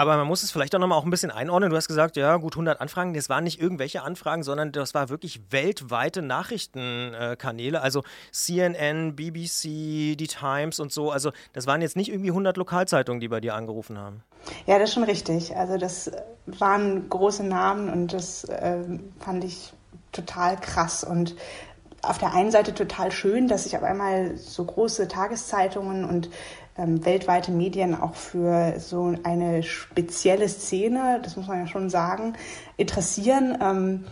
Aber 0.00 0.16
man 0.16 0.26
muss 0.26 0.42
es 0.42 0.50
vielleicht 0.50 0.74
auch 0.74 0.78
nochmal 0.78 0.96
auch 0.96 1.04
ein 1.04 1.10
bisschen 1.10 1.30
einordnen. 1.30 1.68
Du 1.68 1.76
hast 1.76 1.86
gesagt, 1.86 2.16
ja, 2.16 2.34
gut 2.38 2.54
100 2.54 2.80
Anfragen. 2.80 3.12
Das 3.12 3.28
waren 3.28 3.44
nicht 3.44 3.60
irgendwelche 3.60 4.02
Anfragen, 4.02 4.42
sondern 4.42 4.72
das 4.72 4.94
war 4.94 5.10
wirklich 5.10 5.42
weltweite 5.50 6.22
Nachrichtenkanäle. 6.22 7.82
Also 7.82 8.02
CNN, 8.32 9.14
BBC, 9.14 10.16
die 10.16 10.26
Times 10.26 10.80
und 10.80 10.90
so. 10.90 11.10
Also 11.10 11.32
das 11.52 11.66
waren 11.66 11.82
jetzt 11.82 11.96
nicht 11.96 12.10
irgendwie 12.10 12.30
100 12.30 12.56
Lokalzeitungen, 12.56 13.20
die 13.20 13.28
bei 13.28 13.40
dir 13.40 13.54
angerufen 13.54 13.98
haben. 13.98 14.22
Ja, 14.66 14.78
das 14.78 14.88
ist 14.88 14.94
schon 14.94 15.04
richtig. 15.04 15.54
Also 15.54 15.76
das 15.76 16.10
waren 16.46 17.10
große 17.10 17.44
Namen 17.44 17.90
und 17.90 18.14
das 18.14 18.44
äh, 18.44 18.78
fand 19.18 19.44
ich 19.44 19.74
total 20.12 20.58
krass 20.58 21.04
und 21.04 21.36
auf 22.02 22.18
der 22.18 22.32
einen 22.34 22.50
Seite 22.50 22.74
total 22.74 23.12
schön, 23.12 23.48
dass 23.48 23.64
sich 23.64 23.76
auf 23.76 23.82
einmal 23.82 24.36
so 24.36 24.64
große 24.64 25.08
Tageszeitungen 25.08 26.04
und 26.04 26.30
ähm, 26.78 27.04
weltweite 27.04 27.50
Medien 27.50 28.00
auch 28.00 28.14
für 28.14 28.78
so 28.78 29.14
eine 29.22 29.62
spezielle 29.62 30.48
Szene, 30.48 31.20
das 31.22 31.36
muss 31.36 31.46
man 31.46 31.58
ja 31.58 31.66
schon 31.66 31.90
sagen, 31.90 32.34
interessieren. 32.76 33.58
Ähm, 33.60 34.04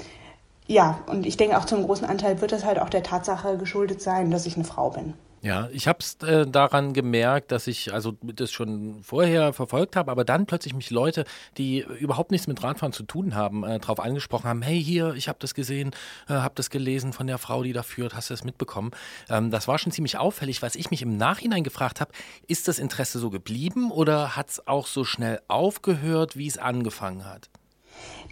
ja, 0.66 1.00
und 1.06 1.24
ich 1.24 1.36
denke 1.36 1.56
auch 1.56 1.64
zum 1.64 1.82
großen 1.82 2.06
Anteil 2.06 2.40
wird 2.40 2.52
das 2.52 2.64
halt 2.64 2.78
auch 2.78 2.90
der 2.90 3.02
Tatsache 3.02 3.56
geschuldet 3.56 4.02
sein, 4.02 4.30
dass 4.30 4.44
ich 4.44 4.56
eine 4.56 4.64
Frau 4.64 4.90
bin. 4.90 5.14
Ja, 5.40 5.68
ich 5.72 5.86
habe 5.86 6.00
es 6.00 6.16
äh, 6.26 6.46
daran 6.46 6.92
gemerkt, 6.92 7.52
dass 7.52 7.68
ich 7.68 7.92
also 7.92 8.16
das 8.22 8.50
schon 8.50 9.02
vorher 9.02 9.52
verfolgt 9.52 9.94
habe, 9.94 10.10
aber 10.10 10.24
dann 10.24 10.46
plötzlich 10.46 10.74
mich 10.74 10.90
Leute, 10.90 11.24
die 11.56 11.84
überhaupt 12.00 12.32
nichts 12.32 12.48
mit 12.48 12.62
Radfahren 12.62 12.92
zu 12.92 13.04
tun 13.04 13.34
haben, 13.34 13.62
äh, 13.62 13.78
darauf 13.78 14.00
angesprochen 14.00 14.48
haben, 14.48 14.62
hey 14.62 14.82
hier, 14.82 15.14
ich 15.14 15.28
habe 15.28 15.38
das 15.40 15.54
gesehen, 15.54 15.92
äh, 16.28 16.34
habe 16.34 16.54
das 16.56 16.70
gelesen 16.70 17.12
von 17.12 17.26
der 17.28 17.38
Frau, 17.38 17.62
die 17.62 17.72
da 17.72 17.84
führt, 17.84 18.16
hast 18.16 18.30
du 18.30 18.34
das 18.34 18.42
mitbekommen? 18.42 18.90
Ähm, 19.28 19.50
das 19.50 19.68
war 19.68 19.78
schon 19.78 19.92
ziemlich 19.92 20.18
auffällig, 20.18 20.60
was 20.60 20.74
ich 20.74 20.90
mich 20.90 21.02
im 21.02 21.16
Nachhinein 21.16 21.62
gefragt 21.62 22.00
habe, 22.00 22.10
ist 22.48 22.66
das 22.66 22.80
Interesse 22.80 23.20
so 23.20 23.30
geblieben 23.30 23.92
oder 23.92 24.36
hat 24.36 24.50
es 24.50 24.66
auch 24.66 24.88
so 24.88 25.04
schnell 25.04 25.40
aufgehört, 25.46 26.36
wie 26.36 26.48
es 26.48 26.58
angefangen 26.58 27.24
hat? 27.24 27.48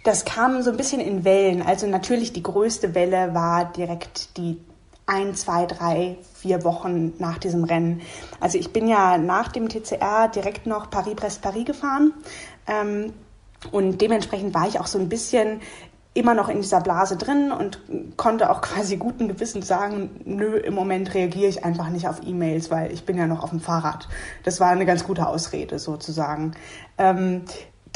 Das 0.03 0.25
kam 0.25 0.61
so 0.61 0.71
ein 0.71 0.77
bisschen 0.77 1.01
in 1.01 1.23
Wellen. 1.23 1.61
Also 1.61 1.87
natürlich 1.87 2.33
die 2.33 2.43
größte 2.43 2.95
Welle 2.95 3.33
war 3.33 3.71
direkt 3.71 4.37
die 4.37 4.57
ein, 5.07 5.35
zwei, 5.35 5.65
drei, 5.65 6.17
vier 6.35 6.63
Wochen 6.63 7.13
nach 7.17 7.37
diesem 7.37 7.63
Rennen. 7.63 8.01
Also 8.39 8.57
ich 8.57 8.71
bin 8.71 8.87
ja 8.87 9.17
nach 9.17 9.47
dem 9.47 9.69
TCR 9.69 10.27
direkt 10.27 10.67
noch 10.67 10.89
Paris-Brest-Paris 10.89 11.65
gefahren 11.65 12.13
ähm, 12.67 13.13
und 13.71 14.01
dementsprechend 14.01 14.53
war 14.53 14.67
ich 14.67 14.79
auch 14.79 14.87
so 14.87 14.99
ein 14.99 15.09
bisschen 15.09 15.61
immer 16.13 16.33
noch 16.33 16.49
in 16.49 16.61
dieser 16.61 16.81
Blase 16.81 17.15
drin 17.15 17.51
und 17.51 17.79
konnte 18.17 18.49
auch 18.49 18.61
quasi 18.61 18.97
guten 18.97 19.27
Gewissens 19.27 19.67
sagen, 19.67 20.09
nö, 20.25 20.57
im 20.57 20.73
Moment 20.73 21.13
reagiere 21.13 21.47
ich 21.47 21.63
einfach 21.63 21.89
nicht 21.89 22.07
auf 22.07 22.21
E-Mails, 22.25 22.69
weil 22.69 22.91
ich 22.91 23.05
bin 23.05 23.17
ja 23.17 23.27
noch 23.27 23.43
auf 23.43 23.51
dem 23.51 23.59
Fahrrad. 23.59 24.09
Das 24.43 24.59
war 24.59 24.69
eine 24.69 24.85
ganz 24.85 25.03
gute 25.03 25.27
Ausrede 25.27 25.79
sozusagen. 25.79 26.51
Ähm, 26.97 27.43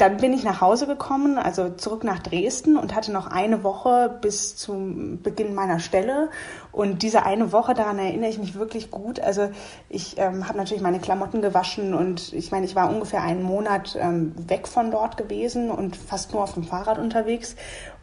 dann 0.02 0.16
bin 0.16 0.32
ich 0.32 0.42
nach 0.42 0.60
Hause 0.60 0.88
gekommen, 0.88 1.38
also 1.38 1.70
zurück 1.70 2.02
nach 2.02 2.18
Dresden 2.18 2.76
und 2.76 2.92
hatte 2.92 3.12
noch 3.12 3.28
eine 3.28 3.62
Woche 3.62 4.18
bis 4.20 4.56
zum 4.56 5.22
Beginn 5.22 5.54
meiner 5.54 5.78
Stelle. 5.78 6.28
Und 6.72 7.04
diese 7.04 7.24
eine 7.24 7.52
Woche, 7.52 7.72
daran 7.72 8.00
erinnere 8.00 8.28
ich 8.28 8.38
mich 8.38 8.56
wirklich 8.56 8.90
gut. 8.90 9.20
Also 9.20 9.50
ich 9.88 10.18
ähm, 10.18 10.48
habe 10.48 10.58
natürlich 10.58 10.82
meine 10.82 10.98
Klamotten 10.98 11.40
gewaschen 11.40 11.94
und 11.94 12.32
ich 12.32 12.50
meine, 12.50 12.66
ich 12.66 12.74
war 12.74 12.90
ungefähr 12.90 13.22
einen 13.22 13.44
Monat 13.44 13.96
ähm, 13.96 14.34
weg 14.48 14.66
von 14.66 14.90
dort 14.90 15.16
gewesen 15.16 15.70
und 15.70 15.94
fast 15.94 16.32
nur 16.32 16.42
auf 16.42 16.54
dem 16.54 16.64
Fahrrad 16.64 16.98
unterwegs. 16.98 17.54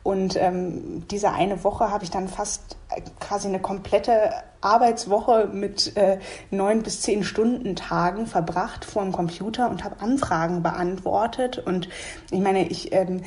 Und 0.04 0.36
ähm, 0.38 1.08
diese 1.10 1.32
eine 1.32 1.64
Woche 1.64 1.92
habe 1.92 2.04
ich 2.04 2.10
dann 2.10 2.28
fast 2.28 2.78
äh, 2.90 3.02
quasi 3.20 3.48
eine 3.48 3.60
komplette 3.60 4.32
Arbeitswoche 4.62 5.50
mit 5.52 5.96
äh, 5.98 6.20
neun 6.52 6.84
bis 6.84 7.02
zehn 7.02 7.24
Stunden 7.24 7.76
Tagen 7.76 8.26
verbracht 8.26 8.86
vor 8.86 9.04
dem 9.04 9.12
Computer 9.12 9.70
und 9.70 9.84
habe 9.84 10.02
Anfragen 10.02 10.64
beantwortet. 10.64 11.60
Und 11.60 11.90
ich 12.32 12.40
meine, 12.40 12.68
ich 12.68 12.94
ähm, 12.94 13.22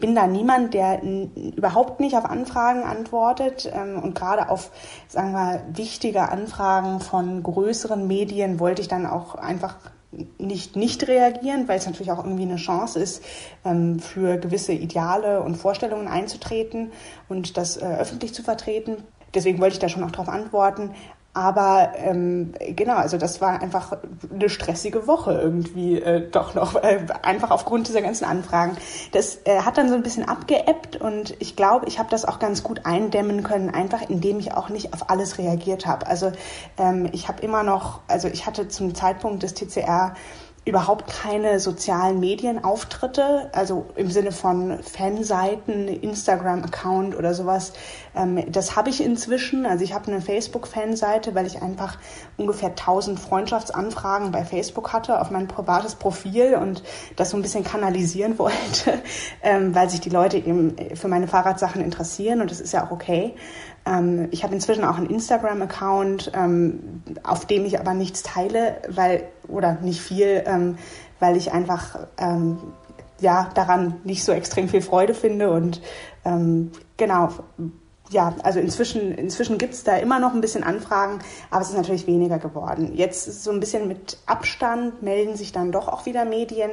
bin 0.00 0.14
da 0.14 0.26
niemand, 0.26 0.74
der 0.74 1.02
überhaupt 1.02 2.00
nicht 2.00 2.16
auf 2.16 2.24
Anfragen 2.24 2.82
antwortet. 2.82 3.70
Ähm, 3.72 4.02
und 4.02 4.14
gerade 4.14 4.48
auf, 4.48 4.70
sagen 5.08 5.32
wir, 5.32 5.62
wichtige 5.72 6.28
Anfragen 6.28 7.00
von 7.00 7.42
größeren 7.42 8.06
Medien 8.06 8.60
wollte 8.60 8.82
ich 8.82 8.88
dann 8.88 9.06
auch 9.06 9.36
einfach 9.36 9.76
nicht 10.38 10.76
nicht 10.76 11.08
reagieren, 11.08 11.68
weil 11.68 11.78
es 11.78 11.86
natürlich 11.86 12.12
auch 12.12 12.24
irgendwie 12.24 12.44
eine 12.44 12.56
Chance 12.56 12.98
ist, 12.98 13.22
ähm, 13.64 13.98
für 13.98 14.38
gewisse 14.38 14.72
Ideale 14.72 15.42
und 15.42 15.56
Vorstellungen 15.56 16.08
einzutreten 16.08 16.92
und 17.28 17.56
das 17.56 17.76
äh, 17.76 17.84
öffentlich 17.84 18.32
zu 18.32 18.42
vertreten. 18.42 19.02
Deswegen 19.34 19.60
wollte 19.60 19.74
ich 19.74 19.80
da 19.80 19.88
schon 19.88 20.04
auch 20.04 20.10
darauf 20.10 20.28
antworten. 20.28 20.92
Aber 21.36 21.92
ähm, 21.96 22.54
genau, 22.58 22.94
also 22.94 23.18
das 23.18 23.42
war 23.42 23.60
einfach 23.60 23.98
eine 24.32 24.48
stressige 24.48 25.06
Woche 25.06 25.34
irgendwie 25.34 26.00
äh, 26.00 26.30
doch 26.30 26.54
noch, 26.54 26.76
äh, 26.76 27.04
einfach 27.22 27.50
aufgrund 27.50 27.88
dieser 27.88 28.00
ganzen 28.00 28.24
Anfragen. 28.24 28.78
Das 29.12 29.40
äh, 29.44 29.60
hat 29.60 29.76
dann 29.76 29.90
so 29.90 29.96
ein 29.96 30.02
bisschen 30.02 30.26
abgeebbt 30.26 30.96
und 30.96 31.36
ich 31.38 31.54
glaube, 31.54 31.88
ich 31.88 31.98
habe 31.98 32.08
das 32.08 32.24
auch 32.24 32.38
ganz 32.38 32.62
gut 32.62 32.86
eindämmen 32.86 33.42
können, 33.42 33.68
einfach 33.68 34.08
indem 34.08 34.38
ich 34.38 34.54
auch 34.54 34.70
nicht 34.70 34.94
auf 34.94 35.10
alles 35.10 35.36
reagiert 35.36 35.84
habe. 35.84 36.06
Also 36.06 36.32
ähm, 36.78 37.06
ich 37.12 37.28
habe 37.28 37.42
immer 37.42 37.62
noch, 37.62 38.00
also 38.08 38.28
ich 38.28 38.46
hatte 38.46 38.68
zum 38.68 38.94
Zeitpunkt 38.94 39.42
des 39.42 39.52
TCR 39.52 40.14
überhaupt 40.66 41.06
keine 41.06 41.60
sozialen 41.60 42.18
Medienauftritte, 42.18 43.50
also 43.52 43.86
im 43.94 44.10
Sinne 44.10 44.32
von 44.32 44.82
Fanseiten, 44.82 45.86
Instagram-Account 45.86 47.16
oder 47.16 47.34
sowas. 47.34 47.72
Ähm, 48.16 48.50
das 48.50 48.74
habe 48.74 48.90
ich 48.90 49.00
inzwischen. 49.00 49.64
Also 49.64 49.84
ich 49.84 49.94
habe 49.94 50.10
eine 50.10 50.20
Facebook-Fanseite, 50.20 51.36
weil 51.36 51.46
ich 51.46 51.62
einfach 51.62 51.98
ungefähr 52.36 52.70
1000 52.70 53.20
Freundschaftsanfragen 53.20 54.32
bei 54.32 54.44
Facebook 54.44 54.92
hatte 54.92 55.20
auf 55.20 55.30
mein 55.30 55.46
privates 55.46 55.94
Profil 55.94 56.56
und 56.56 56.82
das 57.14 57.30
so 57.30 57.36
ein 57.36 57.42
bisschen 57.42 57.62
kanalisieren 57.62 58.36
wollte, 58.40 59.00
ähm, 59.42 59.72
weil 59.72 59.88
sich 59.88 60.00
die 60.00 60.10
Leute 60.10 60.36
eben 60.36 60.74
für 60.94 61.06
meine 61.06 61.28
Fahrradsachen 61.28 61.80
interessieren 61.80 62.40
und 62.40 62.50
das 62.50 62.60
ist 62.60 62.72
ja 62.72 62.84
auch 62.84 62.90
okay. 62.90 63.36
Ähm, 63.86 64.28
ich 64.32 64.42
habe 64.42 64.54
inzwischen 64.54 64.84
auch 64.84 64.96
einen 64.96 65.08
Instagram-Account, 65.08 66.32
ähm, 66.34 67.02
auf 67.22 67.46
dem 67.46 67.64
ich 67.64 67.78
aber 67.78 67.94
nichts 67.94 68.22
teile, 68.22 68.82
weil 68.88 69.24
oder 69.48 69.74
nicht 69.80 70.00
viel, 70.00 70.42
ähm, 70.46 70.76
weil 71.20 71.36
ich 71.36 71.52
einfach 71.52 72.06
ähm, 72.18 72.58
ja 73.20 73.48
daran 73.54 74.00
nicht 74.04 74.24
so 74.24 74.32
extrem 74.32 74.68
viel 74.68 74.82
Freude 74.82 75.14
finde 75.14 75.50
und 75.50 75.80
ähm, 76.24 76.72
genau 76.96 77.30
ja, 78.10 78.34
also 78.42 78.60
inzwischen, 78.60 79.12
inzwischen 79.12 79.58
gibt's 79.58 79.82
da 79.82 79.96
immer 79.96 80.20
noch 80.20 80.32
ein 80.32 80.40
bisschen 80.40 80.62
Anfragen, 80.62 81.18
aber 81.50 81.62
es 81.62 81.70
ist 81.70 81.76
natürlich 81.76 82.06
weniger 82.06 82.38
geworden. 82.38 82.92
Jetzt 82.94 83.42
so 83.42 83.50
ein 83.50 83.60
bisschen 83.60 83.88
mit 83.88 84.18
Abstand 84.26 85.02
melden 85.02 85.36
sich 85.36 85.52
dann 85.52 85.72
doch 85.72 85.88
auch 85.88 86.06
wieder 86.06 86.24
Medien, 86.24 86.70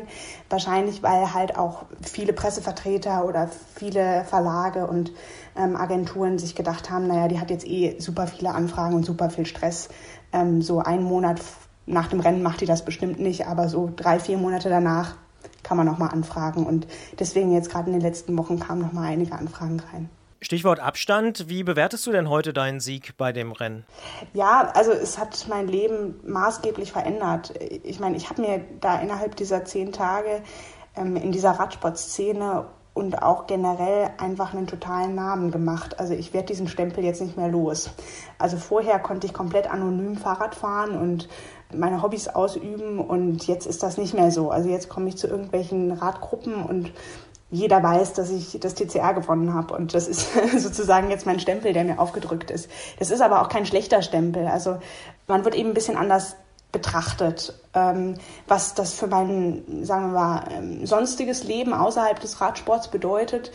wahrscheinlich 0.50 1.02
weil 1.02 1.34
halt 1.34 1.58
auch 1.58 1.86
viele 2.02 2.34
Pressevertreter 2.34 3.26
oder 3.26 3.50
viele 3.76 4.26
Verlage 4.26 4.86
und 4.86 5.12
ähm, 5.56 5.76
Agenturen 5.76 6.40
sich 6.40 6.56
gedacht 6.56 6.90
haben, 6.90 7.08
naja, 7.08 7.28
die 7.28 7.40
hat 7.40 7.50
jetzt 7.50 7.68
eh 7.68 8.00
super 8.00 8.28
viele 8.28 8.52
Anfragen 8.52 8.96
und 8.96 9.06
super 9.06 9.30
viel 9.30 9.46
Stress. 9.46 9.90
Ähm, 10.32 10.62
so 10.62 10.80
einen 10.80 11.04
Monat 11.04 11.42
nach 11.86 12.08
dem 12.08 12.20
Rennen 12.20 12.44
macht 12.44 12.62
die 12.62 12.66
das 12.66 12.86
bestimmt 12.86 13.20
nicht, 13.20 13.48
aber 13.48 13.68
so 13.70 13.92
drei, 13.96 14.20
vier 14.20 14.38
Monate 14.38 14.70
danach 14.70 15.16
kann 15.64 15.78
man 15.78 15.86
nochmal 15.86 16.10
anfragen. 16.10 16.66
Und 16.66 16.88
deswegen 17.20 17.54
jetzt 17.54 17.70
gerade 17.70 17.88
in 17.88 17.94
den 17.94 18.02
letzten 18.02 18.38
Wochen 18.38 18.60
kamen 18.60 18.82
nochmal 18.82 19.12
einige 19.12 19.34
Anfragen 19.34 19.82
rein. 19.92 20.10
Stichwort 20.44 20.82
Abstand. 20.82 21.48
Wie 21.48 21.64
bewertest 21.64 22.06
du 22.06 22.12
denn 22.12 22.30
heute 22.30 22.52
deinen 22.52 22.82
Sieg 22.82 23.16
bei 23.18 23.32
dem 23.32 23.54
Rennen? 23.54 23.86
Ja, 24.34 24.72
also 24.76 24.92
es 24.92 25.18
hat 25.18 25.46
mein 25.50 25.68
Leben 25.68 26.16
maßgeblich 26.26 26.92
verändert. 26.92 27.54
Ich 27.84 28.02
meine, 28.02 28.18
ich 28.18 28.30
habe 28.30 28.42
mir 28.42 28.66
da 28.82 29.00
innerhalb 29.00 29.38
dieser 29.38 29.64
zehn 29.64 29.94
Tage 29.94 30.42
ähm, 30.98 31.16
in 31.16 31.32
dieser 31.32 31.52
Radsportszene 31.52 32.66
und 32.94 33.24
auch 33.24 33.48
generell 33.48 34.12
einfach 34.18 34.54
einen 34.54 34.68
totalen 34.68 35.16
Namen 35.16 35.50
gemacht. 35.52 36.00
Also 36.00 36.14
ich 36.14 36.34
werde 36.34 36.48
diesen 36.48 36.68
Stempel 36.68 37.04
jetzt 37.04 37.22
nicht 37.22 37.38
mehr 37.38 37.48
los. 37.48 37.90
Also 38.38 38.58
vorher 38.58 39.00
konnte 39.00 39.26
ich 39.26 39.34
komplett 39.34 39.70
anonym 39.70 40.16
Fahrrad 40.16 40.54
fahren 40.54 40.96
und 41.00 41.28
meine 41.74 42.04
Hobbys 42.04 42.28
ausüben 42.28 43.00
und 43.00 43.48
jetzt 43.48 43.66
ist 43.66 43.82
das 43.82 43.98
nicht 43.98 44.14
mehr 44.14 44.30
so. 44.30 44.52
Also 44.52 44.70
jetzt 44.70 44.90
komme 44.90 45.10
ich 45.10 45.18
zu 45.18 45.28
irgendwelchen 45.28 45.92
Radgruppen 45.92 46.64
und 46.64 46.92
jeder 47.50 47.84
weiß, 47.84 48.14
dass 48.14 48.32
ich 48.32 48.60
das 48.60 48.74
TCR 48.74 49.14
gewonnen 49.14 49.54
habe. 49.54 49.76
Und 49.76 49.94
das 49.94 50.08
ist 50.08 50.28
sozusagen 50.58 51.10
jetzt 51.10 51.26
mein 51.26 51.40
Stempel, 51.40 51.74
der 51.74 51.84
mir 51.84 52.00
aufgedrückt 52.00 52.52
ist. 52.52 52.70
Das 53.00 53.12
ist 53.12 53.22
aber 53.22 53.42
auch 53.42 53.50
kein 53.50 53.66
schlechter 53.66 54.02
Stempel. 54.02 54.48
Also 54.48 54.78
man 55.28 55.46
wird 55.46 55.56
eben 55.56 55.70
ein 55.70 55.76
bisschen 55.76 55.98
anders 55.98 56.36
betrachtet, 56.74 57.54
ähm, 57.74 58.16
was 58.48 58.74
das 58.74 58.94
für 58.94 59.08
mein, 59.08 59.86
sagen 59.86 60.12
wir 60.12 60.20
mal, 60.20 60.44
ähm, 60.52 60.86
sonstiges 60.86 61.46
Leben 61.46 61.74
außerhalb 61.74 62.20
des 62.20 62.42
Radsports 62.42 62.90
bedeutet 62.90 63.52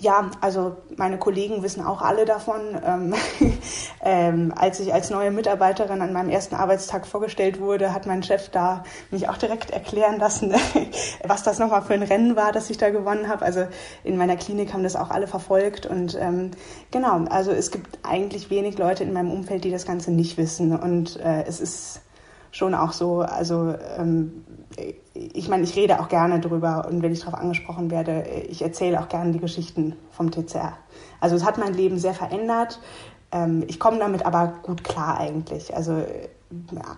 ja, 0.00 0.30
also 0.40 0.76
meine 0.96 1.18
Kollegen 1.18 1.62
wissen 1.62 1.84
auch 1.84 2.02
alle 2.02 2.24
davon. 2.24 2.60
Ähm, 2.84 3.14
ähm, 4.04 4.52
als 4.56 4.80
ich 4.80 4.92
als 4.92 5.10
neue 5.10 5.30
Mitarbeiterin 5.30 6.02
an 6.02 6.12
meinem 6.12 6.28
ersten 6.28 6.54
Arbeitstag 6.54 7.06
vorgestellt 7.06 7.60
wurde, 7.60 7.94
hat 7.94 8.06
mein 8.06 8.22
Chef 8.22 8.50
da 8.50 8.84
mich 9.10 9.28
auch 9.28 9.38
direkt 9.38 9.70
erklären 9.70 10.18
lassen, 10.18 10.54
was 11.26 11.42
das 11.42 11.58
nochmal 11.58 11.82
für 11.82 11.94
ein 11.94 12.02
Rennen 12.02 12.36
war, 12.36 12.52
das 12.52 12.68
ich 12.70 12.76
da 12.76 12.90
gewonnen 12.90 13.28
habe. 13.28 13.44
Also 13.44 13.66
in 14.02 14.16
meiner 14.16 14.36
Klinik 14.36 14.72
haben 14.72 14.82
das 14.82 14.96
auch 14.96 15.10
alle 15.10 15.26
verfolgt 15.26 15.86
und 15.86 16.16
ähm, 16.20 16.50
genau, 16.90 17.24
also 17.30 17.50
es 17.50 17.70
gibt 17.70 17.98
eigentlich 18.02 18.50
wenig 18.50 18.78
Leute 18.78 19.04
in 19.04 19.12
meinem 19.12 19.30
Umfeld, 19.30 19.64
die 19.64 19.70
das 19.70 19.86
Ganze 19.86 20.12
nicht 20.12 20.36
wissen 20.36 20.78
und 20.78 21.18
äh, 21.20 21.44
es 21.44 21.60
ist 21.60 22.02
schon 22.50 22.74
auch 22.74 22.92
so, 22.92 23.20
also 23.20 23.74
ähm, 23.98 24.44
ich 25.14 25.48
meine, 25.48 25.62
ich 25.62 25.76
rede 25.76 26.00
auch 26.00 26.08
gerne 26.08 26.40
drüber 26.40 26.86
und 26.90 27.02
wenn 27.02 27.12
ich 27.12 27.20
darauf 27.20 27.34
angesprochen 27.34 27.90
werde, 27.90 28.24
ich 28.48 28.62
erzähle 28.62 29.00
auch 29.00 29.08
gerne 29.08 29.30
die 29.32 29.38
Geschichten 29.38 29.94
vom 30.10 30.30
TCR. 30.30 30.76
Also 31.20 31.36
es 31.36 31.44
hat 31.44 31.56
mein 31.56 31.74
Leben 31.74 31.98
sehr 31.98 32.14
verändert. 32.14 32.80
Ähm, 33.30 33.64
ich 33.68 33.78
komme 33.78 33.98
damit 33.98 34.26
aber 34.26 34.54
gut 34.62 34.82
klar 34.82 35.18
eigentlich. 35.18 35.74
Also 35.74 35.92
äh, 35.92 36.28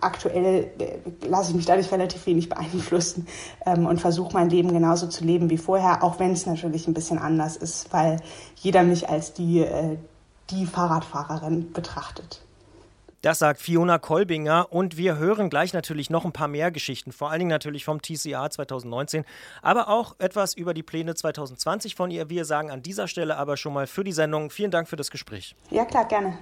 aktuell 0.01 0.71
äh, 0.79 1.27
lasse 1.27 1.51
ich 1.51 1.55
mich 1.55 1.65
dadurch 1.67 1.91
relativ 1.91 2.25
wenig 2.25 2.49
beeinflussen 2.49 3.27
ähm, 3.65 3.85
und 3.85 4.01
versuche 4.01 4.33
mein 4.33 4.49
Leben 4.49 4.73
genauso 4.73 5.07
zu 5.07 5.23
leben 5.23 5.51
wie 5.51 5.57
vorher, 5.57 6.03
auch 6.03 6.19
wenn 6.19 6.31
es 6.31 6.47
natürlich 6.47 6.87
ein 6.87 6.95
bisschen 6.95 7.19
anders 7.19 7.55
ist, 7.55 7.93
weil 7.93 8.19
jeder 8.55 8.83
mich 8.83 9.09
als 9.09 9.33
die, 9.33 9.59
äh, 9.59 9.97
die 10.49 10.65
Fahrradfahrerin 10.65 11.71
betrachtet. 11.71 12.46
Das 13.21 13.39
sagt 13.39 13.59
Fiona 13.61 13.97
Kolbinger 13.97 14.71
und 14.71 14.95
wir 14.95 15.17
hören 15.17 15.49
gleich 15.49 15.73
natürlich 15.73 16.11
noch 16.11 16.23
ein 16.23 16.33
paar 16.33 16.47
mehr 16.47 16.69
Geschichten, 16.69 17.11
vor 17.11 17.31
allen 17.31 17.39
Dingen 17.39 17.49
natürlich 17.49 17.83
vom 17.83 17.99
TCA 17.99 18.47
2019, 18.47 19.25
aber 19.63 19.87
auch 19.87 20.15
etwas 20.19 20.53
über 20.53 20.75
die 20.75 20.83
Pläne 20.83 21.15
2020 21.15 21.95
von 21.95 22.11
ihr. 22.11 22.29
Wir 22.29 22.45
sagen 22.45 22.69
an 22.69 22.83
dieser 22.83 23.07
Stelle 23.07 23.37
aber 23.37 23.57
schon 23.57 23.73
mal 23.73 23.87
für 23.87 24.03
die 24.03 24.11
Sendung 24.11 24.51
vielen 24.51 24.69
Dank 24.69 24.87
für 24.87 24.97
das 24.97 25.09
Gespräch. 25.09 25.55
Ja, 25.71 25.85
klar, 25.85 26.07
gerne. 26.07 26.37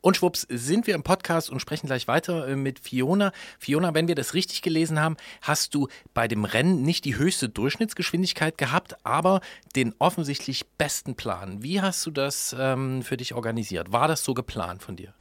Und 0.00 0.16
schwupps 0.16 0.46
sind 0.48 0.86
wir 0.86 0.94
im 0.94 1.02
Podcast 1.02 1.50
und 1.50 1.60
sprechen 1.60 1.86
gleich 1.86 2.08
weiter 2.08 2.48
äh, 2.48 2.56
mit 2.56 2.78
Fiona. 2.78 3.32
Fiona, 3.58 3.92
wenn 3.92 4.08
wir 4.08 4.14
das 4.14 4.32
richtig 4.32 4.62
gelesen 4.62 5.00
haben, 5.00 5.16
hast 5.42 5.74
du 5.74 5.88
bei 6.14 6.28
dem 6.28 6.44
Rennen 6.44 6.82
nicht 6.82 7.04
die 7.04 7.16
höchste 7.16 7.48
Durchschnittsgeschwindigkeit 7.48 8.56
gehabt, 8.56 8.94
aber 9.04 9.40
den 9.76 9.92
offensichtlich 9.98 10.66
besten 10.78 11.16
Plan. 11.16 11.62
Wie 11.62 11.80
hast 11.80 12.06
du 12.06 12.12
das 12.12 12.54
ähm, 12.58 13.02
für 13.02 13.16
dich 13.16 13.34
organisiert? 13.34 13.92
War 13.92 14.08
das 14.08 14.24
so 14.24 14.34
geplant 14.34 14.82
von 14.82 14.96
dir? 14.96 15.12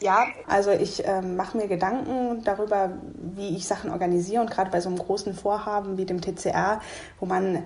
Ja, 0.00 0.26
also 0.46 0.70
ich 0.70 1.06
ähm, 1.06 1.36
mache 1.36 1.58
mir 1.58 1.68
Gedanken 1.68 2.42
darüber, 2.44 2.90
wie 3.14 3.54
ich 3.56 3.66
Sachen 3.66 3.90
organisiere 3.90 4.40
und 4.40 4.50
gerade 4.50 4.70
bei 4.70 4.80
so 4.80 4.88
einem 4.88 4.98
großen 4.98 5.34
Vorhaben 5.34 5.98
wie 5.98 6.06
dem 6.06 6.22
TCR, 6.22 6.80
wo 7.18 7.26
man 7.26 7.64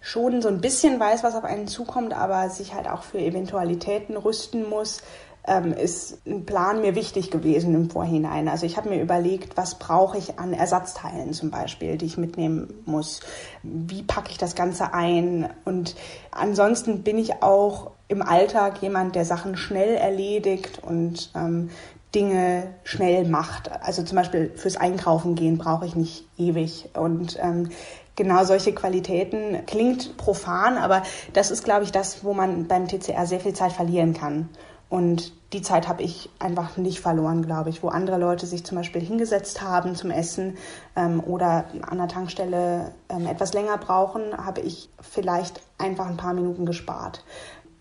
schon 0.00 0.42
so 0.42 0.48
ein 0.48 0.60
bisschen 0.60 0.98
weiß, 0.98 1.22
was 1.22 1.34
auf 1.34 1.44
einen 1.44 1.68
zukommt, 1.68 2.12
aber 2.12 2.48
sich 2.50 2.74
halt 2.74 2.88
auch 2.88 3.02
für 3.02 3.18
Eventualitäten 3.18 4.16
rüsten 4.16 4.68
muss, 4.68 5.02
ähm, 5.46 5.72
ist 5.72 6.26
ein 6.26 6.44
Plan 6.44 6.80
mir 6.80 6.94
wichtig 6.94 7.30
gewesen 7.30 7.74
im 7.74 7.90
Vorhinein. 7.90 8.48
Also 8.48 8.66
ich 8.66 8.76
habe 8.76 8.88
mir 8.88 9.00
überlegt, 9.00 9.56
was 9.56 9.78
brauche 9.78 10.18
ich 10.18 10.38
an 10.38 10.52
Ersatzteilen 10.52 11.32
zum 11.32 11.50
Beispiel, 11.50 11.96
die 11.98 12.06
ich 12.06 12.18
mitnehmen 12.18 12.82
muss. 12.84 13.20
Wie 13.62 14.02
packe 14.02 14.30
ich 14.30 14.38
das 14.38 14.54
Ganze 14.54 14.92
ein? 14.92 15.48
Und 15.64 15.94
ansonsten 16.32 17.02
bin 17.02 17.18
ich 17.18 17.42
auch 17.42 17.92
im 18.08 18.22
Alltag 18.22 18.82
jemand, 18.82 19.14
der 19.14 19.24
Sachen 19.24 19.56
schnell 19.56 19.96
erledigt 19.96 20.80
und 20.82 21.30
ähm, 21.34 21.70
Dinge 22.14 22.74
schnell 22.84 23.26
macht. 23.28 23.70
Also 23.82 24.02
zum 24.02 24.16
Beispiel 24.16 24.52
fürs 24.54 24.76
Einkaufen 24.76 25.34
gehen 25.34 25.58
brauche 25.58 25.86
ich 25.86 25.96
nicht 25.96 26.26
ewig. 26.38 26.88
Und 26.94 27.38
ähm, 27.42 27.70
genau 28.14 28.44
solche 28.44 28.72
Qualitäten 28.72 29.64
klingt 29.66 30.16
profan, 30.16 30.78
aber 30.78 31.02
das 31.32 31.50
ist, 31.50 31.64
glaube 31.64 31.84
ich, 31.84 31.92
das, 31.92 32.24
wo 32.24 32.32
man 32.32 32.66
beim 32.66 32.88
TCR 32.88 33.26
sehr 33.26 33.40
viel 33.40 33.54
Zeit 33.54 33.72
verlieren 33.72 34.14
kann. 34.14 34.48
Und 34.88 35.32
die 35.52 35.62
Zeit 35.62 35.88
habe 35.88 36.02
ich 36.02 36.30
einfach 36.38 36.76
nicht 36.76 37.00
verloren, 37.00 37.44
glaube 37.44 37.70
ich, 37.70 37.82
wo 37.82 37.88
andere 37.88 38.18
Leute 38.18 38.46
sich 38.46 38.64
zum 38.64 38.76
Beispiel 38.76 39.00
hingesetzt 39.00 39.60
haben 39.60 39.96
zum 39.96 40.10
Essen 40.10 40.56
ähm, 40.94 41.22
oder 41.24 41.64
an 41.82 41.98
der 41.98 42.08
Tankstelle 42.08 42.92
ähm, 43.08 43.26
etwas 43.26 43.52
länger 43.52 43.78
brauchen, 43.78 44.22
habe 44.36 44.60
ich 44.60 44.88
vielleicht 45.00 45.60
einfach 45.78 46.06
ein 46.06 46.16
paar 46.16 46.34
Minuten 46.34 46.66
gespart. 46.66 47.24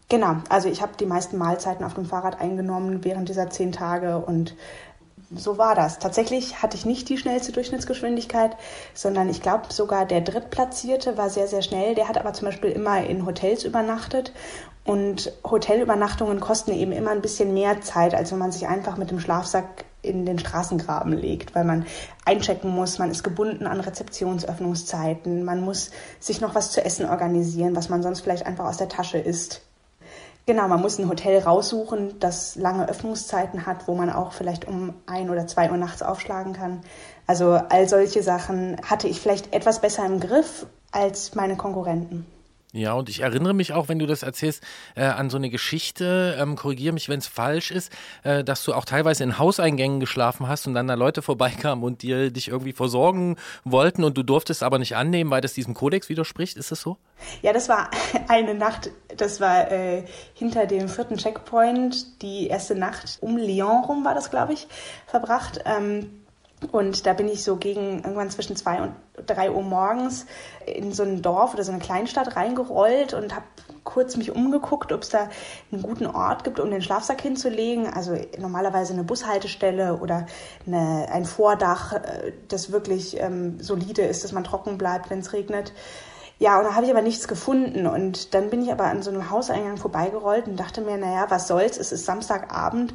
Genau, 0.07 0.35
also 0.49 0.69
ich 0.69 0.81
habe 0.81 0.93
die 0.99 1.07
meisten 1.07 1.37
Mahlzeiten 1.37 1.83
auf 1.83 1.95
dem 1.95 2.05
Fahrrad 2.05 2.39
eingenommen 2.39 3.03
während 3.03 3.27
dieser 3.27 3.49
zehn 3.49 3.71
Tage 3.71 4.19
und 4.19 4.55
so 5.35 5.57
war 5.57 5.73
das. 5.73 5.97
Tatsächlich 5.97 6.61
hatte 6.61 6.77
ich 6.77 6.85
nicht 6.85 7.09
die 7.09 7.17
schnellste 7.17 7.51
Durchschnittsgeschwindigkeit, 7.51 8.55
sondern 8.93 9.29
ich 9.29 9.41
glaube 9.41 9.73
sogar 9.73 10.05
der 10.05 10.21
Drittplatzierte 10.21 11.17
war 11.17 11.31
sehr, 11.31 11.47
sehr 11.47 11.63
schnell. 11.63 11.95
Der 11.95 12.07
hat 12.07 12.19
aber 12.19 12.33
zum 12.33 12.45
Beispiel 12.45 12.69
immer 12.69 13.03
in 13.03 13.25
Hotels 13.25 13.63
übernachtet 13.63 14.31
und 14.83 15.31
Hotelübernachtungen 15.43 16.39
kosten 16.39 16.71
eben 16.71 16.91
immer 16.91 17.09
ein 17.09 17.23
bisschen 17.23 17.55
mehr 17.55 17.81
Zeit, 17.81 18.13
als 18.13 18.31
wenn 18.31 18.37
man 18.37 18.51
sich 18.51 18.67
einfach 18.67 18.97
mit 18.97 19.09
dem 19.09 19.19
Schlafsack 19.19 19.85
in 20.03 20.27
den 20.27 20.37
Straßengraben 20.37 21.13
legt, 21.13 21.55
weil 21.55 21.63
man 21.65 21.87
einchecken 22.25 22.69
muss, 22.69 22.99
man 22.99 23.09
ist 23.09 23.23
gebunden 23.23 23.65
an 23.65 23.79
Rezeptionsöffnungszeiten, 23.79 25.43
man 25.43 25.61
muss 25.61 25.89
sich 26.19 26.41
noch 26.41 26.53
was 26.53 26.69
zu 26.69 26.85
essen 26.85 27.09
organisieren, 27.09 27.75
was 27.75 27.89
man 27.89 28.03
sonst 28.03 28.21
vielleicht 28.21 28.45
einfach 28.45 28.65
aus 28.65 28.77
der 28.77 28.89
Tasche 28.89 29.17
isst. 29.17 29.64
Genau, 30.47 30.67
man 30.67 30.79
muss 30.79 30.99
ein 30.99 31.09
Hotel 31.09 31.41
raussuchen, 31.41 32.19
das 32.19 32.55
lange 32.55 32.87
Öffnungszeiten 32.87 33.65
hat, 33.65 33.87
wo 33.87 33.95
man 33.95 34.11
auch 34.11 34.31
vielleicht 34.31 34.67
um 34.67 34.93
ein 35.07 35.31
oder 35.31 35.47
zwei 35.47 35.71
Uhr 35.71 35.77
nachts 35.77 36.03
aufschlagen 36.03 36.53
kann. 36.53 36.81
Also 37.25 37.53
all 37.53 37.89
solche 37.89 38.21
Sachen 38.21 38.77
hatte 38.87 39.07
ich 39.07 39.19
vielleicht 39.19 39.53
etwas 39.53 39.81
besser 39.81 40.05
im 40.05 40.19
Griff 40.19 40.67
als 40.91 41.33
meine 41.33 41.55
Konkurrenten. 41.55 42.27
Ja, 42.75 42.91
und 42.91 43.07
ich 43.07 43.21
erinnere 43.21 43.53
mich 43.53 43.71
auch, 43.71 43.87
wenn 43.87 43.99
du 43.99 44.05
das 44.05 44.21
erzählst, 44.21 44.61
äh, 44.95 45.05
an 45.05 45.29
so 45.29 45.37
eine 45.37 45.49
Geschichte, 45.49 46.35
ähm, 46.37 46.57
korrigiere 46.57 46.93
mich, 46.93 47.07
wenn 47.07 47.19
es 47.19 47.27
falsch 47.27 47.71
ist, 47.71 47.89
äh, 48.23 48.43
dass 48.43 48.65
du 48.65 48.73
auch 48.73 48.83
teilweise 48.83 49.23
in 49.23 49.39
Hauseingängen 49.39 50.01
geschlafen 50.01 50.49
hast 50.49 50.67
und 50.67 50.73
dann 50.73 50.85
da 50.85 50.95
Leute 50.95 51.21
vorbeikamen 51.21 51.85
und 51.85 52.01
dir 52.01 52.31
dich 52.31 52.49
irgendwie 52.49 52.73
versorgen 52.73 53.37
wollten 53.63 54.03
und 54.03 54.17
du 54.17 54.23
durftest 54.23 54.61
aber 54.61 54.77
nicht 54.77 54.97
annehmen, 54.97 55.31
weil 55.31 55.39
das 55.39 55.53
diesem 55.53 55.73
Kodex 55.73 56.09
widerspricht. 56.09 56.57
Ist 56.57 56.69
das 56.69 56.81
so? 56.81 56.97
Ja, 57.41 57.53
das 57.53 57.69
war 57.69 57.89
eine 58.27 58.53
Nacht, 58.53 58.91
das 59.15 59.39
war 59.39 59.71
äh, 59.71 60.03
hinter 60.33 60.65
dem 60.65 60.89
vierten 60.89 61.15
Checkpoint, 61.15 62.21
die 62.21 62.47
erste 62.47 62.75
Nacht 62.75 63.19
um 63.21 63.37
Lyon 63.37 63.85
rum 63.85 64.03
war 64.03 64.15
das, 64.15 64.31
glaube 64.31 64.51
ich, 64.51 64.67
verbracht. 65.07 65.61
Ähm, 65.63 66.24
und 66.71 67.05
da 67.05 67.13
bin 67.13 67.27
ich 67.27 67.43
so 67.43 67.57
gegen 67.57 67.97
irgendwann 67.97 68.29
zwischen 68.29 68.55
zwei 68.55 68.81
und 68.81 68.93
drei 69.27 69.51
Uhr 69.51 69.61
morgens 69.61 70.25
in 70.65 70.93
so 70.93 71.03
ein 71.03 71.21
Dorf 71.21 71.53
oder 71.53 71.63
so 71.63 71.71
eine 71.71 71.81
Kleinstadt 71.81 72.35
reingerollt 72.35 73.13
und 73.13 73.35
habe 73.35 73.45
kurz 73.83 74.17
mich 74.17 74.31
umgeguckt, 74.31 74.91
ob 74.91 75.03
es 75.03 75.09
da 75.09 75.29
einen 75.71 75.81
guten 75.83 76.07
Ort 76.07 76.43
gibt, 76.43 76.59
um 76.59 76.71
den 76.71 76.81
Schlafsack 76.81 77.21
hinzulegen. 77.21 77.87
Also 77.87 78.17
normalerweise 78.39 78.93
eine 78.93 79.03
Bushaltestelle 79.03 79.97
oder 79.97 80.25
eine, 80.65 81.07
ein 81.11 81.25
Vordach, 81.25 81.93
äh, 81.93 82.33
das 82.47 82.71
wirklich 82.71 83.19
ähm, 83.19 83.59
solide 83.61 84.01
ist, 84.01 84.23
dass 84.23 84.31
man 84.31 84.43
trocken 84.43 84.77
bleibt, 84.77 85.09
wenn 85.09 85.19
es 85.19 85.33
regnet. 85.33 85.73
Ja, 86.37 86.57
und 86.59 86.65
da 86.65 86.75
habe 86.75 86.85
ich 86.85 86.91
aber 86.91 87.01
nichts 87.01 87.27
gefunden. 87.27 87.87
Und 87.87 88.33
dann 88.33 88.49
bin 88.49 88.61
ich 88.61 88.71
aber 88.71 88.85
an 88.85 89.01
so 89.01 89.09
einem 89.09 89.29
Hauseingang 89.29 89.77
vorbeigerollt 89.77 90.47
und 90.47 90.59
dachte 90.59 90.81
mir, 90.81 90.97
naja, 90.97 91.27
was 91.29 91.47
soll's, 91.47 91.77
es 91.77 91.93
ist 91.93 92.05
Samstagabend, 92.05 92.93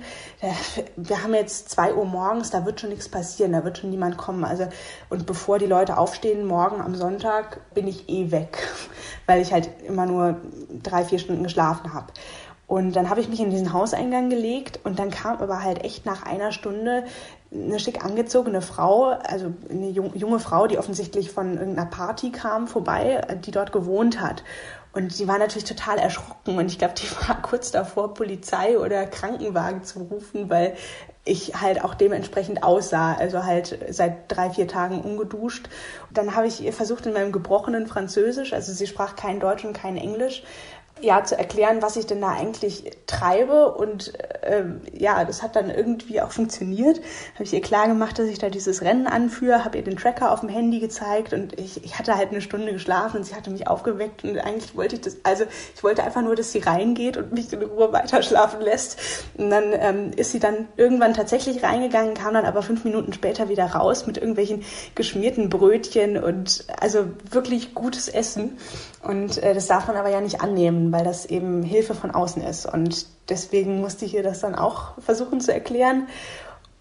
wir 0.97 1.23
haben 1.23 1.35
jetzt 1.35 1.71
zwei 1.71 1.95
Uhr 1.95 2.05
morgens, 2.05 2.51
da 2.51 2.67
wird 2.67 2.81
schon 2.81 2.91
nichts 2.91 3.09
passieren, 3.09 3.53
da 3.53 3.65
wird 3.65 3.79
schon 3.79 3.91
niemand 3.91 4.19
kommen. 4.19 4.45
Also, 4.45 4.69
und 5.09 5.25
bevor 5.25 5.59
die 5.59 5.67
Leute 5.67 5.97
aufstehen, 5.97 6.47
morgen 6.47 6.83
am 6.83 6.95
Sonntag, 6.95 7.61
bin 7.73 7.89
ich 7.89 8.09
eh 8.11 8.31
weg, 8.31 8.69
weil 9.27 9.41
ich 9.41 9.53
halt 9.53 9.71
immer 9.87 10.05
nur 10.05 10.37
drei, 10.83 11.05
vier 11.05 11.19
Stunden 11.19 11.43
geschlafen 11.43 11.95
habe. 11.95 12.13
Und 12.67 12.95
dann 12.95 13.11
habe 13.11 13.21
ich 13.21 13.29
mich 13.29 13.41
in 13.41 13.51
diesen 13.51 13.73
Hauseingang 13.73 14.31
gelegt 14.31 14.79
und 14.85 15.01
dann 15.01 15.11
kam 15.11 15.39
aber 15.39 15.65
halt 15.65 15.83
echt 15.83 16.07
nach 16.07 16.23
einer 16.25 16.53
Stunde 16.53 17.05
eine 17.53 17.81
schick 17.81 18.05
angezogene 18.05 18.63
Frau, 18.63 19.07
also 19.07 19.53
eine 19.69 19.89
junge 19.89 20.39
Frau, 20.39 20.67
die 20.69 20.79
offensichtlich 20.79 21.33
von 21.33 21.59
irgendeiner 21.59 21.91
Party 21.91 22.31
kam, 22.31 22.69
vorbei, 22.69 23.27
die 23.45 23.51
dort 23.51 23.73
gewohnt 23.73 24.21
hat. 24.21 24.45
Und 24.93 25.13
sie 25.13 25.29
war 25.29 25.39
natürlich 25.39 25.65
total 25.65 25.99
erschrocken 25.99 26.59
und 26.59 26.67
ich 26.67 26.79
glaube, 26.79 26.95
die 26.95 27.29
war 27.29 27.41
kurz 27.43 27.71
davor, 27.71 28.15
Polizei 28.15 28.79
oder 28.79 29.07
Krankenwagen 29.07 29.85
zu 29.85 30.01
rufen, 30.01 30.51
weil 30.51 30.75
ich 31.25 31.61
halt 31.61 31.85
auch 31.85 31.95
dementsprechend 31.95 32.63
aussah, 32.63 33.15
also 33.15 33.45
halt 33.45 33.79
seit 33.91 34.35
drei, 34.35 34.51
vier 34.51 34.67
Tagen 34.67 35.01
ungeduscht. 35.01 35.69
dann 36.11 36.35
habe 36.35 36.47
ich 36.47 36.63
ihr 36.63 36.73
versucht 36.73 37.07
in 37.07 37.13
meinem 37.13 37.31
gebrochenen 37.31 37.87
Französisch, 37.87 38.53
also 38.53 38.73
sie 38.73 38.87
sprach 38.87 39.17
kein 39.17 39.39
Deutsch 39.39 39.65
und 39.65 39.75
kein 39.75 39.97
Englisch, 39.97 40.43
ja, 41.03 41.25
zu 41.25 41.37
erklären, 41.37 41.83
was 41.83 41.97
ich 41.97 42.07
denn 42.07 42.21
da 42.21 42.31
eigentlich 42.31 42.91
treibe. 43.07 43.73
Und 43.73 44.13
ähm, 44.43 44.81
ja, 44.93 45.25
das 45.25 45.43
hat 45.43 45.57
dann 45.57 45.71
irgendwie 45.71 46.21
auch 46.21 46.31
funktioniert. 46.31 47.01
Habe 47.35 47.45
ich 47.45 47.53
ihr 47.53 47.61
klar 47.61 47.89
gemacht, 47.89 48.19
dass 48.19 48.29
ich 48.29 48.39
da 48.39 48.51
dieses 48.51 48.83
Rennen 48.83 49.07
anführe, 49.07 49.65
habe 49.65 49.79
ihr 49.79 49.85
den 49.85 49.97
Tracker 49.97 50.33
auf 50.33 50.41
dem 50.41 50.49
Handy 50.49 50.81
gezeigt 50.81 51.33
und 51.33 51.59
ich, 51.59 51.85
ich 51.85 51.99
hatte 51.99 52.17
halt 52.17 52.31
eine 52.31 52.41
Stunde 52.41 52.73
geschlafen 52.73 53.19
und 53.19 53.25
sie 53.25 53.35
hatte 53.35 53.51
mich 53.51 53.69
aufgeweckt 53.69 54.25
und 54.25 54.39
eigentlich 54.39 54.77
wollte 54.77 54.97
ich 54.97 55.03
das, 55.03 55.17
also 55.23 55.45
ich 55.75 55.83
wollte 55.83 56.03
einfach 56.03 56.23
nur, 56.23 56.37
dass 56.37 56.53
sie 56.53 56.59
reingeht 56.59 57.17
und 57.17 57.33
mich 57.33 57.53
in 57.53 57.63
Ruhe 57.63 57.93
weiter 57.93 58.23
schlafen 58.23 58.61
lässt. 58.61 58.99
Und 59.37 59.51
dann 59.51 59.73
ähm, 59.73 60.11
ist 60.17 60.33
sie 60.33 60.41
dann 60.41 60.69
irgendwann 60.77 61.15
tatsächlich 61.15 61.63
reingegangen, 61.63 62.15
kam 62.15 62.35
dann 62.35 62.45
aber 62.45 62.63
fünf 62.63 62.85
Minuten 62.85 63.13
später 63.13 63.49
wieder 63.49 63.67
raus 63.67 64.07
mit 64.07 64.17
irgendwelchen 64.19 64.65
geschmierten 64.95 65.49
Brötchen 65.51 66.23
und 66.23 66.67
also 66.81 67.07
wirklich 67.31 67.75
gutes 67.75 68.09
Essen. 68.09 68.59
Und 69.03 69.39
äh, 69.39 69.55
das 69.55 69.67
darf 69.67 69.87
man 69.87 69.97
aber 69.97 70.11
ja 70.11 70.21
nicht 70.21 70.41
annehmen, 70.43 70.93
weil 70.93 71.05
das 71.05 71.25
eben 71.27 71.63
Hilfe 71.63 71.95
von 71.95 72.11
außen 72.11 72.43
ist. 72.43 72.67
Und 72.67 73.07
deswegen 73.29 73.81
musste 73.81 74.05
ich 74.05 74.15
ihr 74.15 74.23
das 74.23 74.41
dann 74.41 74.55
auch 74.55 75.01
versuchen 75.01 75.41
zu 75.41 75.53
erklären. 75.53 76.09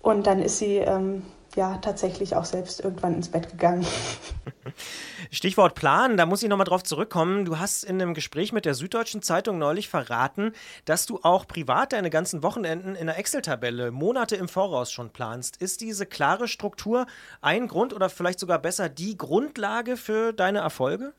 Und 0.02 0.28
dann 0.28 0.42
ist 0.42 0.58
sie 0.58 0.78
ähm, 0.78 1.24
ja 1.56 1.78
tatsächlich 1.78 2.36
auch 2.36 2.46
selbst 2.46 2.82
irgendwann 2.82 3.16
ins 3.16 3.30
Bett 3.30 3.50
gegangen. 3.50 3.86
Stichwort 5.32 5.76
Plan, 5.76 6.18
da 6.18 6.26
muss 6.26 6.44
ich 6.44 6.50
nochmal 6.50 6.66
drauf 6.66 6.84
zurückkommen. 6.84 7.46
Du 7.46 7.60
hast 7.60 7.84
in 7.84 8.02
einem 8.02 8.14
Gespräch 8.14 8.52
mit 8.52 8.66
der 8.66 8.74
Süddeutschen 8.74 9.22
Zeitung 9.22 9.58
neulich 9.58 9.88
verraten, 9.88 10.54
dass 10.86 11.06
du 11.06 11.20
auch 11.24 11.48
privat 11.48 11.94
deine 11.94 12.10
ganzen 12.10 12.44
Wochenenden 12.44 12.96
in 12.96 13.08
einer 13.08 13.18
Excel-Tabelle 13.18 13.92
Monate 13.92 14.36
im 14.36 14.48
Voraus 14.48 14.92
schon 14.92 15.12
planst. 15.12 15.58
Ist 15.58 15.82
diese 15.82 16.06
klare 16.06 16.48
Struktur 16.48 17.06
ein 17.42 17.68
Grund 17.68 17.94
oder 17.94 18.10
vielleicht 18.10 18.40
sogar 18.40 18.60
besser 18.60 18.90
die 18.90 19.18
Grundlage 19.18 19.98
für 19.98 20.34
deine 20.34 20.60
Erfolge? 20.60 21.14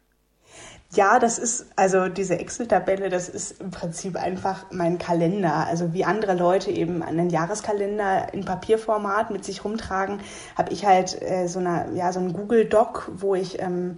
Ja, 0.93 1.21
das 1.21 1.39
ist, 1.39 1.67
also 1.77 2.09
diese 2.09 2.41
Excel-Tabelle, 2.41 3.11
das 3.11 3.29
ist 3.29 3.61
im 3.61 3.71
Prinzip 3.71 4.17
einfach 4.17 4.67
mein 4.73 4.99
Kalender. 4.99 5.69
Also 5.69 5.93
wie 5.93 6.05
andere 6.05 6.35
Leute 6.35 6.73
eben 6.73 7.05
einen 7.05 7.31
Jahreskalender 7.31 8.35
in 8.35 8.45
Papierformat 8.45 9.31
mit 9.31 9.45
sich 9.45 9.65
rumtragen, 9.65 10.19
habe 10.59 10.73
ich 10.73 10.85
halt 10.85 11.23
äh, 11.23 11.47
so, 11.47 11.61
eine, 11.61 11.91
ja, 11.95 12.13
so 12.13 12.19
einen 12.19 12.33
Google-Doc, 12.33 13.13
wo 13.15 13.37
ich 13.37 13.63
ähm, 13.63 13.97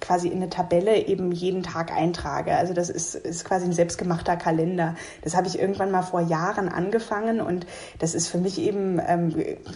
quasi 0.00 0.28
in 0.28 0.36
eine 0.36 0.50
Tabelle 0.50 1.06
eben 1.06 1.32
jeden 1.32 1.62
Tag 1.62 1.92
eintrage. 1.92 2.54
Also 2.56 2.74
das 2.74 2.90
ist, 2.90 3.14
ist 3.14 3.44
quasi 3.44 3.66
ein 3.66 3.72
selbstgemachter 3.72 4.36
Kalender. 4.36 4.94
Das 5.22 5.36
habe 5.36 5.46
ich 5.46 5.58
irgendwann 5.58 5.90
mal 5.90 6.02
vor 6.02 6.20
Jahren 6.20 6.68
angefangen 6.68 7.40
und 7.40 7.66
das 7.98 8.14
ist 8.14 8.28
für 8.28 8.38
mich 8.38 8.60
eben 8.60 9.00
ähm, 9.06 9.34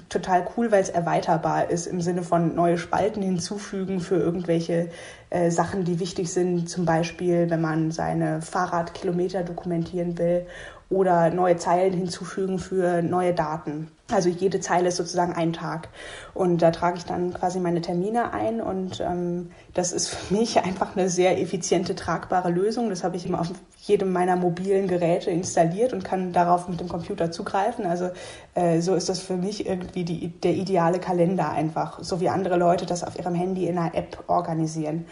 total 0.09 0.47
cool, 0.57 0.71
weil 0.71 0.83
es 0.83 0.91
erweiterbar 0.91 1.71
ist 1.71 1.87
im 1.87 2.01
Sinne 2.01 2.23
von 2.23 2.55
neue 2.55 2.79
Spalten 2.79 3.23
hinzufügen 3.23 4.01
für 4.01 4.17
irgendwelche 4.17 4.91
äh, 5.31 5.51
Sachen, 5.51 5.85
die 5.85 5.99
wichtig 5.99 6.33
sind. 6.33 6.69
Zum 6.69 6.85
Beispiel, 6.85 7.51
wenn 7.51 7.61
man 7.61 7.91
seine 7.91 8.41
Fahrradkilometer 8.43 9.43
dokumentieren 9.43 10.17
will 10.19 10.47
oder 10.91 11.31
neue 11.31 11.57
Zeilen 11.57 11.93
hinzufügen 11.93 12.59
für 12.59 13.03
neue 13.03 13.35
Daten. 13.35 13.89
Also 14.13 14.29
jede 14.29 14.61
Zeile 14.61 14.89
ist 14.89 14.97
sozusagen 14.97 15.33
ein 15.33 15.55
Tag. 15.55 15.89
Und 16.35 16.61
da 16.61 16.71
trage 16.71 16.99
ich 16.99 17.05
dann 17.07 17.33
quasi 17.33 17.59
meine 17.59 17.81
Termine 17.81 18.35
ein 18.35 18.61
und 18.61 19.01
ähm, 19.01 19.51
das 19.73 19.93
ist 19.93 20.09
für 20.09 20.35
mich 20.35 20.59
einfach 20.65 20.95
eine 20.95 21.09
sehr 21.09 21.41
effiziente, 21.41 21.95
tragbare 21.95 22.51
Lösung. 22.51 22.91
Das 22.91 23.03
habe 23.03 23.17
ich 23.17 23.25
immer 23.25 23.41
auf 23.41 23.51
jedem 23.81 24.13
meiner 24.13 24.37
mobilen 24.37 24.89
Geräte 24.89 25.31
installiert 25.31 25.95
und 25.95 26.05
kann 26.05 26.33
darauf 26.33 26.69
mit 26.69 26.81
dem 26.81 26.89
Computer 26.89 27.31
zugreifen. 27.31 27.87
Also 27.87 28.11
äh, 28.55 28.81
so 28.81 28.95
ist 28.95 29.09
das 29.09 29.21
für 29.21 29.37
mich 29.37 29.67
irgendwie 29.67 30.05
die, 30.05 30.29
der 30.29 30.53
ideale 30.53 30.99
Kalender 30.99 31.51
einfach, 31.51 32.03
so 32.03 32.21
wie 32.21 32.29
andere 32.29 32.57
Leute 32.57 32.85
das 32.85 33.05
auf 33.05 33.19
ihrem 33.19 33.35
Handy 33.35 33.67
in 33.67 33.79
einer 33.79 33.95
App 33.95 34.25
organisieren. 34.27 35.07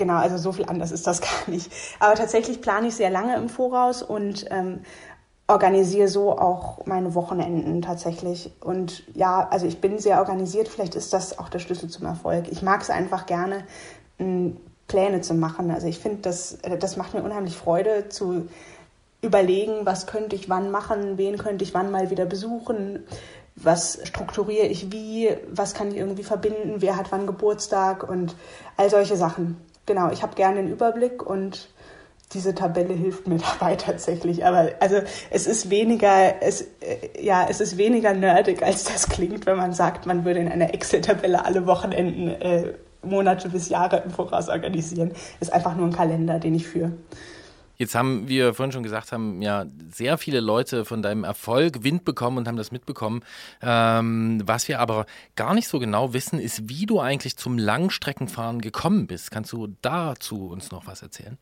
Genau, 0.00 0.16
also 0.16 0.38
so 0.38 0.52
viel 0.52 0.64
anders 0.64 0.92
ist 0.92 1.06
das 1.06 1.20
gar 1.20 1.48
nicht. 1.48 1.70
Aber 1.98 2.14
tatsächlich 2.14 2.62
plane 2.62 2.88
ich 2.88 2.94
sehr 2.94 3.10
lange 3.10 3.36
im 3.36 3.50
Voraus 3.50 4.02
und 4.02 4.46
ähm, 4.50 4.80
organisiere 5.50 6.08
so 6.08 6.38
auch 6.38 6.86
meine 6.86 7.14
Wochenenden 7.14 7.82
tatsächlich. 7.82 8.52
Und 8.60 9.02
ja, 9.14 9.48
also 9.50 9.66
ich 9.66 9.80
bin 9.80 9.98
sehr 9.98 10.18
organisiert. 10.18 10.68
Vielleicht 10.68 10.94
ist 10.94 11.12
das 11.12 11.38
auch 11.38 11.48
der 11.48 11.58
Schlüssel 11.58 11.88
zum 11.88 12.06
Erfolg. 12.06 12.46
Ich 12.50 12.62
mag 12.62 12.80
es 12.82 12.90
einfach 12.90 13.26
gerne, 13.26 13.64
Pläne 14.90 15.20
zu 15.20 15.34
machen. 15.34 15.70
Also 15.70 15.86
ich 15.86 15.98
finde, 15.98 16.22
das, 16.22 16.54
äh, 16.62 16.76
das 16.76 16.96
macht 16.96 17.14
mir 17.14 17.22
unheimlich 17.22 17.56
Freude 17.56 18.08
zu 18.08 18.48
überlegen, 19.22 19.84
was 19.84 20.06
könnte 20.06 20.34
ich 20.34 20.48
wann 20.48 20.70
machen, 20.70 21.18
wen 21.18 21.36
könnte 21.36 21.62
ich 21.62 21.74
wann 21.74 21.90
mal 21.90 22.10
wieder 22.10 22.24
besuchen, 22.24 23.04
was 23.54 24.00
strukturiere 24.04 24.66
ich 24.66 24.92
wie, 24.92 25.30
was 25.50 25.74
kann 25.74 25.90
ich 25.90 25.96
irgendwie 25.96 26.22
verbinden, 26.22 26.76
wer 26.78 26.96
hat 26.96 27.12
wann 27.12 27.26
Geburtstag 27.26 28.08
und 28.08 28.34
all 28.76 28.88
solche 28.88 29.16
Sachen. 29.16 29.58
Genau, 29.84 30.10
ich 30.10 30.22
habe 30.22 30.34
gerne 30.34 30.62
den 30.62 30.72
Überblick 30.72 31.24
und 31.24 31.68
diese 32.32 32.54
Tabelle 32.54 32.94
hilft 32.94 33.26
mir 33.26 33.38
dabei 33.58 33.76
tatsächlich. 33.76 34.44
Aber 34.44 34.70
also 34.80 34.96
es 35.30 35.46
ist 35.46 35.70
weniger, 35.70 36.42
es, 36.42 36.62
äh, 36.80 37.22
ja, 37.22 37.46
es 37.48 37.60
ist 37.60 37.76
weniger 37.76 38.12
nerdig, 38.14 38.62
als 38.62 38.84
das 38.84 39.08
klingt, 39.08 39.46
wenn 39.46 39.56
man 39.56 39.72
sagt, 39.72 40.06
man 40.06 40.24
würde 40.24 40.40
in 40.40 40.48
einer 40.48 40.72
Excel-Tabelle 40.74 41.44
alle 41.44 41.66
Wochenenden 41.66 42.28
äh, 42.28 42.74
Monate 43.02 43.48
bis 43.48 43.68
Jahre 43.68 44.02
im 44.04 44.10
Voraus 44.10 44.48
organisieren. 44.48 45.12
Ist 45.40 45.52
einfach 45.52 45.74
nur 45.74 45.86
ein 45.86 45.92
Kalender, 45.92 46.38
den 46.38 46.54
ich 46.54 46.68
führe. 46.68 46.92
Jetzt 47.76 47.94
haben 47.94 48.28
wir 48.28 48.52
vorhin 48.52 48.72
schon 48.72 48.82
gesagt, 48.82 49.10
haben 49.10 49.40
ja 49.40 49.64
sehr 49.90 50.18
viele 50.18 50.40
Leute 50.40 50.84
von 50.84 51.00
deinem 51.00 51.24
Erfolg 51.24 51.82
Wind 51.82 52.04
bekommen 52.04 52.36
und 52.36 52.46
haben 52.46 52.58
das 52.58 52.72
mitbekommen. 52.72 53.22
Ähm, 53.62 54.42
was 54.44 54.68
wir 54.68 54.80
aber 54.80 55.06
gar 55.34 55.54
nicht 55.54 55.66
so 55.66 55.78
genau 55.78 56.12
wissen, 56.12 56.38
ist, 56.38 56.68
wie 56.68 56.84
du 56.84 57.00
eigentlich 57.00 57.38
zum 57.38 57.56
Langstreckenfahren 57.56 58.60
gekommen 58.60 59.06
bist. 59.06 59.30
Kannst 59.30 59.52
du 59.54 59.68
dazu 59.80 60.48
uns 60.48 60.70
noch 60.70 60.86
was 60.86 61.00
erzählen? 61.00 61.38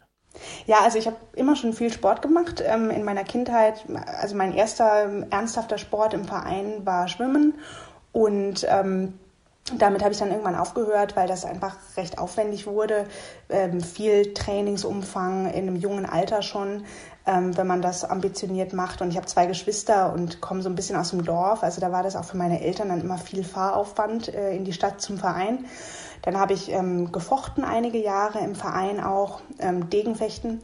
Ja, 0.66 0.78
also 0.82 0.98
ich 0.98 1.06
habe 1.06 1.16
immer 1.34 1.56
schon 1.56 1.72
viel 1.72 1.92
Sport 1.92 2.22
gemacht. 2.22 2.62
Ähm, 2.64 2.90
in 2.90 3.04
meiner 3.04 3.24
Kindheit, 3.24 3.84
also 4.20 4.36
mein 4.36 4.54
erster 4.54 5.24
ernsthafter 5.30 5.78
Sport 5.78 6.14
im 6.14 6.24
Verein 6.24 6.84
war 6.84 7.08
Schwimmen 7.08 7.54
und 8.12 8.66
ähm, 8.68 9.14
damit 9.76 10.02
habe 10.02 10.12
ich 10.12 10.18
dann 10.18 10.30
irgendwann 10.30 10.54
aufgehört, 10.54 11.16
weil 11.16 11.28
das 11.28 11.44
einfach 11.44 11.76
recht 11.96 12.18
aufwendig 12.18 12.66
wurde. 12.66 13.06
Ähm, 13.48 13.80
viel 13.80 14.32
Trainingsumfang 14.32 15.46
in 15.46 15.68
einem 15.68 15.76
jungen 15.76 16.06
Alter 16.06 16.42
schon, 16.42 16.84
ähm, 17.26 17.56
wenn 17.56 17.66
man 17.66 17.82
das 17.82 18.04
ambitioniert 18.04 18.72
macht. 18.72 19.02
Und 19.02 19.10
ich 19.10 19.16
habe 19.16 19.26
zwei 19.26 19.46
Geschwister 19.46 20.12
und 20.12 20.40
komme 20.40 20.62
so 20.62 20.70
ein 20.70 20.74
bisschen 20.74 20.96
aus 20.96 21.10
dem 21.10 21.24
Dorf. 21.24 21.62
Also 21.62 21.80
da 21.80 21.92
war 21.92 22.02
das 22.02 22.16
auch 22.16 22.24
für 22.24 22.36
meine 22.36 22.62
Eltern 22.62 22.88
dann 22.88 23.02
immer 23.02 23.18
viel 23.18 23.44
Fahraufwand 23.44 24.34
äh, 24.34 24.54
in 24.54 24.64
die 24.64 24.72
Stadt 24.72 25.00
zum 25.00 25.18
Verein. 25.18 25.66
Dann 26.22 26.38
habe 26.38 26.52
ich 26.52 26.72
ähm, 26.72 27.12
gefochten 27.12 27.64
einige 27.64 27.98
Jahre 27.98 28.40
im 28.40 28.54
Verein 28.54 29.02
auch, 29.02 29.40
ähm, 29.58 29.90
Degenfechten. 29.90 30.60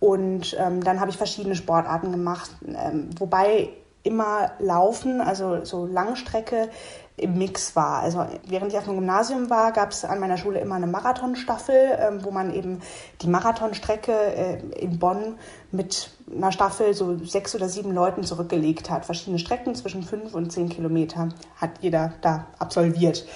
Und 0.00 0.56
ähm, 0.58 0.82
dann 0.82 1.00
habe 1.00 1.10
ich 1.10 1.16
verschiedene 1.16 1.54
Sportarten 1.54 2.10
gemacht, 2.10 2.50
ähm, 2.66 3.10
wobei 3.18 3.70
immer 4.02 4.50
Laufen, 4.58 5.20
also 5.20 5.64
so 5.64 5.86
Langstrecke, 5.86 6.68
im 7.16 7.36
Mix 7.36 7.76
war. 7.76 8.00
Also 8.00 8.26
während 8.48 8.72
ich 8.72 8.78
auf 8.78 8.84
dem 8.84 8.94
Gymnasium 8.94 9.50
war, 9.50 9.72
gab 9.72 9.90
es 9.90 10.04
an 10.04 10.18
meiner 10.18 10.38
Schule 10.38 10.60
immer 10.60 10.76
eine 10.76 10.86
Marathonstaffel, 10.86 11.74
äh, 11.74 12.24
wo 12.24 12.30
man 12.30 12.54
eben 12.54 12.80
die 13.20 13.28
Marathonstrecke 13.28 14.12
äh, 14.12 14.58
in 14.78 14.98
Bonn 14.98 15.38
mit 15.70 16.10
einer 16.34 16.52
Staffel 16.52 16.94
so 16.94 17.18
sechs 17.18 17.54
oder 17.54 17.68
sieben 17.68 17.92
Leuten 17.92 18.24
zurückgelegt 18.24 18.90
hat. 18.90 19.04
Verschiedene 19.04 19.38
Strecken 19.38 19.74
zwischen 19.74 20.02
fünf 20.02 20.34
und 20.34 20.50
zehn 20.50 20.68
Kilometer 20.68 21.28
hat 21.56 21.70
jeder 21.80 22.14
da 22.22 22.46
absolviert. 22.58 23.26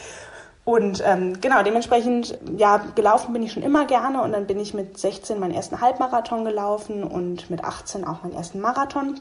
Und 0.67 1.01
ähm, 1.07 1.41
genau, 1.41 1.63
dementsprechend, 1.63 2.41
ja, 2.57 2.85
gelaufen 2.97 3.33
bin 3.33 3.45
ich 3.45 3.53
schon 3.53 3.63
immer 3.63 3.87
gerne 3.87 4.21
und 4.23 4.33
dann 4.33 4.49
bin 4.49 4.59
ich 4.59 4.75
mit 4.75 4.99
16 4.99 5.39
meinen 5.39 5.55
ersten 5.55 5.81
Halbmarathon 5.81 6.45
gelaufen 6.45 7.05
und 7.05 7.49
mit 7.51 7.63
18 7.63 8.05
auch 8.05 8.25
meinen 8.25 8.35
ersten 8.35 8.61
Marathon. 8.61 9.21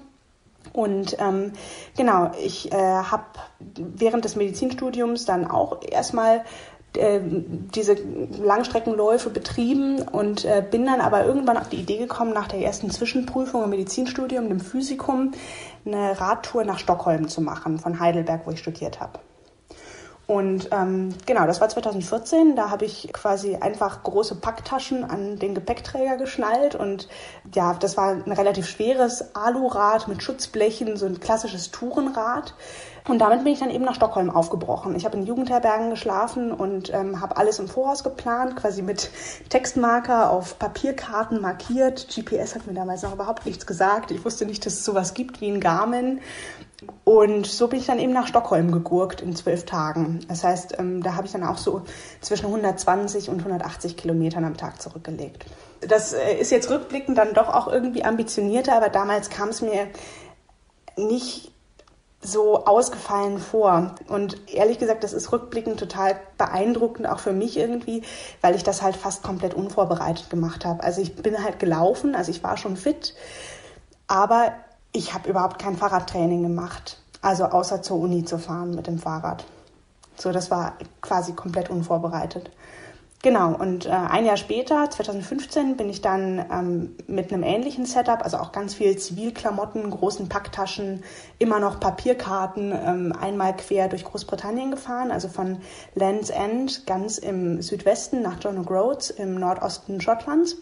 Und 0.73 1.15
ähm, 1.19 1.53
genau, 1.95 2.31
ich 2.43 2.71
äh, 2.71 2.75
habe 2.75 3.25
während 3.59 4.25
des 4.25 4.35
Medizinstudiums 4.35 5.25
dann 5.25 5.45
auch 5.45 5.83
erstmal 5.87 6.43
äh, 6.97 7.19
diese 7.21 7.95
Langstreckenläufe 8.41 9.29
betrieben 9.29 10.01
und 10.01 10.45
äh, 10.45 10.63
bin 10.67 10.87
dann 10.87 10.99
aber 10.99 11.25
irgendwann 11.25 11.57
auf 11.57 11.69
die 11.69 11.77
Idee 11.77 11.99
gekommen, 11.99 12.33
nach 12.33 12.47
der 12.47 12.61
ersten 12.61 12.89
Zwischenprüfung 12.89 13.63
im 13.63 13.69
Medizinstudium, 13.69 14.49
dem 14.49 14.59
Physikum, 14.59 15.33
eine 15.85 16.19
Radtour 16.19 16.63
nach 16.63 16.79
Stockholm 16.79 17.27
zu 17.27 17.41
machen, 17.41 17.77
von 17.77 17.99
Heidelberg, 17.99 18.47
wo 18.47 18.51
ich 18.51 18.57
studiert 18.57 18.99
habe. 18.99 19.19
Und 20.27 20.69
ähm, 20.71 21.13
genau, 21.25 21.45
das 21.45 21.61
war 21.61 21.69
2014. 21.69 22.55
Da 22.55 22.71
habe 22.71 22.85
ich 22.85 23.09
quasi 23.13 23.55
einfach 23.55 24.01
große 24.03 24.35
Packtaschen 24.35 25.03
an 25.03 25.37
den 25.37 25.53
Gepäckträger 25.53 26.17
geschnallt. 26.17 26.73
Und 26.73 27.07
ja, 27.53 27.73
das 27.73 27.95
war 27.95 28.13
ein 28.13 28.31
relativ 28.31 28.67
schweres 28.67 29.35
Alurad 29.35 30.07
mit 30.07 30.23
Schutzblechen, 30.23 30.97
so 30.97 31.05
ein 31.05 31.19
klassisches 31.19 31.69
Tourenrad. 31.71 32.55
Und 33.07 33.19
damit 33.19 33.43
bin 33.43 33.53
ich 33.53 33.59
dann 33.59 33.69
eben 33.69 33.85
nach 33.85 33.93
Stockholm 33.93 34.31
aufgebrochen. 34.31 34.95
Ich 34.95 35.05
habe 35.05 35.15
in 35.15 35.27
Jugendherbergen 35.27 35.91
geschlafen 35.91 36.51
und 36.51 36.91
ähm, 36.91 37.21
habe 37.21 37.37
alles 37.37 37.59
im 37.59 37.67
Voraus 37.67 38.03
geplant, 38.03 38.55
quasi 38.55 38.81
mit 38.81 39.11
Textmarker 39.49 40.31
auf 40.31 40.57
Papierkarten 40.57 41.39
markiert. 41.39 42.07
GPS 42.07 42.55
hat 42.55 42.65
mir 42.65 42.73
damals 42.73 43.03
noch 43.03 43.13
überhaupt 43.13 43.45
nichts 43.45 43.67
gesagt. 43.67 44.09
Ich 44.09 44.25
wusste 44.25 44.47
nicht, 44.47 44.65
dass 44.65 44.73
es 44.73 44.85
sowas 44.85 45.13
gibt 45.13 45.39
wie 45.39 45.51
ein 45.51 45.59
Garmin. 45.59 46.19
Und 47.03 47.45
so 47.45 47.67
bin 47.67 47.79
ich 47.79 47.85
dann 47.85 47.99
eben 47.99 48.13
nach 48.13 48.27
Stockholm 48.27 48.71
gegurkt 48.71 49.21
in 49.21 49.35
zwölf 49.35 49.65
Tagen. 49.65 50.21
Das 50.27 50.43
heißt, 50.43 50.79
ähm, 50.79 51.03
da 51.03 51.15
habe 51.15 51.27
ich 51.27 51.33
dann 51.33 51.43
auch 51.43 51.57
so 51.57 51.83
zwischen 52.21 52.47
120 52.47 53.29
und 53.29 53.39
180 53.39 53.97
Kilometern 53.97 54.43
am 54.43 54.57
Tag 54.57 54.81
zurückgelegt. 54.81 55.45
Das 55.81 56.13
äh, 56.13 56.35
ist 56.35 56.51
jetzt 56.51 56.69
rückblickend 56.69 57.17
dann 57.17 57.33
doch 57.33 57.49
auch 57.49 57.67
irgendwie 57.67 58.03
ambitionierter, 58.03 58.75
aber 58.75 58.89
damals 58.89 59.29
kam 59.29 59.49
es 59.49 59.61
mir 59.61 59.87
nicht 60.97 61.51
so 62.21 62.65
ausgefallen 62.65 63.39
vor. 63.39 63.95
Und 64.07 64.37
ehrlich 64.51 64.79
gesagt, 64.79 65.03
das 65.03 65.13
ist 65.13 65.31
rückblickend 65.31 65.79
total 65.79 66.19
beeindruckend, 66.37 67.07
auch 67.07 67.19
für 67.19 67.33
mich 67.33 67.57
irgendwie, 67.57 68.03
weil 68.41 68.55
ich 68.55 68.63
das 68.63 68.81
halt 68.81 68.95
fast 68.95 69.23
komplett 69.23 69.53
unvorbereitet 69.53 70.29
gemacht 70.29 70.65
habe. 70.65 70.83
Also 70.83 71.01
ich 71.01 71.15
bin 71.15 71.43
halt 71.43 71.59
gelaufen, 71.59 72.15
also 72.15 72.31
ich 72.31 72.43
war 72.43 72.57
schon 72.57 72.77
fit, 72.77 73.13
aber 74.07 74.53
ich 74.95 75.13
habe 75.13 75.29
überhaupt 75.29 75.59
kein 75.59 75.75
Fahrradtraining 75.75 76.41
gemacht. 76.41 76.99
Also 77.21 77.45
außer 77.45 77.81
zur 77.81 77.99
Uni 77.99 78.23
zu 78.23 78.37
fahren 78.37 78.75
mit 78.75 78.87
dem 78.87 78.99
Fahrrad. 78.99 79.45
So, 80.15 80.31
das 80.31 80.49
war 80.51 80.73
quasi 81.01 81.33
komplett 81.33 81.69
unvorbereitet. 81.69 82.51
Genau, 83.21 83.55
und 83.55 83.87
äh, 83.87 83.89
ein 83.89 84.23
Jahr 84.23 84.37
später, 84.37 84.87
2015, 84.87 85.77
bin 85.77 85.89
ich 85.89 86.01
dann 86.01 86.45
ähm, 86.51 86.95
mit 87.07 87.33
einem 87.33 87.41
ähnlichen 87.41 87.87
Setup, 87.87 88.21
also 88.23 88.37
auch 88.37 88.51
ganz 88.51 88.75
viel 88.75 88.95
Zivilklamotten, 88.97 89.89
großen 89.89 90.29
Packtaschen, 90.29 91.03
immer 91.39 91.59
noch 91.59 91.79
Papierkarten, 91.79 92.71
ähm, 92.71 93.13
einmal 93.19 93.55
quer 93.55 93.87
durch 93.87 94.03
Großbritannien 94.03 94.69
gefahren, 94.69 95.09
also 95.09 95.27
von 95.27 95.57
Land's 95.95 96.29
End 96.29 96.85
ganz 96.85 97.17
im 97.17 97.63
Südwesten 97.63 98.21
nach 98.21 98.37
John 98.39 98.63
O'Groats 98.63 99.09
im 99.09 99.39
Nordosten 99.39 99.99
Schottlands. 99.99 100.57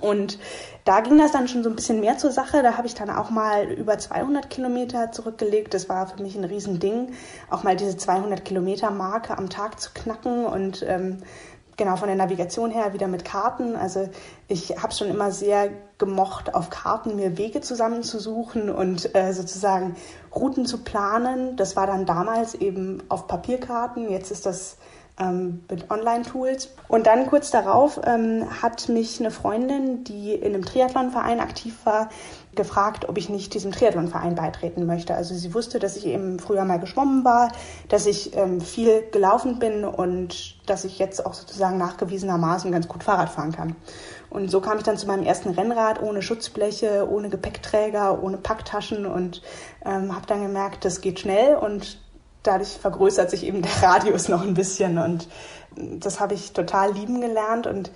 Und 0.00 0.38
da 0.84 1.00
ging 1.00 1.18
das 1.18 1.32
dann 1.32 1.48
schon 1.48 1.62
so 1.62 1.70
ein 1.70 1.76
bisschen 1.76 2.00
mehr 2.00 2.18
zur 2.18 2.30
Sache. 2.30 2.62
Da 2.62 2.76
habe 2.76 2.86
ich 2.86 2.94
dann 2.94 3.10
auch 3.10 3.30
mal 3.30 3.70
über 3.70 3.98
200 3.98 4.50
Kilometer 4.50 5.12
zurückgelegt. 5.12 5.74
Das 5.74 5.88
war 5.88 6.06
für 6.06 6.22
mich 6.22 6.36
ein 6.36 6.44
Riesending, 6.44 7.12
auch 7.50 7.62
mal 7.62 7.76
diese 7.76 7.96
200 7.96 8.44
Kilometer 8.44 8.90
Marke 8.90 9.36
am 9.36 9.50
Tag 9.50 9.80
zu 9.80 9.90
knacken 9.94 10.46
und 10.46 10.84
ähm, 10.86 11.22
genau 11.76 11.96
von 11.96 12.08
der 12.08 12.16
Navigation 12.16 12.70
her 12.70 12.92
wieder 12.92 13.08
mit 13.08 13.24
Karten. 13.24 13.76
Also 13.76 14.08
ich 14.48 14.82
habe 14.82 14.92
schon 14.92 15.08
immer 15.08 15.30
sehr 15.30 15.70
gemocht, 15.98 16.54
auf 16.54 16.70
Karten 16.70 17.16
mir 17.16 17.38
Wege 17.38 17.60
zusammenzusuchen 17.60 18.70
und 18.70 19.14
äh, 19.14 19.32
sozusagen 19.32 19.96
Routen 20.34 20.66
zu 20.66 20.78
planen. 20.78 21.56
Das 21.56 21.76
war 21.76 21.86
dann 21.86 22.06
damals 22.06 22.54
eben 22.54 23.02
auf 23.08 23.26
Papierkarten. 23.26 24.10
Jetzt 24.10 24.30
ist 24.30 24.46
das 24.46 24.76
ähm, 25.18 25.64
mit 25.70 25.90
Online-Tools. 25.90 26.70
Und 26.88 27.06
dann 27.06 27.26
kurz 27.26 27.50
darauf 27.50 28.00
ähm, 28.04 28.46
hat 28.62 28.88
mich 28.88 29.20
eine 29.20 29.30
Freundin, 29.30 30.04
die 30.04 30.32
in 30.32 30.54
einem 30.54 30.64
Triathlonverein 30.64 31.40
aktiv 31.40 31.74
war, 31.84 32.08
gefragt, 32.54 33.08
ob 33.08 33.18
ich 33.18 33.28
nicht 33.28 33.54
diesem 33.54 33.72
Triathlonverein 33.72 34.34
beitreten 34.34 34.86
möchte. 34.86 35.14
Also 35.14 35.34
sie 35.34 35.54
wusste, 35.54 35.78
dass 35.78 35.96
ich 35.96 36.06
eben 36.06 36.38
früher 36.38 36.64
mal 36.64 36.78
geschwommen 36.78 37.24
war, 37.24 37.52
dass 37.88 38.06
ich 38.06 38.36
ähm, 38.36 38.60
viel 38.60 39.02
gelaufen 39.10 39.58
bin 39.58 39.84
und 39.84 40.56
dass 40.68 40.84
ich 40.84 40.98
jetzt 40.98 41.24
auch 41.24 41.34
sozusagen 41.34 41.78
nachgewiesenermaßen 41.78 42.70
ganz 42.72 42.88
gut 42.88 43.04
Fahrrad 43.04 43.30
fahren 43.30 43.52
kann. 43.52 43.76
Und 44.30 44.50
so 44.50 44.60
kam 44.60 44.78
ich 44.78 44.82
dann 44.82 44.96
zu 44.96 45.06
meinem 45.06 45.24
ersten 45.24 45.50
Rennrad 45.50 46.02
ohne 46.02 46.20
Schutzbleche, 46.22 47.08
ohne 47.08 47.28
Gepäckträger, 47.28 48.20
ohne 48.20 48.36
Packtaschen 48.36 49.06
und 49.06 49.42
ähm, 49.84 50.14
habe 50.14 50.26
dann 50.26 50.42
gemerkt, 50.42 50.84
das 50.84 51.00
geht 51.00 51.20
schnell 51.20 51.54
und 51.54 52.03
dadurch 52.44 52.70
vergrößert 52.70 53.30
sich 53.30 53.44
eben 53.44 53.62
der 53.62 53.72
Radius 53.82 54.28
noch 54.28 54.42
ein 54.42 54.54
bisschen 54.54 54.98
und 54.98 55.28
das 55.76 56.20
habe 56.20 56.34
ich 56.34 56.52
total 56.52 56.92
lieben 56.92 57.20
gelernt 57.20 57.66
und 57.66 57.90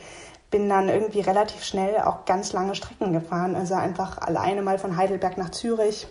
bin 0.51 0.69
dann 0.69 0.89
irgendwie 0.89 1.21
relativ 1.21 1.63
schnell 1.63 1.99
auch 1.99 2.25
ganz 2.25 2.53
lange 2.53 2.75
Strecken 2.75 3.13
gefahren. 3.13 3.55
Also 3.55 3.75
einfach 3.75 4.19
alleine 4.19 4.63
mal 4.63 4.79
von 4.79 4.97
Heidelberg 4.97 5.37
nach 5.39 5.51
Zürich. 5.51 6.09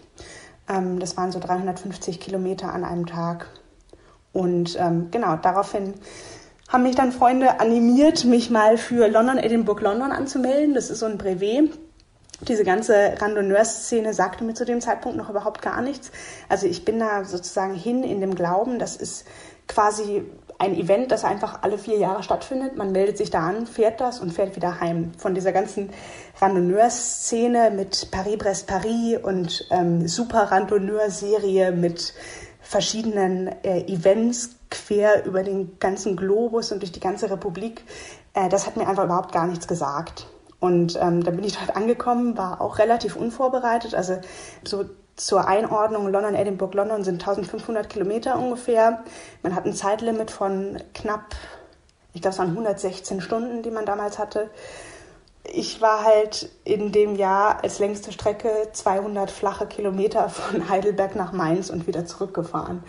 Ähm, 0.69 0.99
das 0.99 1.17
waren 1.17 1.31
so 1.31 1.39
350 1.39 2.19
Kilometer 2.19 2.71
an 2.71 2.85
einem 2.85 3.05
Tag. 3.05 3.47
Und 4.33 4.77
ähm, 4.79 5.09
genau, 5.11 5.35
daraufhin 5.37 5.95
haben 6.69 6.83
mich 6.83 6.95
dann 6.95 7.11
Freunde 7.11 7.59
animiert, 7.59 8.25
mich 8.25 8.49
mal 8.49 8.77
für 8.77 9.07
London, 9.07 9.39
Edinburgh, 9.39 9.81
London 9.81 10.11
anzumelden. 10.11 10.75
Das 10.75 10.89
ist 10.89 10.99
so 10.99 11.05
ein 11.07 11.17
Brevet 11.17 11.77
diese 12.41 12.63
ganze 12.63 13.15
Randonneur-Szene 13.19 14.13
sagte 14.13 14.43
mir 14.43 14.53
zu 14.53 14.65
dem 14.65 14.81
Zeitpunkt 14.81 15.17
noch 15.17 15.29
überhaupt 15.29 15.61
gar 15.61 15.81
nichts. 15.81 16.11
Also 16.49 16.67
ich 16.67 16.85
bin 16.85 16.99
da 16.99 17.25
sozusagen 17.25 17.73
hin 17.73 18.03
in 18.03 18.21
dem 18.21 18.35
Glauben, 18.35 18.79
das 18.79 18.95
ist 18.95 19.25
quasi 19.67 20.23
ein 20.59 20.75
Event, 20.75 21.11
das 21.11 21.23
einfach 21.23 21.61
alle 21.61 21.77
vier 21.77 21.97
Jahre 21.97 22.23
stattfindet. 22.23 22.77
Man 22.77 22.91
meldet 22.91 23.17
sich 23.17 23.29
da 23.29 23.39
an, 23.39 23.67
fährt 23.67 24.01
das 24.01 24.19
und 24.19 24.33
fährt 24.33 24.55
wieder 24.55 24.79
heim. 24.79 25.11
Von 25.17 25.35
dieser 25.35 25.51
ganzen 25.51 25.91
Randonneur-Szene 26.39 27.71
mit 27.71 28.09
Paris-Brest-Paris 28.11 29.17
und 29.21 29.67
ähm, 29.71 30.07
Super 30.07 30.51
Randonneur-Serie 30.51 31.71
mit 31.71 32.13
verschiedenen 32.61 33.47
äh, 33.63 33.81
Events 33.85 34.51
quer 34.69 35.25
über 35.25 35.43
den 35.43 35.79
ganzen 35.79 36.15
Globus 36.15 36.71
und 36.71 36.81
durch 36.81 36.91
die 36.91 36.99
ganze 36.99 37.29
Republik, 37.29 37.83
äh, 38.33 38.49
das 38.49 38.65
hat 38.65 38.77
mir 38.77 38.87
einfach 38.87 39.05
überhaupt 39.05 39.31
gar 39.31 39.47
nichts 39.47 39.67
gesagt. 39.67 40.27
Und 40.59 40.95
ähm, 40.95 41.23
dann 41.23 41.35
bin 41.35 41.43
ich 41.43 41.57
dort 41.57 41.75
angekommen, 41.75 42.37
war 42.37 42.61
auch 42.61 42.79
relativ 42.79 43.15
unvorbereitet. 43.15 43.93
Also 43.93 44.19
so 44.63 44.85
zur 45.15 45.47
Einordnung, 45.47 46.07
London, 46.09 46.35
Edinburgh, 46.35 46.75
London 46.75 47.03
sind 47.03 47.21
1500 47.21 47.89
Kilometer 47.89 48.37
ungefähr. 48.37 49.03
Man 49.43 49.55
hat 49.55 49.65
ein 49.65 49.73
Zeitlimit 49.73 50.31
von 50.31 50.77
knapp, 50.93 51.35
ich 52.13 52.21
glaube 52.21 52.33
es 52.33 52.39
waren 52.39 52.49
116 52.49 53.21
Stunden, 53.21 53.63
die 53.63 53.71
man 53.71 53.85
damals 53.85 54.19
hatte. 54.19 54.49
Ich 55.43 55.81
war 55.81 56.03
halt 56.03 56.49
in 56.65 56.91
dem 56.91 57.15
Jahr 57.15 57.63
als 57.63 57.79
längste 57.79 58.11
Strecke 58.11 58.49
200 58.73 59.31
flache 59.31 59.65
Kilometer 59.65 60.29
von 60.29 60.69
Heidelberg 60.69 61.15
nach 61.15 61.33
Mainz 61.33 61.69
und 61.69 61.87
wieder 61.87 62.05
zurückgefahren. 62.05 62.83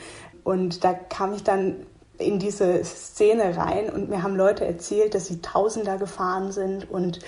Und 0.44 0.84
da 0.84 0.94
kam 0.94 1.34
ich 1.34 1.44
dann 1.44 1.86
in 2.18 2.38
diese 2.38 2.84
Szene 2.84 3.56
rein 3.56 3.90
und 3.90 4.08
mir 4.08 4.22
haben 4.22 4.36
Leute 4.36 4.66
erzählt, 4.66 5.14
dass 5.14 5.26
sie 5.26 5.40
Tausender 5.40 5.98
gefahren 5.98 6.50
sind 6.52 6.90
und 6.90 7.20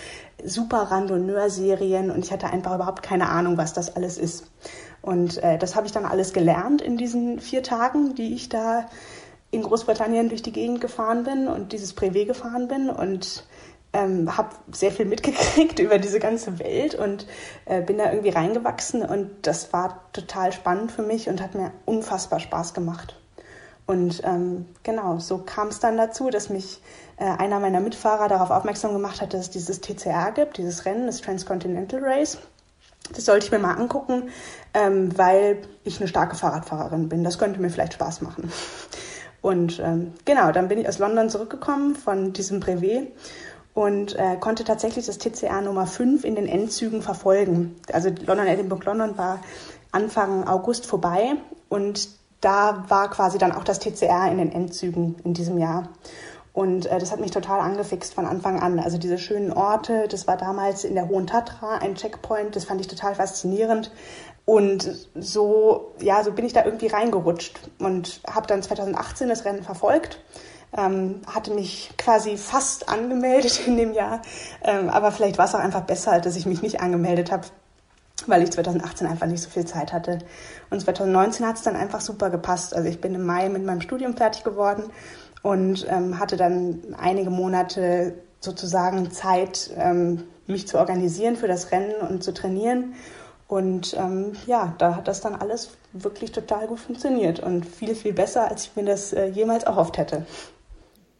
super 0.44 0.82
Randonneur-Serien 0.90 2.10
und 2.10 2.24
ich 2.24 2.32
hatte 2.32 2.48
einfach 2.48 2.74
überhaupt 2.74 3.02
keine 3.02 3.28
Ahnung, 3.28 3.56
was 3.56 3.72
das 3.72 3.96
alles 3.96 4.18
ist. 4.18 4.50
Und 5.02 5.42
äh, 5.42 5.58
das 5.58 5.76
habe 5.76 5.86
ich 5.86 5.92
dann 5.92 6.04
alles 6.04 6.32
gelernt 6.32 6.82
in 6.82 6.96
diesen 6.96 7.40
vier 7.40 7.62
Tagen, 7.62 8.14
die 8.14 8.34
ich 8.34 8.48
da 8.48 8.86
in 9.50 9.62
Großbritannien 9.62 10.28
durch 10.28 10.42
die 10.42 10.52
Gegend 10.52 10.80
gefahren 10.80 11.24
bin 11.24 11.48
und 11.48 11.72
dieses 11.72 11.96
Privé 11.96 12.24
gefahren 12.24 12.68
bin 12.68 12.88
und 12.88 13.44
ähm, 13.92 14.36
habe 14.36 14.50
sehr 14.72 14.92
viel 14.92 15.06
mitgekriegt 15.06 15.78
über 15.80 15.98
diese 15.98 16.20
ganze 16.20 16.58
Welt 16.58 16.94
und 16.94 17.26
äh, 17.64 17.82
bin 17.82 17.98
da 17.98 18.10
irgendwie 18.10 18.30
reingewachsen 18.30 19.02
und 19.02 19.30
das 19.42 19.72
war 19.72 20.04
total 20.12 20.52
spannend 20.52 20.92
für 20.92 21.02
mich 21.02 21.28
und 21.28 21.40
hat 21.42 21.54
mir 21.54 21.72
unfassbar 21.86 22.40
Spaß 22.40 22.74
gemacht. 22.74 23.19
Und 23.90 24.22
ähm, 24.22 24.66
genau, 24.84 25.18
so 25.18 25.38
kam 25.38 25.66
es 25.66 25.80
dann 25.80 25.96
dazu, 25.96 26.30
dass 26.30 26.48
mich 26.48 26.80
äh, 27.16 27.24
einer 27.24 27.58
meiner 27.58 27.80
Mitfahrer 27.80 28.28
darauf 28.28 28.50
aufmerksam 28.50 28.92
gemacht 28.92 29.20
hat, 29.20 29.34
dass 29.34 29.40
es 29.40 29.50
dieses 29.50 29.80
TCR 29.80 30.30
gibt, 30.30 30.58
dieses 30.58 30.84
Rennen, 30.84 31.06
das 31.06 31.20
Transcontinental 31.20 31.98
Race. 32.00 32.38
Das 33.12 33.24
sollte 33.24 33.46
ich 33.46 33.50
mir 33.50 33.58
mal 33.58 33.74
angucken, 33.74 34.28
ähm, 34.74 35.18
weil 35.18 35.62
ich 35.82 35.98
eine 35.98 36.06
starke 36.06 36.36
Fahrradfahrerin 36.36 37.08
bin. 37.08 37.24
Das 37.24 37.40
könnte 37.40 37.60
mir 37.60 37.68
vielleicht 37.68 37.94
Spaß 37.94 38.20
machen. 38.20 38.52
Und 39.42 39.80
ähm, 39.80 40.12
genau, 40.24 40.52
dann 40.52 40.68
bin 40.68 40.78
ich 40.78 40.88
aus 40.88 41.00
London 41.00 41.28
zurückgekommen 41.28 41.96
von 41.96 42.32
diesem 42.32 42.60
Brevet 42.60 43.08
und 43.74 44.14
äh, 44.16 44.36
konnte 44.38 44.62
tatsächlich 44.62 45.06
das 45.06 45.18
TCR 45.18 45.62
Nummer 45.62 45.88
5 45.88 46.22
in 46.22 46.36
den 46.36 46.46
Endzügen 46.46 47.02
verfolgen. 47.02 47.74
Also 47.92 48.10
London, 48.24 48.46
Edinburgh, 48.46 48.84
London 48.84 49.18
war 49.18 49.40
Anfang 49.90 50.46
August 50.46 50.86
vorbei 50.86 51.32
und 51.68 52.19
da 52.40 52.84
war 52.88 53.10
quasi 53.10 53.38
dann 53.38 53.52
auch 53.52 53.64
das 53.64 53.78
TCR 53.78 54.30
in 54.30 54.38
den 54.38 54.52
Endzügen 54.52 55.16
in 55.24 55.34
diesem 55.34 55.58
Jahr. 55.58 55.88
Und 56.52 56.86
äh, 56.86 56.98
das 56.98 57.12
hat 57.12 57.20
mich 57.20 57.30
total 57.30 57.60
angefixt 57.60 58.14
von 58.14 58.26
Anfang 58.26 58.60
an. 58.60 58.80
Also 58.80 58.98
diese 58.98 59.18
schönen 59.18 59.52
Orte, 59.52 60.08
das 60.08 60.26
war 60.26 60.36
damals 60.36 60.84
in 60.84 60.94
der 60.94 61.08
Hohen 61.08 61.26
Tatra 61.26 61.78
ein 61.78 61.94
Checkpoint, 61.94 62.56
das 62.56 62.64
fand 62.64 62.80
ich 62.80 62.88
total 62.88 63.14
faszinierend. 63.14 63.92
Und 64.44 64.90
so, 65.14 65.94
ja, 66.00 66.24
so 66.24 66.32
bin 66.32 66.44
ich 66.44 66.52
da 66.52 66.64
irgendwie 66.64 66.88
reingerutscht 66.88 67.70
und 67.78 68.20
habe 68.28 68.46
dann 68.48 68.62
2018 68.62 69.28
das 69.28 69.44
Rennen 69.44 69.62
verfolgt. 69.62 70.20
Ähm, 70.76 71.20
hatte 71.26 71.52
mich 71.52 71.90
quasi 71.98 72.36
fast 72.36 72.88
angemeldet 72.88 73.60
in 73.66 73.76
dem 73.76 73.92
Jahr, 73.92 74.22
ähm, 74.62 74.88
aber 74.88 75.10
vielleicht 75.10 75.36
war 75.36 75.46
es 75.46 75.54
auch 75.54 75.60
einfach 75.60 75.82
besser, 75.82 76.20
dass 76.20 76.36
ich 76.36 76.46
mich 76.46 76.62
nicht 76.62 76.80
angemeldet 76.80 77.32
habe, 77.32 77.46
weil 78.28 78.42
ich 78.42 78.50
2018 78.50 79.06
einfach 79.06 79.26
nicht 79.26 79.42
so 79.42 79.50
viel 79.50 79.64
Zeit 79.64 79.92
hatte. 79.92 80.18
Und 80.70 80.80
2019 80.80 81.46
hat 81.46 81.56
es 81.56 81.62
dann 81.62 81.76
einfach 81.76 82.00
super 82.00 82.30
gepasst. 82.30 82.74
Also 82.74 82.88
ich 82.88 83.00
bin 83.00 83.14
im 83.14 83.24
Mai 83.24 83.48
mit 83.48 83.64
meinem 83.64 83.80
Studium 83.80 84.16
fertig 84.16 84.44
geworden 84.44 84.84
und 85.42 85.86
ähm, 85.88 86.18
hatte 86.18 86.36
dann 86.36 86.80
einige 86.98 87.30
Monate 87.30 88.14
sozusagen 88.40 89.10
Zeit, 89.10 89.70
ähm, 89.76 90.24
mich 90.46 90.66
zu 90.66 90.78
organisieren 90.78 91.36
für 91.36 91.48
das 91.48 91.72
Rennen 91.72 91.94
und 92.08 92.22
zu 92.22 92.32
trainieren. 92.32 92.94
Und 93.48 93.94
ähm, 93.98 94.32
ja, 94.46 94.74
da 94.78 94.96
hat 94.96 95.08
das 95.08 95.20
dann 95.20 95.34
alles 95.34 95.76
wirklich 95.92 96.30
total 96.30 96.68
gut 96.68 96.78
funktioniert 96.78 97.40
und 97.40 97.66
viel, 97.66 97.94
viel 97.94 98.12
besser, 98.12 98.48
als 98.48 98.64
ich 98.64 98.76
mir 98.76 98.84
das 98.84 99.12
äh, 99.12 99.26
jemals 99.26 99.64
erhofft 99.64 99.98
hätte. 99.98 100.24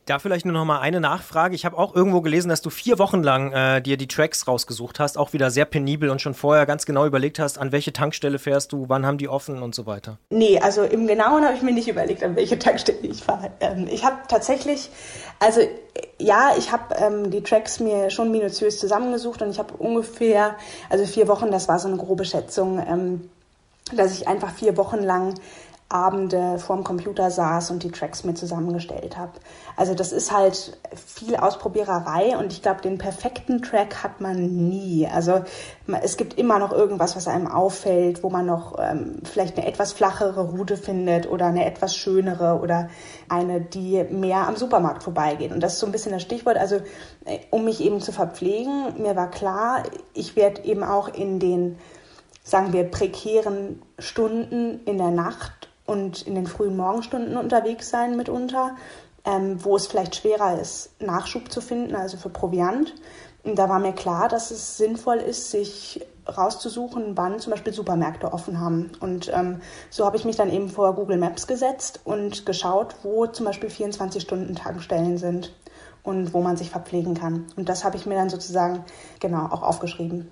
Da 0.07 0.19
vielleicht 0.19 0.45
nur 0.45 0.55
noch 0.55 0.65
mal 0.65 0.81
eine 0.81 1.01
Nachfrage. 1.01 1.55
Ich 1.55 1.65
habe 1.65 1.79
auch 1.79 1.95
irgendwo 1.95 2.21
gelesen, 2.21 2.49
dass 2.49 2.63
du 2.63 2.71
vier 2.71 2.99
Wochen 2.99 3.23
lang 3.23 3.53
äh, 3.53 3.81
dir 3.81 3.97
die 3.97 4.09
Tracks 4.09 4.49
rausgesucht 4.49 4.99
hast, 4.99 5.19
auch 5.19 5.33
wieder 5.33 5.51
sehr 5.51 5.65
penibel 5.65 6.11
und 6.11 6.21
schon 6.21 6.35
vorher 6.35 6.67
ganz 6.67 6.87
genau 6.87 7.07
überlegt 7.07 7.39
hast, 7.39 7.59
an 7.59 7.71
welche 7.71 7.93
Tankstelle 7.93 8.39
fährst 8.39 8.73
du, 8.73 8.89
wann 8.89 9.07
haben 9.07 9.19
die 9.19 9.29
offen 9.29 9.63
und 9.63 9.75
so 9.75 9.87
weiter. 9.87 10.19
Nee, 10.31 10.59
also 10.59 10.83
im 10.83 11.07
Genauen 11.07 11.45
habe 11.45 11.55
ich 11.55 11.63
mir 11.63 11.73
nicht 11.73 11.89
überlegt, 11.89 12.25
an 12.25 12.35
welche 12.35 12.59
Tankstelle 12.59 12.99
ich 13.03 13.23
fahre. 13.23 13.51
Ähm, 13.61 13.87
ich 13.91 14.05
habe 14.05 14.17
tatsächlich, 14.29 14.91
also 15.39 15.61
ja, 16.19 16.53
ich 16.59 16.73
habe 16.73 16.95
ähm, 16.97 17.31
die 17.31 17.43
Tracks 17.43 17.81
mir 17.81 18.11
schon 18.11 18.31
minutiös 18.31 18.79
zusammengesucht 18.79 19.43
und 19.43 19.51
ich 19.51 19.59
habe 19.59 19.75
ungefähr, 19.75 20.57
also 20.89 21.05
vier 21.05 21.29
Wochen, 21.29 21.51
das 21.51 21.69
war 21.69 21.79
so 21.79 21.89
eine 21.89 21.97
grobe 21.97 22.25
Schätzung, 22.25 22.85
ähm, 22.87 23.31
dass 23.95 24.13
ich 24.13 24.29
einfach 24.29 24.53
vier 24.53 24.77
Wochen 24.77 25.03
lang 25.03 25.35
Abende 25.91 26.61
vorm 26.61 26.85
Computer 26.85 27.33
saß 27.33 27.73
und 27.73 27.83
die 27.83 27.91
Tracks 27.91 28.23
mir 28.23 28.35
zusammengestellt 28.35 29.19
habe. 29.19 29.33
Also 29.77 29.93
das 29.93 30.13
ist 30.13 30.31
halt 30.31 30.79
viel 30.95 31.35
Ausprobiererei 31.35 32.39
und 32.39 32.53
ich 32.53 32.63
glaube, 32.63 32.81
den 32.81 32.97
perfekten 32.97 33.61
Track 33.61 34.05
hat 34.05 34.21
man 34.21 34.69
nie. 34.69 35.09
Also 35.13 35.43
es 36.01 36.17
gibt 36.17 36.39
immer 36.39 36.61
noch 36.61 36.73
irgendwas, 36.73 37.17
was 37.17 37.27
einem 37.27 37.49
auffällt, 37.49 38.23
wo 38.23 38.31
man 38.31 38.47
noch 38.47 38.79
ähm, 38.79 39.21
vielleicht 39.25 39.59
eine 39.59 39.67
etwas 39.67 39.93
flachere 39.93 40.51
Route 40.51 40.77
findet 40.77 41.29
oder 41.29 41.47
eine 41.47 41.67
etwas 41.67 41.97
schönere 41.97 42.61
oder 42.61 42.89
eine, 43.29 43.61
die 43.61 44.05
mehr 44.05 44.47
am 44.47 44.55
Supermarkt 44.55 45.03
vorbeigeht. 45.03 45.51
Und 45.51 45.61
das 45.61 45.73
ist 45.75 45.81
so 45.81 45.87
ein 45.87 45.93
bisschen 45.93 46.13
das 46.13 46.23
Stichwort. 46.23 46.57
Also 46.57 46.77
äh, 47.25 47.41
um 47.51 47.65
mich 47.65 47.81
eben 47.81 48.01
zu 48.01 48.13
verpflegen, 48.13 49.03
mir 49.03 49.17
war 49.17 49.29
klar, 49.29 49.83
ich 50.15 50.37
werde 50.37 50.63
eben 50.63 50.85
auch 50.85 51.09
in 51.09 51.41
den 51.41 51.79
sagen 52.43 52.73
wir, 52.73 52.85
prekären 52.85 53.83
Stunden 53.99 54.81
in 54.85 54.99
der 54.99 55.11
Nacht 55.11 55.70
und 55.91 56.23
in 56.23 56.37
den 56.37 56.47
frühen 56.47 56.77
Morgenstunden 56.77 57.37
unterwegs 57.37 57.91
sein 57.91 58.17
mitunter, 58.17 58.77
ähm, 59.25 59.63
wo 59.65 59.75
es 59.75 59.89
vielleicht 59.89 60.15
schwerer 60.15 60.61
ist, 60.61 60.91
Nachschub 61.03 61.51
zu 61.51 61.61
finden, 61.61 61.97
also 61.97 62.17
für 62.17 62.29
Proviant. 62.29 62.95
Und 63.43 63.59
da 63.59 63.69
war 63.69 63.81
mir 63.81 63.93
klar, 63.93 64.29
dass 64.29 64.53
es 64.53 64.77
sinnvoll 64.77 65.17
ist, 65.17 65.51
sich 65.51 66.07
rauszusuchen, 66.29 67.17
wann 67.17 67.41
zum 67.41 67.51
Beispiel 67.51 67.73
Supermärkte 67.73 68.33
offen 68.33 68.61
haben. 68.61 68.93
Und 69.01 69.33
ähm, 69.35 69.63
so 69.91 70.07
habe 70.07 70.17
ich 70.17 70.25
mich 70.25 70.37
dann 70.37 70.53
eben 70.53 70.69
vor 70.69 70.95
Google 70.95 71.17
Maps 71.17 71.49
gesetzt 71.49 72.01
und 72.05 72.47
geschaut, 72.47 72.95
wo 73.03 73.27
zum 73.27 73.47
Beispiel 73.47 73.69
24-Stunden-Tankstellen 73.69 75.19
sind 75.19 75.53
und 76.05 76.33
wo 76.33 76.41
man 76.41 76.57
sich 76.57 76.71
verpflegen 76.71 77.15
kann. 77.15 77.47
Und 77.57 77.69
das 77.69 77.83
habe 77.83 77.97
ich 77.97 78.07
mir 78.07 78.15
dann 78.15 78.31
sozusagen 78.31 78.85
genau 79.19 79.47
auch 79.47 79.63
aufgeschrieben. 79.63 80.31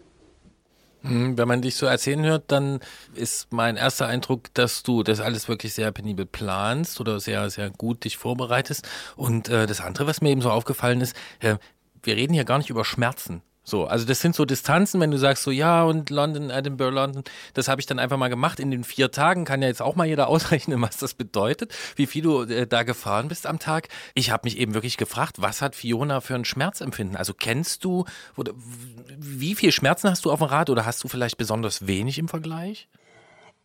Hm, 1.03 1.39
wenn 1.39 1.49
man 1.49 1.63
dich 1.63 1.77
so 1.77 1.87
erzählen 1.87 2.25
hört, 2.25 2.51
dann 2.51 2.81
ist 3.15 3.53
mein 3.53 3.77
erster 3.77 4.07
Eindruck, 4.07 4.53
dass 4.55 4.83
du 4.83 5.03
das 5.03 5.21
alles 5.21 5.49
wirklich 5.49 5.75
sehr 5.75 5.93
penibel 5.93 6.27
planst 6.27 7.01
oder 7.01 7.21
sehr, 7.21 7.51
sehr 7.51 7.71
gut 7.71 8.05
dich 8.05 8.17
vorbereitest. 8.17 8.89
Und 9.17 9.49
äh, 9.49 9.67
das 9.67 9.81
andere, 9.81 10.07
was 10.07 10.21
mir 10.21 10.31
eben 10.31 10.43
so 10.43 10.51
aufgefallen 10.51 11.01
ist, 11.01 11.15
äh, 11.41 11.57
wir 12.03 12.17
reden 12.17 12.35
hier 12.35 12.45
gar 12.45 12.59
nicht 12.59 12.71
über 12.71 12.85
Schmerzen. 12.85 13.43
So, 13.69 13.85
also 13.85 14.07
das 14.07 14.21
sind 14.21 14.35
so 14.35 14.47
Distanzen, 14.47 14.99
wenn 14.99 15.11
du 15.11 15.19
sagst 15.19 15.43
so, 15.43 15.51
ja, 15.51 15.83
und 15.83 16.09
London, 16.09 16.49
Edinburgh, 16.49 16.95
London, 16.95 17.23
das 17.53 17.69
habe 17.69 17.83
ich 17.83 17.87
dann 17.87 17.99
einfach 17.99 18.17
mal 18.17 18.29
gemacht 18.29 18.61
in 18.61 18.71
den 18.71 18.83
vier 18.83 19.11
Tagen, 19.11 19.45
kann 19.45 19.61
ja 19.61 19.69
jetzt 19.69 19.83
auch 19.83 19.95
mal 19.95 20.07
jeder 20.07 20.29
ausrechnen, 20.29 20.81
was 20.81 20.97
das 20.97 21.13
bedeutet, 21.13 21.75
wie 21.95 22.07
viel 22.07 22.23
du 22.23 22.43
äh, 22.45 22.67
da 22.67 22.83
gefahren 22.83 23.29
bist 23.29 23.47
am 23.47 23.59
Tag. 23.59 23.89
Ich 24.15 24.31
habe 24.31 24.47
mich 24.47 24.57
eben 24.57 24.73
wirklich 24.73 24.97
gefragt, 24.97 25.43
was 25.43 25.61
hat 25.61 25.77
Fiona 25.77 26.23
für 26.23 26.35
ein 26.35 26.47
Schmerzempfinden? 26.47 27.15
Also 27.15 27.35
kennst 27.35 27.85
du, 27.85 28.07
oder, 28.39 28.53
wie 28.57 29.55
viel 29.55 29.71
Schmerzen 29.71 30.09
hast 30.09 30.25
du 30.25 30.33
auf 30.33 30.39
dem 30.39 30.49
Rad 30.49 30.71
oder 30.71 30.87
hast 30.87 31.05
du 31.05 31.09
vielleicht 31.09 31.37
besonders 31.37 31.87
wenig 31.87 32.19
im 32.19 32.29
Vergleich? 32.29 32.89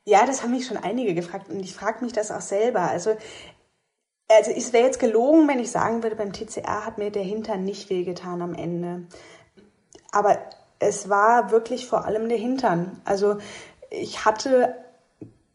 Ja, 0.04 0.26
das 0.26 0.44
haben 0.44 0.52
mich 0.52 0.68
schon 0.68 0.76
einige 0.76 1.14
gefragt 1.14 1.48
und 1.48 1.62
ich 1.62 1.74
frage 1.74 2.04
mich 2.04 2.12
das 2.12 2.30
auch 2.30 2.42
selber. 2.42 2.82
Also 2.82 3.16
also 4.30 4.52
es 4.52 4.74
wäre 4.74 4.86
jetzt 4.86 5.00
gelogen, 5.00 5.48
wenn 5.48 5.60
ich 5.60 5.70
sagen 5.70 6.02
würde, 6.02 6.16
beim 6.16 6.34
TCR 6.34 6.86
hat 6.86 6.98
mir 6.98 7.12
der 7.12 7.24
Hintern 7.24 7.64
nicht 7.64 7.90
wehgetan 7.90 8.42
am 8.42 8.56
Ende. 8.56 9.04
Aber 10.14 10.38
es 10.80 11.10
war 11.10 11.52
wirklich 11.52 11.88
vor 11.88 12.06
allem 12.06 12.30
der 12.30 12.38
Hintern. 12.38 13.02
Also 13.04 13.38
ich 13.90 14.26
hatte 14.26 14.76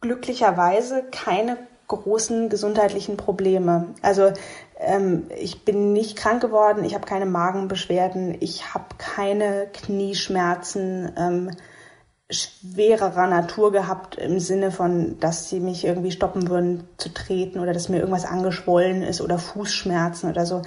glücklicherweise 0.01 1.05
keine 1.11 1.57
großen 1.89 2.51
gesundheitlichen 2.51 3.17
Probleme. 3.17 3.95
Also 4.03 4.33
ähm, 4.79 5.27
ich 5.37 5.65
bin 5.65 5.93
nicht 5.93 6.17
krank 6.17 6.41
geworden, 6.41 6.85
ich 6.85 6.95
habe 6.95 7.07
keine 7.07 7.27
Magenbeschwerden, 7.27 8.37
ich 8.41 8.75
habe 8.75 8.85
keine 8.99 9.69
Knieschmerzen 9.73 11.13
ähm, 11.17 11.51
schwererer 12.31 13.27
Natur 13.27 13.73
gehabt 13.73 14.17
im 14.17 14.39
Sinne 14.39 14.71
von, 14.71 15.19
dass 15.19 15.49
sie 15.49 15.61
mich 15.61 15.87
irgendwie 15.87 16.11
stoppen 16.11 16.51
würden 16.51 16.87
zu 16.99 17.09
treten 17.09 17.59
oder 17.59 17.73
dass 17.73 17.89
mir 17.89 18.01
irgendwas 18.01 18.27
angeschwollen 18.27 19.03
ist 19.03 19.23
oder 19.23 19.39
Fußschmerzen 19.39 20.29
oder 20.29 20.45
so. 20.45 20.61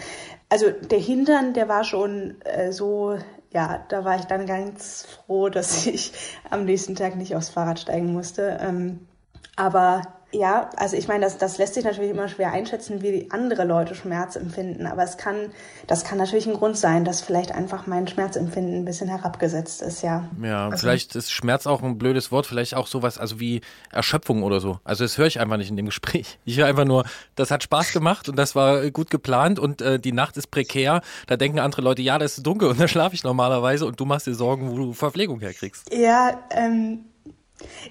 Also 0.50 0.72
der 0.72 1.00
Hintern, 1.00 1.54
der 1.54 1.70
war 1.70 1.84
schon 1.84 2.42
äh, 2.42 2.72
so 2.72 3.16
ja, 3.54 3.84
da 3.90 4.06
war 4.06 4.18
ich 4.18 4.26
dann 4.26 4.46
ganz 4.46 5.06
froh, 5.06 5.50
dass 5.50 5.86
ich 5.86 6.14
am 6.50 6.66
nächsten 6.66 6.96
Tag 6.96 7.16
nicht 7.16 7.36
aufs 7.36 7.50
Fahrrad 7.50 7.80
steigen 7.80 8.14
musste. 8.14 8.58
Ähm, 8.62 9.08
aber 9.56 10.02
Ja, 10.34 10.70
also 10.78 10.96
ich 10.96 11.08
meine, 11.08 11.26
das, 11.26 11.38
das 11.38 11.58
lässt 11.58 11.74
sich 11.74 11.84
natürlich 11.84 12.12
immer 12.12 12.28
schwer 12.30 12.52
einschätzen, 12.54 13.02
wie 13.02 13.28
andere 13.32 13.66
Leute 13.66 13.96
Schmerz 13.96 14.36
empfinden. 14.38 14.86
Aber 14.86 15.04
es 15.04 15.18
kann, 15.18 15.52
das 15.88 16.04
kann 16.06 16.18
natürlich 16.18 16.48
ein 16.48 16.54
Grund 16.54 16.78
sein, 16.78 17.04
dass 17.04 17.22
vielleicht 17.22 17.52
einfach 17.52 17.86
mein 17.86 18.08
Schmerzempfinden 18.08 18.76
ein 18.76 18.86
bisschen 18.86 19.10
herabgesetzt 19.10 19.82
ist, 19.82 20.02
ja. 20.04 20.30
Ja, 20.42 20.66
Also- 20.70 20.78
vielleicht 20.78 21.16
ist 21.16 21.32
Schmerz 21.32 21.68
auch 21.68 21.84
ein 21.84 21.98
blödes 21.98 22.32
Wort, 22.32 22.46
vielleicht 22.48 22.76
auch 22.76 22.88
sowas, 22.88 23.18
also 23.18 23.40
wie 23.40 23.62
Erschöpfung 23.92 24.44
oder 24.44 24.60
so. 24.62 24.80
Also 24.86 25.04
das 25.04 25.18
höre 25.18 25.28
ich 25.28 25.40
einfach 25.40 25.58
nicht 25.58 25.70
in 25.70 25.76
dem 25.78 25.86
Gespräch. 25.88 26.40
Ich 26.46 26.58
höre 26.58 26.68
einfach 26.68 26.86
nur, 26.86 27.06
das 27.36 27.52
hat 27.52 27.64
Spaß 27.64 27.92
gemacht 27.94 28.28
und 28.30 28.36
das 28.38 28.56
war 28.56 28.90
gut 28.92 29.10
geplant 29.10 29.60
und 29.60 29.82
äh, 29.82 30.00
die 30.00 30.12
Nacht 30.12 30.36
ist 30.38 30.52
prekär. 30.52 31.02
Da 31.28 31.38
denken 31.38 31.60
andere 31.60 31.82
Leute, 31.82 32.02
ja, 32.02 32.18
das 32.18 32.38
ist 32.38 32.46
dunkel 32.48 32.70
und 32.70 32.80
da 32.80 32.88
schlafe 32.88 33.16
ich 33.16 33.24
normalerweise 33.24 33.86
und 33.86 34.00
du 34.00 34.06
machst 34.06 34.28
dir 34.28 34.34
Sorgen, 34.36 34.70
wo 34.72 34.76
du 34.78 34.94
Verpflegung 34.94 35.40
herkriegst. 35.40 35.94
Ja, 35.94 36.40
ähm, 36.52 37.06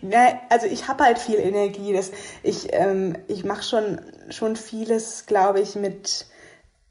na, 0.03 0.41
also 0.49 0.67
ich 0.67 0.89
habe 0.89 1.05
halt 1.05 1.19
viel 1.19 1.39
Energie. 1.39 1.93
Das, 1.93 2.11
ich 2.43 2.73
ähm, 2.73 3.17
ich 3.29 3.45
mache 3.45 3.63
schon, 3.63 4.01
schon 4.31 4.57
vieles, 4.57 5.27
glaube 5.27 5.61
ich, 5.61 5.75
mit, 5.75 6.27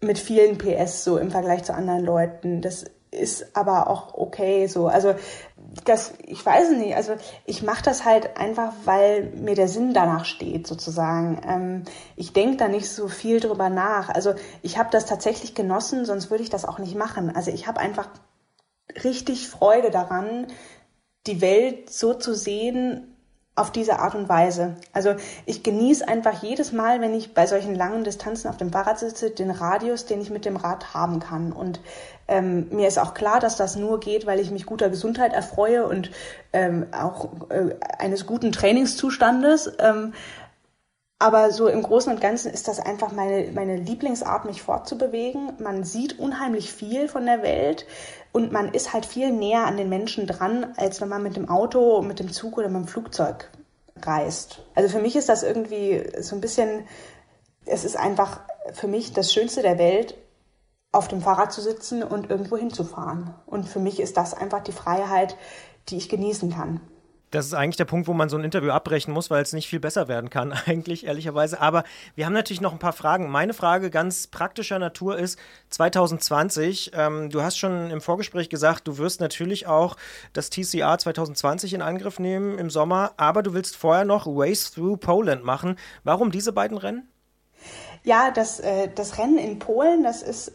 mit 0.01 0.19
vielen 0.19 0.57
PS 0.57 1.03
so 1.03 1.17
im 1.17 1.31
Vergleich 1.31 1.63
zu 1.63 1.73
anderen 1.73 2.03
Leuten. 2.03 2.61
Das 2.61 2.85
ist 3.11 3.55
aber 3.55 3.89
auch 3.89 4.13
okay 4.13 4.67
so. 4.67 4.87
Also 4.87 5.15
das, 5.85 6.13
ich 6.25 6.45
weiß 6.45 6.71
nicht, 6.71 6.95
also 6.95 7.13
ich 7.45 7.63
mache 7.63 7.83
das 7.83 8.05
halt 8.05 8.37
einfach, 8.37 8.73
weil 8.85 9.31
mir 9.35 9.55
der 9.55 9.67
Sinn 9.67 9.93
danach 9.93 10.25
steht, 10.25 10.67
sozusagen. 10.67 11.41
Ähm, 11.47 11.83
ich 12.15 12.33
denke 12.33 12.57
da 12.57 12.67
nicht 12.67 12.89
so 12.89 13.07
viel 13.07 13.39
drüber 13.39 13.69
nach. 13.69 14.09
Also 14.09 14.33
ich 14.61 14.77
habe 14.77 14.89
das 14.91 15.05
tatsächlich 15.05 15.55
genossen, 15.55 16.05
sonst 16.05 16.29
würde 16.29 16.43
ich 16.43 16.49
das 16.49 16.65
auch 16.65 16.79
nicht 16.79 16.95
machen. 16.95 17.35
Also 17.35 17.51
ich 17.51 17.67
habe 17.67 17.79
einfach 17.79 18.09
richtig 19.03 19.49
Freude 19.49 19.91
daran, 19.91 20.47
die 21.27 21.41
Welt 21.41 21.89
so 21.89 22.13
zu 22.13 22.33
sehen 22.33 23.15
auf 23.59 23.71
diese 23.71 23.99
Art 23.99 24.15
und 24.15 24.29
Weise. 24.29 24.77
Also 24.93 25.15
ich 25.45 25.63
genieße 25.63 26.07
einfach 26.07 26.41
jedes 26.41 26.71
Mal, 26.71 27.01
wenn 27.01 27.13
ich 27.13 27.33
bei 27.33 27.45
solchen 27.45 27.75
langen 27.75 28.05
Distanzen 28.05 28.49
auf 28.49 28.55
dem 28.55 28.71
Fahrrad 28.71 28.99
sitze, 28.99 29.31
den 29.31 29.51
Radius, 29.51 30.05
den 30.05 30.21
ich 30.21 30.29
mit 30.29 30.45
dem 30.45 30.55
Rad 30.55 30.93
haben 30.93 31.19
kann. 31.19 31.51
Und 31.51 31.81
ähm, 32.29 32.69
mir 32.69 32.87
ist 32.87 32.97
auch 32.97 33.13
klar, 33.13 33.41
dass 33.41 33.57
das 33.57 33.75
nur 33.75 33.99
geht, 33.99 34.25
weil 34.25 34.39
ich 34.39 34.49
mich 34.49 34.65
guter 34.65 34.89
Gesundheit 34.89 35.33
erfreue 35.33 35.85
und 35.85 36.09
ähm, 36.53 36.87
auch 36.93 37.29
äh, 37.49 37.75
eines 37.97 38.25
guten 38.25 38.53
Trainingszustandes. 38.53 39.73
Ähm, 39.79 40.13
aber 41.19 41.51
so 41.51 41.67
im 41.67 41.83
Großen 41.83 42.13
und 42.13 42.21
Ganzen 42.21 42.51
ist 42.51 42.69
das 42.69 42.79
einfach 42.79 43.11
meine, 43.11 43.51
meine 43.51 43.75
Lieblingsart, 43.75 44.45
mich 44.45 44.61
fortzubewegen. 44.61 45.51
Man 45.59 45.83
sieht 45.83 46.17
unheimlich 46.17 46.71
viel 46.71 47.09
von 47.09 47.25
der 47.25 47.43
Welt 47.43 47.85
und 48.31 48.53
man 48.53 48.73
ist 48.73 48.93
halt 48.93 49.05
viel 49.05 49.31
näher 49.31 49.65
an 49.65 49.75
den 49.75 49.89
Menschen 49.89 50.27
dran, 50.27 50.73
als 50.77 51.01
wenn 51.01 51.09
man 51.09 51.21
mit 51.21 51.35
dem 51.35 51.49
Auto, 51.49 52.01
mit 52.01 52.19
dem 52.19 52.31
Zug 52.31 52.57
oder 52.57 52.69
mit 52.69 52.83
dem 52.83 52.87
Flugzeug 52.87 53.49
reist. 54.01 54.61
Also 54.75 54.87
für 54.87 55.01
mich 55.01 55.17
ist 55.17 55.27
das 55.27 55.43
irgendwie 55.43 56.09
so 56.21 56.35
ein 56.35 56.41
bisschen, 56.41 56.85
es 57.65 57.83
ist 57.83 57.97
einfach 57.97 58.39
für 58.71 58.87
mich 58.87 59.11
das 59.11 59.33
Schönste 59.33 59.61
der 59.61 59.77
Welt, 59.77 60.15
auf 60.91 61.09
dem 61.09 61.21
Fahrrad 61.21 61.51
zu 61.51 61.61
sitzen 61.61 62.01
und 62.01 62.29
irgendwo 62.29 62.57
hinzufahren. 62.57 63.35
Und 63.45 63.67
für 63.67 63.79
mich 63.79 63.99
ist 63.99 64.15
das 64.15 64.33
einfach 64.33 64.63
die 64.63 64.71
Freiheit, 64.71 65.35
die 65.89 65.97
ich 65.97 66.09
genießen 66.09 66.51
kann. 66.51 66.79
Das 67.31 67.45
ist 67.45 67.53
eigentlich 67.53 67.77
der 67.77 67.85
Punkt, 67.85 68.07
wo 68.07 68.13
man 68.13 68.29
so 68.29 68.37
ein 68.37 68.43
Interview 68.43 68.71
abbrechen 68.71 69.13
muss, 69.13 69.29
weil 69.29 69.43
es 69.43 69.53
nicht 69.53 69.67
viel 69.67 69.79
besser 69.79 70.07
werden 70.07 70.29
kann, 70.29 70.51
eigentlich, 70.65 71.05
ehrlicherweise. 71.05 71.61
Aber 71.61 71.83
wir 72.15 72.25
haben 72.25 72.33
natürlich 72.33 72.61
noch 72.61 72.71
ein 72.73 72.79
paar 72.79 72.93
Fragen. 72.93 73.29
Meine 73.29 73.53
Frage 73.53 73.89
ganz 73.89 74.27
praktischer 74.27 74.79
Natur 74.79 75.17
ist 75.17 75.39
2020. 75.69 76.91
Ähm, 76.95 77.29
du 77.29 77.41
hast 77.41 77.57
schon 77.57 77.91
im 77.91 78.01
Vorgespräch 78.01 78.49
gesagt, 78.49 78.87
du 78.87 78.97
wirst 78.97 79.21
natürlich 79.21 79.67
auch 79.67 79.95
das 80.33 80.49
TCR 80.49 80.97
2020 80.97 81.73
in 81.73 81.81
Angriff 81.81 82.19
nehmen 82.19 82.57
im 82.57 82.69
Sommer, 82.69 83.13
aber 83.17 83.43
du 83.43 83.53
willst 83.53 83.75
vorher 83.75 84.05
noch 84.05 84.25
Race 84.27 84.71
Through 84.71 84.97
Poland 84.97 85.43
machen. 85.43 85.77
Warum 86.03 86.31
diese 86.31 86.51
beiden 86.51 86.77
Rennen? 86.77 87.07
Ja, 88.03 88.31
das, 88.31 88.59
äh, 88.59 88.89
das 88.93 89.17
Rennen 89.17 89.37
in 89.37 89.59
Polen, 89.59 90.03
das 90.03 90.21
ist 90.21 90.53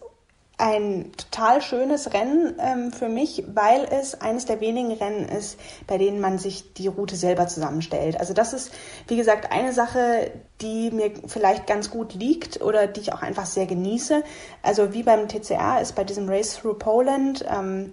ein 0.57 1.11
total 1.17 1.61
schönes 1.63 2.13
Rennen 2.13 2.55
ähm, 2.61 2.93
für 2.93 3.09
mich, 3.09 3.45
weil 3.53 3.85
es 3.85 4.21
eines 4.21 4.45
der 4.45 4.61
wenigen 4.61 4.93
Rennen 4.93 5.29
ist, 5.29 5.59
bei 5.87 5.99
denen 5.99 6.21
man 6.21 6.39
sich 6.39 6.75
die 6.75 6.87
Route 6.87 7.17
selber 7.17 7.49
zusammenstellt. 7.49 8.21
Also 8.21 8.35
das 8.35 8.53
ist, 8.53 8.73
wie 9.09 9.17
gesagt, 9.17 9.51
eine 9.51 9.73
Sache, 9.73 10.31
die 10.61 10.93
mir 10.93 11.13
vielleicht 11.27 11.67
ganz 11.67 11.91
gut 11.91 12.15
liegt 12.15 12.63
oder 12.63 12.87
die 12.87 13.01
ich 13.01 13.13
auch 13.13 13.23
einfach 13.23 13.47
sehr 13.47 13.67
genieße. 13.67 14.23
Also 14.63 14.93
wie 14.95 15.03
beim 15.03 15.29
TCR 15.29 15.81
ist 15.81 15.97
bei 15.97 16.05
diesem 16.05 16.29
Race 16.29 16.57
Through 16.57 16.79
Poland 16.79 17.45
ähm, 17.49 17.93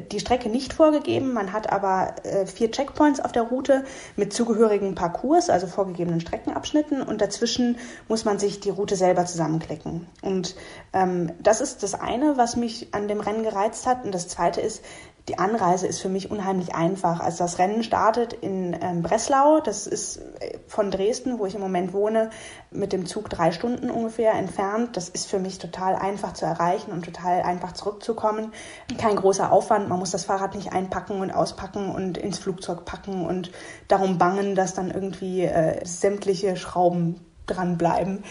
die 0.00 0.20
Strecke 0.20 0.48
nicht 0.48 0.72
vorgegeben. 0.72 1.32
Man 1.32 1.52
hat 1.52 1.72
aber 1.72 2.14
äh, 2.22 2.46
vier 2.46 2.70
Checkpoints 2.70 3.20
auf 3.20 3.32
der 3.32 3.42
Route 3.42 3.84
mit 4.16 4.32
zugehörigen 4.32 4.94
Parcours, 4.94 5.50
also 5.50 5.66
vorgegebenen 5.66 6.20
Streckenabschnitten. 6.20 7.02
Und 7.02 7.20
dazwischen 7.20 7.78
muss 8.08 8.24
man 8.24 8.38
sich 8.38 8.60
die 8.60 8.70
Route 8.70 8.96
selber 8.96 9.26
zusammenklicken. 9.26 10.06
Und 10.22 10.56
ähm, 10.92 11.32
das 11.42 11.60
ist 11.60 11.82
das 11.82 11.94
eine, 11.94 12.36
was 12.36 12.56
mich 12.56 12.94
an 12.94 13.08
dem 13.08 13.20
Rennen 13.20 13.42
gereizt 13.42 13.86
hat. 13.86 14.04
Und 14.04 14.14
das 14.14 14.28
zweite 14.28 14.60
ist, 14.60 14.82
die 15.28 15.38
Anreise 15.38 15.88
ist 15.88 16.00
für 16.00 16.08
mich 16.08 16.30
unheimlich 16.30 16.74
einfach. 16.74 17.18
Also 17.20 17.38
das 17.38 17.58
Rennen 17.58 17.82
startet 17.82 18.32
in 18.32 18.76
ähm, 18.80 19.02
Breslau, 19.02 19.60
das 19.60 19.88
ist 19.88 20.18
äh, 20.18 20.58
von 20.68 20.92
Dresden, 20.92 21.40
wo 21.40 21.46
ich 21.46 21.56
im 21.56 21.60
Moment 21.60 21.92
wohne, 21.92 22.30
mit 22.70 22.92
dem 22.92 23.06
Zug 23.06 23.28
drei 23.28 23.50
Stunden 23.50 23.90
ungefähr 23.90 24.34
entfernt. 24.34 24.96
Das 24.96 25.08
ist 25.08 25.26
für 25.26 25.40
mich 25.40 25.58
total 25.58 25.96
einfach 25.96 26.32
zu 26.34 26.44
erreichen 26.44 26.92
und 26.92 27.04
total 27.04 27.42
einfach 27.42 27.72
zurückzukommen. 27.72 28.52
Kein 28.98 29.16
großer 29.16 29.50
Aufwand, 29.50 29.88
man 29.88 29.98
muss 29.98 30.12
das 30.12 30.24
Fahrrad 30.24 30.54
nicht 30.54 30.72
einpacken 30.72 31.20
und 31.20 31.32
auspacken 31.32 31.90
und 31.90 32.18
ins 32.18 32.38
Flugzeug 32.38 32.84
packen 32.84 33.26
und 33.26 33.50
darum 33.88 34.18
bangen, 34.18 34.54
dass 34.54 34.74
dann 34.74 34.92
irgendwie 34.92 35.42
äh, 35.42 35.84
sämtliche 35.84 36.56
Schrauben 36.56 37.20
dranbleiben. 37.46 38.22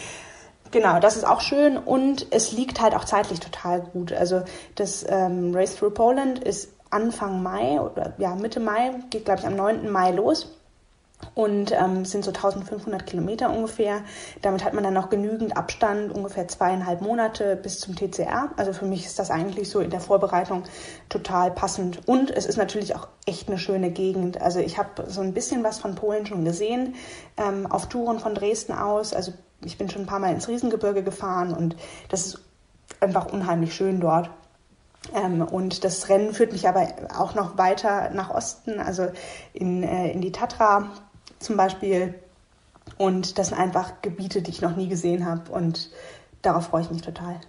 Genau, 0.72 1.00
das 1.00 1.16
ist 1.16 1.26
auch 1.26 1.42
schön 1.42 1.78
und 1.78 2.28
es 2.32 2.52
liegt 2.52 2.82
halt 2.82 2.96
auch 2.96 3.06
zeitlich 3.06 3.40
total 3.40 3.82
gut. 3.82 4.12
Also 4.12 4.44
das 4.76 5.06
ähm, 5.08 5.54
Race 5.54 5.76
Through 5.76 5.94
Poland 5.94 6.40
ist 6.40 6.75
Anfang 6.96 7.44
Mai 7.44 7.82
oder 7.82 8.14
ja 8.18 8.36
Mitte 8.36 8.62
Mai, 8.62 8.92
geht 9.10 9.26
glaube 9.26 9.42
ich 9.42 9.48
am 9.48 9.58
9. 9.58 9.92
Mai 9.92 10.12
los 10.12 10.56
und 11.34 11.72
ähm, 11.72 12.06
sind 12.06 12.24
so 12.24 12.32
1500 12.32 13.06
Kilometer 13.06 13.50
ungefähr. 13.50 14.02
Damit 14.42 14.64
hat 14.64 14.74
man 14.74 14.84
dann 14.84 14.94
noch 14.94 15.10
genügend 15.10 15.58
Abstand, 15.58 16.14
ungefähr 16.14 16.48
zweieinhalb 16.48 17.02
Monate 17.02 17.58
bis 17.58 17.80
zum 17.80 17.96
TCR. 17.96 18.52
Also 18.56 18.72
für 18.72 18.86
mich 18.86 19.06
ist 19.06 19.20
das 19.20 19.30
eigentlich 19.30 19.70
so 19.70 19.80
in 19.80 19.90
der 19.90 20.00
Vorbereitung 20.00 20.64
total 21.10 21.52
passend. 21.52 22.08
Und 22.08 22.32
es 22.32 22.46
ist 22.46 22.58
natürlich 22.58 22.96
auch 22.96 23.08
echt 23.26 23.50
eine 23.50 23.58
schöne 23.58 23.92
Gegend. 23.92 24.42
Also 24.42 24.60
ich 24.60 24.78
habe 24.78 25.10
so 25.10 25.22
ein 25.22 25.34
bisschen 25.34 25.64
was 25.64 25.80
von 25.80 25.96
Polen 25.96 26.26
schon 26.26 26.46
gesehen, 26.46 26.96
ähm, 27.38 27.70
auf 27.70 27.90
Touren 27.90 28.20
von 28.20 28.36
Dresden 28.36 28.74
aus. 28.74 29.14
Also 29.14 29.34
ich 29.64 29.78
bin 29.78 29.90
schon 29.90 30.04
ein 30.04 30.08
paar 30.08 30.20
Mal 30.20 30.34
ins 30.34 30.48
Riesengebirge 30.48 31.04
gefahren 31.04 31.54
und 31.54 31.76
das 32.10 32.26
ist 32.28 32.40
einfach 33.02 33.32
unheimlich 33.32 33.74
schön 33.74 34.00
dort. 34.00 34.30
Ähm, 35.14 35.42
und 35.42 35.84
das 35.84 36.10
Rennen 36.10 36.34
führt 36.34 36.52
mich 36.52 36.68
aber 36.68 36.88
auch 37.18 37.36
noch 37.36 37.58
weiter 37.58 38.10
nach 38.12 38.30
Osten, 38.30 38.80
also 38.80 39.08
in, 39.54 39.84
äh, 39.84 40.12
in 40.12 40.22
die 40.22 40.32
Tatra 40.32 40.90
zum 41.40 41.58
Beispiel. 41.58 42.16
Und 42.98 43.38
das 43.38 43.50
sind 43.50 43.58
einfach 43.58 44.02
Gebiete, 44.02 44.42
die 44.42 44.52
ich 44.52 44.62
noch 44.62 44.76
nie 44.76 44.88
gesehen 44.88 45.26
habe. 45.26 45.52
Und 45.52 45.90
darauf 46.42 46.68
freue 46.68 46.82
ich 46.82 46.92
mich 46.92 47.02
total. 47.02 47.40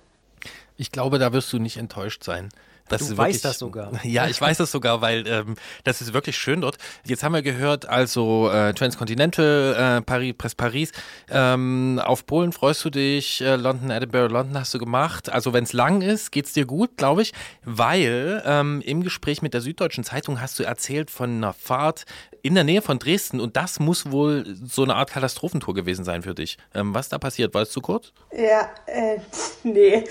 Ich 0.77 0.93
glaube, 0.93 1.19
da 1.19 1.33
wirst 1.33 1.53
du 1.53 1.59
nicht 1.59 1.77
enttäuscht 1.77 2.25
sein. 2.25 2.51
Das 2.89 3.01
Du 3.01 3.07
ist 3.07 3.11
weißt 3.17 3.19
wirklich, 3.19 3.43
das 3.43 3.59
sogar. 3.59 3.93
Ja, 4.05 4.29
ich 4.29 4.41
weiß 4.41 4.59
das 4.59 4.71
sogar, 4.71 5.01
weil 5.01 5.27
ähm, 5.27 5.57
das 5.85 6.01
ist 6.01 6.13
wirklich 6.13 6.37
schön 6.37 6.61
dort. 6.61 6.77
Jetzt 7.05 7.23
haben 7.23 7.33
wir 7.33 7.43
gehört, 7.43 7.89
also 7.89 8.51
äh, 8.51 8.73
Transcontinental, 8.75 9.99
äh, 9.99 10.03
Paris, 10.03 10.35
Press 10.39 10.55
Paris. 10.55 10.93
Ähm, 11.29 12.01
auf 12.05 12.27
Polen 12.27 12.53
freust 12.53 12.85
du 12.85 12.91
dich, 12.91 13.41
äh, 13.41 13.57
London, 13.57 13.91
Edinburgh, 13.91 14.33
London 14.33 14.59
hast 14.59 14.73
du 14.75 14.79
gemacht. 14.79 15.31
Also 15.31 15.53
wenn 15.53 15.65
es 15.65 15.73
lang 15.73 16.03
ist, 16.03 16.33
geht's 16.33 16.53
dir 16.53 16.67
gut, 16.67 16.97
glaube 16.97 17.23
ich, 17.23 17.33
weil 17.65 18.43
ähm, 18.47 18.81
im 18.83 19.03
Gespräch 19.03 19.43
mit 19.43 19.55
der 19.55 19.61
Süddeutschen 19.61 20.05
Zeitung 20.05 20.41
hast 20.41 20.59
du 20.59 20.63
erzählt 20.63 21.11
von 21.11 21.31
einer 21.31 21.53
Fahrt 21.53 22.05
in 22.47 22.55
der 22.55 22.65
Nähe 22.65 22.83
von 22.83 22.99
Dresden 22.99 23.41
und 23.41 23.57
das 23.57 23.81
muss 23.81 24.11
wohl 24.11 24.45
so 24.65 24.83
eine 24.83 24.95
Art 24.95 25.11
Katastrophentour 25.11 25.75
gewesen 25.75 26.05
sein 26.05 26.23
für 26.23 26.35
dich. 26.35 26.59
Ähm, 26.75 26.95
was 26.95 27.09
da 27.09 27.19
passiert, 27.19 27.55
es 27.55 27.71
zu 27.71 27.81
kurz? 27.81 28.13
Ja, 28.33 28.71
äh, 28.87 29.19
nee, 29.65 30.05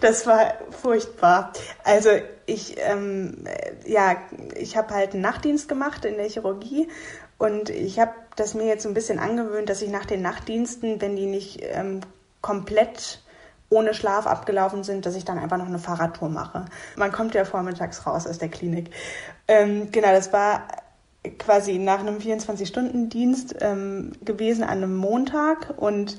das 0.00 0.26
war 0.26 0.54
furchtbar. 0.70 1.52
Also 1.84 2.10
ich, 2.46 2.76
ähm, 2.78 3.44
äh, 3.44 3.90
ja, 3.90 4.16
ich 4.56 4.76
habe 4.76 4.94
halt 4.94 5.12
einen 5.12 5.22
Nachtdienst 5.22 5.68
gemacht 5.68 6.04
in 6.04 6.16
der 6.16 6.28
Chirurgie 6.28 6.88
und 7.38 7.70
ich 7.70 7.98
habe 7.98 8.12
das 8.36 8.54
mir 8.54 8.66
jetzt 8.66 8.82
so 8.82 8.88
ein 8.88 8.94
bisschen 8.94 9.18
angewöhnt, 9.18 9.68
dass 9.68 9.82
ich 9.82 9.90
nach 9.90 10.06
den 10.06 10.22
Nachtdiensten, 10.22 11.00
wenn 11.00 11.16
die 11.16 11.26
nicht 11.26 11.60
ähm, 11.62 12.00
komplett 12.40 13.22
ohne 13.72 13.94
Schlaf 13.94 14.26
abgelaufen 14.26 14.84
sind, 14.84 15.06
dass 15.06 15.16
ich 15.16 15.24
dann 15.24 15.38
einfach 15.38 15.56
noch 15.56 15.66
eine 15.66 15.78
Fahrradtour 15.78 16.28
mache. 16.28 16.66
Man 16.96 17.10
kommt 17.10 17.34
ja 17.34 17.44
vormittags 17.44 18.06
raus 18.06 18.26
aus 18.26 18.38
der 18.38 18.50
Klinik. 18.50 18.90
Ähm, 19.48 19.90
genau, 19.90 20.08
das 20.08 20.32
war 20.32 20.66
quasi 21.38 21.78
nach 21.78 22.00
einem 22.00 22.18
24-Stunden-Dienst 22.18 23.56
ähm, 23.60 24.12
gewesen 24.24 24.64
an 24.64 24.78
einem 24.78 24.96
Montag. 24.96 25.74
Und 25.76 26.18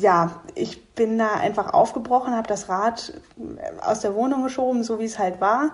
ja, 0.00 0.42
ich 0.54 0.84
bin 0.94 1.18
da 1.18 1.34
einfach 1.34 1.74
aufgebrochen, 1.74 2.34
habe 2.34 2.48
das 2.48 2.68
Rad 2.68 3.20
aus 3.80 4.00
der 4.00 4.14
Wohnung 4.14 4.42
geschoben, 4.42 4.82
so 4.82 4.98
wie 4.98 5.04
es 5.04 5.18
halt 5.18 5.40
war 5.40 5.72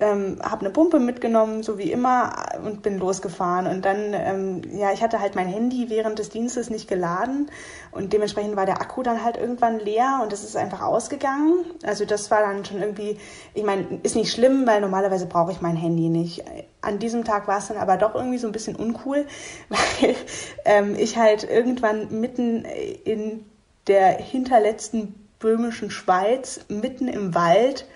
ähm, 0.00 0.38
habe 0.42 0.60
eine 0.60 0.70
Pumpe 0.70 1.00
mitgenommen, 1.00 1.62
so 1.62 1.76
wie 1.76 1.90
immer, 1.90 2.32
und 2.64 2.82
bin 2.82 2.98
losgefahren. 2.98 3.66
Und 3.66 3.84
dann, 3.84 4.12
ähm, 4.12 4.62
ja, 4.72 4.92
ich 4.92 5.02
hatte 5.02 5.20
halt 5.20 5.34
mein 5.34 5.48
Handy 5.48 5.90
während 5.90 6.18
des 6.18 6.28
Dienstes 6.30 6.70
nicht 6.70 6.88
geladen 6.88 7.50
und 7.90 8.12
dementsprechend 8.12 8.54
war 8.56 8.66
der 8.66 8.80
Akku 8.80 9.02
dann 9.02 9.24
halt 9.24 9.36
irgendwann 9.36 9.80
leer 9.80 10.20
und 10.22 10.32
es 10.32 10.44
ist 10.44 10.56
einfach 10.56 10.82
ausgegangen. 10.82 11.64
Also 11.82 12.04
das 12.04 12.30
war 12.30 12.40
dann 12.40 12.64
schon 12.64 12.80
irgendwie, 12.80 13.18
ich 13.54 13.64
meine, 13.64 14.00
ist 14.02 14.14
nicht 14.14 14.32
schlimm, 14.32 14.66
weil 14.66 14.80
normalerweise 14.80 15.26
brauche 15.26 15.52
ich 15.52 15.60
mein 15.60 15.76
Handy 15.76 16.08
nicht. 16.08 16.44
An 16.80 17.00
diesem 17.00 17.24
Tag 17.24 17.48
war 17.48 17.58
es 17.58 17.68
dann 17.68 17.76
aber 17.76 17.96
doch 17.96 18.14
irgendwie 18.14 18.38
so 18.38 18.46
ein 18.46 18.52
bisschen 18.52 18.76
uncool, 18.76 19.26
weil 19.68 20.14
ähm, 20.64 20.94
ich 20.96 21.16
halt 21.16 21.48
irgendwann 21.48 22.20
mitten 22.20 22.64
in 22.64 23.44
der 23.88 24.12
hinterletzten 24.12 25.14
böhmischen 25.38 25.90
Schweiz, 25.90 26.60
mitten 26.68 27.08
im 27.08 27.34
Wald, 27.34 27.86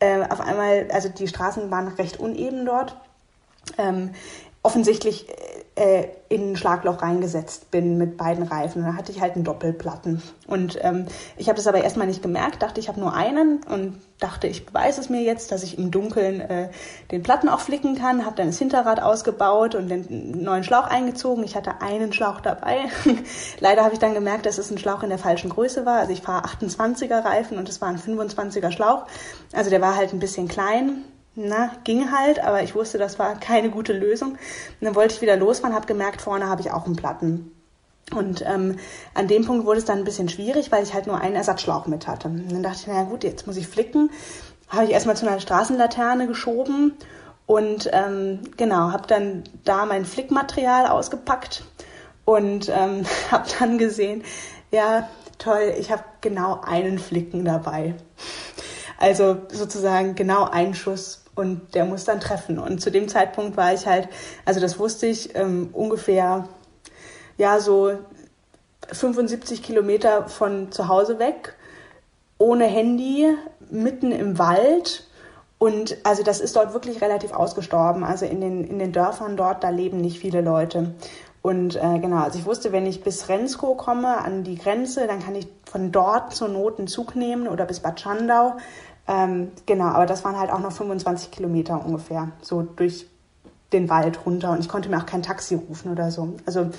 äh, 0.00 0.22
auf 0.28 0.40
einmal, 0.40 0.88
also 0.92 1.08
die 1.08 1.28
Straßen 1.28 1.70
waren 1.70 1.88
recht 1.88 2.18
uneben 2.18 2.66
dort, 2.66 2.96
ähm, 3.78 4.10
offensichtlich 4.62 5.26
äh, 5.80 6.08
in 6.28 6.52
ein 6.52 6.56
Schlagloch 6.56 7.00
reingesetzt 7.00 7.70
bin 7.70 7.96
mit 7.96 8.18
beiden 8.18 8.44
Reifen. 8.44 8.84
Da 8.84 8.94
hatte 8.94 9.10
ich 9.10 9.22
halt 9.22 9.34
einen 9.34 9.44
Doppelplatten. 9.44 10.22
Und 10.46 10.78
ähm, 10.82 11.06
ich 11.38 11.48
habe 11.48 11.56
das 11.56 11.66
aber 11.66 11.82
erstmal 11.82 12.06
nicht 12.06 12.22
gemerkt, 12.22 12.62
dachte, 12.62 12.80
ich 12.80 12.88
habe 12.88 13.00
nur 13.00 13.14
einen 13.14 13.62
und 13.64 13.98
dachte, 14.18 14.46
ich 14.46 14.66
beweise 14.66 15.00
es 15.00 15.08
mir 15.08 15.22
jetzt, 15.22 15.50
dass 15.52 15.62
ich 15.62 15.78
im 15.78 15.90
Dunkeln 15.90 16.42
äh, 16.42 16.68
den 17.10 17.22
Platten 17.22 17.48
auch 17.48 17.60
flicken 17.60 17.96
kann. 17.96 18.26
Habe 18.26 18.36
dann 18.36 18.48
das 18.48 18.58
Hinterrad 18.58 19.02
ausgebaut 19.02 19.74
und 19.74 19.88
den 19.88 20.42
neuen 20.42 20.64
Schlauch 20.64 20.86
eingezogen. 20.86 21.42
Ich 21.44 21.56
hatte 21.56 21.80
einen 21.80 22.12
Schlauch 22.12 22.42
dabei. 22.42 22.76
Leider 23.60 23.82
habe 23.82 23.94
ich 23.94 24.00
dann 24.00 24.12
gemerkt, 24.12 24.44
dass 24.44 24.58
es 24.58 24.70
ein 24.70 24.76
Schlauch 24.76 25.02
in 25.02 25.08
der 25.08 25.18
falschen 25.18 25.48
Größe 25.48 25.86
war. 25.86 25.98
Also 25.98 26.12
ich 26.12 26.20
fahre 26.20 26.46
28er 26.46 27.24
Reifen 27.24 27.56
und 27.56 27.70
es 27.70 27.80
war 27.80 27.88
ein 27.88 27.98
25er 27.98 28.70
Schlauch. 28.70 29.06
Also 29.54 29.70
der 29.70 29.80
war 29.80 29.96
halt 29.96 30.12
ein 30.12 30.20
bisschen 30.20 30.46
klein 30.46 31.04
na, 31.34 31.70
ging 31.84 32.10
halt, 32.10 32.42
aber 32.42 32.62
ich 32.62 32.74
wusste, 32.74 32.98
das 32.98 33.18
war 33.18 33.38
keine 33.38 33.70
gute 33.70 33.92
Lösung. 33.92 34.32
Und 34.32 34.38
dann 34.80 34.94
wollte 34.94 35.14
ich 35.14 35.22
wieder 35.22 35.36
losfahren, 35.36 35.74
habe 35.74 35.86
gemerkt, 35.86 36.22
vorne 36.22 36.48
habe 36.48 36.60
ich 36.60 36.72
auch 36.72 36.86
einen 36.86 36.96
Platten. 36.96 37.52
Und 38.12 38.44
ähm, 38.44 38.78
an 39.14 39.28
dem 39.28 39.44
Punkt 39.44 39.66
wurde 39.66 39.78
es 39.78 39.84
dann 39.84 39.98
ein 39.98 40.04
bisschen 40.04 40.28
schwierig, 40.28 40.72
weil 40.72 40.82
ich 40.82 40.94
halt 40.94 41.06
nur 41.06 41.20
einen 41.20 41.36
Ersatzschlauch 41.36 41.86
mit 41.86 42.08
hatte. 42.08 42.28
Und 42.28 42.50
dann 42.50 42.62
dachte 42.62 42.78
ich, 42.80 42.86
naja 42.88 43.04
gut, 43.04 43.22
jetzt 43.22 43.46
muss 43.46 43.56
ich 43.56 43.68
flicken. 43.68 44.10
Habe 44.68 44.84
ich 44.84 44.90
erstmal 44.90 45.16
zu 45.16 45.26
einer 45.26 45.40
Straßenlaterne 45.40 46.26
geschoben 46.26 46.94
und 47.46 47.90
ähm, 47.92 48.40
genau, 48.56 48.92
habe 48.92 49.06
dann 49.08 49.44
da 49.64 49.84
mein 49.84 50.04
Flickmaterial 50.04 50.86
ausgepackt 50.86 51.64
und 52.24 52.68
ähm, 52.68 53.04
habe 53.30 53.48
dann 53.58 53.78
gesehen, 53.78 54.22
ja, 54.70 55.08
toll, 55.38 55.74
ich 55.78 55.90
habe 55.90 56.04
genau 56.20 56.60
einen 56.60 56.98
Flicken 56.98 57.44
dabei. 57.44 57.94
Also 58.98 59.38
sozusagen 59.50 60.14
genau 60.14 60.44
einen 60.44 60.74
Schuss 60.74 61.19
und 61.40 61.74
der 61.74 61.84
muss 61.84 62.04
dann 62.04 62.20
treffen. 62.20 62.58
Und 62.58 62.80
zu 62.80 62.90
dem 62.90 63.08
Zeitpunkt 63.08 63.56
war 63.56 63.72
ich 63.72 63.86
halt, 63.86 64.08
also 64.44 64.60
das 64.60 64.78
wusste 64.78 65.06
ich, 65.06 65.34
ähm, 65.34 65.70
ungefähr, 65.72 66.48
ja, 67.38 67.58
so 67.58 67.94
75 68.92 69.62
Kilometer 69.62 70.28
von 70.28 70.70
zu 70.70 70.88
Hause 70.88 71.18
weg, 71.18 71.56
ohne 72.38 72.66
Handy, 72.66 73.34
mitten 73.70 74.12
im 74.12 74.38
Wald. 74.38 75.06
Und 75.58 75.96
also 76.04 76.22
das 76.22 76.40
ist 76.40 76.56
dort 76.56 76.72
wirklich 76.72 77.02
relativ 77.02 77.32
ausgestorben. 77.32 78.04
Also 78.04 78.26
in 78.26 78.40
den, 78.40 78.64
in 78.64 78.78
den 78.78 78.92
Dörfern 78.92 79.36
dort, 79.36 79.64
da 79.64 79.70
leben 79.70 80.00
nicht 80.00 80.18
viele 80.18 80.40
Leute. 80.40 80.94
Und 81.42 81.76
äh, 81.76 81.98
genau, 81.98 82.24
also 82.24 82.38
ich 82.38 82.44
wusste, 82.44 82.70
wenn 82.72 82.84
ich 82.84 83.02
bis 83.02 83.28
Rensko 83.28 83.74
komme, 83.74 84.18
an 84.18 84.44
die 84.44 84.58
Grenze, 84.58 85.06
dann 85.06 85.20
kann 85.20 85.34
ich 85.34 85.48
von 85.64 85.90
dort 85.90 86.34
zur 86.34 86.48
Not 86.48 86.78
einen 86.78 86.88
Zug 86.88 87.16
nehmen 87.16 87.48
oder 87.48 87.64
bis 87.64 87.80
Bad 87.80 87.98
Schandau. 87.98 88.56
Ähm, 89.10 89.50
genau, 89.66 89.86
aber 89.86 90.06
das 90.06 90.24
waren 90.24 90.38
halt 90.38 90.52
auch 90.52 90.60
noch 90.60 90.70
25 90.70 91.32
Kilometer 91.32 91.84
ungefähr, 91.84 92.30
so 92.42 92.62
durch 92.62 93.08
den 93.72 93.88
Wald 93.88 94.24
runter 94.24 94.50
und 94.52 94.60
ich 94.60 94.68
konnte 94.68 94.88
mir 94.88 94.98
auch 94.98 95.06
kein 95.06 95.22
Taxi 95.22 95.56
rufen 95.56 95.90
oder 95.90 96.12
so. 96.12 96.34
Also 96.46 96.70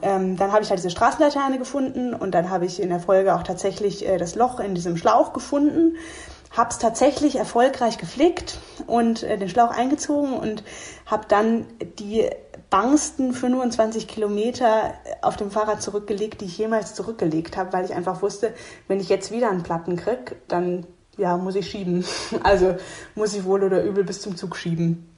ähm, 0.00 0.36
dann 0.36 0.52
habe 0.52 0.62
ich 0.62 0.70
halt 0.70 0.78
diese 0.78 0.90
Straßenlaterne 0.90 1.58
gefunden 1.58 2.14
und 2.14 2.34
dann 2.34 2.50
habe 2.50 2.66
ich 2.66 2.80
in 2.80 2.88
der 2.88 3.00
Folge 3.00 3.34
auch 3.34 3.42
tatsächlich 3.42 4.08
äh, 4.08 4.16
das 4.16 4.36
Loch 4.36 4.60
in 4.60 4.74
diesem 4.76 4.96
Schlauch 4.96 5.32
gefunden, 5.32 5.96
habe 6.52 6.70
es 6.70 6.78
tatsächlich 6.78 7.36
erfolgreich 7.36 7.98
geflickt 7.98 8.58
und 8.86 9.24
äh, 9.24 9.36
den 9.36 9.48
Schlauch 9.48 9.70
eingezogen 9.70 10.34
und 10.34 10.62
habe 11.06 11.24
dann 11.28 11.66
die 11.98 12.28
bangsten 12.70 13.32
25 13.32 14.06
Kilometer 14.06 14.94
auf 15.20 15.36
dem 15.36 15.50
Fahrrad 15.50 15.82
zurückgelegt, 15.82 16.40
die 16.40 16.46
ich 16.46 16.58
jemals 16.58 16.94
zurückgelegt 16.94 17.56
habe, 17.56 17.72
weil 17.72 17.84
ich 17.84 17.92
einfach 17.92 18.22
wusste, 18.22 18.54
wenn 18.86 19.00
ich 19.00 19.08
jetzt 19.08 19.32
wieder 19.32 19.50
einen 19.50 19.62
Platten 19.64 19.96
krieg, 19.96 20.36
dann 20.48 20.86
ja, 21.16 21.36
muss 21.36 21.54
ich 21.54 21.68
schieben. 21.68 22.04
Also 22.42 22.76
muss 23.14 23.34
ich 23.34 23.44
wohl 23.44 23.62
oder 23.62 23.82
übel 23.82 24.04
bis 24.04 24.20
zum 24.20 24.36
Zug 24.36 24.56
schieben. 24.56 25.08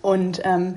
Und 0.00 0.40
ähm, 0.44 0.76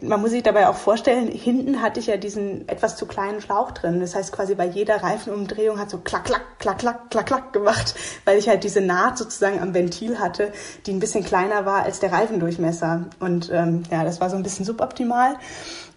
man 0.00 0.20
muss 0.20 0.30
sich 0.30 0.42
dabei 0.42 0.68
auch 0.68 0.76
vorstellen, 0.76 1.28
hinten 1.28 1.82
hatte 1.82 2.00
ich 2.00 2.06
ja 2.06 2.16
diesen 2.16 2.68
etwas 2.68 2.96
zu 2.96 3.06
kleinen 3.06 3.40
Schlauch 3.40 3.72
drin. 3.72 4.00
Das 4.00 4.14
heißt 4.14 4.32
quasi 4.32 4.54
bei 4.54 4.66
jeder 4.66 5.02
Reifenumdrehung 5.02 5.78
hat 5.78 5.90
so 5.90 5.98
klack, 5.98 6.24
klack, 6.24 6.58
klack, 6.58 6.78
klack, 6.78 7.10
klack, 7.10 7.26
klack 7.26 7.52
gemacht, 7.52 7.94
weil 8.24 8.38
ich 8.38 8.48
halt 8.48 8.64
diese 8.64 8.80
Naht 8.80 9.18
sozusagen 9.18 9.60
am 9.60 9.74
Ventil 9.74 10.18
hatte, 10.18 10.52
die 10.86 10.92
ein 10.92 11.00
bisschen 11.00 11.24
kleiner 11.24 11.66
war 11.66 11.82
als 11.82 12.00
der 12.00 12.12
Reifendurchmesser. 12.12 13.06
Und 13.20 13.50
ähm, 13.52 13.82
ja, 13.90 14.04
das 14.04 14.20
war 14.20 14.30
so 14.30 14.36
ein 14.36 14.42
bisschen 14.42 14.64
suboptimal. 14.64 15.36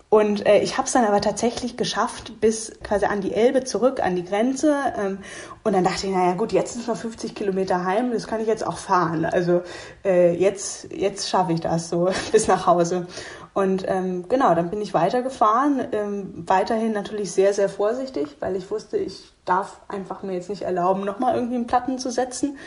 Und 0.10 0.46
äh, 0.46 0.60
ich 0.60 0.78
habe 0.78 0.88
es 0.88 0.92
dann 0.92 1.06
aber 1.06 1.22
tatsächlich 1.22 1.78
geschafft 1.78 2.42
bis 2.42 2.74
quasi 2.84 3.06
an 3.06 3.22
die 3.22 3.34
Elbe 3.34 3.64
zurück, 3.64 4.02
an 4.02 4.18
die 4.18 4.26
Grenze. 4.26 4.76
Ähm, 4.98 5.20
und 5.64 5.74
dann 5.74 5.84
dachte 5.84 6.08
ich, 6.08 6.14
naja 6.14 6.34
gut, 6.34 6.52
jetzt 6.52 6.74
sind 6.74 6.88
wir 6.88 6.96
50 6.96 7.36
Kilometer 7.36 7.86
heim, 7.86 8.12
das 8.12 8.26
kann 8.26 8.42
ich 8.42 8.48
jetzt 8.48 8.66
auch 8.66 8.78
fahren. 8.78 9.26
Also 9.26 9.62
äh, 10.04 10.34
jetzt, 10.36 10.92
jetzt 10.92 11.30
schaffe 11.30 11.54
ich 11.54 11.62
das 11.62 11.90
so 11.90 12.10
bis 12.32 12.48
nach 12.48 12.66
Hause. 12.66 13.06
Und 13.54 13.86
ähm, 13.88 14.28
genau, 14.28 14.56
dann 14.56 14.70
bin 14.70 14.82
ich 14.82 14.94
weitergefahren, 14.94 15.82
ähm, 15.92 16.34
weiterhin 16.48 16.94
natürlich 16.94 17.32
sehr, 17.32 17.54
sehr 17.54 17.70
vorsichtig, 17.70 18.38
weil 18.40 18.56
ich 18.56 18.72
wusste, 18.72 18.98
ich 18.98 19.34
darf 19.46 19.82
einfach 19.88 20.24
mir 20.24 20.34
jetzt 20.34 20.50
nicht 20.50 20.64
erlauben, 20.64 21.04
nochmal 21.04 21.36
irgendwie 21.36 21.56
einen 21.56 21.68
Platten 21.68 22.00
zu 22.00 22.10
setzen. 22.10 22.58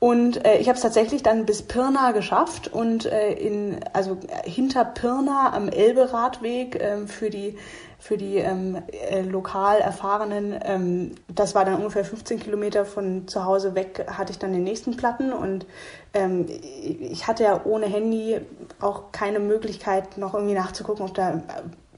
Und 0.00 0.46
äh, 0.46 0.56
ich 0.56 0.68
habe 0.68 0.76
es 0.76 0.82
tatsächlich 0.82 1.22
dann 1.22 1.44
bis 1.44 1.60
Pirna 1.60 2.12
geschafft 2.12 2.72
und 2.72 3.04
äh, 3.04 3.32
in 3.34 3.80
also 3.92 4.16
hinter 4.44 4.86
Pirna 4.86 5.52
am 5.52 5.68
Elbe-Radweg 5.68 6.76
äh, 6.76 7.06
für 7.06 7.28
die 7.28 7.58
für 8.00 8.16
die 8.16 8.38
ähm, 8.38 8.82
äh, 9.10 9.20
lokal 9.20 9.78
erfahrenen, 9.78 10.58
ähm, 10.64 11.14
das 11.28 11.54
war 11.54 11.64
dann 11.64 11.76
ungefähr 11.76 12.04
15 12.04 12.40
Kilometer 12.40 12.84
von 12.84 13.28
zu 13.28 13.44
Hause 13.44 13.74
weg, 13.74 14.06
hatte 14.08 14.32
ich 14.32 14.38
dann 14.38 14.52
den 14.52 14.64
nächsten 14.64 14.96
Platten 14.96 15.32
und 15.32 15.66
ähm, 16.14 16.46
ich 16.48 17.26
hatte 17.28 17.44
ja 17.44 17.60
ohne 17.64 17.86
Handy 17.86 18.40
auch 18.80 19.12
keine 19.12 19.38
Möglichkeit, 19.38 20.16
noch 20.16 20.34
irgendwie 20.34 20.54
nachzugucken, 20.54 21.04
ob 21.04 21.14
da 21.14 21.42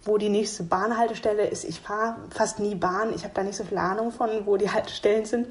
wo 0.04 0.18
die 0.18 0.28
nächste 0.28 0.64
Bahnhaltestelle 0.64 1.46
ist. 1.46 1.64
Ich 1.64 1.80
fahre 1.80 2.16
fast 2.30 2.58
nie 2.58 2.74
Bahn. 2.74 3.12
Ich 3.14 3.22
habe 3.22 3.34
da 3.34 3.44
nicht 3.44 3.56
so 3.56 3.62
viel 3.62 3.78
Ahnung 3.78 4.10
von, 4.10 4.46
wo 4.46 4.56
die 4.56 4.70
Haltestellen 4.72 5.24
sind 5.24 5.46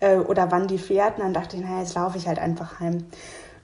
äh, 0.00 0.16
oder 0.16 0.50
wann 0.50 0.66
die 0.66 0.78
fährt. 0.78 1.18
Und 1.18 1.24
dann 1.24 1.34
dachte 1.34 1.56
ich, 1.56 1.62
naja, 1.62 1.80
jetzt 1.80 1.94
laufe 1.94 2.18
ich 2.18 2.26
halt 2.26 2.40
einfach 2.40 2.80
heim. 2.80 3.06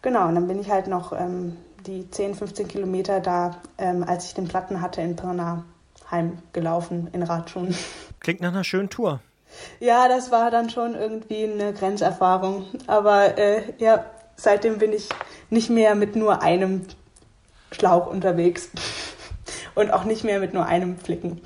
Genau, 0.01 0.29
und 0.29 0.37
dann 0.37 0.47
bin 0.47 0.61
ich 0.61 0.71
halt 0.71 0.87
noch 0.87 1.13
ähm, 1.13 1.57
die 1.87 2.09
10, 2.09 2.37
15 2.37 2.69
Kilometer 2.69 3.21
da, 3.21 3.57
ähm, 3.79 4.05
als 4.07 4.27
ich 4.27 4.35
den 4.35 4.47
Platten 4.47 4.81
hatte, 4.81 5.01
in 5.01 5.17
Pirna 5.17 5.65
heimgelaufen 6.11 7.09
in 7.13 7.23
Radschuhen. 7.23 7.75
Klingt 8.21 8.41
nach 8.41 8.49
einer 8.49 8.65
schönen 8.65 8.91
Tour. 8.91 9.21
Ja, 9.81 10.09
das 10.09 10.31
war 10.31 10.51
dann 10.51 10.71
schon 10.71 10.95
irgendwie 10.95 11.45
eine 11.45 11.73
Grenzerfahrung. 11.73 12.67
Aber 12.87 13.39
äh, 13.39 13.63
ja, 13.79 14.05
seitdem 14.37 14.79
bin 14.79 14.93
ich 14.93 15.09
nicht 15.51 15.71
mehr 15.71 15.95
mit 15.95 16.17
nur 16.17 16.43
einem 16.43 16.87
Schlauch 17.73 18.07
unterwegs 18.07 18.71
und 19.75 19.93
auch 19.93 20.05
nicht 20.05 20.25
mehr 20.25 20.41
mit 20.41 20.55
nur 20.55 20.67
einem 20.67 20.99
Flicken. 20.99 21.41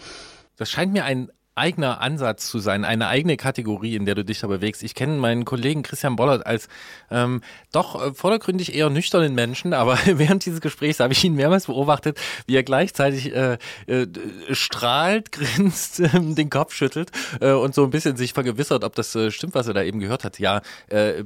Das 0.56 0.70
scheint 0.70 0.92
mir 0.92 1.04
ein 1.04 1.30
eigener 1.54 2.00
Ansatz 2.00 2.48
zu 2.48 2.58
sein, 2.58 2.84
eine 2.84 3.08
eigene 3.08 3.36
Kategorie, 3.36 3.94
in 3.94 4.06
der 4.06 4.14
du 4.14 4.24
dich 4.24 4.40
da 4.40 4.46
bewegst. 4.46 4.82
Ich 4.82 4.94
kenne 4.94 5.18
meinen 5.18 5.44
Kollegen 5.44 5.82
Christian 5.82 6.16
Bollert 6.16 6.46
als 6.46 6.68
ähm, 7.10 7.42
doch 7.72 8.00
äh, 8.00 8.14
vordergründig 8.14 8.74
eher 8.74 8.88
nüchternen 8.88 9.34
Menschen, 9.34 9.74
aber 9.74 9.98
während 10.06 10.46
dieses 10.46 10.60
Gesprächs 10.60 11.00
habe 11.00 11.12
ich 11.12 11.22
ihn 11.24 11.34
mehrmals 11.34 11.66
beobachtet, 11.66 12.18
wie 12.46 12.56
er 12.56 12.62
gleichzeitig 12.62 13.34
äh, 13.34 13.58
äh, 13.86 14.06
strahlt, 14.52 15.32
grinst, 15.32 16.00
äh, 16.00 16.08
den 16.12 16.50
Kopf 16.50 16.74
schüttelt 16.74 17.10
äh, 17.40 17.52
und 17.52 17.74
so 17.74 17.84
ein 17.84 17.90
bisschen 17.90 18.16
sich 18.16 18.32
vergewissert, 18.32 18.84
ob 18.84 18.94
das 18.94 19.14
äh, 19.14 19.30
stimmt, 19.30 19.54
was 19.54 19.66
er 19.66 19.74
da 19.74 19.82
eben 19.82 20.00
gehört 20.00 20.24
hat. 20.24 20.38
Ja, 20.38 20.62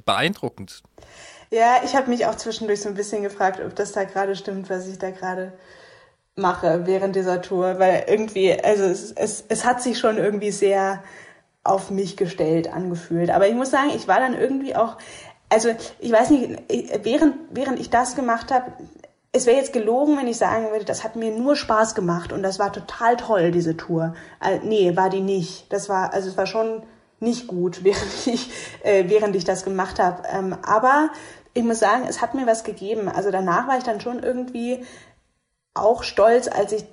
beeindruckend. 0.04 0.82
Ja, 1.50 1.76
ich 1.84 1.94
habe 1.94 2.10
mich 2.10 2.26
auch 2.26 2.34
zwischendurch 2.34 2.80
so 2.80 2.88
ein 2.88 2.94
bisschen 2.94 3.22
gefragt, 3.22 3.60
ob 3.64 3.74
das 3.76 3.92
da 3.92 4.04
gerade 4.04 4.34
stimmt, 4.34 4.68
was 4.68 4.88
ich 4.88 4.98
da 4.98 5.10
gerade 5.10 5.52
mache 6.36 6.86
während 6.86 7.16
dieser 7.16 7.40
Tour, 7.40 7.78
weil 7.78 8.04
irgendwie, 8.06 8.52
also 8.52 8.84
es, 8.84 9.10
es, 9.12 9.44
es 9.48 9.64
hat 9.64 9.82
sich 9.82 9.98
schon 9.98 10.18
irgendwie 10.18 10.50
sehr 10.50 11.02
auf 11.64 11.90
mich 11.90 12.16
gestellt 12.16 12.72
angefühlt. 12.72 13.30
Aber 13.30 13.48
ich 13.48 13.54
muss 13.54 13.70
sagen, 13.70 13.90
ich 13.96 14.06
war 14.06 14.20
dann 14.20 14.38
irgendwie 14.38 14.76
auch, 14.76 14.98
also 15.48 15.70
ich 15.98 16.12
weiß 16.12 16.30
nicht, 16.30 16.62
während, 17.02 17.34
während 17.50 17.80
ich 17.80 17.90
das 17.90 18.14
gemacht 18.14 18.52
habe, 18.52 18.72
es 19.32 19.46
wäre 19.46 19.56
jetzt 19.56 19.72
gelogen, 19.72 20.16
wenn 20.18 20.28
ich 20.28 20.36
sagen 20.36 20.70
würde, 20.70 20.84
das 20.84 21.04
hat 21.04 21.16
mir 21.16 21.30
nur 21.30 21.56
Spaß 21.56 21.94
gemacht 21.94 22.32
und 22.32 22.42
das 22.42 22.58
war 22.58 22.72
total 22.72 23.16
toll, 23.16 23.50
diese 23.50 23.76
Tour. 23.76 24.14
Äh, 24.42 24.60
nee, 24.62 24.96
war 24.96 25.10
die 25.10 25.20
nicht. 25.20 25.72
Das 25.72 25.88
war, 25.88 26.12
also 26.12 26.28
es 26.28 26.36
war 26.36 26.46
schon 26.46 26.82
nicht 27.18 27.46
gut, 27.46 27.82
während 27.84 28.26
ich, 28.26 28.50
äh, 28.82 29.04
während 29.08 29.36
ich 29.36 29.44
das 29.44 29.64
gemacht 29.64 29.98
habe. 29.98 30.22
Ähm, 30.30 30.56
aber 30.66 31.10
ich 31.54 31.64
muss 31.64 31.78
sagen, 31.78 32.04
es 32.08 32.20
hat 32.20 32.34
mir 32.34 32.46
was 32.46 32.62
gegeben. 32.64 33.08
Also 33.08 33.30
danach 33.30 33.66
war 33.68 33.78
ich 33.78 33.84
dann 33.84 34.00
schon 34.00 34.22
irgendwie 34.22 34.84
auch 35.78 36.02
stolz, 36.02 36.48
als 36.48 36.72
ich 36.72 36.84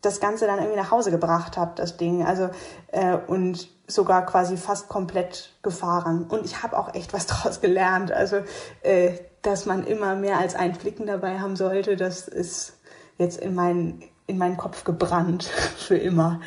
das 0.00 0.18
Ganze 0.20 0.46
dann 0.46 0.58
irgendwie 0.58 0.78
nach 0.78 0.90
Hause 0.90 1.10
gebracht 1.10 1.56
habe, 1.56 1.72
das 1.76 1.96
Ding. 1.96 2.24
Also 2.24 2.50
äh, 2.88 3.16
und 3.26 3.68
sogar 3.86 4.26
quasi 4.26 4.56
fast 4.56 4.88
komplett 4.88 5.52
gefahren. 5.62 6.26
Und 6.28 6.44
ich 6.44 6.62
habe 6.62 6.76
auch 6.76 6.94
echt 6.94 7.12
was 7.12 7.26
draus 7.28 7.60
gelernt. 7.60 8.12
Also 8.12 8.38
äh, 8.82 9.12
dass 9.42 9.66
man 9.66 9.86
immer 9.86 10.14
mehr 10.14 10.38
als 10.38 10.54
ein 10.54 10.74
Flicken 10.74 11.06
dabei 11.06 11.40
haben 11.40 11.56
sollte, 11.56 11.96
das 11.96 12.28
ist 12.28 12.78
jetzt 13.18 13.40
in 13.40 13.54
meinen 13.54 14.04
in 14.26 14.38
meinen 14.38 14.56
Kopf 14.56 14.84
gebrannt 14.84 15.44
für 15.76 15.96
immer. 15.96 16.40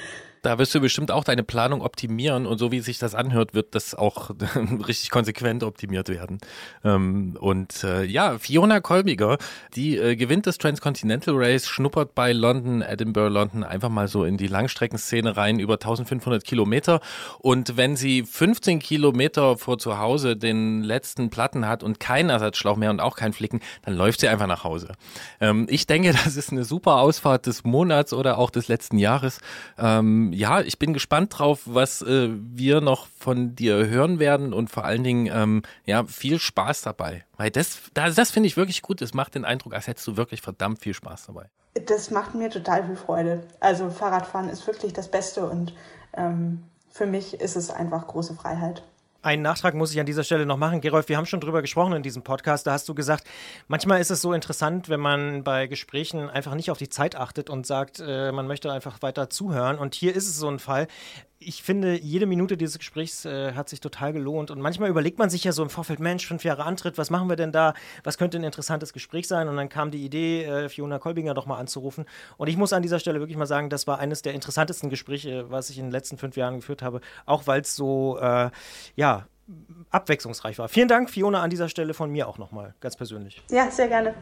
Da 0.45 0.59
wirst 0.59 0.75
du 0.75 0.79
bestimmt 0.79 1.09
auch 1.09 1.23
deine 1.23 1.41
Planung 1.41 1.81
optimieren 1.81 2.45
und 2.45 2.59
so 2.59 2.71
wie 2.71 2.79
sich 2.79 2.99
das 2.99 3.15
anhört, 3.15 3.55
wird 3.55 3.73
das 3.73 3.95
auch 3.95 4.29
richtig 4.87 5.09
konsequent 5.09 5.63
optimiert 5.63 6.07
werden. 6.07 6.37
Ähm, 6.83 7.35
und 7.39 7.83
äh, 7.83 8.03
ja, 8.03 8.37
Fiona 8.37 8.79
Kolbiger, 8.79 9.39
die 9.73 9.97
äh, 9.97 10.15
gewinnt 10.15 10.45
das 10.45 10.59
Transcontinental 10.59 11.33
Race, 11.35 11.67
schnuppert 11.67 12.13
bei 12.13 12.31
London, 12.31 12.83
Edinburgh, 12.83 13.33
London 13.33 13.63
einfach 13.63 13.89
mal 13.89 14.07
so 14.07 14.23
in 14.23 14.37
die 14.37 14.45
Langstreckenszene 14.45 15.35
rein, 15.35 15.57
über 15.57 15.73
1500 15.75 16.43
Kilometer. 16.43 16.99
Und 17.39 17.75
wenn 17.75 17.95
sie 17.95 18.21
15 18.21 18.77
Kilometer 18.77 19.57
vor 19.57 19.79
zu 19.79 19.97
Hause 19.97 20.37
den 20.37 20.83
letzten 20.83 21.31
Platten 21.31 21.67
hat 21.67 21.81
und 21.81 21.99
keinen 21.99 22.29
Ersatzschlauch 22.29 22.77
mehr 22.77 22.91
und 22.91 22.99
auch 22.99 23.15
keinen 23.15 23.33
Flicken, 23.33 23.61
dann 23.81 23.95
läuft 23.95 24.19
sie 24.19 24.27
einfach 24.27 24.45
nach 24.45 24.63
Hause. 24.63 24.91
Ähm, 25.41 25.65
ich 25.71 25.87
denke, 25.87 26.11
das 26.23 26.37
ist 26.37 26.51
eine 26.51 26.65
super 26.65 26.97
Ausfahrt 26.97 27.47
des 27.47 27.63
Monats 27.63 28.13
oder 28.13 28.37
auch 28.37 28.51
des 28.51 28.67
letzten 28.67 28.99
Jahres. 28.99 29.39
Ähm, 29.79 30.33
ja, 30.35 30.61
ich 30.61 30.77
bin 30.77 30.93
gespannt 30.93 31.37
drauf, 31.37 31.61
was 31.65 32.01
äh, 32.01 32.29
wir 32.31 32.81
noch 32.81 33.07
von 33.17 33.55
dir 33.55 33.87
hören 33.87 34.19
werden 34.19 34.53
und 34.53 34.69
vor 34.69 34.85
allen 34.85 35.03
Dingen 35.03 35.29
ähm, 35.33 35.63
ja 35.85 36.03
viel 36.05 36.39
Spaß 36.39 36.81
dabei, 36.81 37.25
weil 37.37 37.51
das 37.51 37.79
das, 37.93 38.15
das 38.15 38.31
finde 38.31 38.47
ich 38.47 38.57
wirklich 38.57 38.81
gut. 38.81 39.01
Es 39.01 39.13
macht 39.13 39.35
den 39.35 39.45
Eindruck, 39.45 39.73
als 39.73 39.87
hättest 39.87 40.05
du 40.07 40.17
wirklich 40.17 40.41
verdammt 40.41 40.79
viel 40.79 40.93
Spaß 40.93 41.27
dabei. 41.27 41.49
Das 41.87 42.11
macht 42.11 42.35
mir 42.35 42.49
total 42.49 42.85
viel 42.85 42.95
Freude. 42.95 43.43
Also 43.59 43.89
Fahrradfahren 43.89 44.49
ist 44.49 44.67
wirklich 44.67 44.93
das 44.93 45.09
Beste 45.09 45.49
und 45.49 45.73
ähm, 46.13 46.63
für 46.89 47.05
mich 47.05 47.39
ist 47.39 47.55
es 47.55 47.69
einfach 47.69 48.07
große 48.07 48.33
Freiheit. 48.35 48.83
Einen 49.25 49.41
Nachtrag 49.41 49.73
muss 49.73 49.91
ich 49.91 49.99
an 49.99 50.05
dieser 50.05 50.23
Stelle 50.23 50.45
noch 50.45 50.57
machen. 50.57 50.81
Gerolf, 50.81 51.09
wir 51.09 51.17
haben 51.17 51.25
schon 51.25 51.39
drüber 51.39 51.63
gesprochen 51.63 51.93
in 51.93 52.03
diesem 52.03 52.21
Podcast. 52.21 52.67
Da 52.67 52.73
hast 52.73 52.87
du 52.87 52.93
gesagt, 52.93 53.23
manchmal 53.67 53.99
ist 53.99 54.11
es 54.11 54.21
so 54.21 54.33
interessant, 54.33 54.87
wenn 54.87 54.99
man 54.99 55.43
bei 55.43 55.65
Gesprächen 55.65 56.29
einfach 56.29 56.53
nicht 56.53 56.69
auf 56.69 56.77
die 56.77 56.89
Zeit 56.89 57.15
achtet 57.15 57.49
und 57.49 57.65
sagt, 57.65 57.99
äh, 58.05 58.31
man 58.31 58.45
möchte 58.45 58.71
einfach 58.71 59.01
weiter 59.01 59.27
zuhören. 59.31 59.79
Und 59.79 59.95
hier 59.95 60.15
ist 60.15 60.27
es 60.27 60.37
so 60.37 60.47
ein 60.47 60.59
Fall 60.59 60.87
ich 61.45 61.63
finde, 61.63 61.99
jede 61.99 62.25
Minute 62.25 62.57
dieses 62.57 62.79
Gesprächs 62.79 63.25
äh, 63.25 63.53
hat 63.53 63.69
sich 63.69 63.79
total 63.79 64.13
gelohnt. 64.13 64.51
Und 64.51 64.59
manchmal 64.59 64.89
überlegt 64.89 65.19
man 65.19 65.29
sich 65.29 65.43
ja 65.43 65.51
so 65.51 65.63
im 65.63 65.69
Vorfeld, 65.69 65.99
Mensch, 65.99 66.25
fünf 66.27 66.43
Jahre 66.43 66.63
Antritt, 66.63 66.97
was 66.97 67.09
machen 67.09 67.29
wir 67.29 67.35
denn 67.35 67.51
da? 67.51 67.73
Was 68.03 68.17
könnte 68.17 68.37
ein 68.37 68.43
interessantes 68.43 68.93
Gespräch 68.93 69.27
sein? 69.27 69.47
Und 69.47 69.55
dann 69.55 69.69
kam 69.69 69.91
die 69.91 70.03
Idee, 70.03 70.43
äh, 70.43 70.69
Fiona 70.69 70.99
Kolbinger 70.99 71.33
doch 71.33 71.45
mal 71.45 71.57
anzurufen. 71.57 72.05
Und 72.37 72.47
ich 72.47 72.57
muss 72.57 72.73
an 72.73 72.81
dieser 72.81 72.99
Stelle 72.99 73.19
wirklich 73.19 73.37
mal 73.37 73.45
sagen, 73.45 73.69
das 73.69 73.87
war 73.87 73.99
eines 73.99 74.21
der 74.21 74.33
interessantesten 74.33 74.89
Gespräche, 74.89 75.49
was 75.49 75.69
ich 75.69 75.77
in 75.77 75.85
den 75.85 75.91
letzten 75.91 76.17
fünf 76.17 76.35
Jahren 76.35 76.55
geführt 76.55 76.81
habe. 76.81 77.01
Auch 77.25 77.47
weil 77.47 77.61
es 77.61 77.75
so, 77.75 78.17
äh, 78.19 78.49
ja, 78.95 79.27
abwechslungsreich 79.91 80.57
war. 80.57 80.69
Vielen 80.69 80.87
Dank, 80.87 81.09
Fiona, 81.09 81.41
an 81.41 81.51
dieser 81.51 81.69
Stelle 81.69 81.93
von 81.93 82.09
mir 82.11 82.27
auch 82.27 82.39
nochmal, 82.39 82.73
ganz 82.79 82.95
persönlich. 82.95 83.43
Ja, 83.51 83.69
sehr 83.69 83.87
gerne. 83.87 84.15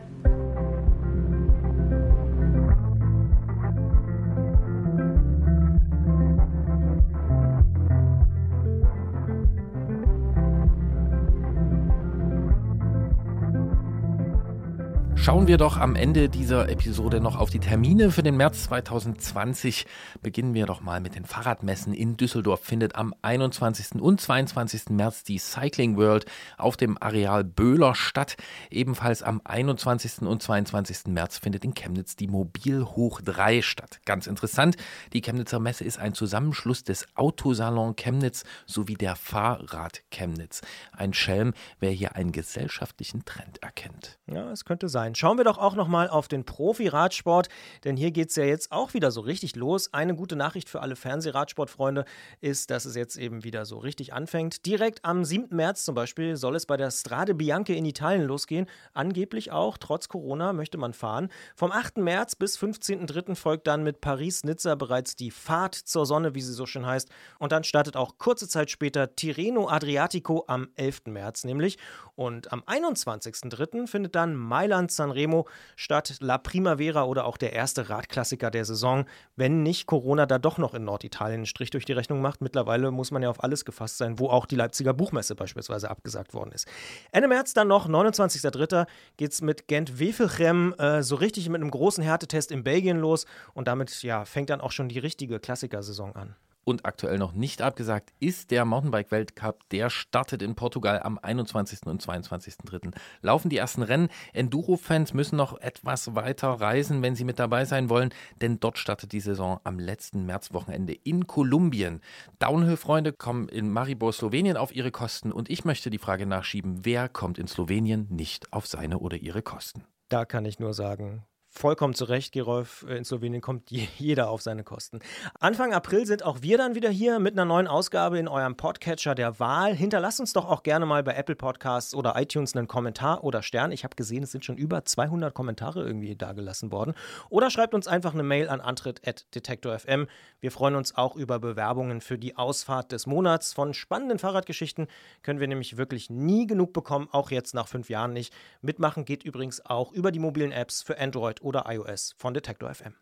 Schauen 15.24 15.48
wir 15.48 15.56
doch 15.56 15.78
am 15.78 15.96
Ende 15.96 16.28
dieser 16.28 16.68
Episode 16.68 17.22
noch 17.22 17.38
auf 17.38 17.50
die 17.50 17.62
Termine 17.62 18.12
für 18.12 18.24
den 18.24 18.36
März 18.36 18.66
2020. 18.66 19.86
Beginnen 20.22 20.54
wir 20.54 20.66
doch 20.66 20.82
mal 20.82 21.00
mit 21.00 21.16
den 21.16 21.24
Fahrradmessen. 21.24 21.94
In 21.94 22.18
Düsseldorf 22.18 22.60
findet 22.60 22.96
am 22.96 23.16
21. 23.22 24.02
und 24.02 24.20
22. 24.20 24.90
März 24.90 25.24
die 25.24 25.38
Cycling 25.38 25.96
World 25.96 26.26
auf 26.58 26.76
dem 26.76 27.02
Areal 27.02 27.46
Böhler 27.46 27.96
statt. 27.96 28.36
Ebenfalls 28.70 29.24
am 29.24 29.40
21. 29.46 30.24
und 30.24 30.44
22. 30.44 31.08
März 31.08 31.38
findet 31.38 31.64
in 31.64 31.74
Chemnitz 31.74 32.18
die 32.18 32.28
Mobil 32.28 32.84
Hoch 32.84 33.22
3 33.22 33.62
statt. 33.62 34.02
Ganz 34.04 34.28
interessant, 34.28 34.76
die 35.14 35.22
Chemnitzer 35.22 35.62
Messe 35.62 35.86
ist 35.86 36.00
ein 36.00 36.14
Zusammenschluss 36.16 36.84
des 36.84 37.08
Autosalon 37.16 37.96
Chemnitz 37.96 38.44
sowie 38.66 38.96
der 38.96 39.16
Fahrrad 39.16 40.04
Chemnitz. 40.12 40.60
Ein 40.92 41.14
Schelm, 41.14 41.54
wer 41.80 41.92
hier 41.92 42.18
einen 42.18 42.34
gesellschaftlichen 42.34 43.24
Trend 43.24 43.64
erkennt. 43.64 44.20
Ja, 44.28 44.52
es 44.52 44.66
könnte 44.66 44.90
sein 44.90 45.13
sein. 45.14 45.16
Schauen 45.16 45.38
wir 45.38 45.46
doch 45.46 45.58
auch 45.58 45.76
nochmal 45.76 46.10
auf 46.10 46.28
den 46.28 46.44
Profi-Radsport, 46.46 47.50
denn 47.84 47.98
hier 47.98 48.12
geht 48.12 48.30
es 48.30 48.36
ja 48.36 48.44
jetzt 48.44 48.72
auch 48.72 48.94
wieder 48.94 49.12
so 49.12 49.22
richtig 49.22 49.56
los. 49.56 49.94
Eine 49.94 50.16
gute 50.16 50.36
Nachricht 50.36 50.70
für 50.70 50.82
alle 50.82 50.96
Fernsehradsportfreunde 50.96 52.06
ist, 52.42 52.70
dass 52.70 52.86
es 52.86 52.96
jetzt 52.96 53.16
eben 53.18 53.44
wieder 53.44 53.66
so 53.66 53.78
richtig 53.78 54.14
anfängt. 54.14 54.66
Direkt 54.66 55.06
am 55.06 55.24
7. 55.24 55.56
März 55.56 55.86
zum 55.86 55.96
Beispiel 55.96 56.36
soll 56.36 56.56
es 56.56 56.66
bei 56.66 56.78
der 56.78 56.92
Strade 56.92 57.34
Bianche 57.34 57.74
in 57.74 57.86
Italien 57.86 58.24
losgehen. 58.24 58.68
Angeblich 58.94 59.52
auch, 59.52 59.78
trotz 59.78 60.08
Corona 60.08 60.54
möchte 60.54 60.78
man 60.78 60.94
fahren. 60.94 61.30
Vom 61.56 61.72
8. 61.72 61.98
März 61.98 62.36
bis 62.36 62.58
15.03. 62.58 63.36
folgt 63.36 63.68
dann 63.68 63.84
mit 63.84 64.02
Paris-Nizza 64.02 64.76
bereits 64.76 65.16
die 65.16 65.32
Fahrt 65.32 65.76
zur 65.76 66.06
Sonne, 66.06 66.36
wie 66.36 66.42
sie 66.42 66.54
so 66.54 66.66
schön 66.66 66.86
heißt. 66.86 67.10
Und 67.40 67.52
dann 67.52 67.64
startet 67.64 67.96
auch 67.96 68.18
kurze 68.18 68.48
Zeit 68.48 68.70
später 68.70 69.16
Tirreno 69.16 69.70
Adriatico 69.70 70.44
am 70.48 70.70
11. 70.76 71.04
März 71.08 71.44
nämlich. 71.44 71.78
Und 72.16 72.52
am 72.52 72.62
21.03. 72.62 73.88
findet 73.88 74.16
dann 74.16 74.36
Mailand 74.36 74.92
Sanremo 75.04 75.48
statt 75.76 76.16
La 76.20 76.38
Primavera 76.38 77.04
oder 77.04 77.26
auch 77.26 77.38
der 77.38 77.54
erste 77.54 77.90
Radklassiker 77.90 78.50
der 78.52 78.66
Saison, 78.66 79.06
wenn 79.36 79.64
nicht 79.64 79.86
Corona 79.86 80.26
da 80.26 80.40
doch 80.40 80.58
noch 80.58 80.74
in 80.74 80.86
Norditalien 80.86 81.34
einen 81.34 81.46
Strich 81.46 81.70
durch 81.70 81.86
die 81.86 81.94
Rechnung 81.94 82.22
macht. 82.22 82.42
Mittlerweile 82.42 82.92
muss 82.92 83.12
man 83.12 83.22
ja 83.22 83.30
auf 83.30 83.44
alles 83.44 83.66
gefasst 83.66 83.98
sein, 83.98 84.20
wo 84.20 84.30
auch 84.30 84.46
die 84.46 84.56
Leipziger 84.56 84.94
Buchmesse 84.94 85.36
beispielsweise 85.36 85.90
abgesagt 85.90 86.34
worden 86.34 86.52
ist. 86.52 86.68
Ende 87.12 87.28
März 87.28 87.54
dann 87.54 87.68
noch, 87.68 87.88
29.03. 87.88 88.88
geht 89.18 89.32
es 89.32 89.42
mit 89.42 89.68
Gent-Wevelgem 89.68 90.74
äh, 90.78 91.04
so 91.04 91.16
richtig 91.16 91.50
mit 91.50 91.62
einem 91.62 91.72
großen 91.72 92.04
Härtetest 92.04 92.52
in 92.52 92.64
Belgien 92.64 92.98
los 92.98 93.26
und 93.54 93.68
damit 93.68 94.04
ja, 94.04 94.26
fängt 94.26 94.50
dann 94.50 94.62
auch 94.62 94.72
schon 94.72 94.90
die 94.90 95.00
richtige 95.00 95.40
Klassikersaison 95.40 96.16
an 96.16 96.36
und 96.64 96.86
aktuell 96.86 97.18
noch 97.18 97.34
nicht 97.34 97.62
abgesagt 97.62 98.14
ist 98.20 98.52
der 98.52 98.66
Mountainbike-Weltcup. 98.66 99.70
Der 99.70 99.90
startet 99.90 100.42
in 100.42 100.56
Portugal 100.56 101.02
am 101.02 101.18
21. 101.22 101.86
und 101.86 102.02
22.3. 102.02 102.92
Laufen 103.22 103.50
die 103.50 103.58
ersten 103.58 103.84
Rennen. 103.84 104.10
Enduro-Fans 104.34 105.14
müssen 105.14 105.36
noch 105.36 105.60
etwas 105.60 106.16
weiter 106.16 106.50
reisen, 106.50 107.02
wenn 107.02 107.16
sie 107.16 107.26
mit 107.26 107.40
dabei 107.40 107.66
sein 107.66 107.90
wollen, 107.90 108.14
denn 108.42 108.60
dort 108.60 108.78
startet 108.78 109.12
die 109.12 109.20
Saison 109.20 109.60
am 109.64 109.80
letzten 109.80 110.26
Märzwochenende 110.26 110.94
in 110.94 111.28
Kolumbien. 111.28 112.02
Downhill-Freunde 112.40 113.14
kommen 113.14 113.50
in 113.50 113.70
Maribor, 113.70 114.14
Slowenien 114.14 114.58
auf 114.58 114.76
ihre 114.76 114.92
Kosten 114.92 115.32
und 115.32 115.50
ich 115.50 115.66
möchte 115.66 115.90
die 115.90 115.98
Frage 115.98 116.26
nachschieben, 116.26 116.86
wer 116.86 117.10
kommt 117.10 117.38
in 117.38 117.48
Slowenien 117.48 118.08
nicht 118.10 118.52
auf 118.54 118.68
seine 118.68 119.00
oder 119.00 119.18
ihre 119.18 119.42
Kosten? 119.42 119.84
Da 120.10 120.26
kann 120.26 120.46
ich 120.46 120.60
nur 120.60 120.74
sagen, 120.74 121.24
vollkommen 121.54 121.94
zu 121.94 122.06
Recht, 122.06 122.34
Gerolf. 122.34 122.86
Äh, 122.90 122.98
in 122.98 123.06
Slowenien 123.06 123.42
kommt 123.42 123.72
jeder 123.98 124.30
auf 124.30 124.42
seine 124.42 124.64
Kosten. 124.64 125.00
Anfang 125.40 125.74
April 125.74 126.06
sind 126.06 126.24
auch 126.24 126.42
wir 126.42 126.58
dann 126.58 126.76
wieder 126.76 126.90
hier 126.90 127.20
mit 127.20 127.34
einer 127.34 127.46
neuen 127.46 127.68
Ausgabe 127.68 128.20
in 128.20 128.28
eurem 128.28 128.58
Podcatcher 128.58 129.16
der 129.16 129.40
Wahl. 129.40 129.76
Hinterlasst 129.76 130.20
uns 130.20 130.34
doch 130.34 130.50
auch 130.50 130.64
gerne 130.64 130.86
mal 130.86 131.04
bei 131.04 131.14
Apple 131.14 131.36
Podcasts 131.36 131.94
oder 131.94 132.20
iTunes 132.20 132.56
einen 132.56 132.68
Kommentar 132.68 133.24
oder 133.24 133.44
Stern. 133.44 133.72
Ich 133.72 133.84
habe 133.84 133.96
gesehen, 133.96 134.24
es 134.24 134.32
sind 134.32 134.44
schon 134.44 134.58
über 134.58 134.84
200 134.84 135.34
Kommentare 135.34 135.84
irgendwie 135.84 136.16
dagelassen 136.16 136.72
worden. 136.72 136.96
Oder 137.30 137.50
schreibt 137.50 137.74
uns 137.74 137.88
einfach 137.88 138.14
eine 138.14 138.24
Mail 138.24 138.50
an 138.50 138.60
antritt.detektor.fm. 138.60 140.08
Wir 140.42 140.52
freuen 140.52 140.76
uns 140.76 140.96
auch 140.96 141.16
über 141.16 141.40
Bewerbungen 141.40 142.02
für 142.02 142.18
die 142.18 142.36
Ausfahrt 142.36 142.92
des 142.92 143.06
Monats. 143.06 143.54
Von 143.54 143.74
spannenden 143.74 144.20
Fahrradgeschichten 144.20 144.88
können 145.22 145.40
wir 145.40 145.48
nämlich 145.48 145.78
wirklich 145.78 146.10
nie 146.10 146.48
genug 146.48 146.74
bekommen, 146.74 147.08
auch 147.12 147.32
jetzt 147.32 147.54
nach 147.54 147.68
fünf 147.68 147.90
Jahren 147.90 148.14
nicht. 148.14 148.34
Mitmachen 148.62 149.06
geht 149.06 149.24
übrigens 149.24 149.66
auch 149.66 149.92
über 149.92 150.12
die 150.12 150.20
mobilen 150.20 150.52
Apps 150.52 150.82
für 150.82 151.00
Android 151.00 151.43
oder 151.44 151.66
iOS 151.68 152.16
von 152.18 152.34
Detektor 152.34 152.74
FM. 152.74 152.96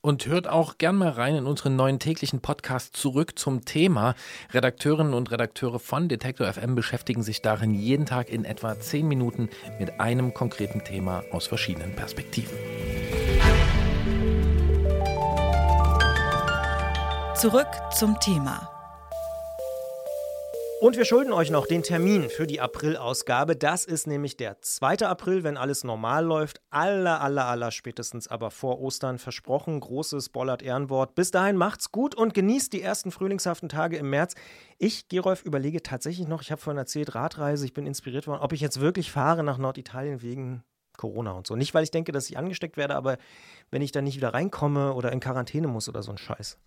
Und 0.00 0.26
hört 0.26 0.48
auch 0.48 0.78
gern 0.78 0.96
mal 0.96 1.10
rein 1.10 1.36
in 1.36 1.46
unseren 1.46 1.76
neuen 1.76 2.00
täglichen 2.00 2.40
Podcast 2.40 2.96
zurück 2.96 3.38
zum 3.38 3.64
Thema. 3.64 4.16
Redakteurinnen 4.50 5.14
und 5.14 5.30
Redakteure 5.30 5.78
von 5.78 6.08
Detektor 6.08 6.52
FM 6.52 6.74
beschäftigen 6.74 7.22
sich 7.22 7.40
darin 7.40 7.72
jeden 7.72 8.04
Tag 8.04 8.28
in 8.28 8.44
etwa 8.44 8.80
zehn 8.80 9.06
Minuten 9.06 9.48
mit 9.78 10.00
einem 10.00 10.34
konkreten 10.34 10.82
Thema 10.82 11.22
aus 11.30 11.46
verschiedenen 11.46 11.94
Perspektiven. 11.94 12.58
Zurück 17.36 17.68
zum 17.92 18.18
Thema. 18.18 18.81
Und 20.82 20.96
wir 20.96 21.04
schulden 21.04 21.32
euch 21.32 21.48
noch 21.48 21.68
den 21.68 21.84
Termin 21.84 22.28
für 22.28 22.44
die 22.44 22.60
April-Ausgabe. 22.60 23.54
Das 23.54 23.84
ist 23.84 24.08
nämlich 24.08 24.36
der 24.36 24.60
2. 24.62 25.06
April, 25.06 25.44
wenn 25.44 25.56
alles 25.56 25.84
normal 25.84 26.24
läuft. 26.24 26.60
Aller, 26.70 27.20
aller, 27.20 27.46
aller 27.46 27.70
spätestens 27.70 28.26
aber 28.26 28.50
vor 28.50 28.80
Ostern 28.80 29.20
versprochen. 29.20 29.78
Großes 29.78 30.30
Bollert-Ehrenwort. 30.30 31.14
Bis 31.14 31.30
dahin 31.30 31.54
macht's 31.54 31.92
gut 31.92 32.16
und 32.16 32.34
genießt 32.34 32.72
die 32.72 32.82
ersten 32.82 33.12
frühlingshaften 33.12 33.68
Tage 33.68 33.96
im 33.96 34.10
März. 34.10 34.34
Ich, 34.76 35.06
Gerolf, 35.06 35.44
überlege 35.44 35.84
tatsächlich 35.84 36.26
noch, 36.26 36.42
ich 36.42 36.50
habe 36.50 36.60
vorhin 36.60 36.78
erzählt, 36.78 37.14
Radreise, 37.14 37.64
ich 37.64 37.74
bin 37.74 37.86
inspiriert 37.86 38.26
worden, 38.26 38.40
ob 38.42 38.52
ich 38.52 38.60
jetzt 38.60 38.80
wirklich 38.80 39.12
fahre 39.12 39.44
nach 39.44 39.58
Norditalien 39.58 40.20
wegen 40.20 40.64
Corona 40.96 41.30
und 41.30 41.46
so. 41.46 41.54
Nicht, 41.54 41.74
weil 41.74 41.84
ich 41.84 41.92
denke, 41.92 42.10
dass 42.10 42.28
ich 42.28 42.38
angesteckt 42.38 42.76
werde, 42.76 42.96
aber 42.96 43.18
wenn 43.70 43.82
ich 43.82 43.92
dann 43.92 44.02
nicht 44.02 44.16
wieder 44.16 44.34
reinkomme 44.34 44.94
oder 44.94 45.12
in 45.12 45.20
Quarantäne 45.20 45.68
muss 45.68 45.88
oder 45.88 46.02
so 46.02 46.10
ein 46.10 46.18
Scheiß. 46.18 46.58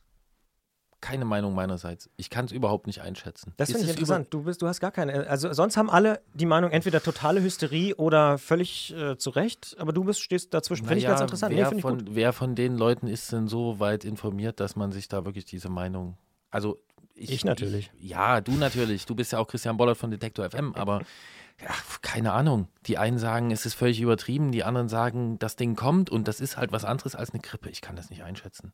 Keine 1.06 1.24
Meinung 1.24 1.54
meinerseits. 1.54 2.10
Ich 2.18 2.32
kann 2.32 2.46
es 2.46 2.52
überhaupt 2.52 2.88
nicht 2.88 3.02
einschätzen. 3.02 3.54
Das 3.58 3.70
finde 3.70 3.84
ich 3.84 3.90
es 3.90 3.96
interessant. 3.96 4.28
Du, 4.32 4.42
bist, 4.42 4.60
du 4.64 4.68
hast 4.68 4.80
gar 4.80 4.90
keine. 4.90 5.28
Also 5.28 5.54
sonst 5.54 5.78
haben 5.78 5.90
alle 5.90 6.20
die 6.34 6.48
Meinung 6.48 6.72
entweder 6.72 7.00
totale 7.00 7.44
Hysterie 7.44 7.94
oder 7.94 8.40
völlig 8.40 8.92
äh, 8.96 9.16
zu 9.16 9.30
Recht, 9.30 9.76
aber 9.78 9.94
du 9.94 10.04
bist, 10.04 10.22
stehst 10.22 10.52
dazwischen. 10.56 10.86
Finde 10.86 10.98
ich 10.98 11.04
Naja, 11.04 11.14
ganz 11.14 11.22
interessant. 11.22 11.54
Nee, 11.54 11.62
Wer, 11.62 11.72
ich 11.74 11.82
von, 11.82 12.16
wer 12.16 12.34
von 12.34 12.56
den 12.56 12.76
Leuten 12.76 13.06
ist 13.08 13.32
denn 13.32 13.48
so 13.48 13.80
weit 13.80 14.04
informiert, 14.04 14.60
dass 14.60 14.76
man 14.76 14.92
sich 14.92 15.08
da 15.08 15.26
wirklich 15.26 15.46
diese 15.46 15.70
Meinung. 15.70 16.18
Also 16.50 16.80
ich, 17.14 17.32
Ich 17.32 17.46
natürlich. 17.46 17.92
Ich, 18.00 18.10
ja, 18.10 18.42
du 18.42 18.54
natürlich. 18.54 19.06
Du 19.06 19.14
bist 19.14 19.32
ja 19.32 19.38
auch 19.38 19.48
Christian 19.48 19.78
Bollert 19.78 19.98
von 19.98 20.10
Detektor 20.10 20.50
FM, 20.50 20.74
aber 20.74 21.02
ja, 21.62 21.74
keine 22.02 22.34
Ahnung. 22.34 22.68
Die 22.86 22.98
einen 22.98 23.18
sagen, 23.18 23.52
es 23.52 23.66
ist 23.66 23.76
völlig 23.76 24.02
übertrieben, 24.02 24.52
die 24.52 24.64
anderen 24.64 24.90
sagen, 24.90 25.40
das 25.40 25.56
Ding 25.56 25.76
kommt 25.76 26.10
und 26.10 26.28
das 26.28 26.40
ist 26.40 26.58
halt 26.58 26.72
was 26.72 26.84
anderes 26.84 27.16
als 27.16 27.32
eine 27.32 27.42
Grippe. 27.42 27.70
Ich 27.70 27.82
kann 27.82 27.96
das 27.96 28.10
nicht 28.10 28.24
einschätzen. 28.24 28.74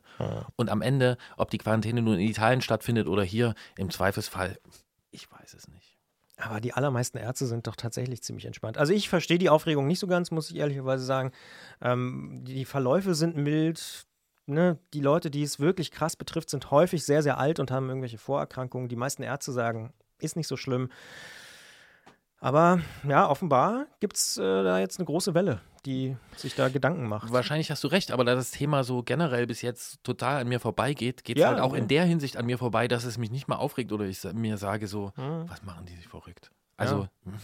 Und 0.56 0.70
am 0.70 0.82
Ende, 0.82 1.18
ob 1.38 1.52
die 1.52 1.60
Quarantäne 1.60 2.02
nun 2.02 2.16
in 2.16 2.28
Italien 2.28 2.62
stattfindet 2.62 3.08
oder 3.08 3.24
hier, 3.24 3.54
im 3.78 3.92
Zweifelsfall, 3.92 4.60
ich 5.12 5.32
weiß 5.32 5.54
es 5.54 5.68
nicht. 5.68 5.98
Aber 6.38 6.60
die 6.60 6.74
allermeisten 6.74 7.18
Ärzte 7.18 7.46
sind 7.46 7.68
doch 7.68 7.76
tatsächlich 7.76 8.24
ziemlich 8.24 8.46
entspannt. 8.46 8.78
Also 8.78 8.94
ich 8.94 9.10
verstehe 9.10 9.38
die 9.38 9.50
Aufregung 9.50 9.86
nicht 9.86 10.00
so 10.00 10.08
ganz, 10.08 10.32
muss 10.32 10.50
ich 10.50 10.58
ehrlicherweise 10.58 11.06
sagen. 11.06 11.32
Ähm, 11.82 12.42
die, 12.44 12.56
die 12.56 12.66
Verläufe 12.66 13.14
sind 13.14 13.38
mild. 13.38 14.08
Ne? 14.48 14.80
Die 14.94 15.02
Leute, 15.02 15.30
die 15.30 15.44
es 15.44 15.60
wirklich 15.60 15.92
krass 15.92 16.16
betrifft, 16.16 16.50
sind 16.50 16.72
häufig 16.72 17.06
sehr, 17.06 17.22
sehr 17.22 17.38
alt 17.38 17.60
und 17.60 17.70
haben 17.70 17.90
irgendwelche 17.90 18.18
Vorerkrankungen. 18.18 18.90
Die 18.90 18.96
meisten 18.96 19.22
Ärzte 19.22 19.52
sagen, 19.52 19.94
ist 20.20 20.36
nicht 20.36 20.48
so 20.48 20.58
schlimm. 20.58 20.90
Aber 22.44 22.80
ja, 23.08 23.30
offenbar 23.30 23.86
gibt 24.00 24.18
es 24.18 24.36
äh, 24.38 24.42
da 24.42 24.80
jetzt 24.80 24.98
eine 25.00 25.06
große 25.06 25.36
Welle, 25.36 25.62
die 25.86 26.18
sich 26.36 26.56
da 26.56 26.70
Gedanken 26.70 27.08
macht. 27.08 27.32
Wahrscheinlich 27.32 27.70
hast 27.70 27.84
du 27.84 27.88
recht, 27.88 28.12
aber 28.12 28.26
da 28.26 28.34
das 28.34 28.50
Thema 28.50 28.84
so 28.84 29.04
generell 29.04 29.46
bis 29.46 29.62
jetzt 29.62 30.04
total 30.04 30.42
an 30.42 30.48
mir 30.50 30.60
vorbeigeht, 30.60 31.24
geht 31.24 31.38
es 31.38 31.42
Ja, 31.42 31.50
halt 31.50 31.60
auch 31.60 31.74
ja. 31.74 31.78
in 31.78 31.88
der 31.88 32.04
Hinsicht 32.04 32.38
an 32.38 32.48
mir 32.48 32.58
vorbei, 32.58 32.88
dass 32.88 33.04
es 33.04 33.20
mich 33.20 33.30
nicht 33.30 33.48
mal 33.48 33.58
aufregt 33.58 33.92
oder 33.92 34.06
ich 34.06 34.24
mir 34.34 34.58
sage 34.58 34.88
so, 34.88 35.12
Hm. 35.16 35.48
was 35.50 35.62
machen 35.62 35.86
die 35.86 35.96
sich 35.96 36.08
verrückt? 36.08 36.52
Also, 36.78 37.08
hm, 37.26 37.38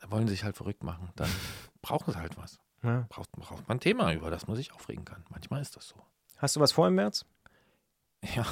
da 0.00 0.10
wollen 0.10 0.26
sie 0.26 0.32
sich 0.34 0.44
halt 0.44 0.56
verrückt 0.56 0.82
machen. 0.82 1.10
Dann 1.16 1.28
brauchen 1.82 2.10
sie 2.12 2.18
halt 2.18 2.38
was. 2.38 2.58
Ja. 2.82 3.04
Braucht, 3.10 3.30
braucht 3.32 3.68
man 3.68 3.76
ein 3.76 3.80
Thema, 3.80 4.12
über 4.14 4.30
das 4.30 4.46
man 4.46 4.56
sich 4.56 4.72
aufregen 4.72 5.04
kann. 5.04 5.24
Manchmal 5.28 5.60
ist 5.60 5.76
das 5.76 5.88
so. 5.88 5.96
Hast 6.38 6.56
du 6.56 6.60
was 6.60 6.72
vor 6.72 6.88
im 6.88 6.94
März? 6.94 7.26
Ja. 8.34 8.44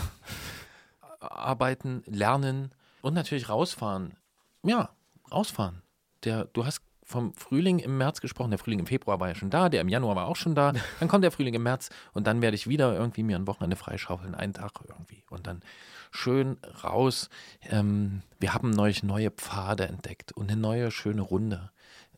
Arbeiten, 1.20 2.02
lernen 2.06 2.70
und 3.02 3.14
natürlich 3.14 3.48
rausfahren. 3.48 4.14
Ja, 4.62 4.90
rausfahren. 5.30 5.82
Der, 6.24 6.46
du 6.46 6.64
hast 6.64 6.82
vom 7.06 7.34
Frühling 7.34 7.78
im 7.78 7.98
März 7.98 8.20
gesprochen. 8.20 8.50
Der 8.50 8.58
Frühling 8.58 8.80
im 8.80 8.86
Februar 8.86 9.20
war 9.20 9.28
ja 9.28 9.36
schon 9.36 9.48
da, 9.48 9.68
der 9.68 9.80
im 9.80 9.88
Januar 9.88 10.16
war 10.16 10.26
auch 10.26 10.36
schon 10.36 10.56
da. 10.56 10.72
Dann 11.00 11.08
kommt 11.08 11.22
der 11.22 11.30
Frühling 11.30 11.54
im 11.54 11.62
März 11.62 11.88
und 12.12 12.26
dann 12.26 12.42
werde 12.42 12.56
ich 12.56 12.66
wieder 12.66 12.94
irgendwie 12.94 13.22
mir 13.22 13.36
ein 13.36 13.46
Wochenende 13.46 13.76
freischaufeln, 13.76 14.34
einen 14.34 14.54
Tag 14.54 14.72
irgendwie. 14.88 15.22
Und 15.30 15.46
dann 15.46 15.62
schön 16.10 16.58
raus. 16.82 17.30
Ähm, 17.62 18.22
wir 18.40 18.54
haben 18.54 18.70
neulich 18.70 19.04
neue 19.04 19.30
Pfade 19.30 19.86
entdeckt 19.86 20.32
und 20.32 20.50
eine 20.50 20.60
neue 20.60 20.90
schöne 20.90 21.22
Runde 21.22 21.70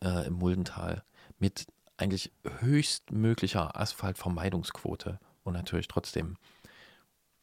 äh, 0.03 0.25
im 0.25 0.33
Muldental 0.33 1.03
mit 1.37 1.67
eigentlich 1.97 2.31
höchstmöglicher 2.59 3.79
Asphaltvermeidungsquote 3.79 5.19
und 5.43 5.53
natürlich 5.53 5.87
trotzdem 5.87 6.37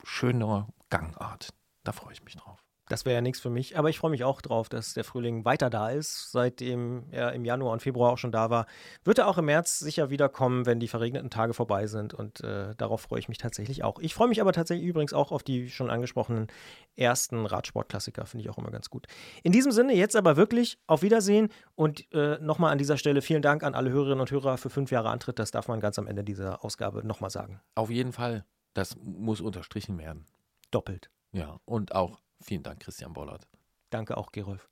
schöner 0.03 0.69
Gangart. 0.91 1.51
Da 1.85 1.93
freue 1.93 2.15
ich 2.15 2.25
mich 2.25 2.37
drauf. 2.37 2.66
Das 2.89 3.05
wäre 3.05 3.17
ja 3.17 3.21
nichts 3.21 3.41
für 3.41 3.51
mich, 3.51 3.77
aber 3.77 3.91
ich 3.91 3.99
freue 3.99 4.13
mich 4.13 4.23
auch 4.23 4.41
drauf, 4.41 4.69
dass 4.69 4.95
der 4.95 5.03
Frühling 5.03 5.45
weiter 5.45 5.71
da 5.71 5.91
ist. 5.91 6.31
Seitdem 6.31 7.05
er 7.11 7.33
im 7.33 7.45
Januar 7.45 7.73
und 7.73 7.83
Februar 7.83 8.13
auch 8.13 8.19
schon 8.19 8.31
da 8.31 8.49
war, 8.49 8.67
wird 9.03 9.19
er 9.19 9.27
auch 9.27 9.39
im 9.39 9.47
März 9.47 9.81
sicher 9.81 10.09
wiederkommen, 10.09 10.67
wenn 10.67 10.79
die 10.79 10.87
verregneten 10.87 11.29
Tage 11.29 11.53
vorbei 11.53 11.89
sind. 11.89 12.15
Und 12.15 12.43
äh, 12.43 12.77
darauf 12.77 13.01
freue 13.01 13.19
ich 13.19 13.29
mich 13.29 13.39
tatsächlich 13.39 13.83
auch. 13.83 13.99
Ich 13.99 14.15
freue 14.15 14.29
mich 14.29 14.41
aber 14.41 14.53
tatsächlich 14.53 14.87
übrigens 14.87 15.13
auch 15.13 15.33
auf 15.33 15.43
die 15.43 15.69
schon 15.69 15.91
angesprochenen 15.91 16.47
ersten 16.95 17.45
Radsportklassiker. 17.45 18.25
Finde 18.25 18.45
ich 18.45 18.51
auch 18.51 18.59
immer 18.59 18.71
ganz 18.71 18.89
gut. 18.89 19.07
In 19.43 19.51
diesem 19.51 19.73
Sinne, 19.73 19.95
jetzt 19.95 20.15
aber 20.15 20.37
wirklich 20.37 20.79
auf 20.87 21.03
Wiedersehen 21.03 21.49
und 21.75 22.07
äh, 22.13 22.39
nochmal 22.39 22.71
an 22.71 22.79
dieser 22.79 22.99
Stelle 22.99 23.21
vielen 23.21 23.43
Dank 23.43 23.65
an 23.65 23.75
alle 23.75 23.91
Hörerinnen 23.91 24.21
und 24.21 24.31
Hörer 24.31 24.59
für 24.59 24.71
fünf 24.71 24.93
Jahre 24.93 25.11
Antritt. 25.11 25.41
Das 25.41 25.51
darf 25.51 25.67
man 25.67 25.81
ganz 25.81 25.99
am 25.99 26.07
Ende 26.07 26.23
dieser 26.23 26.65
Ausgabe 26.65 27.05
nochmal 27.05 27.31
sagen. 27.31 27.61
Auf 27.75 27.91
jeden 27.91 28.13
Fall. 28.13 28.45
Das 28.75 28.97
muss 29.03 29.41
unterstrichen 29.41 29.99
werden. 29.99 30.27
Doppelt. 30.71 31.11
Ja, 31.33 31.61
und 31.65 31.95
auch 31.95 32.19
vielen 32.41 32.63
Dank, 32.63 32.81
Christian 32.81 33.13
Bollert. 33.13 33.47
Danke 33.91 34.17
auch, 34.17 34.33
Gerolf. 34.33 34.69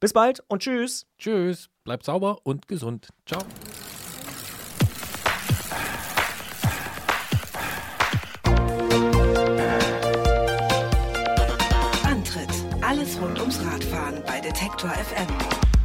Bis 0.00 0.12
bald 0.12 0.40
und 0.48 0.62
tschüss. 0.62 1.06
Tschüss. 1.18 1.70
Bleibt 1.84 2.04
sauber 2.04 2.38
und 2.42 2.68
gesund. 2.68 3.08
Ciao. 3.24 3.42
Antritt: 12.04 12.50
Alles 12.82 13.20
rund 13.20 13.40
ums 13.40 13.64
Radfahren 13.64 14.22
bei 14.26 14.40
Detektor 14.40 14.90
FM. 14.90 15.75